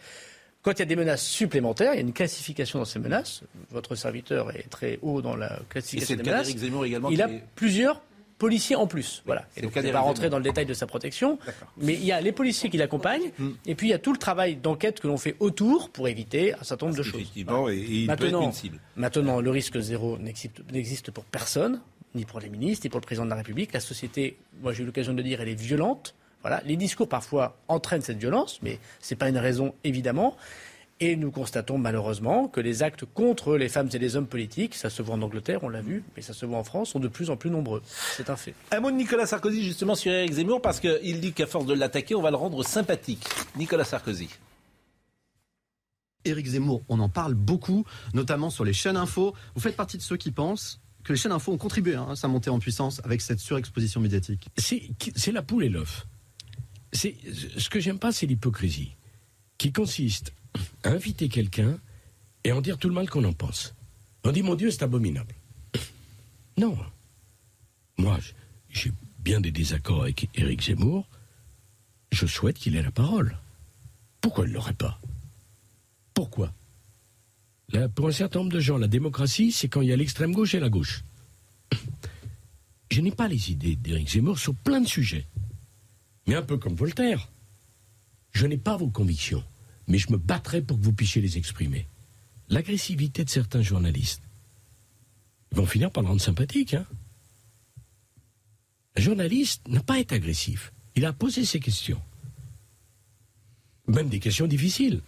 Quand 0.63 0.73
il 0.73 0.79
y 0.79 0.83
a 0.83 0.87
des 0.87 0.97
menaces 0.97 1.27
supplémentaires, 1.27 1.93
il 1.95 1.97
y 1.97 1.99
a 1.99 2.03
une 2.03 2.13
classification 2.13 2.79
dans 2.79 2.85
ces 2.85 3.01
menaces. 3.01 3.43
Votre 3.71 3.97
serviteur 3.97 4.55
est 4.57 4.71
très 4.71 4.99
haut 5.03 5.21
dans 5.21 5.35
la 5.35 5.59
classification 5.69 6.17
des 6.17 6.23
menaces. 6.23 6.51
également. 6.51 7.11
Il 7.11 7.21
a 7.21 7.29
est- 7.29 7.43
plusieurs 7.57 8.01
policiers 8.39 8.77
en 8.77 8.87
plus. 8.87 9.23
Voilà. 9.27 9.45
c'est 9.55 9.61
Et 9.61 9.63
donc, 9.63 9.75
ne 9.77 9.91
pas 9.91 10.01
rentrer 10.01 10.29
dans 10.31 10.39
le 10.39 10.45
détail 10.45 10.67
de 10.67 10.75
sa 10.75 10.87
protection, 10.87 11.39
mais 11.79 11.95
il 11.95 12.05
y 12.05 12.13
a 12.13 12.21
les 12.21 12.33
policiers 12.33 12.71
qui 12.71 12.77
l'accompagnent, 12.77 13.31
et 13.67 13.75
puis 13.75 13.89
il 13.89 13.91
y 13.91 13.95
a 13.95 13.99
tout 13.99 14.13
le 14.13 14.19
travail 14.19 14.57
d'enquête 14.57 15.01
que 15.01 15.07
l'on 15.09 15.17
fait 15.17 15.37
autour 15.41 15.91
pour 15.91 16.07
éviter 16.09 16.55
un 16.55 16.63
certain 16.65 16.87
nombre 16.87 16.99
de 16.99 17.03
choses. 17.05 17.21
Effectivement, 17.21 17.69
et, 17.69 17.77
peut 17.77 17.85
être 17.85 18.07
Maintenant, 18.23 18.43
une 18.47 18.53
cible. 18.53 18.79
maintenant, 18.97 19.41
le 19.41 19.51
risque 19.51 19.79
zéro 19.81 20.19
n'existe 20.19 20.61
n'existe 20.73 21.11
pour 21.13 21.25
personne, 21.25 21.81
ni 22.15 22.25
pour 22.25 22.41
les 22.41 22.49
ministres, 22.49 22.85
ni 22.87 22.91
pour 22.91 23.01
le 23.01 23.07
président 23.07 23.25
de 23.25 23.31
la 23.31 23.37
République. 23.37 23.73
La 23.73 23.81
société, 23.81 24.37
moi 24.61 24.73
j'ai 24.73 24.83
eu 24.83 24.87
l'occasion 24.87 25.13
de 25.13 25.19
le 25.19 25.23
dire, 25.25 25.41
elle 25.41 25.49
est 25.49 25.55
violente. 25.61 26.15
Voilà. 26.43 26.63
Les 26.65 26.77
discours 26.77 27.09
parfois 27.09 27.57
entraînent 27.69 28.03
cette 28.03 28.19
violence, 28.19 28.59
mais 28.63 28.79
ce 29.01 29.15
n'est 29.15 29.19
pas 29.19 29.29
une 29.29 29.39
raison 29.39 29.75
évidemment. 29.85 30.37
Et 31.01 31.17
nous 31.17 31.33
constatons 31.33 31.79
malheureusement 31.79 32.47
que 32.47 32.61
les 32.61 32.85
actes 32.85 33.05
contre 33.05 33.57
les 33.57 33.69
femmes 33.69 33.89
et 33.93 33.99
les 33.99 34.15
hommes 34.15 34.29
politiques, 34.29 34.77
ça 34.77 34.89
se 34.89 35.03
voit 35.03 35.17
en 35.17 35.23
Angleterre, 35.23 35.65
on 35.65 35.69
l'a 35.69 35.81
vu, 35.81 36.05
mais 36.15 36.23
ça 36.23 36.33
se 36.33 36.47
voit 36.47 36.59
en 36.59 36.63
France, 36.63 36.91
sont 36.91 37.01
de 37.01 37.09
plus 37.09 37.29
en 37.31 37.37
plus 37.37 37.51
nombreux. 37.51 37.83
C'est 38.17 38.31
un 38.31 38.37
fait. 38.37 38.55
Un 38.71 38.79
mot 38.79 38.91
de 38.91 38.97
Nicolas 38.97 39.27
Sarkozy 39.27 39.65
justement 39.65 39.97
sur 39.97 40.13
Éric 40.13 40.35
Zemmour 40.35 40.63
parce 40.63 40.79
qu'il 40.79 41.21
dit 41.21 41.33
qu'à 41.33 41.49
force 41.49 41.67
de 41.67 41.75
l'attaquer, 41.75 42.15
on 42.15 42.23
va 42.23 42.31
le 42.31 42.37
rendre 42.37 42.65
sympathique. 42.65 43.25
Nicolas 43.57 43.83
Sarkozy. 43.83 44.29
Éric 46.25 46.47
Zemmour, 46.47 46.83
on 46.89 47.01
en 47.01 47.09
parle 47.09 47.35
beaucoup, 47.35 47.85
notamment 48.15 48.51
sur 48.51 48.65
les 48.65 48.73
chaînes 48.73 48.97
info. 48.97 49.35
Vous 49.57 49.61
faites 49.61 49.75
partie 49.75 49.97
de 49.97 50.03
ceux 50.03 50.17
qui 50.17 50.31
pensent 50.31 50.81
que 51.03 51.13
les 51.13 51.19
chaînes 51.19 51.33
info 51.33 51.51
ont 51.51 51.59
contribué 51.59 51.97
hein, 51.97 52.07
à 52.11 52.15
sa 52.15 52.29
montée 52.29 52.51
en 52.51 52.61
puissance 52.61 53.01
avec 53.05 53.23
cette 53.23 53.41
surexposition 53.41 54.01
médiatique. 54.01 54.51
C'est 54.57 55.33
la 55.33 55.43
poule 55.43 55.65
et 55.65 55.69
l'œuf. 55.69 56.07
Ce 56.93 57.69
que 57.69 57.81
j'aime 57.81 57.99
pas, 57.99 58.13
c'est 58.13 58.27
l'hypocrisie, 58.27 58.93
qui 59.59 59.73
consiste 59.73 60.33
à 60.83 60.91
inviter 60.91 61.29
quelqu'un 61.29 61.79
et 62.45 62.53
en 62.53 62.61
dire 62.61 62.79
tout 62.79 62.89
le 62.89 62.95
mal 62.95 63.09
qu'on 63.09 63.25
en 63.25 63.33
pense. 63.33 63.75
On 64.25 64.33
dit 64.33 64.43
mon 64.43 64.55
Dieu, 64.55 64.71
c'est 64.71 64.83
abominable. 64.83 65.35
Non. 66.59 66.77
Moi, 67.97 68.19
j'ai 68.69 68.93
bien 69.21 69.41
des 69.41 69.51
désaccords 69.51 70.03
avec 70.03 70.29
Éric 70.35 70.63
Zemmour. 70.63 71.09
Je 72.11 72.27
souhaite 72.27 72.59
qu'il 72.59 72.77
ait 72.77 72.83
la 72.83 72.91
parole. 72.91 73.39
Pourquoi 74.21 74.45
il 74.45 74.51
ne 74.51 74.55
l'aurait 74.55 74.75
pas? 74.75 75.01
Pourquoi? 76.15 76.53
Pour 77.95 78.09
un 78.09 78.13
certain 78.13 78.41
nombre 78.41 78.53
de 78.53 78.61
gens, 78.61 78.77
la 78.77 78.87
démocratie, 78.87 79.51
c'est 79.51 79.69
quand 79.69 79.81
il 79.81 79.89
y 79.89 79.93
a 79.93 79.97
l'extrême 79.97 80.33
gauche 80.33 80.55
et 80.55 80.61
la 80.61 80.69
gauche. 80.69 81.05
Je 82.91 83.01
n'ai 83.01 83.13
pas 83.13 83.29
les 83.29 83.51
idées 83.51 83.77
d'Éric 83.77 84.11
Zemmour 84.11 84.39
sur 84.39 84.55
plein 84.55 84.83
de 84.83 84.87
sujets. 84.87 85.27
Mais 86.27 86.35
un 86.35 86.43
peu 86.43 86.57
comme 86.57 86.75
Voltaire. 86.75 87.29
Je 88.33 88.47
n'ai 88.47 88.57
pas 88.57 88.77
vos 88.77 88.89
convictions, 88.89 89.45
mais 89.87 89.99
je 89.99 90.11
me 90.11 90.17
battrai 90.17 90.63
pour 90.63 90.79
que 90.79 90.85
vous 90.85 90.93
puissiez 90.93 91.21
les 91.21 91.37
exprimer. 91.37 91.87
L'agressivité 92.49 93.25
de 93.25 93.31
certains 93.31 93.63
journalistes 93.63 94.23
ils 95.53 95.59
vont 95.59 95.67
finir 95.67 95.91
par 95.91 96.03
le 96.03 96.09
rendre 96.09 96.21
sympathique. 96.21 96.75
Hein 96.75 96.87
un 98.97 99.01
journaliste 99.01 99.67
n'a 99.69 99.83
pas 99.83 100.01
être 100.01 100.13
agressif. 100.13 100.73
Il 100.97 101.05
a 101.05 101.09
à 101.09 101.13
poser 101.13 101.45
ses 101.45 101.61
questions. 101.61 102.01
Même 103.87 104.09
des 104.09 104.19
questions 104.19 104.47
difficiles. 104.47 105.01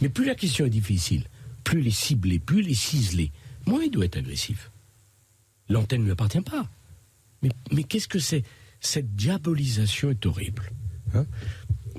Mais 0.00 0.08
plus 0.08 0.24
la 0.24 0.34
question 0.34 0.66
est 0.66 0.70
difficile, 0.70 1.24
plus 1.62 1.80
elle 1.80 1.86
est 1.86 1.90
ciblée, 1.90 2.38
plus 2.38 2.60
elle 2.60 2.70
est 2.70 2.74
ciselée, 2.74 3.30
moins 3.66 3.82
il 3.82 3.90
doit 3.90 4.06
être 4.06 4.16
agressif. 4.16 4.70
L'antenne 5.68 6.00
ne 6.00 6.06
lui 6.06 6.12
appartient 6.12 6.40
pas. 6.40 6.68
Mais 7.42 7.84
qu'est-ce 7.84 8.08
que 8.08 8.18
c'est? 8.18 8.44
Cette 8.80 9.14
diabolisation 9.14 10.10
est 10.10 10.24
horrible. 10.26 10.70
hein. 11.14 11.26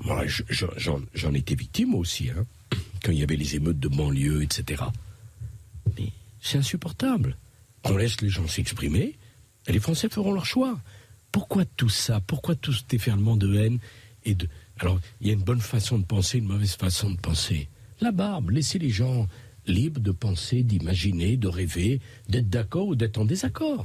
Moi, 0.04 0.26
je- 0.26 0.42
je- 0.48 0.66
j'en 1.14 1.34
étais 1.34 1.54
victime 1.54 1.94
aussi, 1.94 2.30
hein, 2.30 2.44
quand 3.04 3.12
il 3.12 3.18
y 3.18 3.22
avait 3.22 3.36
les 3.36 3.54
émeutes 3.56 3.78
de 3.78 3.88
banlieue, 3.88 4.42
etc. 4.42 4.82
Mais 5.98 6.08
c'est 6.40 6.58
insupportable. 6.58 7.36
On 7.84 7.96
laisse 7.96 8.20
les 8.20 8.28
gens 8.30 8.48
s'exprimer, 8.48 9.16
et 9.66 9.72
les 9.72 9.80
Français 9.80 10.08
feront 10.08 10.32
leur 10.32 10.46
choix. 10.46 10.80
Pourquoi 11.30 11.64
tout 11.64 11.88
ça? 11.88 12.20
Pourquoi 12.20 12.54
tout 12.56 12.72
cet 12.72 12.90
déferlement 12.90 13.36
de 13.36 13.54
haine 13.54 13.78
et 14.24 14.34
de... 14.34 14.48
Alors, 14.78 14.98
il 15.20 15.28
y 15.28 15.30
a 15.30 15.34
une 15.34 15.42
bonne 15.44 15.60
façon 15.60 15.98
de 15.98 16.04
penser, 16.04 16.38
une 16.38 16.46
mauvaise 16.46 16.74
façon 16.74 17.10
de 17.10 17.16
penser. 17.18 17.68
La 18.00 18.10
barbe, 18.12 18.50
laissez 18.50 18.78
les 18.78 18.90
gens 18.90 19.28
libres 19.66 20.00
de 20.00 20.10
penser, 20.10 20.62
d'imaginer, 20.64 21.36
de 21.36 21.46
rêver, 21.48 22.00
d'être 22.28 22.48
d'accord 22.50 22.88
ou 22.88 22.94
d'être 22.96 23.18
en 23.18 23.24
désaccord. 23.24 23.84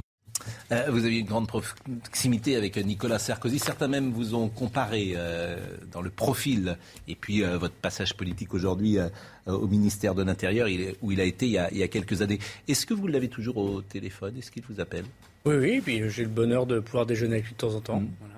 Euh, 0.72 0.86
vous 0.90 1.04
aviez 1.04 1.20
une 1.20 1.26
grande 1.26 1.46
proximité 1.46 2.56
avec 2.56 2.76
Nicolas 2.76 3.18
Sarkozy. 3.18 3.58
Certains 3.58 3.88
même 3.88 4.10
vous 4.10 4.34
ont 4.34 4.48
comparé 4.48 5.12
euh, 5.16 5.56
dans 5.92 6.02
le 6.02 6.10
profil 6.10 6.76
et 7.06 7.14
puis 7.14 7.42
euh, 7.42 7.58
votre 7.58 7.74
passage 7.74 8.14
politique 8.14 8.54
aujourd'hui 8.54 8.98
au 9.46 9.66
ministère 9.66 10.14
de 10.14 10.22
l'Intérieur, 10.22 10.68
où 11.00 11.12
il 11.12 11.20
a 11.20 11.24
été 11.24 11.46
il 11.46 11.52
y 11.52 11.82
a, 11.82 11.88
quelques 11.88 12.20
années. 12.20 12.38
Est-ce 12.66 12.84
que 12.84 12.92
vous 12.92 13.06
l'avez 13.06 13.28
toujours 13.28 13.56
au 13.56 13.80
téléphone? 13.80 14.36
Est-ce 14.36 14.50
qu'il 14.50 14.62
vous 14.68 14.80
appelle? 14.80 15.04
Oui, 15.46 15.54
oui. 15.56 15.80
Puis 15.80 16.10
j'ai 16.10 16.22
le 16.22 16.28
bonheur 16.28 16.66
de 16.66 16.80
pouvoir 16.80 17.06
déjeuner 17.06 17.34
avec 17.34 17.46
lui 17.46 17.52
de 17.52 17.58
temps 17.58 17.74
en 17.74 17.80
temps. 17.80 18.00
Mm. 18.00 18.08
Voilà. 18.20 18.34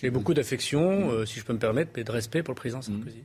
J'ai 0.00 0.10
beaucoup 0.10 0.34
d'affection, 0.34 1.24
si 1.26 1.40
je 1.40 1.44
peux 1.44 1.52
me 1.52 1.58
permettre, 1.58 1.98
et 1.98 2.04
de 2.04 2.10
respect 2.10 2.42
pour 2.42 2.52
le 2.52 2.58
président 2.58 2.82
Sarkozy. 2.82 3.22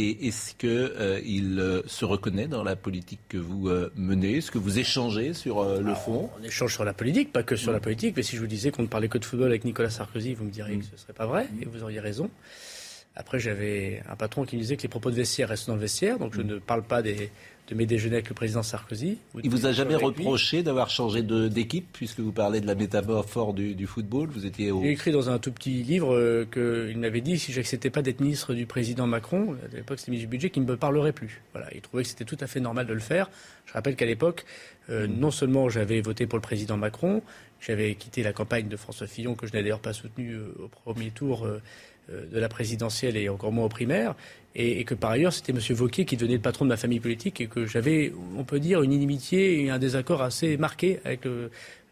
Et 0.00 0.28
est-ce 0.28 0.54
qu'il 0.54 0.70
euh, 0.70 1.20
euh, 1.26 1.82
se 1.86 2.04
reconnaît 2.04 2.46
dans 2.46 2.62
la 2.62 2.76
politique 2.76 3.18
que 3.28 3.36
vous 3.36 3.68
euh, 3.68 3.92
menez? 3.96 4.36
Est-ce 4.36 4.52
que 4.52 4.58
vous 4.58 4.78
échangez 4.78 5.34
sur 5.34 5.64
le 5.64 5.94
fond? 5.96 6.30
On 6.40 6.44
échange 6.44 6.72
sur 6.72 6.84
la 6.84 6.94
politique, 6.94 7.32
pas 7.32 7.42
que 7.42 7.56
sur 7.56 7.72
la 7.72 7.80
politique, 7.80 8.16
mais 8.16 8.22
si 8.22 8.36
je 8.36 8.40
vous 8.40 8.46
disais 8.46 8.70
qu'on 8.70 8.82
ne 8.82 8.86
parlait 8.86 9.08
que 9.08 9.18
de 9.18 9.24
football 9.24 9.48
avec 9.48 9.64
Nicolas 9.64 9.90
Sarkozy, 9.90 10.34
vous 10.34 10.44
me 10.44 10.50
diriez 10.50 10.76
mm. 10.76 10.80
que 10.80 10.86
ce 10.86 10.92
ne 10.92 10.96
serait 10.98 11.12
pas 11.14 11.26
vrai, 11.26 11.48
et 11.60 11.64
vous 11.64 11.82
auriez 11.82 11.98
raison. 11.98 12.30
Après, 13.18 13.40
j'avais 13.40 14.00
un 14.08 14.14
patron 14.14 14.44
qui 14.44 14.54
me 14.54 14.60
disait 14.60 14.76
que 14.76 14.82
les 14.82 14.88
propos 14.88 15.10
de 15.10 15.16
vestiaire 15.16 15.48
restent 15.48 15.66
dans 15.66 15.74
le 15.74 15.80
vestiaire, 15.80 16.20
donc 16.20 16.34
je 16.34 16.40
mm. 16.40 16.46
ne 16.46 16.58
parle 16.58 16.84
pas 16.84 17.02
des, 17.02 17.32
de 17.68 17.74
mes 17.74 17.84
déjeuners 17.84 18.16
avec 18.16 18.28
le 18.28 18.34
président 18.34 18.62
Sarkozy. 18.62 19.18
Il 19.42 19.50
vous 19.50 19.66
a 19.66 19.72
jamais 19.72 19.96
reproché 19.96 20.62
d'avoir 20.62 20.88
changé 20.88 21.22
d'équipe, 21.22 21.88
puisque 21.92 22.20
vous 22.20 22.30
parlez 22.30 22.60
de 22.60 22.66
la 22.68 22.76
métaphore 22.76 23.54
du, 23.54 23.74
du 23.74 23.86
football 23.88 24.28
Vous 24.28 24.46
étiez 24.46 24.70
au... 24.70 24.82
J'ai 24.82 24.92
écrit 24.92 25.10
dans 25.10 25.30
un 25.30 25.40
tout 25.40 25.50
petit 25.50 25.82
livre 25.82 26.14
euh, 26.14 26.46
qu'il 26.46 26.96
m'avait 26.98 27.20
dit 27.20 27.40
si 27.40 27.52
j'acceptais 27.52 27.90
pas 27.90 28.02
d'être 28.02 28.20
ministre 28.20 28.54
du 28.54 28.66
président 28.66 29.08
Macron, 29.08 29.56
à 29.64 29.76
l'époque 29.76 29.98
c'était 29.98 30.12
ministre 30.12 30.30
du 30.30 30.36
budget, 30.36 30.50
qu'il 30.50 30.62
ne 30.62 30.68
me 30.68 30.76
parlerait 30.76 31.12
plus. 31.12 31.42
Voilà, 31.52 31.68
il 31.74 31.80
trouvait 31.80 32.04
que 32.04 32.08
c'était 32.08 32.24
tout 32.24 32.38
à 32.40 32.46
fait 32.46 32.60
normal 32.60 32.86
de 32.86 32.94
le 32.94 33.00
faire. 33.00 33.30
Je 33.66 33.72
rappelle 33.72 33.96
qu'à 33.96 34.06
l'époque, 34.06 34.44
euh, 34.90 35.08
mm. 35.08 35.18
non 35.18 35.32
seulement 35.32 35.68
j'avais 35.68 36.00
voté 36.00 36.28
pour 36.28 36.38
le 36.38 36.42
président 36.42 36.76
Macron, 36.76 37.20
j'avais 37.60 37.96
quitté 37.96 38.22
la 38.22 38.32
campagne 38.32 38.68
de 38.68 38.76
François 38.76 39.08
Fillon, 39.08 39.34
que 39.34 39.48
je 39.48 39.52
n'ai 39.52 39.62
d'ailleurs 39.62 39.80
pas 39.80 39.92
soutenu 39.92 40.34
euh, 40.34 40.54
au 40.62 40.68
premier 40.68 41.10
tour 41.10 41.46
de 42.08 42.38
la 42.38 42.48
présidentielle 42.48 43.16
et 43.16 43.28
encore 43.28 43.52
moins 43.52 43.66
au 43.66 43.68
primaire 43.68 44.14
et, 44.54 44.84
que 44.84 44.94
par 44.94 45.10
ailleurs 45.10 45.32
c'était 45.32 45.52
M. 45.52 45.58
Vauquier 45.74 46.04
qui 46.04 46.16
devenait 46.16 46.36
le 46.36 46.40
patron 46.40 46.64
de 46.64 46.70
ma 46.70 46.76
famille 46.76 47.00
politique 47.00 47.40
et 47.40 47.46
que 47.46 47.66
j'avais, 47.66 48.12
on 48.36 48.44
peut 48.44 48.60
dire, 48.60 48.82
une 48.82 48.92
inimitié 48.92 49.62
et 49.62 49.70
un 49.70 49.78
désaccord 49.78 50.22
assez 50.22 50.56
marqué 50.56 51.00
avec 51.04 51.20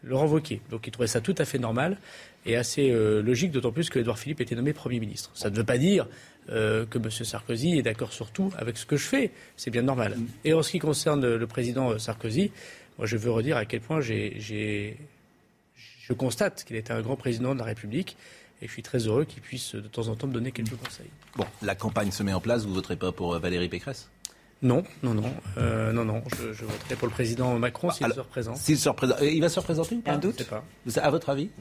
Laurent 0.03 0.25
Vauquier. 0.25 0.61
Donc 0.69 0.87
il 0.87 0.91
trouvait 0.91 1.07
ça 1.07 1.21
tout 1.21 1.35
à 1.37 1.45
fait 1.45 1.59
normal 1.59 1.97
et 2.45 2.55
assez 2.55 2.91
euh, 2.91 3.21
logique, 3.21 3.51
d'autant 3.51 3.71
plus 3.71 3.89
que 3.89 3.99
Édouard 3.99 4.19
Philippe 4.19 4.41
était 4.41 4.55
nommé 4.55 4.73
Premier 4.73 4.99
ministre. 4.99 5.31
Ça 5.33 5.49
ne 5.49 5.55
veut 5.55 5.63
pas 5.63 5.77
dire 5.77 6.07
euh, 6.49 6.85
que 6.85 6.97
M. 6.97 7.09
Sarkozy 7.11 7.77
est 7.77 7.81
d'accord 7.81 8.13
sur 8.13 8.31
tout 8.31 8.51
avec 8.57 8.77
ce 8.77 8.85
que 8.85 8.97
je 8.97 9.05
fais. 9.05 9.31
C'est 9.55 9.71
bien 9.71 9.81
normal. 9.81 10.17
Et 10.45 10.53
en 10.53 10.63
ce 10.63 10.71
qui 10.71 10.79
concerne 10.79 11.35
le 11.35 11.47
président 11.47 11.97
Sarkozy, 11.99 12.51
moi 12.97 13.05
je 13.05 13.17
veux 13.17 13.31
redire 13.31 13.57
à 13.57 13.65
quel 13.65 13.81
point 13.81 13.99
j'ai, 14.01 14.97
je 15.99 16.13
constate 16.13 16.63
qu'il 16.63 16.75
était 16.75 16.93
un 16.93 17.01
grand 17.01 17.17
président 17.17 17.53
de 17.53 17.59
la 17.59 17.65
République 17.65 18.15
et 18.61 18.67
je 18.67 18.71
suis 18.71 18.83
très 18.83 18.99
heureux 18.99 19.25
qu'il 19.25 19.41
puisse 19.41 19.75
de 19.75 19.81
temps 19.81 20.07
en 20.07 20.15
temps 20.15 20.27
me 20.27 20.33
donner 20.33 20.51
quelques 20.51 20.75
conseils. 20.75 21.09
Bon, 21.35 21.45
la 21.61 21.75
campagne 21.75 22.11
se 22.11 22.23
met 22.23 22.33
en 22.33 22.41
place, 22.41 22.63
vous 22.63 22.69
ne 22.69 22.75
voterez 22.75 22.95
pas 22.95 23.11
pour 23.11 23.33
euh, 23.33 23.39
Valérie 23.39 23.69
Pécresse? 23.69 24.09
Non, 24.63 24.83
non, 25.03 25.13
non, 25.13 25.31
euh, 25.57 25.91
non, 25.91 26.03
non. 26.03 26.23
Je, 26.35 26.65
voterai 26.65 26.95
pour 26.95 27.07
le 27.07 27.13
président 27.13 27.59
Macron 27.59 27.91
s'il 27.91 28.11
se 28.11 28.19
représente. 28.19 28.57
S'il 28.57 28.79
se 28.79 28.89
représente, 28.89 29.19
il 29.21 29.39
va 29.39 29.49
se 29.49 29.59
représenter 29.59 29.95
ou 29.95 30.01
pas? 30.01 30.13
Un 30.13 30.17
doute. 30.17 30.43
pas. 30.45 30.63
À 30.95 31.09
votre 31.11 31.29
avis? 31.29 31.51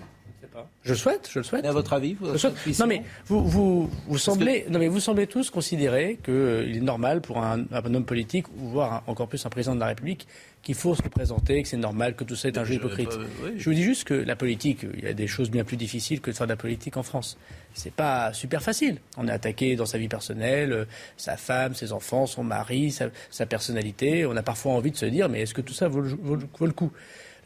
Je 0.83 0.95
souhaite, 0.95 1.29
je 1.33 1.39
le 1.41 1.45
souhaite. 1.45 1.65
Et 1.65 1.69
à 1.69 1.73
votre 1.73 1.93
avis 1.93 2.15
vous 2.15 2.29
Non 2.29 2.87
mais 2.87 3.03
vous, 3.27 3.47
vous, 3.47 3.91
vous 4.07 4.19
semblez, 4.19 4.67
non 4.71 4.79
mais 4.79 4.89
vous 4.89 5.01
semblez 5.01 5.27
tous 5.27 5.51
considérer 5.51 6.19
qu'il 6.23 6.35
euh, 6.35 6.75
est 6.75 6.81
normal 6.81 7.21
pour 7.21 7.39
un, 7.39 7.65
un, 7.71 7.95
homme 7.95 8.05
politique, 8.05 8.47
voire 8.57 9.03
encore 9.07 9.29
plus 9.29 9.45
un 9.45 9.51
président 9.51 9.75
de 9.75 9.81
la 9.81 9.87
République, 9.87 10.27
qu'il 10.63 10.75
faut 10.75 10.95
se 10.95 11.03
présenter, 11.03 11.63
que 11.63 11.69
c'est 11.69 11.77
normal, 11.77 12.17
que 12.17 12.25
tout 12.25 12.35
ça 12.35 12.49
est 12.49 12.59
un 12.59 12.65
jeu 12.65 12.75
hypocrite. 12.75 13.11
Je 13.57 13.65
vous 13.65 13.75
dis 13.75 13.85
juste 13.85 14.05
que 14.05 14.15
la 14.15 14.35
politique, 14.35 14.85
il 14.95 15.05
y 15.05 15.07
a 15.07 15.15
des 15.15 15.29
choses 15.29 15.51
bien 15.51 15.65
plus 15.65 15.77
difficiles 15.77 16.21
que 16.21 16.31
de 16.31 16.37
faire 16.37 16.47
de 16.47 16.53
la 16.53 16.57
politique 16.57 16.97
en 16.97 17.03
France. 17.03 17.39
C'est 17.75 17.93
pas 17.93 18.33
super 18.33 18.63
facile. 18.63 18.99
On 19.17 19.29
est 19.29 19.33
attaqué 19.33 19.77
dans 19.77 19.87
sa 19.87 19.99
vie 19.99 20.09
personnelle, 20.09 20.73
euh, 20.73 20.85
sa 21.17 21.37
femme, 21.37 21.75
ses 21.75 21.93
enfants, 21.93 22.27
son 22.27 22.43
mari, 22.43 22.91
sa, 22.91 23.47
personnalité. 23.47 24.27
On 24.27 24.37
a 24.37 24.43
parfois 24.43 24.73
envie 24.73 24.91
de 24.91 24.97
se 24.97 25.07
dire, 25.07 25.29
mais 25.29 25.43
est-ce 25.43 25.55
que 25.55 25.61
tout 25.61 25.75
ça 25.75 25.89
vaut 25.89 26.01
le 26.01 26.73
coup? 26.73 26.91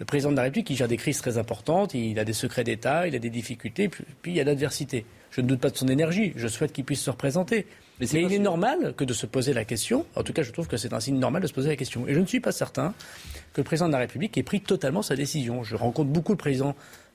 Le 0.01 0.07
président 0.07 0.31
de 0.31 0.37
la 0.37 0.45
République, 0.45 0.71
il 0.71 0.77
gère 0.77 0.89
des 0.89 0.97
crises 0.97 1.19
très 1.19 1.37
importantes, 1.37 1.93
il 1.93 2.19
a 2.19 2.25
des 2.25 2.33
secrets 2.33 2.65
d'État, 2.65 3.07
il 3.07 3.15
a 3.15 3.19
des 3.19 3.29
difficultés, 3.29 3.89
puis, 3.89 4.33
il 4.33 4.35
y 4.35 4.41
a 4.41 4.45
l'adversité. 4.45 5.05
Je 5.31 5.43
ne 5.43 5.47
doute 5.47 5.61
pas 5.61 5.69
de 5.69 5.77
son 5.77 5.89
énergie, 5.89 6.33
je 6.37 6.49
souhaite 6.49 6.73
qu'il 6.73 6.85
puisse 6.85 7.03
se 7.03 7.11
représenter. 7.11 7.67
Mais, 8.01 8.07
il 8.07 8.33
est 8.33 8.39
normal 8.39 8.95
que 8.97 9.05
de 9.05 9.13
se 9.13 9.27
poser 9.27 9.53
la 9.53 9.67
question, 9.67 10.07
en 10.17 10.23
tout 10.23 10.33
cas 10.33 10.43
je 10.43 10.53
trouve 10.53 10.69
que 10.69 10.79
c'est 10.79 10.95
un 10.95 11.01
signe 11.01 11.19
normal 11.19 11.43
de 11.43 11.47
se 11.47 11.53
poser 11.53 11.69
la 11.69 11.77
question. 11.77 12.09
Et 12.09 12.15
je 12.15 12.19
ne 12.19 12.25
suis 12.25 12.41
pas 12.41 12.51
certain 12.51 12.95
que 13.53 13.61
le 13.61 13.65
président 13.65 13.89
de 13.89 13.93
la 13.93 13.99
République 13.99 14.39
ait 14.39 14.43
pris 14.43 14.63
totalement 14.63 15.03
sa 15.03 15.17
décision. 15.17 15.63
Je 15.63 15.77
rencontre 15.77 16.09
beaucoup 16.09 16.33
le 16.33 16.39
président 16.39 16.75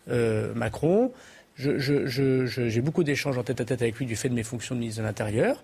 euh, 0.10 0.54
Macron, 0.54 1.12
j'ai 1.58 2.82
beaucoup 2.82 3.04
d'échanges 3.04 3.40
en 3.40 3.44
tête 3.44 3.62
à 3.62 3.66
tête 3.66 3.82
avec 3.82 3.98
lui 3.98 4.06
du 4.06 4.16
fait 4.16 4.30
de 4.30 4.36
mes 4.36 4.44
fonctions 4.44 4.76
de 4.76 4.82
ministre 4.82 5.02
de 5.02 5.08
l'Intérieur 5.08 5.64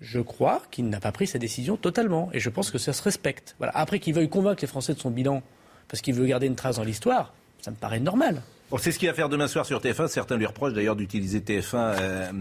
je 0.00 0.20
crois 0.20 0.62
qu'il 0.70 0.88
n'a 0.88 1.00
pas 1.00 1.10
pris 1.12 1.26
sa 1.26 1.38
décision 1.38 1.76
totalement. 1.76 2.30
Et 2.32 2.38
je 2.38 2.50
pense 2.50 2.70
que 2.70 2.78
ça 2.78 2.92
se 2.92 3.02
respecte. 3.02 3.56
Voilà. 3.58 3.72
Après 3.76 3.98
qu'il 3.98 4.14
veuille 4.14 4.28
convaincre 4.28 4.62
les 4.62 4.68
Français 4.68 4.94
de 4.94 5.00
son 5.00 5.10
bilan, 5.10 5.42
parce 5.88 6.00
qu'il 6.00 6.14
veut 6.14 6.26
garder 6.26 6.46
une 6.46 6.56
trace 6.56 6.76
dans 6.76 6.84
l'histoire, 6.84 7.32
ça 7.60 7.70
me 7.70 7.76
paraît 7.76 8.00
normal. 8.00 8.42
Bon, 8.70 8.76
c'est 8.78 8.92
ce 8.92 8.98
qu'il 8.98 9.08
va 9.08 9.14
faire 9.14 9.28
demain 9.28 9.48
soir 9.48 9.64
sur 9.64 9.80
TF1. 9.80 10.08
Certains 10.08 10.36
lui 10.36 10.46
reprochent 10.46 10.74
d'ailleurs 10.74 10.96
d'utiliser 10.96 11.40
TF1 11.40 11.74
euh, 11.74 12.32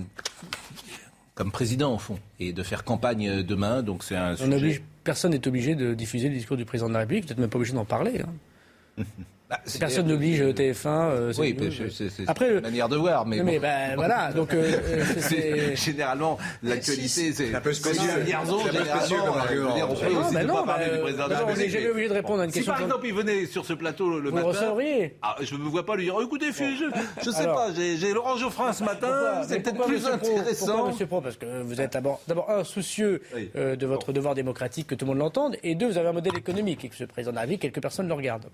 comme 1.35 1.51
président, 1.51 1.93
au 1.93 1.97
fond, 1.97 2.19
et 2.39 2.51
de 2.51 2.63
faire 2.63 2.83
campagne 2.83 3.43
demain. 3.43 3.81
Donc 3.81 4.03
c'est 4.03 4.15
un 4.15 4.35
sujet... 4.35 4.81
personne 5.03 5.31
n'est 5.31 5.47
obligé 5.47 5.75
de 5.75 5.93
diffuser 5.93 6.27
le 6.27 6.35
discours 6.35 6.57
du 6.57 6.65
président 6.65 6.89
de 6.89 6.93
la 6.93 6.99
République. 6.99 7.23
Vous 7.23 7.29
n'êtes 7.29 7.39
même 7.39 7.49
pas 7.49 7.57
obligé 7.57 7.73
d'en 7.73 7.85
parler. 7.85 8.21
Hein. 8.21 9.03
Bah, 9.49 9.59
Personne 9.79 10.07
n'oblige 10.07 10.41
TF1. 10.41 10.87
Euh, 10.87 11.33
oui, 11.37 11.57
c'est 11.89 12.27
Après, 12.27 12.55
une 12.55 12.59
manière 12.59 12.89
de 12.89 12.97
voir, 12.97 13.25
mais. 13.25 13.41
Mais 13.43 13.59
ben, 13.59 13.95
voilà, 13.95 14.33
donc. 14.33 14.53
Euh, 14.53 14.77
euh 15.31 15.75
généralement, 15.75 16.37
l'actualité, 16.63 17.31
c'est 17.31 17.55
un 17.55 17.61
peu 17.61 17.71
spécieux. 17.71 18.09
C'est 18.25 18.33
un 18.33 18.43
peu 18.43 18.55
spécieux 18.55 19.17
argument. 19.17 19.69
On 19.89 19.95
peut 19.95 20.15
aussi 20.17 20.35
ne 20.35 20.45
pas 20.47 20.63
parler 20.63 20.89
du 20.89 20.99
président 20.99 21.25
de 21.25 21.29
la 21.29 21.39
République. 21.39 21.55
On 21.55 21.59
n'est 21.59 21.69
jamais 21.69 21.89
obligé 21.89 22.09
de 22.09 22.13
répondre 22.13 22.41
à 22.41 22.45
une 22.45 22.51
question. 22.51 22.73
Si 22.73 22.77
par 22.77 22.85
exemple 22.85 23.07
il 23.07 23.13
venait 23.13 23.45
sur 23.45 23.65
ce 23.65 23.73
plateau 23.73 24.19
le 24.19 24.31
matin. 24.31 24.75
Ah, 25.21 25.35
je 25.39 25.55
ne 25.55 25.59
me 25.59 25.69
vois 25.69 25.85
pas 25.85 25.95
lui 25.95 26.03
dire 26.03 26.15
écoutez, 26.21 26.47
je 26.51 27.29
ne 27.29 27.33
sais 27.33 27.45
pas, 27.45 27.69
j'ai 27.73 28.13
Laurent 28.13 28.35
Geoffrin 28.35 28.73
ce 28.73 28.83
matin, 28.83 29.43
c'est 29.47 29.61
peut-être 29.61 29.85
plus 29.85 30.05
intéressant. 30.05 30.87
Monsieur 30.87 31.05
Pro 31.05 31.21
Parce 31.21 31.37
que 31.37 31.61
vous 31.61 31.79
êtes 31.79 31.93
d'abord, 31.93 32.21
un, 32.49 32.63
soucieux 32.63 33.21
euh, 33.55 33.75
de 33.75 33.85
votre 33.85 34.11
devoir 34.11 34.35
démocratique, 34.35 34.87
que 34.87 34.95
tout 34.95 35.05
le 35.05 35.11
monde 35.11 35.19
l'entende, 35.19 35.55
et 35.63 35.75
deux, 35.75 35.87
vous 35.87 35.97
avez 35.97 36.09
un 36.09 36.13
modèle 36.13 36.35
économique, 36.37 36.83
et 36.85 36.89
que 36.89 36.95
ce 36.95 37.03
président 37.05 37.31
de 37.31 37.35
la 37.35 37.41
République, 37.41 37.61
quelques 37.61 37.81
personnes 37.81 38.07
le 38.07 38.13
regardent. 38.13 38.47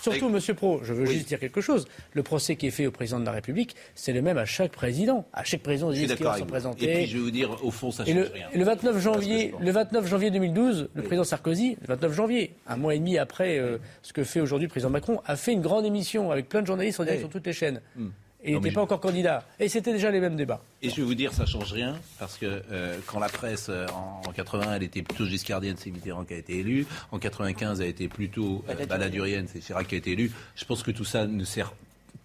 Surtout 0.00 0.27
Monsieur 0.28 0.54
Pro, 0.54 0.80
je 0.82 0.92
veux 0.92 1.06
juste 1.06 1.28
dire 1.28 1.40
quelque 1.40 1.60
chose. 1.60 1.86
Le 2.12 2.22
procès 2.22 2.56
qui 2.56 2.66
est 2.66 2.70
fait 2.70 2.86
au 2.86 2.90
président 2.90 3.20
de 3.20 3.24
la 3.24 3.32
République, 3.32 3.74
c'est 3.94 4.12
le 4.12 4.22
même 4.22 4.38
à 4.38 4.44
chaque 4.44 4.72
président. 4.72 5.26
À 5.32 5.44
chaque 5.44 5.62
président, 5.62 5.90
dit 5.90 6.06
qu'il 6.06 6.24
va 6.24 6.38
se 6.38 6.44
présenter. 6.44 6.90
Et 6.90 6.94
puis 6.94 7.06
je 7.06 7.16
vais 7.16 7.22
vous 7.22 7.30
dire, 7.30 7.64
au 7.64 7.70
fond, 7.70 7.90
ça 7.90 8.04
change 8.04 8.14
le, 8.14 8.30
rien. 8.32 8.46
Et 8.52 8.58
le 8.58 8.64
29 8.64 9.00
janvier, 9.00 9.54
le 9.60 9.70
29 9.70 10.06
janvier 10.06 10.30
2012, 10.30 10.88
le 10.94 11.02
président 11.02 11.24
Sarkozy, 11.24 11.76
le 11.80 11.86
29 11.86 12.12
janvier, 12.12 12.54
un 12.66 12.76
mois 12.76 12.94
et 12.94 12.98
demi 12.98 13.18
après 13.18 13.58
euh, 13.58 13.78
ce 14.02 14.12
que 14.12 14.24
fait 14.24 14.40
aujourd'hui 14.40 14.66
le 14.66 14.70
président 14.70 14.90
Macron, 14.90 15.20
a 15.24 15.36
fait 15.36 15.52
une 15.52 15.62
grande 15.62 15.84
émission 15.84 16.30
avec 16.30 16.48
plein 16.48 16.62
de 16.62 16.66
journalistes 16.66 17.00
en 17.00 17.04
direct 17.04 17.20
sur 17.20 17.30
toutes 17.30 17.46
les 17.46 17.52
chaînes. 17.52 17.80
Hmm. 17.96 18.08
Et 18.44 18.52
il 18.52 18.56
n'était 18.56 18.70
pas 18.70 18.82
encore 18.82 19.00
candidat. 19.00 19.44
Et 19.58 19.68
c'était 19.68 19.92
déjà 19.92 20.10
les 20.10 20.20
mêmes 20.20 20.36
débats. 20.36 20.62
Et 20.80 20.90
je 20.90 20.96
vais 20.96 21.02
vous 21.02 21.14
dire, 21.14 21.32
ça 21.32 21.44
change 21.44 21.72
rien, 21.72 21.98
parce 22.18 22.36
que 22.36 22.62
euh, 22.70 22.98
quand 23.06 23.18
la 23.18 23.28
presse, 23.28 23.66
euh, 23.68 23.86
en, 23.88 24.30
80, 24.32 24.76
elle 24.76 24.82
était 24.84 25.02
plutôt 25.02 25.24
giscardienne, 25.24 25.76
c'est 25.76 25.90
Mitterrand 25.90 26.24
qui 26.24 26.34
a 26.34 26.36
été 26.36 26.58
élu. 26.58 26.86
En 27.10 27.18
95, 27.18 27.80
elle 27.80 27.86
a 27.86 27.90
été 27.90 28.06
plutôt 28.06 28.64
euh, 28.68 28.86
baladurienne, 28.86 29.48
c'est 29.52 29.60
Chirac 29.60 29.88
qui 29.88 29.96
a 29.96 29.98
été 29.98 30.12
élu. 30.12 30.30
Je 30.54 30.64
pense 30.64 30.84
que 30.84 30.92
tout 30.92 31.04
ça 31.04 31.26
ne 31.26 31.44
sert 31.44 31.72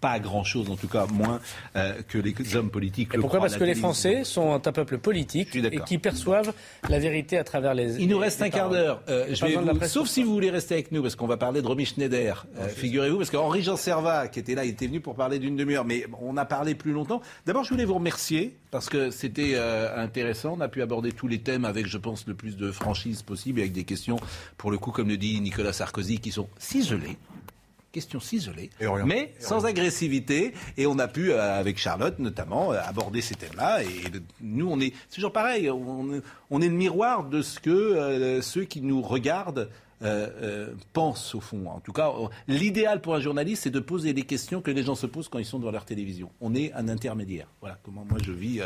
pas 0.04 0.20
grand-chose, 0.20 0.70
en 0.70 0.76
tout 0.76 0.90
cas 0.90 1.06
moins 1.06 1.40
euh, 1.78 1.94
que 2.10 2.18
les 2.18 2.58
hommes 2.58 2.70
politiques. 2.70 3.12
Et 3.14 3.18
pourquoi 3.18 3.40
Parce 3.40 3.56
que 3.56 3.64
les 3.64 3.74
Français 3.74 4.26
sont 4.26 4.54
un 4.54 4.60
peuple 4.60 4.98
politique 4.98 5.56
et 5.56 5.80
qui 5.86 5.98
perçoivent 5.98 6.54
la 6.90 7.00
vérité 7.00 7.38
à 7.38 7.46
travers 7.46 7.74
les. 7.74 8.02
Il 8.02 8.10
nous 8.10 8.18
reste 8.18 8.42
un 8.42 8.50
quart 8.50 8.70
d'heure. 8.70 9.02
Euh, 9.08 9.34
sauf 9.88 10.10
si 10.10 10.22
vous 10.24 10.34
voulez 10.34 10.50
rester 10.50 10.74
avec 10.74 10.92
nous, 10.92 11.02
parce 11.02 11.16
qu'on 11.16 11.26
va 11.26 11.38
parler 11.38 11.62
de 11.62 11.68
Romy 11.68 11.86
Schneider. 11.86 12.46
Euh, 12.58 12.68
figurez-vous, 12.68 13.18
parce 13.18 13.30
qu'Henri 13.30 13.64
Jean 13.64 13.78
Servat, 13.78 14.28
qui 14.28 14.40
était 14.40 14.56
là, 14.56 14.66
il 14.66 14.72
était 14.72 14.88
venu 14.88 15.00
pour 15.00 15.16
parler 15.16 15.40
d'une 15.40 15.56
demi-heure, 15.56 15.86
mais 15.86 16.06
on 16.22 16.36
a 16.36 16.44
parlé 16.44 16.76
plus 16.76 16.92
longtemps. 16.92 17.22
D'abord, 17.46 17.64
je 17.64 17.70
voulais 17.70 17.86
vous 17.86 17.96
remercier 17.96 18.58
parce 18.72 18.90
que 18.90 19.10
c'était 19.10 19.58
intéressant. 19.96 20.56
On 20.58 20.62
a 20.62 20.68
pu 20.68 20.82
aborder 20.82 21.14
tous 21.14 21.30
les 21.30 21.40
thèmes 21.40 21.64
avec, 21.64 21.86
je 21.86 21.98
pense, 21.98 22.28
le 22.28 22.34
plus 22.34 22.58
de 22.58 22.72
franchise 22.72 23.22
possible, 23.22 23.62
avec 23.62 23.72
des 23.72 23.86
questions, 23.86 24.18
pour 24.58 24.70
le 24.70 24.78
coup, 24.78 24.92
comme 24.92 25.08
le 25.08 25.16
dit 25.16 25.40
Nicolas 25.40 25.72
Sarkozy, 25.72 26.20
qui 26.20 26.32
sont 26.32 26.50
ciselées 26.58 27.18
question 27.94 28.20
ciselée, 28.20 28.72
mais 29.06 29.34
sans 29.39 29.66
agressivité. 29.66 30.54
Et 30.76 30.86
on 30.86 31.00
a 31.00 31.08
pu, 31.08 31.32
euh, 31.32 31.60
avec 31.60 31.78
Charlotte 31.78 32.20
notamment, 32.20 32.74
euh, 32.74 32.80
aborder 32.84 33.22
ces 33.22 33.36
thèmes-là. 33.36 33.84
Et 33.84 33.88
nous, 34.41 34.68
on 34.70 34.80
est, 34.82 34.94
c'est 35.08 35.16
toujours 35.16 35.32
pareil, 35.32 35.70
on, 35.70 36.12
est 36.12 36.68
le 36.68 36.74
miroir 36.74 37.24
de 37.24 37.41
ce 37.41 37.60
que 37.60 37.70
euh, 37.70 38.41
ceux 38.41 38.66
qui 38.66 38.82
nous 38.82 39.02
regardent 39.02 39.70
pensent 40.91 41.34
au 41.34 41.39
fond. 41.39 41.66
En 41.70 41.80
tout 41.80 41.94
cas, 41.94 42.12
l'idéal 42.50 43.00
pour 43.00 43.16
un 43.16 43.22
journaliste, 43.22 43.64
c'est 43.64 43.70
de 43.70 43.80
poser 43.80 44.12
les 44.12 44.24
questions 44.24 44.60
que 44.60 44.70
les 44.70 44.84
gens 44.84 44.96
se 44.96 45.06
posent 45.06 45.30
quand 45.30 45.39
ils 45.39 45.46
sont 45.46 45.60
devant 45.60 45.72
leur 45.72 45.86
télévision. 45.86 46.30
On 46.41 46.54
est 46.56 46.74
un 46.74 46.89
intermédiaire. 46.89 47.48
Voilà 47.62 47.80
comment 47.84 48.04
moi 48.04 48.18
je 48.22 48.34
vis 48.34 48.60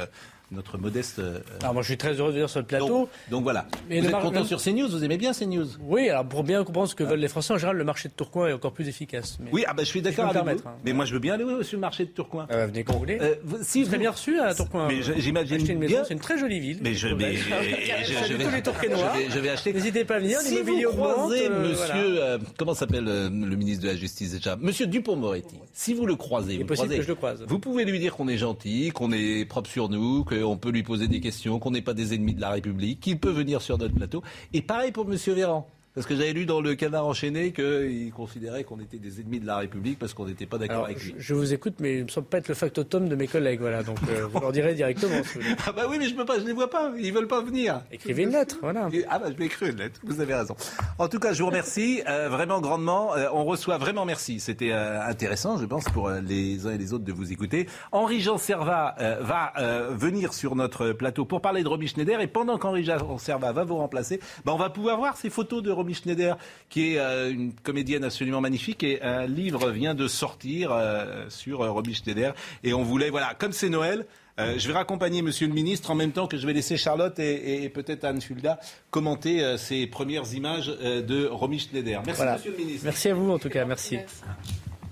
notre 0.52 0.78
modeste. 0.78 1.20
euh, 1.20 1.40
Alors 1.62 1.74
moi 1.74 1.82
je 1.84 1.88
suis 1.88 1.98
très 1.98 2.14
heureux 2.14 2.30
de 2.30 2.36
venir 2.36 2.50
sur 2.50 2.60
le 2.60 2.66
plateau. 2.66 2.88
donc, 2.88 3.10
donc 3.30 3.44
voilà. 3.44 3.68
Mais 3.90 4.00
vous 4.00 4.06
êtes 4.06 4.12
mar- 4.12 4.22
content 4.22 4.44
sur 4.46 4.62
CNews 4.62 4.88
Vous 4.90 5.04
aimez 5.04 5.18
bien 5.18 5.34
CNews 5.34 5.68
Oui, 5.82 6.10
alors 6.10 6.26
pour 6.26 6.44
bien 6.44 6.64
comprendre 6.64 6.88
ce 6.90 6.96
que 6.96 7.04
veulent 7.04 7.20
les 7.20 7.28
Français, 7.28 7.54
en 7.54 7.58
général, 7.58 7.78
le 7.78 7.84
marché 7.84 8.10
de 8.10 8.14
Tourcoing 8.14 8.48
est 8.48 8.54
encore 8.54 8.72
plus 8.74 8.88
efficace. 8.88 9.38
Mais 9.42 9.50
Oui, 9.52 9.64
ah 9.68 9.74
bah, 9.74 9.84
je 9.84 9.88
suis 9.90 10.02
d'accord 10.02 10.26
avec 10.36 10.58
vous. 10.62 10.68
hein. 10.70 10.74
Mais 10.86 10.94
moi, 10.94 11.06
je 11.06 11.14
veux 11.14 11.20
bien 11.20 11.34
aller 11.34 11.46
sur 11.64 11.78
le 11.78 11.82
marché 11.82 12.06
de 12.06 12.10
Tourcoing. 12.12 12.48
Euh, 12.52 12.68
venez 12.68 12.84
quand 12.84 12.94
vous 12.94 13.00
voulez. 13.00 13.18
Euh, 13.22 13.36
vous- 13.44 13.58
si 13.62 13.84
vous 13.84 13.90
vous- 13.92 13.98
bien 13.98 14.12
reçu 14.12 14.40
à 14.40 14.54
Tourcoing. 14.54 14.88
Mais 14.88 15.02
j'imagine 15.18 15.58
une 15.70 15.80
maison, 15.80 15.94
bien. 15.96 16.04
c'est 16.06 16.14
une 16.14 16.20
très 16.20 16.38
jolie 16.38 16.60
ville. 16.60 16.80
Mais 16.82 16.94
je, 16.94 17.08
mais, 17.10 17.36
je, 17.36 17.44
je 18.30 18.34
vais, 18.34 18.44
tous 18.46 18.52
les 18.52 18.62
Tourquenois. 18.62 19.12
je 19.16 19.20
vais- 19.20 19.30
je 19.32 19.40
vais 19.40 19.50
acheter. 19.50 19.74
N'hésitez 19.74 20.06
pas 20.06 20.16
à 20.16 20.20
venir, 20.20 20.40
Si 20.40 20.62
vous 20.62 20.82
croisez 20.92 21.48
euh, 21.50 21.70
Monsieur, 21.70 22.24
euh, 22.24 22.38
comment 22.58 22.74
s'appelle 22.74 23.04
le 23.06 23.30
ministre 23.56 23.84
de 23.84 23.90
la 23.90 23.96
Justice 23.96 24.32
déjà, 24.34 24.56
Monsieur 24.56 24.88
Dupont-Moretti. 24.88 25.58
Si 25.74 25.94
vous 25.94 26.06
le 26.06 26.16
croisez, 26.16 26.58
vous, 26.58 26.66
croisez, 26.66 27.00
que 27.00 27.56
pouvez 27.58 27.86
lui 27.86 28.00
dire 28.00 28.16
qu'on 28.16 28.28
est 28.28 28.38
gentil, 28.38 28.90
qu'on 28.92 29.12
est 29.12 29.46
propre 29.46 29.70
sur 29.70 29.90
nous, 29.90 30.24
qu'on 30.42 30.58
peut 30.58 30.72
lui 30.72 30.84
poser 30.84 31.08
des 31.08 31.20
questions, 31.20 31.60
qu'on 31.60 31.72
n'est 31.72 31.82
pas 31.82 31.94
des 31.94 32.14
ennemis 32.14 32.34
de 32.34 32.42
la 32.42 32.50
République, 32.50 33.00
qu'il 33.00 33.20
peut 33.20 33.32
venir 33.32 33.62
sur 33.62 33.78
notre 33.78 33.94
plateau. 33.94 34.24
Et 34.54 34.62
pareil 34.62 34.92
pour 34.92 35.06
Monsieur 35.06 35.34
Véran. 35.34 35.70
Parce 35.98 36.06
que 36.06 36.16
j'avais 36.16 36.34
lu 36.34 36.46
dans 36.46 36.62
le 36.62 36.76
canard 36.76 37.08
enchaîné 37.08 37.52
qu'il 37.52 38.12
considérait 38.16 38.64
qu'on 38.64 38.80
était 38.80 39.00
des 39.00 39.20
ennemis 39.20 39.40
de 39.40 39.48
la 39.48 39.58
République 39.58 39.98
parce 39.98 40.14
qu'on 40.14 40.28
n'était 40.28 40.46
pas 40.46 40.60
d'accord 40.60 40.86
avec 40.86 41.04
lui. 41.04 41.16
je 41.18 41.34
vous 41.34 41.54
écoute, 41.54 41.74
mais 41.80 41.94
il 41.96 42.00
ne 42.02 42.04
me 42.04 42.10
semble 42.10 42.28
pas 42.28 42.38
être 42.38 42.50
le 42.50 42.54
factotum 42.54 43.10
de 43.10 43.16
mes 43.16 43.26
collègues, 43.26 43.62
voilà. 43.62 43.82
Donc, 43.82 43.98
euh, 44.08 44.28
vous 44.28 44.40
leur 44.40 44.52
direz 44.52 44.76
directement. 44.76 45.24
si 45.24 45.40
vous 45.40 45.42
voulez. 45.42 45.56
Ah 45.66 45.72
bah 45.72 45.88
oui, 45.90 45.98
mais 45.98 46.08
je 46.08 46.14
peux 46.14 46.24
pas, 46.24 46.38
je 46.38 46.46
les 46.46 46.54
vois 46.54 46.70
pas, 46.70 46.92
ils 47.00 47.12
veulent 47.12 47.28
pas 47.28 47.42
venir. 47.42 47.82
Écrivez 47.92 48.24
une 48.24 48.30
lettre, 48.30 48.60
voilà. 48.62 48.90
Ah 49.10 49.18
bah 49.18 49.26
je 49.32 49.38
vais 49.38 49.46
écrire 49.46 49.70
une 49.70 49.78
lettre, 49.78 50.00
vous 50.04 50.22
avez 50.22 50.36
raison. 50.36 50.56
En 51.00 51.08
tout 51.08 51.18
cas, 51.18 51.34
je 51.34 51.42
vous 51.42 51.48
remercie 51.50 52.04
euh, 52.08 52.30
vraiment 52.30 52.62
grandement. 52.62 53.16
Euh, 53.16 53.30
on 53.34 53.44
reçoit 53.44 53.80
vraiment 53.80 54.06
merci. 54.06 54.40
C'était 54.40 54.72
euh, 54.74 55.02
intéressant, 55.02 55.58
je 55.58 55.66
pense, 55.66 55.86
pour 55.86 56.12
les 56.12 56.68
uns 56.68 56.74
et 56.74 56.78
les 56.78 56.94
autres 56.94 57.06
de 57.06 57.12
vous 57.12 57.32
écouter. 57.32 57.68
Henri-Jean 57.92 58.38
Servat 58.38 58.94
euh, 59.00 59.18
va 59.22 59.54
venir 59.90 60.34
sur 60.34 60.56
notre 60.56 60.92
plateau 60.92 61.26
pour 61.26 61.42
parler 61.42 61.64
de 61.64 61.68
Romy 61.68 61.88
Schneider. 61.88 62.22
Et 62.22 62.28
pendant 62.28 62.60
qu'Henri-Jean 62.60 63.18
Servat 63.18 63.52
va 63.52 63.64
vous 63.64 63.78
remplacer, 63.78 64.20
bah, 64.46 64.54
on 64.54 64.58
va 64.58 64.70
pouvoir 64.70 64.98
voir 64.98 65.18
ces 65.18 65.32
photos 65.32 65.64
de 65.64 65.72
Romy 65.72 65.87
Schneider, 65.94 66.38
qui 66.70 66.94
est 66.94 67.00
euh, 67.00 67.32
une 67.32 67.54
comédienne 67.54 68.04
absolument 68.04 68.42
magnifique. 68.42 68.84
Et 68.84 69.02
un 69.02 69.26
livre 69.28 69.70
vient 69.72 69.96
de 69.96 70.08
sortir 70.08 70.72
euh, 70.72 71.26
sur 71.30 71.62
euh, 71.62 71.72
Romy 71.72 71.94
Schneider. 71.94 72.34
Et 72.64 72.74
on 72.74 72.84
voulait, 72.84 73.10
voilà, 73.10 73.34
comme 73.38 73.52
c'est 73.54 73.70
Noël, 73.70 74.06
euh, 74.40 74.54
je 74.60 74.68
vais 74.68 74.74
raccompagner 74.76 75.24
Monsieur 75.24 75.48
le 75.48 75.54
Ministre 75.54 75.90
en 75.90 75.96
même 75.96 76.12
temps 76.12 76.28
que 76.28 76.38
je 76.38 76.46
vais 76.46 76.54
laisser 76.54 76.78
Charlotte 76.78 77.18
et, 77.18 77.64
et 77.64 77.70
peut-être 77.70 78.04
Anne 78.04 78.22
Fulda 78.22 78.60
commenter 78.92 79.44
euh, 79.44 79.58
ces 79.58 79.88
premières 79.88 80.32
images 80.34 80.72
euh, 80.84 81.02
de 81.02 81.26
Romy 81.26 81.58
Schneider. 81.58 82.04
Merci 82.06 82.18
Voilà. 82.18 82.34
Monsieur 82.36 82.52
le 82.52 82.58
Ministre. 82.58 82.82
Merci 82.86 83.10
à 83.10 83.14
vous, 83.16 83.32
en 83.32 83.40
tout 83.40 83.50
cas, 83.50 83.66
merci. 83.66 83.98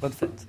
Bonne 0.02 0.14
fête. 0.14 0.48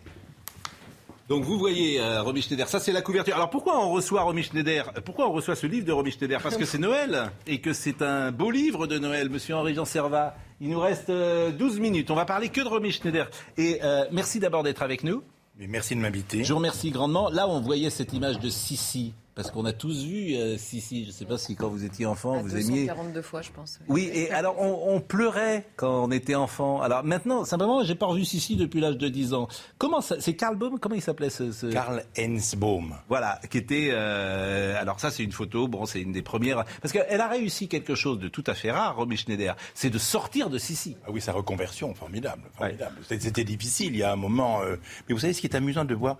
Donc 1.29 1.43
vous 1.43 1.59
voyez 1.59 2.01
euh, 2.01 2.23
Romy 2.23 2.41
Schneider, 2.41 2.69
ça 2.69 2.79
c'est 2.79 2.93
la 2.93 3.03
couverture. 3.03 3.35
Alors 3.35 3.51
pourquoi 3.51 3.85
on 3.85 3.91
reçoit 3.91 4.23
Romy 4.23 4.45
Schneider 4.45 4.93
Pourquoi 5.05 5.29
on 5.29 5.33
reçoit 5.33 5.57
ce 5.57 5.67
livre 5.67 5.85
de 5.85 5.91
Romy 5.91 6.13
Schneider? 6.13 6.41
Parce 6.41 6.57
que 6.57 6.65
c'est 6.65 6.79
Noël 6.79 7.33
et 7.49 7.61
que 7.61 7.73
c'est 7.73 8.01
un 8.01 8.31
beau 8.31 8.53
livre 8.53 8.87
de 8.87 8.99
Noël, 8.99 9.29
Monsieur 9.29 9.57
Henri-Jean 9.57 9.85
Servat. 9.85 10.37
Il 10.61 10.71
nous 10.71 10.79
reste 10.79 11.11
euh, 11.11 11.51
12 11.51 11.81
minutes. 11.81 12.13
On 12.13 12.15
va 12.15 12.27
parler 12.27 12.49
que 12.49 12.61
de 12.61 12.69
Romy 12.69 12.93
Schneider. 12.93 13.29
Et 13.57 13.81
euh, 13.83 14.05
merci 14.13 14.39
d'abord 14.39 14.63
d'être 14.63 14.83
avec 14.83 15.03
nous. 15.03 15.25
merci 15.59 15.97
de 15.97 16.01
m'inviter. 16.01 16.45
Je 16.45 16.53
vous 16.53 16.59
remercie 16.59 16.91
grandement. 16.93 17.29
Là, 17.29 17.49
on 17.49 17.61
voyait 17.61 17.91
cette 17.91 18.13
image 18.13 18.39
de 18.39 18.49
Sissi. 18.49 19.13
Parce 19.37 19.51
qu'on 19.51 19.67
a 19.67 19.73
tous 19.75 20.03
vu 20.05 20.35
euh, 20.35 20.57
Sissi. 20.57 21.03
Je 21.03 21.09
ne 21.09 21.13
sais 21.13 21.27
pas 21.27 21.37
si 21.37 21.55
quand 21.57 21.69
vous 21.69 21.85
étiez 21.85 22.07
enfant, 22.07 22.41
vous 22.41 22.57
aimiez. 22.57 22.87
242 22.87 23.21
fois, 23.21 23.43
je 23.43 23.51
pense. 23.53 23.79
Oui, 23.87 24.11
et 24.15 24.31
alors 24.31 24.57
on, 24.59 24.95
on 24.95 25.01
pleurait 25.01 25.69
quand 25.77 26.05
on 26.05 26.11
était 26.11 26.35
enfant. 26.35 26.81
Alors 26.81 27.05
maintenant, 27.05 27.45
simplement, 27.45 27.85
j'ai 27.85 27.95
pas 27.95 28.07
revu 28.07 28.25
Sissi 28.25 28.57
depuis 28.57 28.81
l'âge 28.81 28.97
de 28.97 29.09
10 29.09 29.35
ans. 29.35 29.47
Comment 29.77 30.01
ça 30.01 30.17
C'est 30.21 30.35
Karl 30.35 30.57
Baum 30.57 30.79
Comment 30.81 30.95
il 30.95 31.03
s'appelait 31.03 31.29
ce, 31.29 31.53
ce... 31.53 31.67
Karl 31.67 32.03
Hensbaum. 32.19 32.95
Voilà, 33.11 33.39
qui 33.51 33.59
était. 33.59 33.91
euh, 33.93 34.81
alors 34.81 34.99
ça, 35.01 35.11
c'est 35.11 35.23
une 35.23 35.33
photo. 35.33 35.69
Bon, 35.69 35.85
c'est 35.85 36.01
une 36.01 36.13
des 36.13 36.23
premières. 36.23 36.65
Parce 36.81 36.93
qu'elle 36.93 37.21
a 37.21 37.29
réussi 37.29 37.69
quelque 37.69 37.95
chose 37.95 38.19
de 38.19 38.29
tout 38.29 38.45
à 38.47 38.55
fait 38.55 38.71
rare, 38.73 38.97
Romy 38.97 39.19
Schneider. 39.19 39.55
C'est 39.75 39.91
de 39.91 39.99
sortir 39.99 40.49
de 40.49 40.57
Sissi. 40.57 40.97
Ah 41.07 41.11
oui, 41.13 41.21
sa 41.21 41.33
reconversion, 41.33 41.95
formidable. 41.95 42.43
formidable. 42.57 42.97
C'était- 43.03 43.21
C'était 43.25 43.45
difficile, 43.45 43.89
il 43.95 43.99
y 43.99 44.03
a 44.03 44.13
un 44.13 44.17
moment. 44.17 44.63
euh, 44.63 44.77
Mais 45.09 45.15
vous 45.15 45.21
savez, 45.21 45.35
ce 45.35 45.43
qui 45.43 45.47
est 45.47 45.55
amusant 45.57 45.85
de 45.85 45.95
voir, 45.95 46.17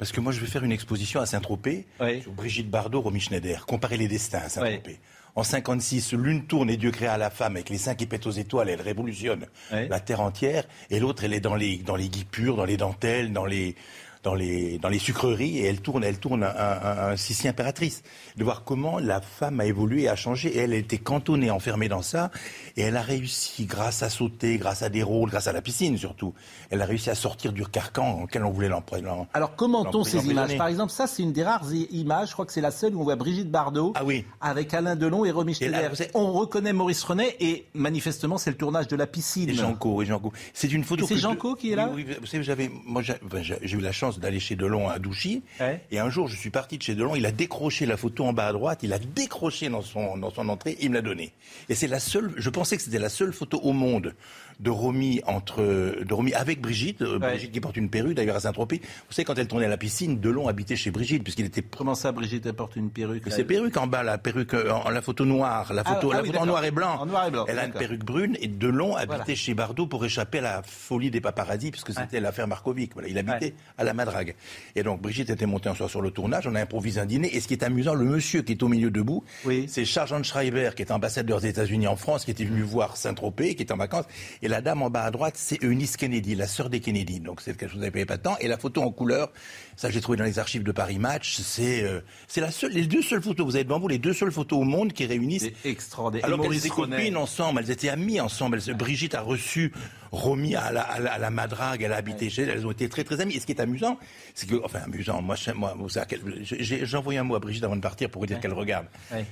parce 0.00 0.12
que 0.12 0.20
moi, 0.22 0.32
je 0.32 0.40
vais 0.40 0.46
faire 0.46 0.64
une 0.64 0.72
exposition 0.72 1.20
à 1.20 1.26
Saint-Tropez 1.26 1.86
sur 2.22 2.32
Brigitte 2.32 2.70
Bardot, 2.70 3.02
Romy 3.02 3.20
Schneider, 3.20 3.66
comparer 3.66 3.98
les 3.98 4.08
destins 4.08 4.38
à 4.38 4.48
Saint-Tropez. 4.48 4.98
En 5.36 5.42
56, 5.42 6.14
l'une 6.14 6.46
tourne 6.46 6.70
et 6.70 6.78
Dieu 6.78 6.90
créa 6.90 7.18
la 7.18 7.28
femme 7.28 7.56
avec 7.56 7.68
les 7.68 7.76
seins 7.76 7.94
qui 7.94 8.06
pètent 8.06 8.26
aux 8.26 8.30
étoiles, 8.30 8.70
elle 8.70 8.80
révolutionne 8.80 9.44
la 9.70 10.00
terre 10.00 10.22
entière, 10.22 10.64
et 10.88 11.00
l'autre, 11.00 11.24
elle 11.24 11.34
est 11.34 11.40
dans 11.40 11.54
les, 11.54 11.76
dans 11.76 11.96
les 11.96 12.08
guipures, 12.08 12.56
dans 12.56 12.64
les 12.64 12.78
dentelles, 12.78 13.34
dans 13.34 13.44
les, 13.44 13.76
dans 14.22 14.34
les, 14.34 14.78
dans 14.78 14.88
les 14.88 14.98
sucreries, 14.98 15.58
et 15.58 15.64
elle 15.66 15.80
tourne, 15.80 16.04
elle 16.04 16.18
tourne 16.18 16.42
un, 16.44 16.48
un, 16.48 17.08
un 17.12 17.16
Sissi 17.16 17.48
impératrice. 17.48 18.02
De 18.36 18.44
voir 18.44 18.64
comment 18.64 18.98
la 18.98 19.20
femme 19.20 19.60
a 19.60 19.66
évolué, 19.66 20.08
a 20.08 20.16
changé, 20.16 20.48
et 20.50 20.58
elle 20.58 20.74
était 20.74 20.98
cantonnée, 20.98 21.50
enfermée 21.50 21.88
dans 21.88 22.02
ça, 22.02 22.30
et 22.76 22.82
elle 22.82 22.96
a 22.96 23.02
réussi, 23.02 23.64
grâce 23.66 24.02
à 24.02 24.10
sauter, 24.10 24.58
grâce 24.58 24.82
à 24.82 24.88
des 24.88 25.02
rôles, 25.02 25.30
grâce 25.30 25.46
à 25.46 25.52
la 25.52 25.62
piscine 25.62 25.96
surtout, 25.96 26.34
elle 26.70 26.82
a 26.82 26.84
réussi 26.84 27.10
à 27.10 27.14
sortir 27.14 27.52
du 27.52 27.64
carcan 27.66 28.16
dans 28.16 28.22
lequel 28.22 28.44
on 28.44 28.50
voulait 28.50 28.68
l'employer. 28.68 29.04
Alors 29.32 29.56
commentons 29.56 30.04
ces 30.04 30.26
images. 30.26 30.56
Par 30.58 30.66
exemple, 30.68 30.92
ça, 30.92 31.06
c'est 31.06 31.22
une 31.22 31.32
des 31.32 31.42
rares 31.42 31.72
images. 31.90 32.28
Je 32.28 32.32
crois 32.34 32.44
que 32.46 32.52
c'est 32.52 32.60
la 32.60 32.70
seule 32.70 32.94
où 32.94 33.00
on 33.00 33.04
voit 33.04 33.16
Brigitte 33.16 33.50
Bardot 33.50 33.94
avec 34.40 34.74
Alain 34.74 34.96
Delon 34.96 35.24
et 35.24 35.30
Romy 35.30 35.54
Schneider. 35.54 35.92
On 36.14 36.32
reconnaît 36.32 36.72
Maurice 36.72 37.02
Renet 37.02 37.36
et 37.40 37.66
manifestement, 37.74 38.36
c'est 38.38 38.50
le 38.50 38.56
tournage 38.56 38.88
de 38.88 38.96
la 38.96 39.06
piscine. 39.06 39.48
Et 39.48 39.54
Janco, 39.54 40.02
et 40.02 40.06
Janco. 40.06 40.32
C'est 40.52 40.72
une 40.72 40.84
photo. 40.84 41.06
C'est 41.06 41.16
je- 41.16 41.54
qui 41.56 41.72
est 41.72 41.76
là 41.76 41.90
Oui, 41.94 42.04
oui, 42.06 42.16
vous 42.20 42.26
savez, 42.26 42.42
j'avais, 42.42 42.70
moi, 42.84 43.02
j'ai 43.02 43.76
eu 43.76 43.80
la 43.80 43.92
chance 43.92 44.09
d'aller 44.18 44.40
chez 44.40 44.56
Delon 44.56 44.88
à 44.88 44.98
Douchy. 44.98 45.42
Et 45.90 45.98
un 45.98 46.10
jour, 46.10 46.28
je 46.28 46.36
suis 46.36 46.50
parti 46.50 46.78
de 46.78 46.82
chez 46.82 46.94
Delon. 46.94 47.14
Il 47.14 47.26
a 47.26 47.32
décroché 47.32 47.86
la 47.86 47.96
photo 47.96 48.24
en 48.24 48.32
bas 48.32 48.48
à 48.48 48.52
droite. 48.52 48.80
Il 48.82 48.92
a 48.92 48.98
décroché 48.98 49.68
dans 49.68 49.82
son, 49.82 50.16
dans 50.16 50.30
son 50.30 50.48
entrée. 50.48 50.76
Il 50.80 50.90
me 50.90 50.94
l'a 50.94 51.02
donnée. 51.02 51.32
Et 51.68 51.74
c'est 51.74 51.86
la 51.86 52.00
seule, 52.00 52.32
je 52.36 52.50
pensais 52.50 52.76
que 52.76 52.82
c'était 52.82 52.98
la 52.98 53.08
seule 53.08 53.32
photo 53.32 53.58
au 53.62 53.72
monde 53.72 54.14
de 54.60 54.70
Romy 54.70 55.20
entre, 55.26 55.62
de 55.62 56.14
Romy 56.14 56.32
avec 56.34 56.60
Brigitte. 56.60 57.02
euh, 57.02 57.18
Brigitte 57.18 57.50
qui 57.52 57.60
porte 57.60 57.76
une 57.76 57.88
perruque, 57.90 58.14
d'ailleurs, 58.14 58.36
à 58.36 58.40
Saint-Tropez. 58.40 58.80
Vous 58.82 59.12
savez, 59.14 59.24
quand 59.24 59.38
elle 59.38 59.48
tournait 59.48 59.64
à 59.66 59.68
la 59.70 59.76
piscine, 59.78 60.20
Delon 60.20 60.48
habitait 60.48 60.76
chez 60.76 60.90
Brigitte, 60.90 61.22
puisqu'il 61.24 61.46
était. 61.46 61.62
Comment 61.62 61.94
ça, 61.94 62.12
Brigitte, 62.12 62.44
elle 62.46 62.52
porte 62.54 62.76
une 62.76 62.90
perruque 62.90 63.24
C'est 63.28 63.44
perruque 63.44 63.76
en 63.78 63.86
bas, 63.86 64.02
la 64.02 64.18
perruque, 64.18 64.54
euh, 64.54 64.70
en, 64.70 64.90
la 64.90 65.00
photo 65.02 65.24
noire, 65.24 65.72
la 65.72 65.82
Ah, 65.86 65.94
photo, 65.94 66.10
ah 66.12 66.16
la 66.16 66.22
oui, 66.22 66.28
photo 66.28 66.40
en 66.40 66.46
noir 66.46 66.64
et 66.64 66.70
blanc. 66.70 66.96
En 67.00 67.06
noir 67.06 67.26
et 67.26 67.30
blanc, 67.30 67.44
Elle 67.48 67.58
a 67.58 67.64
une 67.66 67.72
perruque 67.72 68.04
brune 68.04 68.36
et 68.40 68.48
Delon 68.48 68.96
habitait 68.96 69.16
Voilà. 69.16 69.34
chez 69.34 69.54
Bardot 69.54 69.86
pour 69.86 70.04
échapper 70.04 70.38
à 70.38 70.42
la 70.42 70.62
folie 70.62 71.10
des 71.10 71.20
paparazzis, 71.20 71.70
puisque 71.70 71.92
c'était 71.94 72.20
l'affaire 72.20 72.46
Markovic. 72.46 72.92
Voilà, 72.92 73.08
il 73.08 73.16
habitait 73.18 73.54
à 73.78 73.84
la 73.84 73.94
Madrague. 73.94 74.34
Et 74.76 74.82
donc 74.82 75.00
Brigitte 75.00 75.30
était 75.30 75.46
montée 75.46 75.68
un 75.70 75.74
soir 75.74 75.88
sur 75.88 76.02
le 76.02 76.10
tournage, 76.10 76.46
on 76.46 76.54
a 76.54 76.60
improvisé 76.60 77.00
un 77.00 77.06
dîner. 77.06 77.34
Et 77.34 77.40
ce 77.40 77.48
qui 77.48 77.54
est 77.54 77.64
amusant, 77.64 77.94
le 77.94 78.04
monsieur 78.04 78.42
qui 78.42 78.52
est 78.52 78.62
au 78.62 78.68
milieu 78.68 78.90
debout, 78.90 79.24
c'est 79.68 79.84
Charles 79.86 80.22
Schreiber, 80.24 80.70
qui 80.76 80.82
est 80.82 80.90
ambassadeur 80.92 81.40
des 81.40 81.48
États-Unis 81.48 81.86
en 81.86 81.96
France, 81.96 82.24
qui 82.26 82.30
était 82.30 82.44
venu 82.44 82.62
voir 82.62 82.96
Saint-Tropez, 82.98 83.54
qui 83.54 83.62
est 83.62 83.72
en 83.72 83.76
vacances. 83.76 84.04
Et 84.42 84.48
la 84.50 84.60
dame 84.60 84.82
en 84.82 84.90
bas 84.90 85.04
à 85.04 85.10
droite, 85.10 85.34
c'est 85.36 85.62
Eunice 85.62 85.96
Kennedy, 85.96 86.34
la 86.34 86.46
sœur 86.46 86.68
des 86.68 86.80
Kennedy. 86.80 87.20
Donc 87.20 87.40
c'est 87.40 87.56
quelque 87.56 87.70
chose 87.70 87.80
que 87.80 87.86
vous 87.86 87.92
n'avez 87.92 88.04
pas 88.04 88.18
tant. 88.18 88.36
Et 88.38 88.48
la 88.48 88.58
photo 88.58 88.82
en 88.82 88.90
couleur, 88.90 89.32
ça 89.80 89.88
j'ai 89.88 90.02
trouvé 90.02 90.18
dans 90.18 90.24
les 90.24 90.38
archives 90.38 90.62
de 90.62 90.72
Paris 90.72 90.98
Match, 90.98 91.38
c'est 91.42 91.82
euh, 91.82 92.00
c'est 92.28 92.42
la 92.42 92.50
seule, 92.50 92.72
les 92.72 92.86
deux 92.86 93.00
seules 93.00 93.22
photos, 93.22 93.46
vous 93.46 93.54
avez 93.54 93.64
devant 93.64 93.80
vous 93.80 93.88
les 93.88 93.98
deux 93.98 94.12
seules 94.12 94.30
photos 94.30 94.58
au 94.58 94.64
monde 94.64 94.92
qui 94.92 95.06
réunissent. 95.06 95.48
C'est 95.62 95.68
extraordinaire. 95.70 96.26
Alors 96.26 96.38
qu'elles 96.42 96.50
étaient 96.58 96.68
copines 96.98 97.16
ensemble, 97.16 97.60
elles 97.64 97.70
étaient 97.70 97.88
amies 97.88 98.20
ensemble. 98.20 98.58
Elles- 98.66 98.74
Brigitte 98.76 99.14
a 99.14 99.22
reçu 99.22 99.72
Romy 100.12 100.54
à 100.56 100.70
la, 100.72 100.82
à 100.82 100.98
la, 101.00 101.12
à 101.14 101.18
la 101.18 101.30
Madrague, 101.30 101.82
elle 101.82 101.92
a 101.92 101.96
habité 101.96 102.28
chez 102.28 102.42
elle, 102.42 102.50
elles 102.50 102.66
ont 102.66 102.72
été 102.72 102.88
très 102.88 103.04
très 103.04 103.20
amies. 103.20 103.34
Et 103.36 103.40
ce 103.40 103.46
qui 103.46 103.52
est 103.52 103.60
amusant, 103.60 103.96
c'est 104.34 104.48
que, 104.48 104.56
enfin 104.64 104.80
amusant, 104.84 105.22
moi, 105.22 105.36
je- 105.36 106.56
j'ai 106.84 106.96
envoyé 106.96 107.18
un 107.18 107.22
mot 107.24 107.36
à 107.36 107.38
Brigitte 107.38 107.64
avant 107.64 107.76
de 107.76 107.80
partir 107.80 108.10
pour 108.10 108.20
vous 108.22 108.26
dire 108.26 108.40
qu'elle 108.40 108.52
regarde. 108.52 108.86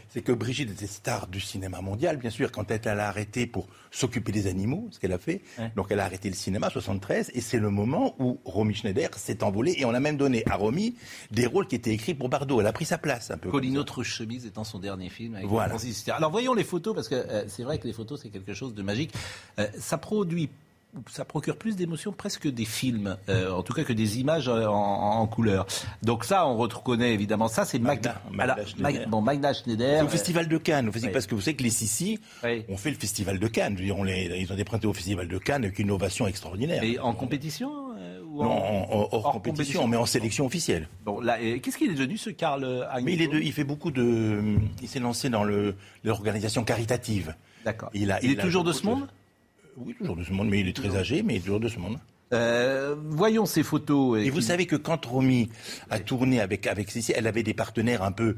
C'est 0.08 0.22
que 0.22 0.32
Brigitte 0.32 0.70
était 0.70 0.86
star 0.86 1.26
du 1.26 1.40
cinéma 1.40 1.80
mondial, 1.80 2.16
bien 2.16 2.30
sûr, 2.30 2.50
quand 2.52 2.70
elle, 2.70 2.80
elle 2.84 3.00
a 3.00 3.08
arrêté 3.08 3.46
pour 3.46 3.66
s'occuper 3.90 4.32
des 4.32 4.46
animaux, 4.46 4.88
ce 4.92 4.98
qu'elle 5.00 5.12
a 5.12 5.18
fait. 5.18 5.40
Donc 5.76 5.88
elle 5.90 6.00
a 6.00 6.04
arrêté 6.04 6.28
le 6.28 6.34
cinéma, 6.36 6.70
73, 6.70 7.32
et 7.34 7.40
c'est 7.40 7.58
le 7.58 7.70
moment 7.70 8.14
où 8.18 8.38
Romy 8.44 8.74
Schneider 8.74 9.10
s'est 9.16 9.42
envolée, 9.42 9.74
et 9.78 9.84
on 9.84 9.94
a 9.94 10.00
même 10.00 10.16
donné 10.16 10.37
à 10.46 10.56
Romy 10.56 10.94
des 11.30 11.46
rôles 11.46 11.66
qui 11.66 11.74
étaient 11.76 11.92
écrits 11.92 12.14
pour 12.14 12.28
Bardot. 12.28 12.60
Elle 12.60 12.66
a 12.66 12.72
pris 12.72 12.84
sa 12.84 12.98
place 12.98 13.30
un 13.30 13.38
peu. 13.38 13.50
Colline 13.50 13.78
autre 13.78 14.02
chemise 14.02 14.46
étant 14.46 14.64
son 14.64 14.78
dernier 14.78 15.08
film. 15.08 15.34
Avec 15.34 15.46
Voilà. 15.46 15.70
Francis. 15.70 16.08
Alors 16.08 16.30
voyons 16.30 16.54
les 16.54 16.64
photos 16.64 16.94
parce 16.94 17.08
que 17.08 17.14
euh, 17.14 17.44
c'est 17.48 17.62
vrai 17.62 17.78
que 17.78 17.86
les 17.86 17.92
photos 17.92 18.20
c'est 18.22 18.30
quelque 18.30 18.54
chose 18.54 18.74
de 18.74 18.82
magique. 18.82 19.12
Euh, 19.58 19.66
ça 19.78 19.98
produit, 19.98 20.48
ça 21.10 21.24
procure 21.24 21.56
plus 21.56 21.76
d'émotions 21.76 22.12
presque 22.12 22.42
que 22.42 22.48
des 22.48 22.64
films, 22.64 23.16
euh, 23.28 23.50
en 23.52 23.62
tout 23.62 23.72
cas 23.72 23.84
que 23.84 23.92
des 23.92 24.18
images 24.20 24.48
euh, 24.48 24.66
en, 24.66 24.72
en 25.20 25.26
couleur. 25.26 25.66
Donc 26.02 26.24
ça 26.24 26.46
on 26.46 26.56
reconnaît 26.56 27.12
évidemment 27.14 27.48
ça 27.48 27.64
c'est 27.64 27.78
Magda. 27.78 28.20
Magda 28.32 28.54
Alors, 28.54 28.66
Schneider. 28.66 29.08
Bon 29.08 29.20
Magda 29.20 29.52
Schneider. 29.52 29.98
C'est 30.00 30.04
au 30.06 30.08
Festival 30.08 30.48
de 30.48 30.58
Cannes, 30.58 30.90
oui. 30.94 31.08
parce 31.12 31.26
que 31.26 31.34
vous 31.34 31.40
savez 31.40 31.56
que 31.56 31.62
les 31.62 31.70
Sissi 31.70 32.18
ont 32.68 32.76
fait 32.76 32.90
le 32.90 32.96
Festival 32.96 33.38
de 33.38 33.46
Cannes. 33.48 33.74
Je 33.76 33.80
veux 33.80 33.84
dire, 33.86 33.98
on 33.98 34.02
les- 34.04 34.38
ils 34.40 34.52
ont 34.52 34.56
présentés 34.64 34.86
au 34.86 34.92
Festival 34.94 35.28
de 35.28 35.38
Cannes 35.38 35.64
avec 35.64 35.78
une 35.78 35.90
ovation 35.90 36.26
extraordinaire. 36.26 36.82
Et 36.82 36.98
en 36.98 37.12
compétition 37.12 37.70
euh, 37.98 38.20
ou 38.24 38.42
Non, 38.42 38.50
en- 38.50 38.88
en- 38.90 39.08
hors, 39.12 39.32
compétition, 39.32 39.86
mais 39.86 39.96
en 39.96 40.06
sélection 40.06 40.46
officielle. 40.46 40.88
Bon 41.04 41.20
là, 41.20 41.38
qu'est-ce 41.62 41.76
qu'il 41.78 41.90
est 41.90 41.94
devenu 41.94 42.16
ce 42.16 42.30
Karl 42.30 42.66
Mais 43.02 43.12
il, 43.12 43.22
est 43.22 43.28
de- 43.28 43.38
il 43.40 43.52
fait 43.52 43.64
beaucoup 43.64 43.90
de. 43.90 44.56
Il 44.82 44.88
s'est 44.88 45.00
lancé 45.00 45.28
dans 45.28 45.44
l'organisation 46.04 46.64
caritative. 46.64 47.34
D'accord. 47.64 47.90
Il, 47.92 48.10
a- 48.10 48.22
Il 48.22 48.32
est 48.32 48.38
a 48.38 48.42
toujours 48.42 48.64
de 48.64 48.72
ce 48.72 48.84
monde? 48.86 49.06
Oui, 49.84 49.94
toujours 49.94 50.16
de 50.16 50.24
ce 50.24 50.32
monde, 50.32 50.48
mais 50.48 50.60
il 50.60 50.68
est 50.68 50.76
très 50.76 50.96
âgé, 50.96 51.22
mais 51.22 51.34
il 51.34 51.36
est 51.38 51.40
toujours 51.40 51.60
de 51.60 51.68
ce 51.68 51.78
monde. 51.78 51.98
Euh, 52.32 52.94
voyons 53.08 53.46
ces 53.46 53.62
photos. 53.62 54.20
Et 54.20 54.30
vous 54.30 54.40
savez 54.40 54.66
que 54.66 54.76
quand 54.76 55.04
Romy 55.06 55.48
a 55.90 55.98
tourné 55.98 56.40
avec, 56.40 56.66
avec 56.66 56.90
Sissi, 56.90 57.12
elle 57.14 57.26
avait 57.26 57.42
des 57.42 57.54
partenaires 57.54 58.02
un 58.02 58.12
peu 58.12 58.36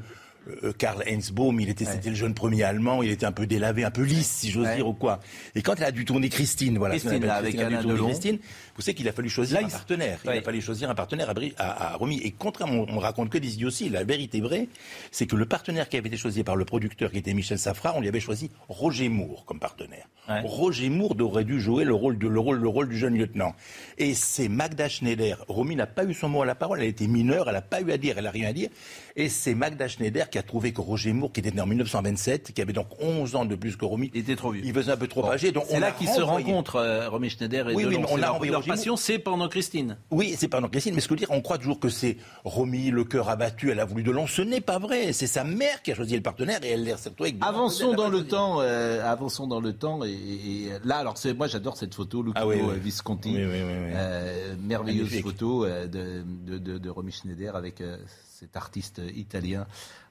euh, 0.63 0.73
Karl 0.73 1.03
Heinzbaum, 1.07 1.59
il 1.59 1.69
était, 1.69 1.85
c'était 1.85 2.09
le 2.09 2.15
jeune 2.15 2.33
premier 2.33 2.63
allemand, 2.63 3.03
il 3.03 3.11
était 3.11 3.25
un 3.25 3.31
peu 3.31 3.45
délavé, 3.45 3.83
un 3.83 3.91
peu 3.91 4.03
lisse, 4.03 4.29
si 4.29 4.51
j'ose 4.51 4.67
dire, 4.75 4.87
ou 4.87 4.93
quoi. 4.93 5.19
Et 5.55 5.61
quand 5.61 5.75
elle 5.77 5.83
a 5.83 5.91
dû 5.91 6.05
tourner 6.05 6.29
Christine, 6.29 6.77
voilà, 6.77 6.97
Christine, 6.97 7.25
là, 7.25 7.35
avec 7.35 7.55
Christine, 7.55 7.75
a 7.75 7.81
dû 7.81 7.87
tourner. 7.87 8.11
Christine, 8.11 8.39
vous 8.75 8.81
savez 8.81 8.95
qu'il 8.95 9.07
a 9.07 9.13
fallu 9.13 9.29
choisir 9.29 9.59
un 9.63 9.69
partenaire. 9.69 10.19
Il 10.25 10.29
a 10.31 10.41
fallu 10.41 10.61
choisir 10.61 10.89
un 10.89 10.95
partenaire 10.95 11.29
à, 11.29 11.33
à, 11.57 11.93
à 11.93 11.95
Romy. 11.97 12.19
Et 12.23 12.31
contrairement, 12.31 12.85
on, 12.89 12.95
on 12.95 12.99
raconte 12.99 13.29
que 13.29 13.37
des 13.37 13.53
idioties. 13.53 13.89
La 13.89 14.03
vérité 14.03 14.41
vraie, 14.41 14.67
c'est 15.11 15.27
que 15.27 15.35
le 15.35 15.45
partenaire 15.45 15.89
qui 15.89 15.97
avait 15.97 16.07
été 16.07 16.17
choisi 16.17 16.43
par 16.43 16.55
le 16.55 16.65
producteur, 16.65 17.11
qui 17.11 17.17
était 17.17 17.33
Michel 17.33 17.59
Safra, 17.59 17.93
on 17.95 18.01
lui 18.01 18.07
avait 18.07 18.19
choisi 18.19 18.49
Roger 18.69 19.09
Moore 19.09 19.45
comme 19.45 19.59
partenaire. 19.59 20.07
Roger 20.43 20.89
Moore 20.89 21.15
aurait 21.19 21.43
dû 21.43 21.59
jouer 21.59 21.83
le 21.83 21.93
rôle, 21.93 22.17
de, 22.17 22.27
le, 22.27 22.39
rôle, 22.39 22.57
le 22.57 22.67
rôle 22.67 22.87
du 22.87 22.97
jeune 22.97 23.17
lieutenant. 23.17 23.53
Et 23.97 24.13
c'est 24.13 24.47
Magda 24.47 24.87
Schneider. 24.87 25.43
Romy 25.49 25.75
n'a 25.75 25.87
pas 25.87 26.05
eu 26.05 26.13
son 26.13 26.29
mot 26.29 26.41
à 26.41 26.45
la 26.45 26.55
parole, 26.55 26.79
elle 26.79 26.87
était 26.87 27.07
mineure, 27.07 27.47
elle 27.49 27.55
n'a 27.55 27.61
pas 27.61 27.81
eu 27.81 27.91
à 27.91 27.97
dire, 27.97 28.17
elle 28.17 28.23
n'a 28.23 28.31
rien 28.31 28.49
à 28.49 28.53
dire. 28.53 28.69
Et 29.15 29.29
c'est 29.29 29.55
Magda 29.55 29.87
Schneider 29.87 30.29
qui 30.29 30.37
a 30.37 30.43
trouvé 30.43 30.71
que 30.73 30.81
Roger 30.81 31.11
Moore, 31.13 31.31
qui 31.33 31.39
était 31.41 31.51
né 31.51 31.61
en 31.61 31.65
1927, 31.67 32.53
qui 32.53 32.61
avait 32.61 32.73
donc 32.73 32.87
11 32.99 33.35
ans 33.35 33.45
de 33.45 33.55
plus 33.55 33.75
que 33.75 33.85
Romy, 33.85 34.09
il 34.13 34.21
était 34.21 34.35
trop 34.35 34.51
vieux. 34.51 34.61
Il 34.65 34.73
faisait 34.73 34.91
un 34.91 34.97
peu 34.97 35.07
trop 35.07 35.29
âgé. 35.29 35.51
Donc 35.51 35.65
C'est 35.67 35.79
là 35.79 35.91
qu'ils 35.91 36.07
se 36.09 36.21
rencontrent, 36.21 36.77
euh, 36.77 37.09
Romy 37.09 37.29
Schneider 37.29 37.69
et 37.69 37.75
Oui, 37.75 37.85
oui, 37.85 37.97
on 37.97 38.15
leur, 38.15 38.17
leur 38.17 38.37
Roger 38.39 38.51
Moore. 38.51 38.63
passion, 38.65 38.95
c'est 38.95 39.19
pendant 39.19 39.49
Christine. 39.49 39.97
Oui, 40.11 40.35
c'est 40.37 40.47
pendant 40.47 40.69
Christine, 40.69 40.95
mais 40.95 41.01
ce 41.01 41.07
que 41.07 41.15
dire, 41.15 41.27
on 41.31 41.41
croit 41.41 41.57
toujours 41.57 41.79
que 41.79 41.89
c'est 41.89 42.17
Romy, 42.45 42.89
le 42.91 43.03
cœur 43.03 43.29
abattu, 43.29 43.69
elle 43.71 43.79
a 43.79 43.85
voulu 43.85 44.03
de 44.03 44.11
long. 44.11 44.27
Ce 44.27 44.41
n'est 44.41 44.61
pas 44.61 44.79
vrai. 44.79 45.11
C'est 45.13 45.27
sa 45.27 45.43
mère 45.43 45.81
qui 45.81 45.91
a 45.91 45.95
choisi 45.95 46.15
le 46.15 46.21
partenaire 46.21 46.59
et 46.63 46.69
elle 46.69 46.85
l'a 46.85 46.95
retiré 46.95 47.13
avec 47.19 47.35
Avançons 47.41 47.93
dans 47.93 48.09
le 48.09 48.25
temps, 48.25 48.61
euh, 48.61 49.03
avançons 49.03 49.47
dans 49.47 49.59
le 49.59 49.73
temps 49.73 50.03
et, 50.05 50.09
et 50.11 50.69
là 50.85 50.97
alors 50.97 51.17
c'est 51.17 51.33
moi 51.33 51.47
j'adore 51.47 51.75
cette 51.77 51.93
photo 51.93 52.21
Luchino 52.21 52.33
Ah 52.41 52.47
oui, 52.47 52.55
oui. 52.61 52.69
euh, 52.69 52.77
Visconti, 52.77 53.29
Oui, 53.35 53.43
oui, 53.43 53.49
oui, 53.51 53.61
oui. 53.63 53.91
Euh, 53.93 54.55
merveilleuse 54.61 55.03
Magnifique. 55.11 55.23
photo 55.25 55.65
euh, 55.65 55.87
de, 55.87 56.23
de, 56.47 56.57
de, 56.57 56.77
de 56.77 56.89
Romy 56.89 57.11
Schneider 57.11 57.55
avec 57.55 57.81
euh, 57.81 57.97
cet 58.41 58.57
artiste 58.57 58.99
italien. 59.15 59.67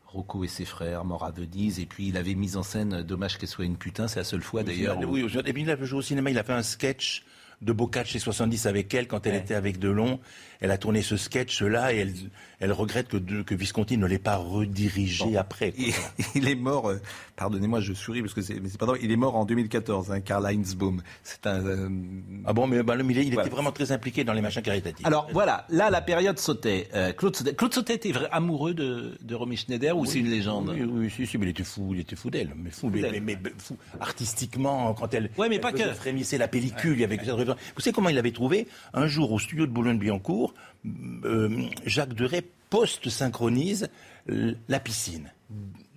Rocco 0.07 0.44
et 0.44 0.48
ses 0.48 0.65
frères, 0.65 1.05
morts 1.05 1.24
à 1.24 1.31
Venise, 1.32 1.78
et 1.81 1.86
puis 1.86 2.09
il 2.09 2.16
avait 2.16 2.35
mis 2.35 2.57
en 2.57 2.62
scène 2.62 3.02
Dommage 3.02 3.39
qu'elle 3.39 3.48
soit 3.48 3.65
une 3.65 3.77
putain, 3.77 4.07
c'est 4.09 4.19
la 4.20 4.24
seule 4.24 4.43
fois 4.43 4.62
d'ailleurs. 4.65 4.98
où- 5.01 5.12
Oui, 5.15 5.27
et 5.44 5.52
puis 5.52 5.62
il 5.62 5.70
a 5.70 5.77
joué 5.85 5.98
au 5.98 6.02
cinéma, 6.02 6.31
il 6.31 6.39
a 6.39 6.43
fait 6.44 6.52
un 6.52 6.62
sketch 6.62 7.24
de 7.61 7.73
Bocage 7.73 8.09
chez 8.09 8.19
70 8.20 8.66
avec 8.66 8.93
elle 8.94 9.07
quand 9.09 9.27
elle 9.27 9.35
était 9.36 9.55
avec 9.55 9.78
Delon. 9.78 10.19
Elle 10.61 10.70
a 10.70 10.78
tourné 10.78 11.01
ce 11.03 11.16
sketch-là 11.16 11.93
et 11.95 11.99
elle, 11.99 12.12
elle 12.61 12.73
regrette 12.73 13.09
que, 13.09 13.16
que 13.43 13.55
Visconti 13.55 13.97
ne 13.97 14.07
l'ait 14.07 14.19
pas 14.19 14.37
redirigé 14.37 15.37
après. 15.39 15.73
Il, 15.78 15.93
il 16.35 16.49
est 16.49 16.55
mort, 16.55 16.89
euh, 16.91 16.99
pardonnez-moi, 17.37 17.81
je 17.81 17.95
souris 17.95 18.20
parce 18.20 18.35
que 18.35 18.43
c'est, 18.43 18.61
mais 18.61 18.69
c'est 18.69 18.78
pas 18.78 18.85
drôle, 18.87 18.99
il 19.03 19.11
est 19.11 19.16
mort 19.16 19.37
en 19.37 19.45
2014, 19.47 20.11
hein, 20.12 20.20
Karl 20.20 20.47
Heinzbaum. 20.47 21.01
C'est 21.23 21.47
un. 21.47 21.65
euh, 21.65 21.89
Ah 22.45 22.53
bon, 22.53 22.66
mais, 22.66 22.82
bah, 22.82 22.95
il, 22.99 23.11
il 23.11 23.32
Voilà. 23.32 23.47
était 23.47 23.55
vraiment 23.55 23.73
très 23.73 23.91
impliqué 23.93 24.23
dans 24.24 24.35
les 24.35 24.43
machins 24.43 24.61
caritatifs. 24.62 25.07
Alors 25.07 25.28
voilà, 25.32 25.65
là 25.70 25.89
la 25.89 26.03
période 26.03 26.39
sautait. 26.39 26.89
Euh, 26.95 27.12
Claude 27.12 27.35
Sautet, 27.37 27.55
Claude 27.55 27.73
Sautet 27.73 27.95
était 27.95 28.12
vrai, 28.12 28.28
amoureux 28.31 28.74
de, 28.74 29.16
de 29.23 29.35
Romy 29.35 29.57
Schneider 29.57 29.97
ou 29.97 30.05
c'est 30.05 30.19
une 30.19 30.28
légende 30.31 30.69
Oui, 30.77 30.82
oui, 30.82 31.11
si, 31.11 31.27
si, 31.27 31.39
mais 31.39 31.47
il 31.47 31.51
était 31.51 31.65
fou, 31.65 31.93
il 31.95 32.01
était 32.01 32.16
fou 32.16 32.28
d'elle, 32.31 32.53
mais 32.57 32.70
fou, 32.70 32.91
mais, 32.93 33.01
d'elle. 33.01 33.23
mais- 33.23 33.39
mais 33.43 33.53
fou 33.57 33.77
artistiquement 33.99 34.93
quand 34.95 35.15
elle, 35.15 35.31
Ouais, 35.39 35.49
mais 35.49 35.55
elle 35.57 35.61
pas 35.62 35.73
que. 35.73 35.95
frémissait 35.95 36.37
la 36.39 36.49
pellicule, 36.49 36.93
il 36.95 37.01
y 37.01 37.05
avait 37.05 37.16
que. 37.16 37.24
Vous 37.31 37.81
savez 37.81 37.93
comment 37.95 38.09
il 38.11 38.19
avait 38.19 38.32
trouvé? 38.32 38.69
Un 38.93 39.07
jour 39.07 39.32
au 39.32 39.39
studio 39.39 39.66
de 39.66 39.73
Boulogne-Billancourt, 39.73 40.49
euh, 40.86 41.68
Jacques 41.86 42.14
Deray 42.14 42.43
post-synchronise 42.70 43.89
la 44.27 44.81
piscine. 44.81 45.32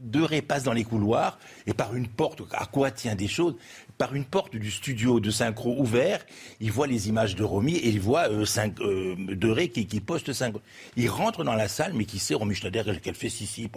Deray 0.03 0.41
passe 0.41 0.63
dans 0.63 0.73
les 0.73 0.83
couloirs 0.83 1.39
et 1.65 1.73
par 1.73 1.95
une 1.95 2.07
porte, 2.07 2.41
à 2.51 2.65
quoi 2.65 2.91
tient 2.91 3.15
des 3.15 3.27
choses 3.27 3.55
Par 3.97 4.13
une 4.13 4.25
porte 4.25 4.55
du 4.55 4.69
studio 4.69 5.19
de 5.19 5.31
synchro 5.31 5.79
ouvert, 5.79 6.25
il 6.59 6.71
voit 6.71 6.87
les 6.87 7.07
images 7.07 7.35
de 7.35 7.43
Romy 7.43 7.75
et 7.75 7.87
il 7.87 8.01
voit 8.01 8.29
euh, 8.29 8.45
euh, 8.81 9.15
Deray 9.35 9.69
qui, 9.69 9.87
qui 9.87 10.01
poste 10.01 10.33
synchro. 10.33 10.61
Il 10.97 11.09
rentre 11.09 11.43
dans 11.43 11.53
la 11.53 11.67
salle, 11.69 11.93
mais 11.93 12.05
qui 12.05 12.19
sait 12.19 12.33
Romy 12.33 12.53
Schneider 12.55 12.99
qu'elle 13.01 13.15
fait 13.15 13.29
si 13.29 13.45
si, 13.45 13.69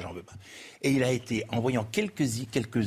j'en 0.00 0.12
veux 0.12 0.22
pas. 0.22 0.34
Et 0.82 0.90
il 0.90 1.04
a 1.04 1.12
été, 1.12 1.44
en 1.50 1.60
voyant 1.60 1.84
quelques, 1.84 2.24
quelques 2.50 2.84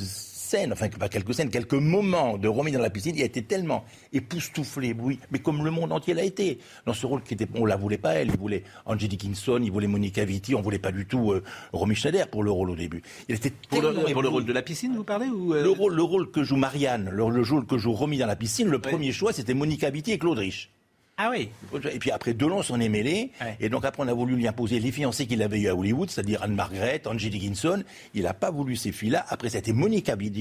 scènes, 0.54 0.72
enfin 0.72 0.88
pas 0.88 1.10
quelques 1.10 1.34
scènes, 1.34 1.50
quelques 1.50 1.74
moments 1.74 2.38
de 2.38 2.48
Romy 2.48 2.72
dans 2.72 2.80
la 2.80 2.92
piscine, 2.92 3.16
il 3.16 3.24
a 3.24 3.26
été 3.26 3.42
tellement 3.42 3.86
époustouflé, 4.12 4.96
oui, 5.00 5.18
mais 5.32 5.40
comme 5.40 5.66
le 5.66 5.72
monde 5.72 5.92
entier 5.92 6.14
l'a 6.14 6.24
été. 6.24 6.60
Dans 6.86 6.94
ce 6.94 7.08
rôle 7.08 7.24
qui 7.24 7.34
était, 7.34 7.48
on 7.56 7.66
la 7.66 7.76
voulait 7.76 7.98
pas 7.98 8.14
elle, 8.14 8.28
il 8.28 8.38
voulait 8.38 8.64
Angie 8.86 9.08
Dickinson, 9.08 9.60
il 9.64 9.72
voulait 9.72 9.88
Monica 9.88 10.24
Vitti, 10.24 10.54
on 10.54 10.62
voulait 10.62 10.78
pas 10.78 10.92
du 10.92 11.08
tout 11.08 11.32
euh, 11.32 11.44
Romy 11.72 11.96
Schneider 11.96 12.28
pour 12.28 12.44
le 12.44 12.52
rôle 12.52 12.70
au 12.70 12.76
début. 12.76 13.02
Il 13.30 13.36
était 13.36 13.52
pour, 13.70 13.82
le, 13.82 13.94
pour 14.14 14.22
le 14.22 14.30
rôle 14.30 14.46
de 14.46 14.54
la 14.54 14.62
piscine, 14.62 14.96
vous 14.96 15.04
parlez 15.04 15.26
ou 15.26 15.56
euh, 15.56 15.64
Le 15.64 15.72
rôle, 15.72 15.96
le 15.96 16.04
rôle 16.04 16.30
que 16.30 16.44
joue 16.44 16.58
Marianne, 16.58 17.10
le, 17.12 17.28
le 17.30 17.42
rôle 17.42 17.66
que 17.66 17.80
joue 17.80 17.94
Romy 17.94 18.20
dans 18.20 18.28
la 18.28 18.36
piscine, 18.36 18.68
le 18.68 18.80
premier 18.80 19.12
choix 19.12 19.34
c'était 19.34 19.56
Monica 19.56 19.90
Vitti 19.90 20.12
et 20.12 20.20
Claude 20.20 20.38
Rich. 20.38 20.70
Ah 21.16 21.30
oui. 21.30 21.50
Et 21.94 22.00
puis 22.00 22.10
après, 22.10 22.34
Delon 22.34 22.64
s'en 22.64 22.80
est 22.80 22.90
mêlé. 22.90 23.30
Et 23.60 23.70
donc 23.70 23.86
après, 23.86 24.02
on 24.04 24.08
a 24.08 24.14
voulu 24.14 24.36
lui 24.36 24.48
imposer 24.48 24.80
les 24.80 24.92
fiancés 24.92 25.28
qu'il 25.28 25.44
avait 25.44 25.60
eu 25.60 25.68
à 25.68 25.76
Hollywood, 25.76 26.10
c'est-à-dire 26.10 26.42
Anne-Margrethe, 26.42 27.06
Angie 27.06 27.30
Dickinson. 27.30 27.84
Il 28.16 28.24
n'a 28.24 28.34
pas 28.34 28.50
voulu 28.50 28.76
ces 28.76 28.92
filles-là. 28.92 29.24
Après, 29.30 29.50
c'était 29.50 29.74
Monica 29.74 30.16
mais... 30.16 30.32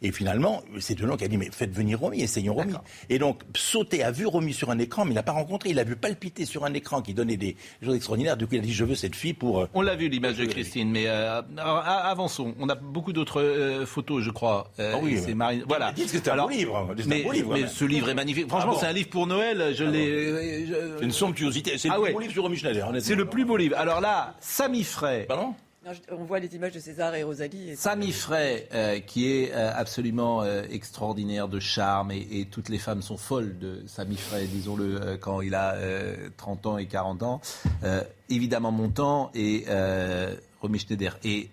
Et 0.00 0.12
finalement, 0.12 0.62
c'est 0.80 0.94
Delon 0.94 1.18
qui 1.18 1.24
a 1.24 1.28
dit, 1.28 1.36
mais 1.36 1.50
faites 1.52 1.70
venir 1.72 2.00
Romy, 2.00 2.22
essayons 2.22 2.54
Romy. 2.54 2.72
Et 3.10 3.18
donc, 3.18 3.42
Sauté 3.54 4.02
a 4.02 4.10
vu 4.10 4.24
Romy 4.24 4.54
sur 4.54 4.70
un 4.70 4.78
écran, 4.78 5.04
mais 5.04 5.10
il 5.10 5.14
n'a 5.16 5.22
pas 5.22 5.32
rencontré. 5.32 5.68
Il 5.70 5.78
a 5.78 5.84
vu 5.84 5.96
palpiter 5.96 6.46
sur 6.46 6.64
un 6.64 6.72
écran 6.72 7.02
qui 7.02 7.12
donnait 7.12 7.36
des 7.36 7.54
choses 7.82 7.94
extraordinaires. 7.94 8.38
Du 8.38 8.46
coup, 8.46 8.54
il 8.54 8.60
a 8.60 8.62
dit, 8.62 8.72
je 8.72 8.84
veux 8.86 8.94
cette 8.94 9.14
fille 9.16 9.34
pour... 9.34 9.60
euh, 9.60 9.68
On 9.74 9.82
l'a 9.82 9.96
vu 9.96 10.08
l'image 10.08 10.38
de 10.38 10.46
Christine, 10.46 10.90
mais 10.90 11.08
euh, 11.08 11.42
alors, 11.58 11.78
avançons. 11.86 12.54
On 12.58 12.70
a 12.70 12.74
beaucoup 12.74 13.12
d'autres 13.12 13.42
euh, 13.42 13.84
photos, 13.84 14.22
je 14.22 14.30
crois. 14.30 14.70
Euh, 14.78 14.92
Ah 14.94 15.00
oui, 15.02 15.18
c'est 15.22 15.34
Marine. 15.34 15.64
Voilà. 15.68 15.92
Dites 15.92 16.10
que 16.10 16.18
c'est 16.18 16.28
un 16.30 16.36
beau 16.36 16.48
livre, 16.48 16.88
c'est 16.96 17.20
un 17.20 17.22
beau 17.22 17.32
livre, 17.32 17.52
mais 17.52 17.66
ce 17.66 17.84
livre 17.84 18.08
est 18.08 18.14
magnifique. 18.14 18.48
Franchement, 18.48 18.70
Ah 18.72 18.74
bon 18.76 18.80
c'est 18.80 18.86
un 18.86 18.92
livre 18.94 19.10
pour 19.10 19.26
Noël. 19.26 19.74
Je 19.76 19.84
l'ai. 19.84 20.05
Je- 20.10 20.96
C'est 20.98 21.04
une 21.04 21.12
somptuosité. 21.12 21.78
C'est 21.78 21.88
le 21.88 21.94
Ah 21.94 21.96
plus 21.96 22.04
ouais. 22.04 22.12
beau 22.12 22.20
livre 22.20 22.32
sur 22.32 22.42
Romy 22.42 22.56
Schneider, 22.56 22.88
honnêtement. 22.88 23.06
C'est 23.06 23.14
le 23.14 23.26
plus 23.26 23.44
beau 23.44 23.56
livre. 23.56 23.76
Alors 23.78 24.00
là, 24.00 24.34
Samy 24.40 24.82
Frey. 24.84 25.24
Pardon? 25.28 25.54
Non, 25.84 25.92
je- 25.92 26.14
on 26.14 26.24
voit 26.24 26.40
les 26.40 26.52
images 26.56 26.72
de 26.72 26.80
César 26.80 27.14
et 27.14 27.22
Rosalie. 27.22 27.70
et- 27.70 27.76
Samy 27.76 28.10
Frey, 28.10 28.66
euh, 28.74 28.98
qui 28.98 29.30
est 29.32 29.52
euh, 29.54 29.70
absolument 29.72 30.42
euh, 30.42 30.64
extraordinaire 30.68 31.46
de 31.46 31.60
charme, 31.60 32.10
et, 32.10 32.26
et 32.32 32.46
toutes 32.46 32.68
les 32.70 32.78
femmes 32.78 33.02
sont 33.02 33.16
folles 33.16 33.56
de 33.60 33.82
Samy 33.86 34.16
Frey, 34.16 34.46
disons-le, 34.46 35.00
euh, 35.00 35.16
quand 35.16 35.42
il 35.42 35.54
a 35.54 35.74
euh, 35.74 36.28
30 36.36 36.66
ans 36.66 36.78
et 36.78 36.86
40 36.86 37.22
ans. 37.22 37.40
Euh, 37.84 38.02
évidemment, 38.28 38.72
Montand 38.72 39.30
et 39.34 39.64
euh, 39.68 40.34
Romy 40.60 40.80
Schneider. 40.80 41.18
Et 41.22 41.50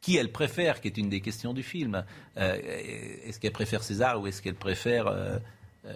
qui 0.00 0.16
elle 0.16 0.32
préfère, 0.32 0.80
qui 0.80 0.88
est 0.88 0.96
une 0.96 1.08
des 1.08 1.20
questions 1.20 1.52
du 1.52 1.62
film. 1.62 2.04
Euh, 2.38 2.56
est-ce 3.26 3.38
qu'elle 3.38 3.52
préfère 3.52 3.82
César 3.84 4.20
ou 4.20 4.26
est-ce 4.26 4.42
qu'elle 4.42 4.54
préfère... 4.54 5.06
euh, 5.06 5.38
euh, 5.86 5.92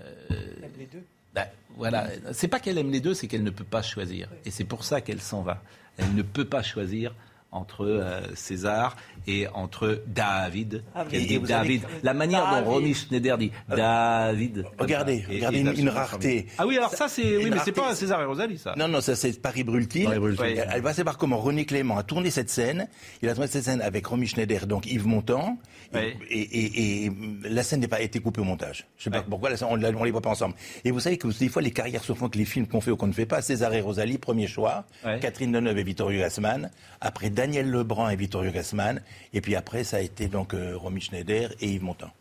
Les 0.78 0.86
deux. 0.86 1.02
Ben, 1.34 1.46
voilà, 1.76 2.08
c'est 2.32 2.48
pas 2.48 2.60
qu'elle 2.60 2.78
aime 2.78 2.90
les 2.90 3.00
deux, 3.00 3.14
c'est 3.14 3.26
qu'elle 3.26 3.44
ne 3.44 3.50
peut 3.50 3.64
pas 3.64 3.82
choisir. 3.82 4.28
Et 4.44 4.50
c'est 4.50 4.64
pour 4.64 4.84
ça 4.84 5.00
qu'elle 5.00 5.20
s'en 5.20 5.42
va. 5.42 5.62
Elle 5.96 6.14
ne 6.14 6.22
peut 6.22 6.44
pas 6.44 6.62
choisir 6.62 7.14
entre 7.52 7.84
euh, 7.86 8.20
César 8.34 8.96
et 9.26 9.46
entre 9.54 10.02
David. 10.06 10.82
Ah, 10.94 11.04
oui. 11.12 11.26
dit 11.26 11.38
David? 11.38 11.82
que- 11.82 11.86
La 12.02 12.14
manière 12.14 12.44
David. 12.50 12.64
dont 12.64 12.70
Romy 12.70 12.94
Schneider 12.94 13.38
dit 13.38 13.52
David. 13.68 14.64
Regardez, 14.78 15.24
Et- 15.30 15.36
regardez 15.36 15.58
et 15.58 15.80
une, 15.80 15.88
rareté. 15.88 16.46
Ah 16.58 16.66
oui, 16.66 16.76
alors 16.78 16.90
ça 16.94 17.08
c'est 17.08 17.36
oui, 17.36 17.50
mais 17.50 17.58
c'est 17.64 17.72
pas 17.72 17.94
César 17.94 18.20
et 18.20 18.24
Rosalie 18.24 18.58
ça. 18.58 18.74
Non, 18.76 18.88
non, 18.88 19.00
ça 19.00 19.14
c'est 19.14 19.40
Paris. 19.40 19.52
Paris 19.62 19.64
Brûle-t-il. 19.64 20.08
Elle, 20.10 20.68
elle 20.72 20.82
va 20.82 20.94
savoir 20.94 21.18
comment 21.18 21.36
René 21.38 21.66
Clément 21.66 21.98
a 21.98 22.02
tourné 22.02 22.30
cette 22.30 22.48
scène. 22.50 22.88
Il 23.22 23.28
a 23.28 23.34
tourné 23.34 23.48
cette 23.48 23.64
scène 23.64 23.82
avec 23.82 24.06
Romy 24.06 24.26
Schneider, 24.26 24.66
donc 24.66 24.86
Yves 24.86 25.06
Montand. 25.06 25.58
Et-. 25.94 26.16
Et, 26.30 26.40
et- 26.40 27.04
et 27.06 27.12
la 27.50 27.62
scène 27.62 27.80
n'est 27.80 27.88
pas 27.88 28.00
été 28.00 28.18
coupée 28.18 28.40
au 28.40 28.44
montage. 28.44 28.86
Je 28.96 29.04
sais 29.04 29.10
pas 29.10 29.20
pourquoi, 29.22 29.50
la 29.50 29.56
scène, 29.58 29.68
on 29.70 29.76
ne 29.76 29.86
les 30.04 30.10
voit 30.10 30.22
pas 30.22 30.30
ensemble. 30.30 30.54
Et 30.84 30.90
vous 30.90 31.00
savez 31.00 31.18
que 31.18 31.28
des 31.28 31.48
fois, 31.50 31.60
les 31.60 31.70
carrières 31.70 32.02
se 32.02 32.14
font 32.14 32.24
avec 32.24 32.36
les 32.36 32.46
films 32.46 32.66
qu'on 32.66 32.80
fait 32.80 32.90
ou 32.90 32.96
qu'on 32.96 33.06
ne 33.08 33.12
fait 33.12 33.26
pas. 33.26 33.42
César 33.42 33.74
et 33.74 33.82
Rosalie, 33.82 34.16
premier 34.16 34.46
choix. 34.46 34.84
Catherine 35.20 35.52
Deneuve 35.52 35.78
et 35.78 35.82
Vittorio 35.82 36.20
Gassman. 36.20 36.70
Après, 37.02 37.28
Daniel 37.42 37.68
Lebrun 37.68 38.08
et 38.08 38.14
Vittorio 38.14 38.52
Gassman. 38.52 39.02
Et 39.32 39.40
puis 39.40 39.56
après, 39.56 39.82
ça 39.82 39.96
a 39.96 40.00
été 40.00 40.28
donc 40.28 40.54
euh, 40.54 40.76
Romy 40.76 41.00
Schneider 41.00 41.52
et 41.60 41.70
Yves 41.70 41.82
Montand. 41.82 42.12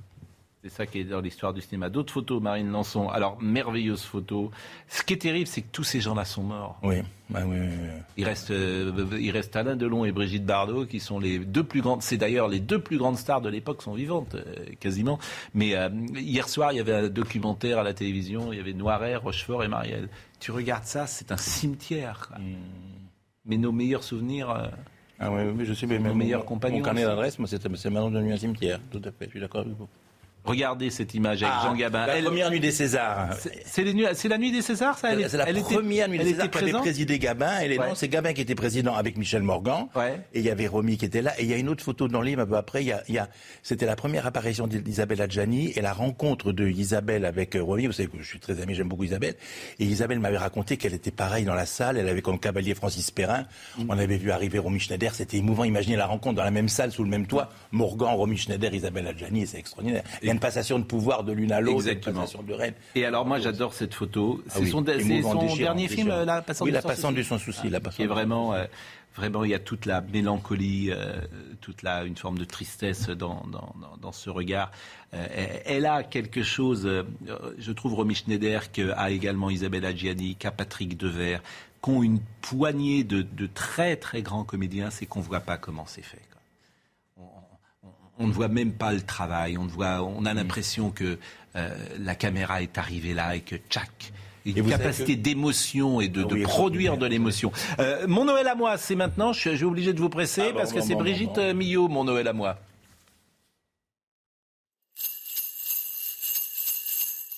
C'est 0.64 0.70
ça 0.70 0.88
qui 0.88 1.00
est 1.00 1.04
dans 1.04 1.22
l'histoire 1.22 1.54
du 1.54 1.62
cinéma. 1.62 1.90
D'autres 1.90 2.12
photos, 2.12 2.42
Marine 2.42 2.72
Lançon. 2.72 3.08
Alors, 3.08 3.40
merveilleuse 3.40 4.02
photo. 4.02 4.50
Ce 4.88 5.04
qui 5.04 5.14
est 5.14 5.22
terrible, 5.22 5.46
c'est 5.46 5.62
que 5.62 5.72
tous 5.72 5.84
ces 5.84 6.02
gens-là 6.02 6.26
sont 6.26 6.42
morts. 6.42 6.80
Oui, 6.82 6.96
ouais, 6.98 7.44
oui, 7.44 7.58
oui, 7.60 7.68
oui. 7.68 7.90
Il 8.18 8.26
reste, 8.26 8.50
euh, 8.50 9.06
il 9.20 9.30
reste 9.30 9.56
Alain 9.56 9.76
Delon 9.76 10.06
et 10.06 10.12
Brigitte 10.12 10.44
Bardot 10.44 10.88
qui 10.88 11.00
sont 11.00 11.20
les 11.20 11.38
deux 11.38 11.64
plus 11.64 11.82
grandes. 11.82 12.02
C'est 12.02 12.18
d'ailleurs 12.18 12.48
les 12.48 12.60
deux 12.60 12.82
plus 12.82 12.98
grandes 12.98 13.18
stars 13.18 13.42
de 13.42 13.50
l'époque 13.50 13.84
sont 13.84 13.94
vivantes 13.94 14.34
euh, 14.34 14.44
quasiment. 14.80 15.20
Mais 15.54 15.76
euh, 15.76 15.90
hier 16.16 16.50
soir, 16.50 16.74
il 16.74 16.78
y 16.78 16.80
avait 16.80 16.94
un 16.94 17.10
documentaire 17.10 17.78
à 17.78 17.84
la 17.84 17.94
télévision. 17.94 18.52
Il 18.52 18.58
y 18.58 18.60
avait 18.60 18.74
Noiret, 18.74 19.18
Rochefort 19.18 19.64
et 19.64 19.68
Marielle. 19.68 20.10
Tu 20.40 20.50
regardes 20.50 20.86
ça, 20.86 21.06
c'est 21.06 21.32
un 21.32 21.38
cimetière. 21.38 22.28
quoi. 22.28 22.38
Mais 23.46 23.58
nos 23.58 23.72
meilleurs 23.72 24.04
souvenirs. 24.04 24.72
Ah 25.24 25.32
oui, 25.32 25.44
oui, 25.56 25.66
je 25.66 25.74
sais, 25.76 25.86
mais 25.86 26.00
Nos 26.00 26.10
mon- 26.10 26.16
meilleurs 26.16 26.44
mon- 26.80 26.84
carnet 26.84 27.04
d'adresse, 27.04 27.38
moi, 27.38 27.48
c'est 27.48 27.62
c'est 27.78 27.90
maintenant 27.92 28.10
devenu 28.10 28.34
un 28.34 28.38
cimetière. 28.38 28.80
Tout 28.90 29.02
à 29.06 29.12
fait, 29.12 29.26
je 29.26 29.30
suis 29.30 29.40
d'accord 29.40 29.62
avec 29.62 29.74
vous. 29.74 29.88
Regardez 30.44 30.90
cette 30.90 31.14
image 31.14 31.44
avec 31.44 31.56
Ah, 31.56 31.66
Jean 31.68 31.76
Gabin. 31.76 32.08
La 32.08 32.22
première 32.22 32.50
nuit 32.50 32.60
des 32.60 32.72
Césars. 32.72 33.30
C'est 33.66 33.84
la 34.28 34.38
nuit 34.40 34.52
des 34.52 34.62
Césars, 34.64 34.98
ça? 34.98 35.14
Elle 35.14 35.22
est- 35.22 35.30
C'est 35.30 35.38
la 35.38 35.48
elle 35.48 35.58
était- 35.58 35.76
première 35.76 36.10
nuit 36.10 36.18
elle 36.18 36.24
des 36.26 36.30
était 36.32 36.40
Césars 36.42 36.52
présente? 36.52 36.82
présidé 36.82 37.20
Gabin. 37.20 37.60
Et 37.60 37.68
les 37.68 37.78
Ouais. 37.78 37.88
noms, 37.90 37.96
c'est 37.96 38.08
Gabin 38.08 38.34
qui 38.34 38.42
était 38.42 38.56
président 38.56 38.96
avec 38.96 39.18
Michel 39.18 39.44
Morgan. 39.44 39.86
Et 40.34 40.40
il 40.40 40.46
y 40.46 40.50
avait 40.50 40.66
Romy 40.68 40.98
qui 40.98 41.06
était 41.06 41.22
là. 41.22 41.40
Et 41.40 41.44
il 41.44 41.50
y 41.50 41.54
a 41.54 41.58
une 41.58 41.70
autre 41.70 41.84
photo 41.84 42.08
dans 42.08 42.22
le 42.22 42.28
livre 42.28 42.42
un 42.42 42.46
peu 42.48 42.58
après. 42.58 42.82
Il 42.84 42.88
y 42.88 42.92
a, 42.92 43.04
y 43.08 43.18
a- 43.20 43.30
c'était 43.62 43.86
la 43.86 43.96
première 43.96 44.26
apparition 44.26 44.66
d'Isabelle 44.68 45.22
Adjani 45.22 45.74
et 45.76 45.82
la 45.82 45.94
rencontre 45.94 46.52
de 46.52 46.68
Isabelle 46.68 47.26
avec 47.26 47.56
euh, 47.56 47.62
Romy. 47.64 47.86
Vous 47.86 47.94
savez 47.94 48.10
que 48.10 48.18
je 48.20 48.28
suis 48.28 48.40
très 48.40 48.60
ami, 48.62 48.74
j'aime 48.74 48.90
beaucoup 48.90 49.04
Isabelle. 49.04 49.36
Et 49.80 49.86
Isabelle 49.86 50.20
m'avait 50.20 50.38
raconté 50.40 50.76
qu'elle 50.78 50.96
était 50.96 51.12
pareille 51.12 51.46
dans 51.46 51.54
la 51.56 51.68
salle. 51.68 51.98
Elle 51.98 52.10
avait 52.10 52.24
comme 52.24 52.40
cavalier 52.40 52.74
Francis 52.74 53.12
Perrin. 53.12 53.46
Mm. 53.78 53.84
On 53.90 53.98
avait 54.00 54.18
vu 54.18 54.32
arriver 54.32 54.58
Romy 54.58 54.80
Schneider. 54.80 55.14
C'était 55.14 55.38
émouvant. 55.38 55.66
Imaginez 55.66 55.98
la 55.98 56.08
rencontre 56.08 56.36
dans 56.38 56.44
la 56.44 56.52
même 56.52 56.68
salle, 56.70 56.92
sous 56.92 57.04
le 57.04 57.10
même 57.10 57.28
toit. 57.28 57.50
Morgan, 57.72 58.16
Romy 58.16 58.38
Schneider, 58.38 58.74
Isabelle 58.74 59.06
Adjani. 59.06 59.46
C'est 59.46 59.60
extraordinaire. 59.60 60.04
A 60.32 60.34
une 60.34 60.40
passation 60.40 60.80
de 60.80 60.84
pouvoir 60.84 61.24
de 61.24 61.32
l'une 61.32 61.52
à 61.52 61.62
l'autre. 61.62 61.88
une 61.88 62.00
passation 62.00 62.42
de 62.44 62.54
reine. 62.54 62.74
Et 62.96 63.06
alors 63.06 63.26
moi 63.26 63.40
j'adore 63.40 63.74
cette 63.74 63.94
photo. 63.94 64.42
Ah 64.48 64.52
C'est 64.56 64.60
oui, 64.62 64.70
son, 64.72 64.84
son 64.84 65.56
dernier 65.56 65.88
film. 65.88 66.10
La 66.10 66.42
Passante 66.42 66.66
Oui, 66.66 66.72
du 66.72 66.76
La 66.76 66.82
Sans 66.82 66.96
Souci. 66.96 67.14
du 67.14 67.24
Sans 67.24 67.38
Souci, 67.38 67.70
La 67.70 67.80
Qui 67.80 68.04
est 68.04 68.08
vraiment, 68.08 68.54
euh, 68.54 68.66
vraiment, 69.16 69.44
il 69.44 69.52
y 69.52 69.54
a 69.54 69.60
toute 69.60 69.86
la 69.86 70.02
mélancolie, 70.02 70.92
euh, 70.92 71.22
toute 71.60 71.84
la, 71.84 72.04
une 72.04 72.18
forme 72.18 72.38
de 72.40 72.46
tristesse 72.46 73.10
dans, 73.10 73.46
dans, 73.52 73.74
dans, 74.02 74.12
ce 74.12 74.30
regard. 74.30 74.72
Euh, 75.14 75.26
elle- 75.66 75.86
a 75.86 76.04
quelque 76.04 76.44
chose, 76.44 76.86
euh, 76.86 77.04
je 77.58 77.72
trouve, 77.72 77.94
Romy 77.96 78.16
Schneider, 78.16 78.72
qu'a 78.72 79.10
également 79.12 79.50
Isabelle 79.50 79.86
Adjiani, 79.86 80.36
qu'a 80.36 80.52
Patrick 80.52 80.98
Devers, 80.98 81.42
qu'ont 81.82 82.04
une 82.04 82.20
poignée 82.42 83.04
de, 83.04 83.22
de 83.22 83.48
très 83.48 83.96
très 83.96 84.22
grands 84.22 84.44
comédiens, 84.44 84.90
c'est 84.92 85.06
qu'on 85.06 85.22
voit 85.22 85.40
pas 85.42 85.58
comment 85.58 85.86
c'est 85.88 86.04
fait. 86.04 86.22
On, 88.22 88.28
ne 88.28 88.32
voit 88.34 88.48
même 88.48 88.72
pas 88.72 88.94
le 88.94 89.02
travail. 89.02 89.58
On, 89.58 89.66
ne 89.66 89.70
voit, 89.70 90.02
on 90.04 90.26
a 90.26 90.34
l'impression 90.34 90.90
que 90.92 91.18
euh, 91.56 91.70
la 92.00 92.16
caméra 92.16 92.62
est 92.62 92.78
arrivée 92.78 93.14
là 93.14 93.36
et 93.36 93.42
que 93.42 93.56
tchac. 93.70 94.14
Une 94.46 94.68
capacité 94.68 95.16
que- 95.16 95.22
d'émotion 95.22 96.02
et 96.02 96.08
de, 96.08 96.22
Ah 96.24 96.28
de 96.28 96.34
oui, 96.34 96.42
produire 96.44 96.98
de 96.98 97.06
l'émotion. 97.06 97.52
Euh, 97.80 98.08
mon 98.08 98.26
Noël 98.26 98.48
à 98.48 98.56
moi, 98.56 98.78
c'est 98.78 98.96
maintenant. 98.96 99.34
Je 99.34 99.40
suis, 99.40 99.52
je 99.52 99.56
suis 99.58 99.66
obligé 99.66 99.94
de 99.94 100.00
vous 100.00 100.10
presser 100.10 100.42
Ah 100.46 100.52
bon, 100.52 100.58
parce 100.58 100.74
que 100.74 100.80
bon, 100.80 100.86
c'est 100.88 100.94
bon, 100.94 101.00
Brigitte 101.02 101.38
Millot, 101.38 101.88
mon 101.88 102.04
Noël 102.04 102.28
à 102.28 102.34
moi. 102.34 102.58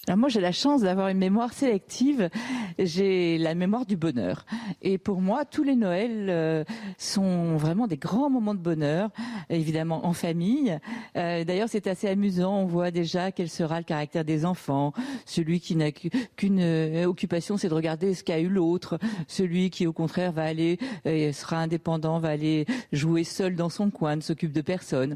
Alors 0.05 0.17
moi, 0.17 0.27
j'ai 0.27 0.41
la 0.41 0.51
chance 0.51 0.81
d'avoir 0.81 1.07
une 1.07 1.17
mémoire 1.17 1.53
sélective. 1.53 2.29
J'ai 2.77 3.37
la 3.37 3.55
mémoire 3.55 3.85
du 3.85 3.95
bonheur. 3.95 4.45
Et 4.81 4.97
pour 4.97 5.21
moi, 5.21 5.45
tous 5.45 5.63
les 5.63 5.77
Noëls 5.77 6.27
euh, 6.29 6.65
sont 6.97 7.55
vraiment 7.55 7.87
des 7.87 7.95
grands 7.95 8.29
moments 8.29 8.53
de 8.53 8.59
bonheur, 8.59 9.11
évidemment 9.49 10.05
en 10.05 10.11
famille. 10.11 10.77
Euh, 11.15 11.45
D'ailleurs, 11.45 11.69
c'est 11.69 11.87
assez 11.87 12.09
amusant. 12.09 12.53
On 12.53 12.65
voit 12.65 12.91
déjà 12.91 13.31
quel 13.31 13.47
sera 13.47 13.77
le 13.77 13.85
caractère 13.85 14.25
des 14.25 14.43
enfants. 14.45 14.91
Celui 15.25 15.61
qui 15.61 15.77
n'a 15.77 15.93
qu'u- 15.93 16.09
qu'une 16.35 16.59
euh, 16.59 17.05
occupation, 17.05 17.55
c'est 17.55 17.69
de 17.69 17.73
regarder 17.73 18.13
ce 18.13 18.25
qu'a 18.25 18.41
eu 18.41 18.49
l'autre. 18.49 18.99
Celui 19.27 19.69
qui, 19.69 19.87
au 19.87 19.93
contraire, 19.93 20.33
va 20.33 20.43
aller, 20.43 20.79
euh, 21.07 21.31
sera 21.31 21.59
indépendant, 21.59 22.19
va 22.19 22.27
aller 22.29 22.65
jouer 22.91 23.23
seul 23.23 23.55
dans 23.55 23.69
son 23.69 23.89
coin, 23.89 24.17
ne 24.17 24.21
s'occupe 24.21 24.51
de 24.51 24.61
personne. 24.61 25.15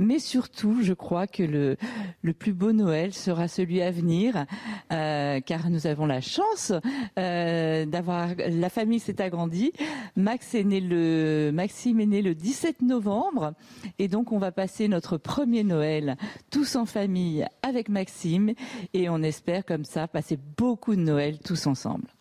Mais 0.00 0.18
surtout, 0.18 0.78
je 0.82 0.94
crois 0.94 1.28
que 1.28 1.44
le, 1.44 1.76
le 2.22 2.32
plus 2.32 2.54
beau 2.54 2.72
Noël 2.72 3.14
sera 3.14 3.46
celui 3.46 3.82
à 3.82 3.92
venir, 3.92 4.15
euh, 4.92 5.40
car 5.40 5.70
nous 5.70 5.86
avons 5.86 6.06
la 6.06 6.20
chance 6.20 6.72
euh, 7.18 7.86
d'avoir 7.86 8.28
la 8.36 8.68
famille 8.68 9.00
s'est 9.00 9.20
agrandie. 9.20 9.72
Max 10.16 10.54
est 10.54 10.64
né 10.64 10.80
le 10.80 11.50
Maxime 11.52 12.00
est 12.00 12.06
né 12.06 12.22
le 12.22 12.34
17 12.34 12.82
novembre, 12.82 13.52
et 13.98 14.08
donc 14.08 14.32
on 14.32 14.38
va 14.38 14.52
passer 14.52 14.88
notre 14.88 15.16
premier 15.16 15.64
Noël 15.64 16.16
tous 16.50 16.76
en 16.76 16.86
famille 16.86 17.46
avec 17.62 17.88
Maxime, 17.88 18.52
et 18.94 19.08
on 19.08 19.22
espère 19.22 19.64
comme 19.64 19.84
ça 19.84 20.08
passer 20.08 20.38
beaucoup 20.56 20.94
de 20.94 21.00
Noël 21.00 21.38
tous 21.38 21.66
ensemble. 21.66 22.15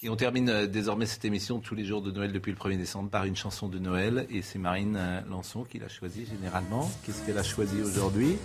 Et 0.00 0.08
on 0.08 0.14
termine 0.14 0.48
euh, 0.48 0.66
désormais 0.68 1.06
cette 1.06 1.24
émission 1.24 1.58
tous 1.58 1.74
les 1.74 1.84
jours 1.84 2.02
de 2.02 2.12
Noël 2.12 2.30
depuis 2.30 2.52
le 2.52 2.56
1er 2.56 2.76
décembre 2.78 3.10
par 3.10 3.24
une 3.24 3.34
chanson 3.34 3.66
de 3.68 3.80
Noël. 3.80 4.26
Et 4.30 4.42
c'est 4.42 4.60
Marine 4.60 4.94
euh, 4.96 5.20
Lançon 5.28 5.64
qui 5.64 5.80
l'a 5.80 5.88
choisie 5.88 6.24
généralement. 6.24 6.88
Qu'est-ce 7.04 7.26
qu'elle 7.26 7.38
a 7.38 7.42
choisi 7.42 7.82
aujourd'hui? 7.82 8.36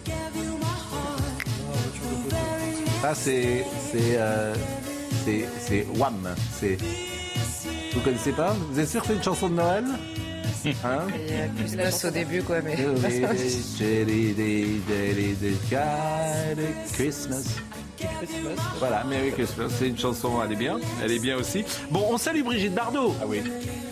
Ça, 3.02 3.14
c'est. 3.14 3.64
C'est. 3.92 4.18
euh, 4.18 4.56
c'est. 5.60 5.86
Wham. 5.96 6.28
C'est. 6.60 6.78
Vous 7.94 8.00
connaissez 8.00 8.32
pas? 8.32 8.54
Vous 8.72 8.80
êtes 8.80 8.90
sûr 8.90 9.02
que 9.02 9.10
c'est 9.10 9.16
une 9.16 9.24
chanson 9.24 9.50
de 9.50 9.56
Noël? 9.56 9.86
Hein? 10.86 11.08
Il 11.14 11.38
y 11.38 11.42
a 11.42 11.48
plus 11.50 11.76
de 11.76 12.08
au 12.08 12.12
début, 12.12 12.42
quoi, 12.42 12.62
mais. 12.62 12.78
Jelly 13.78 14.34
Christmas. 18.20 18.62
Voilà, 18.80 19.04
Merry 19.04 19.32
Christmas. 19.32 19.70
C'est 19.70 19.88
une 19.88 19.98
chanson, 19.98 20.40
elle 20.44 20.52
est 20.52 20.56
bien. 20.56 20.80
Elle 21.04 21.12
est 21.12 21.20
bien 21.20 21.38
aussi. 21.38 21.64
Bon, 21.90 22.06
on 22.10 22.18
salue 22.18 22.44
Brigitte 22.44 22.74
Bardot. 22.74 23.14
Ah 23.22 23.26
oui. 23.28 23.42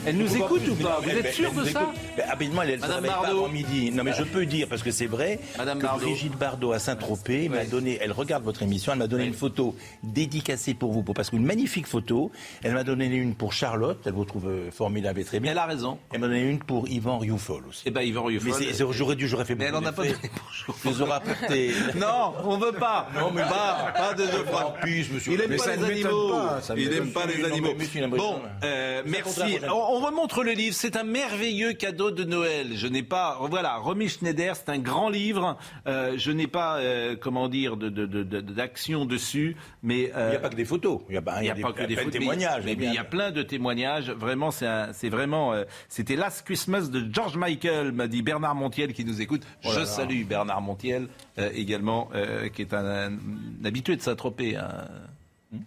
Elle 0.06 0.18
nous 0.18 0.36
écoute 0.36 0.68
ou 0.68 0.76
pas 0.76 1.00
Vous 1.02 1.10
êtes 1.10 1.34
sûr 1.34 1.52
de 1.54 1.64
ça 1.66 1.92
Habituellement, 2.30 2.64
elle, 2.64 2.80
Madame 2.80 2.96
réveille 3.04 3.12
pas 3.12 3.28
avant 3.28 3.48
midi. 3.50 3.92
Non, 3.92 4.04
mais 4.04 4.14
je 4.18 4.24
peux 4.24 4.46
dire, 4.46 4.68
parce 4.68 4.82
que 4.82 4.92
c'est 4.92 5.06
vrai, 5.06 5.40
Madame 5.58 5.78
que 5.78 5.84
Bardot. 5.84 6.06
Brigitte 6.06 6.38
Bardot 6.38 6.72
à 6.72 6.80
Saint-Tropez 6.80 7.50
m'a 7.50 7.66
donné, 7.66 8.00
elle 8.02 8.12
regarde 8.12 8.44
votre 8.44 8.64
émission, 8.64 8.92
elle 8.94 9.00
m'a 9.00 9.08
donné 9.08 9.26
une 9.26 9.34
photo 9.34 9.76
dédicacée 10.04 10.74
pour 10.74 10.92
vous, 10.92 11.04
parce 11.04 11.30
qu'une 11.30 11.46
magnifique 11.46 11.88
photo. 11.88 12.32
Elle 12.64 12.74
m'a 12.74 12.84
donné 12.84 13.06
une 13.06 13.36
pour 13.36 13.54
Charlotte, 13.54 14.00
elle 14.06 14.14
vous 14.14 14.26
trouve 14.26 14.48
euh, 14.48 14.72
formidable 14.72 15.20
et 15.20 15.24
très 15.24 15.40
bien. 15.40 15.52
Elle 15.52 15.58
a 15.58 15.66
raison. 15.66 15.98
Elle 16.12 16.22
m'a 16.22 16.28
donné 16.28 16.42
une 16.42 16.60
pour 16.60 16.88
Yvan 16.88 17.20
Rioufol 17.20 17.64
aussi. 17.70 17.84
Eh 17.86 17.92
ben, 17.92 18.02
Yvan 18.02 18.24
Rioufol. 18.24 18.54
Mais 18.60 18.74
j'aurais 18.92 19.16
dû, 19.16 19.28
j'aurais 19.28 19.46
fait 19.46 19.56
Mais 19.56 19.66
elle 19.66 19.74
beaucoup 19.74 19.86
en 19.86 19.90
a 19.90 19.92
pas 19.92 20.04
donné 20.04 20.16
pour 20.36 20.52
Je 20.52 20.90
les 20.90 21.02
aurais 21.02 21.14
apportés. 21.14 21.72
Non, 21.96 22.34
on 22.46 22.58
veut 22.58 22.72
pas. 22.72 23.10
Non, 23.16 23.32
mais 23.32 23.42
pas, 23.42 23.94
pas 24.10 24.14
de 24.14 24.24
deux 24.26 24.44
fois. 24.46 24.66
En 24.68 24.72
plus, 24.72 25.12
monsieur. 25.12 25.34
Il 25.34 25.40
n'aime 25.40 25.58
pas 25.58 25.76
les 25.76 25.84
animaux. 25.84 26.34
Il 26.78 26.90
n'aime 26.90 27.12
pas 27.12 27.26
les 27.26 27.44
animaux. 27.46 27.70
a. 27.72 28.08
Bon, 28.18 28.42
euh, 28.64 29.02
merci. 29.06 29.58
On, 29.68 29.72
on 29.72 30.00
remontre 30.00 30.44
le 30.44 30.52
livre. 30.52 30.76
C'est 30.76 30.96
un 30.96 31.04
merveilleux 31.04 31.74
cadeau 31.74 32.12
de 32.12 32.24
Noël. 32.24 32.70
Je 32.76 32.88
n'ai 32.88 33.04
pas, 33.04 33.38
voilà, 33.50 33.76
Romy 33.78 34.10
Schneider, 34.10 34.56
c'est 34.56 34.70
un 34.70 34.80
grand 34.80 35.10
livre. 35.10 35.58
Euh, 35.88 36.14
je 36.18 36.32
n'ai 36.32 36.48
pas, 36.48 36.78
euh, 36.78 37.16
comment 37.20 37.48
dire, 37.50 37.78
d'action 37.78 39.06
dessus, 39.06 39.56
mais 39.84 40.12
Il 40.16 40.30
n'y 40.30 40.36
a 40.36 40.40
pas 40.40 40.50
que 40.50 40.56
des 40.56 40.66
photos. 40.66 41.02
Il 41.10 41.12
n'y 41.14 41.18
a 41.18 41.22
pas, 41.22 41.42
n'y 41.42 41.50
a, 41.50 41.54
des- 41.54 41.62
pas 41.62 41.74
que 41.74 41.84
des 41.84 41.96
plein 41.96 42.04
de 42.06 42.10
photos, 42.10 42.20
témoignages. 42.20 42.64
mais, 42.66 42.76
mais 42.76 42.86
il 42.86 42.94
y 42.94 42.98
a 42.98 43.04
plein 43.04 43.32
de 43.32 43.44
témoignages. 43.44 44.10
Vraiment, 44.12 44.52
c'est 44.52 45.10
vraiment, 45.10 45.54
c'était 45.90 46.16
Last 46.16 46.44
Christmas 46.46 46.90
de 46.90 47.06
George 47.12 47.38
Michael, 47.38 47.92
m'a 47.92 48.08
dit 48.08 48.22
Bernard 48.22 48.56
Montiel 48.56 48.94
qui 48.94 49.06
nous 49.06 49.22
écoute. 49.22 49.44
Oh 49.64 49.68
là 49.68 49.74
Je 49.74 49.80
là. 49.80 49.86
salue 49.86 50.24
Bernard 50.26 50.62
Montiel 50.62 51.08
euh, 51.38 51.50
également, 51.54 52.10
euh, 52.16 52.50
qui 52.50 52.62
est 52.62 52.74
un, 52.74 52.86
un 53.12 53.18
habitué 53.66 53.91
de 53.96 54.02
Saint-Tropez, 54.02 54.56
hein, 54.56 54.88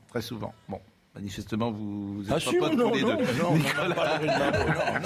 très 0.08 0.22
souvent. 0.22 0.54
Bon. 0.68 0.80
Manifestement, 1.14 1.70
vous 1.70 2.14
vous 2.14 2.22
êtes 2.24 2.30
Ah, 2.30 2.34
pas 2.34 2.40
si, 2.40 2.56
potes 2.56 2.72
non, 2.72 2.90
tous 2.90 2.96
les 2.96 3.02
non, 3.02 3.14
deux. 3.16 3.24
non, 3.42 3.54
Nicolas- 3.54 3.94
pas 3.94 4.20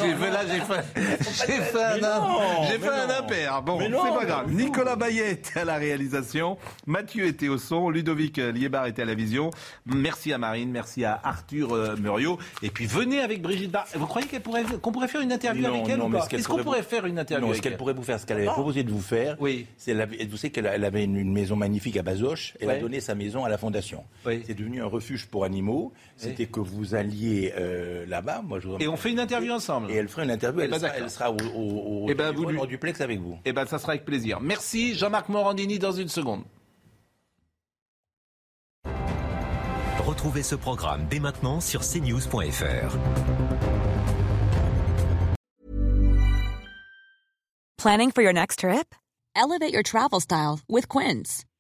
J'ai 0.01 0.15
fait 0.15 0.31
là, 0.31 0.41
j'ai 0.47 0.61
fait, 0.61 1.47
j'ai 1.47 1.53
fait 1.63 1.83
un, 1.83 2.65
j'ai 2.67 2.79
fait 2.79 2.89
un 2.89 3.11
impair. 3.19 3.63
Bon, 3.63 3.79
c'est 3.79 3.91
pas 3.91 4.25
grave. 4.25 4.51
Nicolas 4.51 4.97
Bayet 4.97 5.33
était 5.33 5.61
à 5.61 5.65
la 5.67 5.77
réalisation, 5.77 6.57
Mathieu 6.87 7.27
était 7.27 7.49
au 7.49 7.59
son, 7.59 7.91
Ludovic 7.91 8.39
Liébar 8.39 8.87
était 8.87 9.03
à 9.03 9.05
la 9.05 9.15
vision. 9.15 9.51
Merci 9.85 10.33
à 10.33 10.39
Marine, 10.39 10.71
merci 10.71 11.05
à 11.05 11.21
Arthur 11.23 11.75
euh, 11.75 11.95
Muriot. 11.97 12.39
Et 12.63 12.71
puis 12.71 12.87
venez 12.87 13.21
avec 13.21 13.43
Brigitte 13.43 13.71
Bar. 13.71 13.85
Vous 13.95 14.07
croyez 14.07 14.27
qu'elle 14.27 14.41
pourrait, 14.41 14.65
qu'on 14.81 14.93
pourrait 14.93 15.09
faire 15.09 15.21
une 15.21 15.33
interview 15.33 15.67
avec 15.67 15.87
elle 15.91 16.01
ou 16.01 16.09
pas 16.09 16.27
Est-ce 16.31 16.49
qu'on 16.49 16.63
pourrait 16.63 16.83
faire 16.83 17.05
une 17.05 17.19
interview 17.19 17.53
ce 17.53 17.61
qu'elle 17.61 17.73
elle 17.73 17.79
pourrait 17.79 17.93
vous 17.93 18.03
faire, 18.03 18.19
ce 18.19 18.25
qu'elle 18.25 18.39
avait 18.39 18.49
Ah. 18.49 18.53
proposé 18.53 18.83
de 18.83 18.91
vous 18.91 19.03
faire, 19.03 19.37
Oui. 19.41 19.67
c'est 19.77 19.93
vous 20.27 20.37
savez 20.39 20.51
qu'elle 20.51 20.67
avait 20.85 21.05
une, 21.05 21.31
maison 21.31 21.55
magnifique 21.55 21.99
à 21.99 22.03
Bazoches. 22.03 22.55
Elle 22.61 22.71
a 22.71 22.79
donné 22.79 23.01
sa 23.01 23.15
maison 23.15 23.45
à 23.45 23.51
la 23.51 23.59
fondation. 23.59 24.05
C'est 24.25 24.55
devenu 24.55 24.81
un 24.81 24.87
refuge 24.87 25.27
pour 25.27 25.45
animaux. 25.45 25.93
C'était 26.17 26.47
que 26.47 26.59
vous 26.61 26.95
alliez 26.97 27.55
euh, 27.57 28.05
là-bas. 28.07 28.43
Moi, 28.43 28.59
je 28.59 28.69
vous 28.69 28.77
Et 28.81 28.89
on 28.89 28.97
fait 28.97 29.11
une 29.11 29.21
interview 29.21 29.53
ensemble. 29.53 29.91
Et 29.91 29.95
elle 29.95 30.09
ferait 30.09 30.25
une 30.25 30.33
interview. 30.33 30.63
Elle, 30.63 30.71
ben, 30.71 30.79
sera, 30.79 30.89
d'accord. 30.89 31.05
elle 31.05 31.11
sera 31.11 31.31
au, 31.31 31.37
au, 31.55 32.05
au 32.05 32.11
Eh 32.11 32.15
ben, 32.15 32.33
vous 32.33 32.67
duplex 32.67 33.01
avec 33.01 33.21
vous. 33.21 33.39
Eh 33.45 33.53
ben, 33.53 33.67
ça 33.67 33.79
sera 33.79 33.93
avec 33.93 34.05
plaisir. 34.05 34.41
Merci 34.41 34.95
Jean-Marc 34.95 35.29
Morandini 35.29 35.79
dans 35.79 35.93
une 35.93 36.09
seconde. 36.09 36.43
Retrouvez 40.05 40.43
ce 40.43 40.55
programme 40.57 41.07
dès 41.09 41.21
maintenant 41.21 41.61
sur 41.61 41.83
cnews.fr. 41.83 42.97
Planning 47.77 48.11
for 48.11 48.23
your 48.23 48.33
next 48.33 48.61
trip? 48.61 48.95
Elevate 49.37 49.73
your 49.73 49.85
travel 49.85 50.21
style 50.21 50.59
with 50.69 50.89
Quince. 50.89 51.45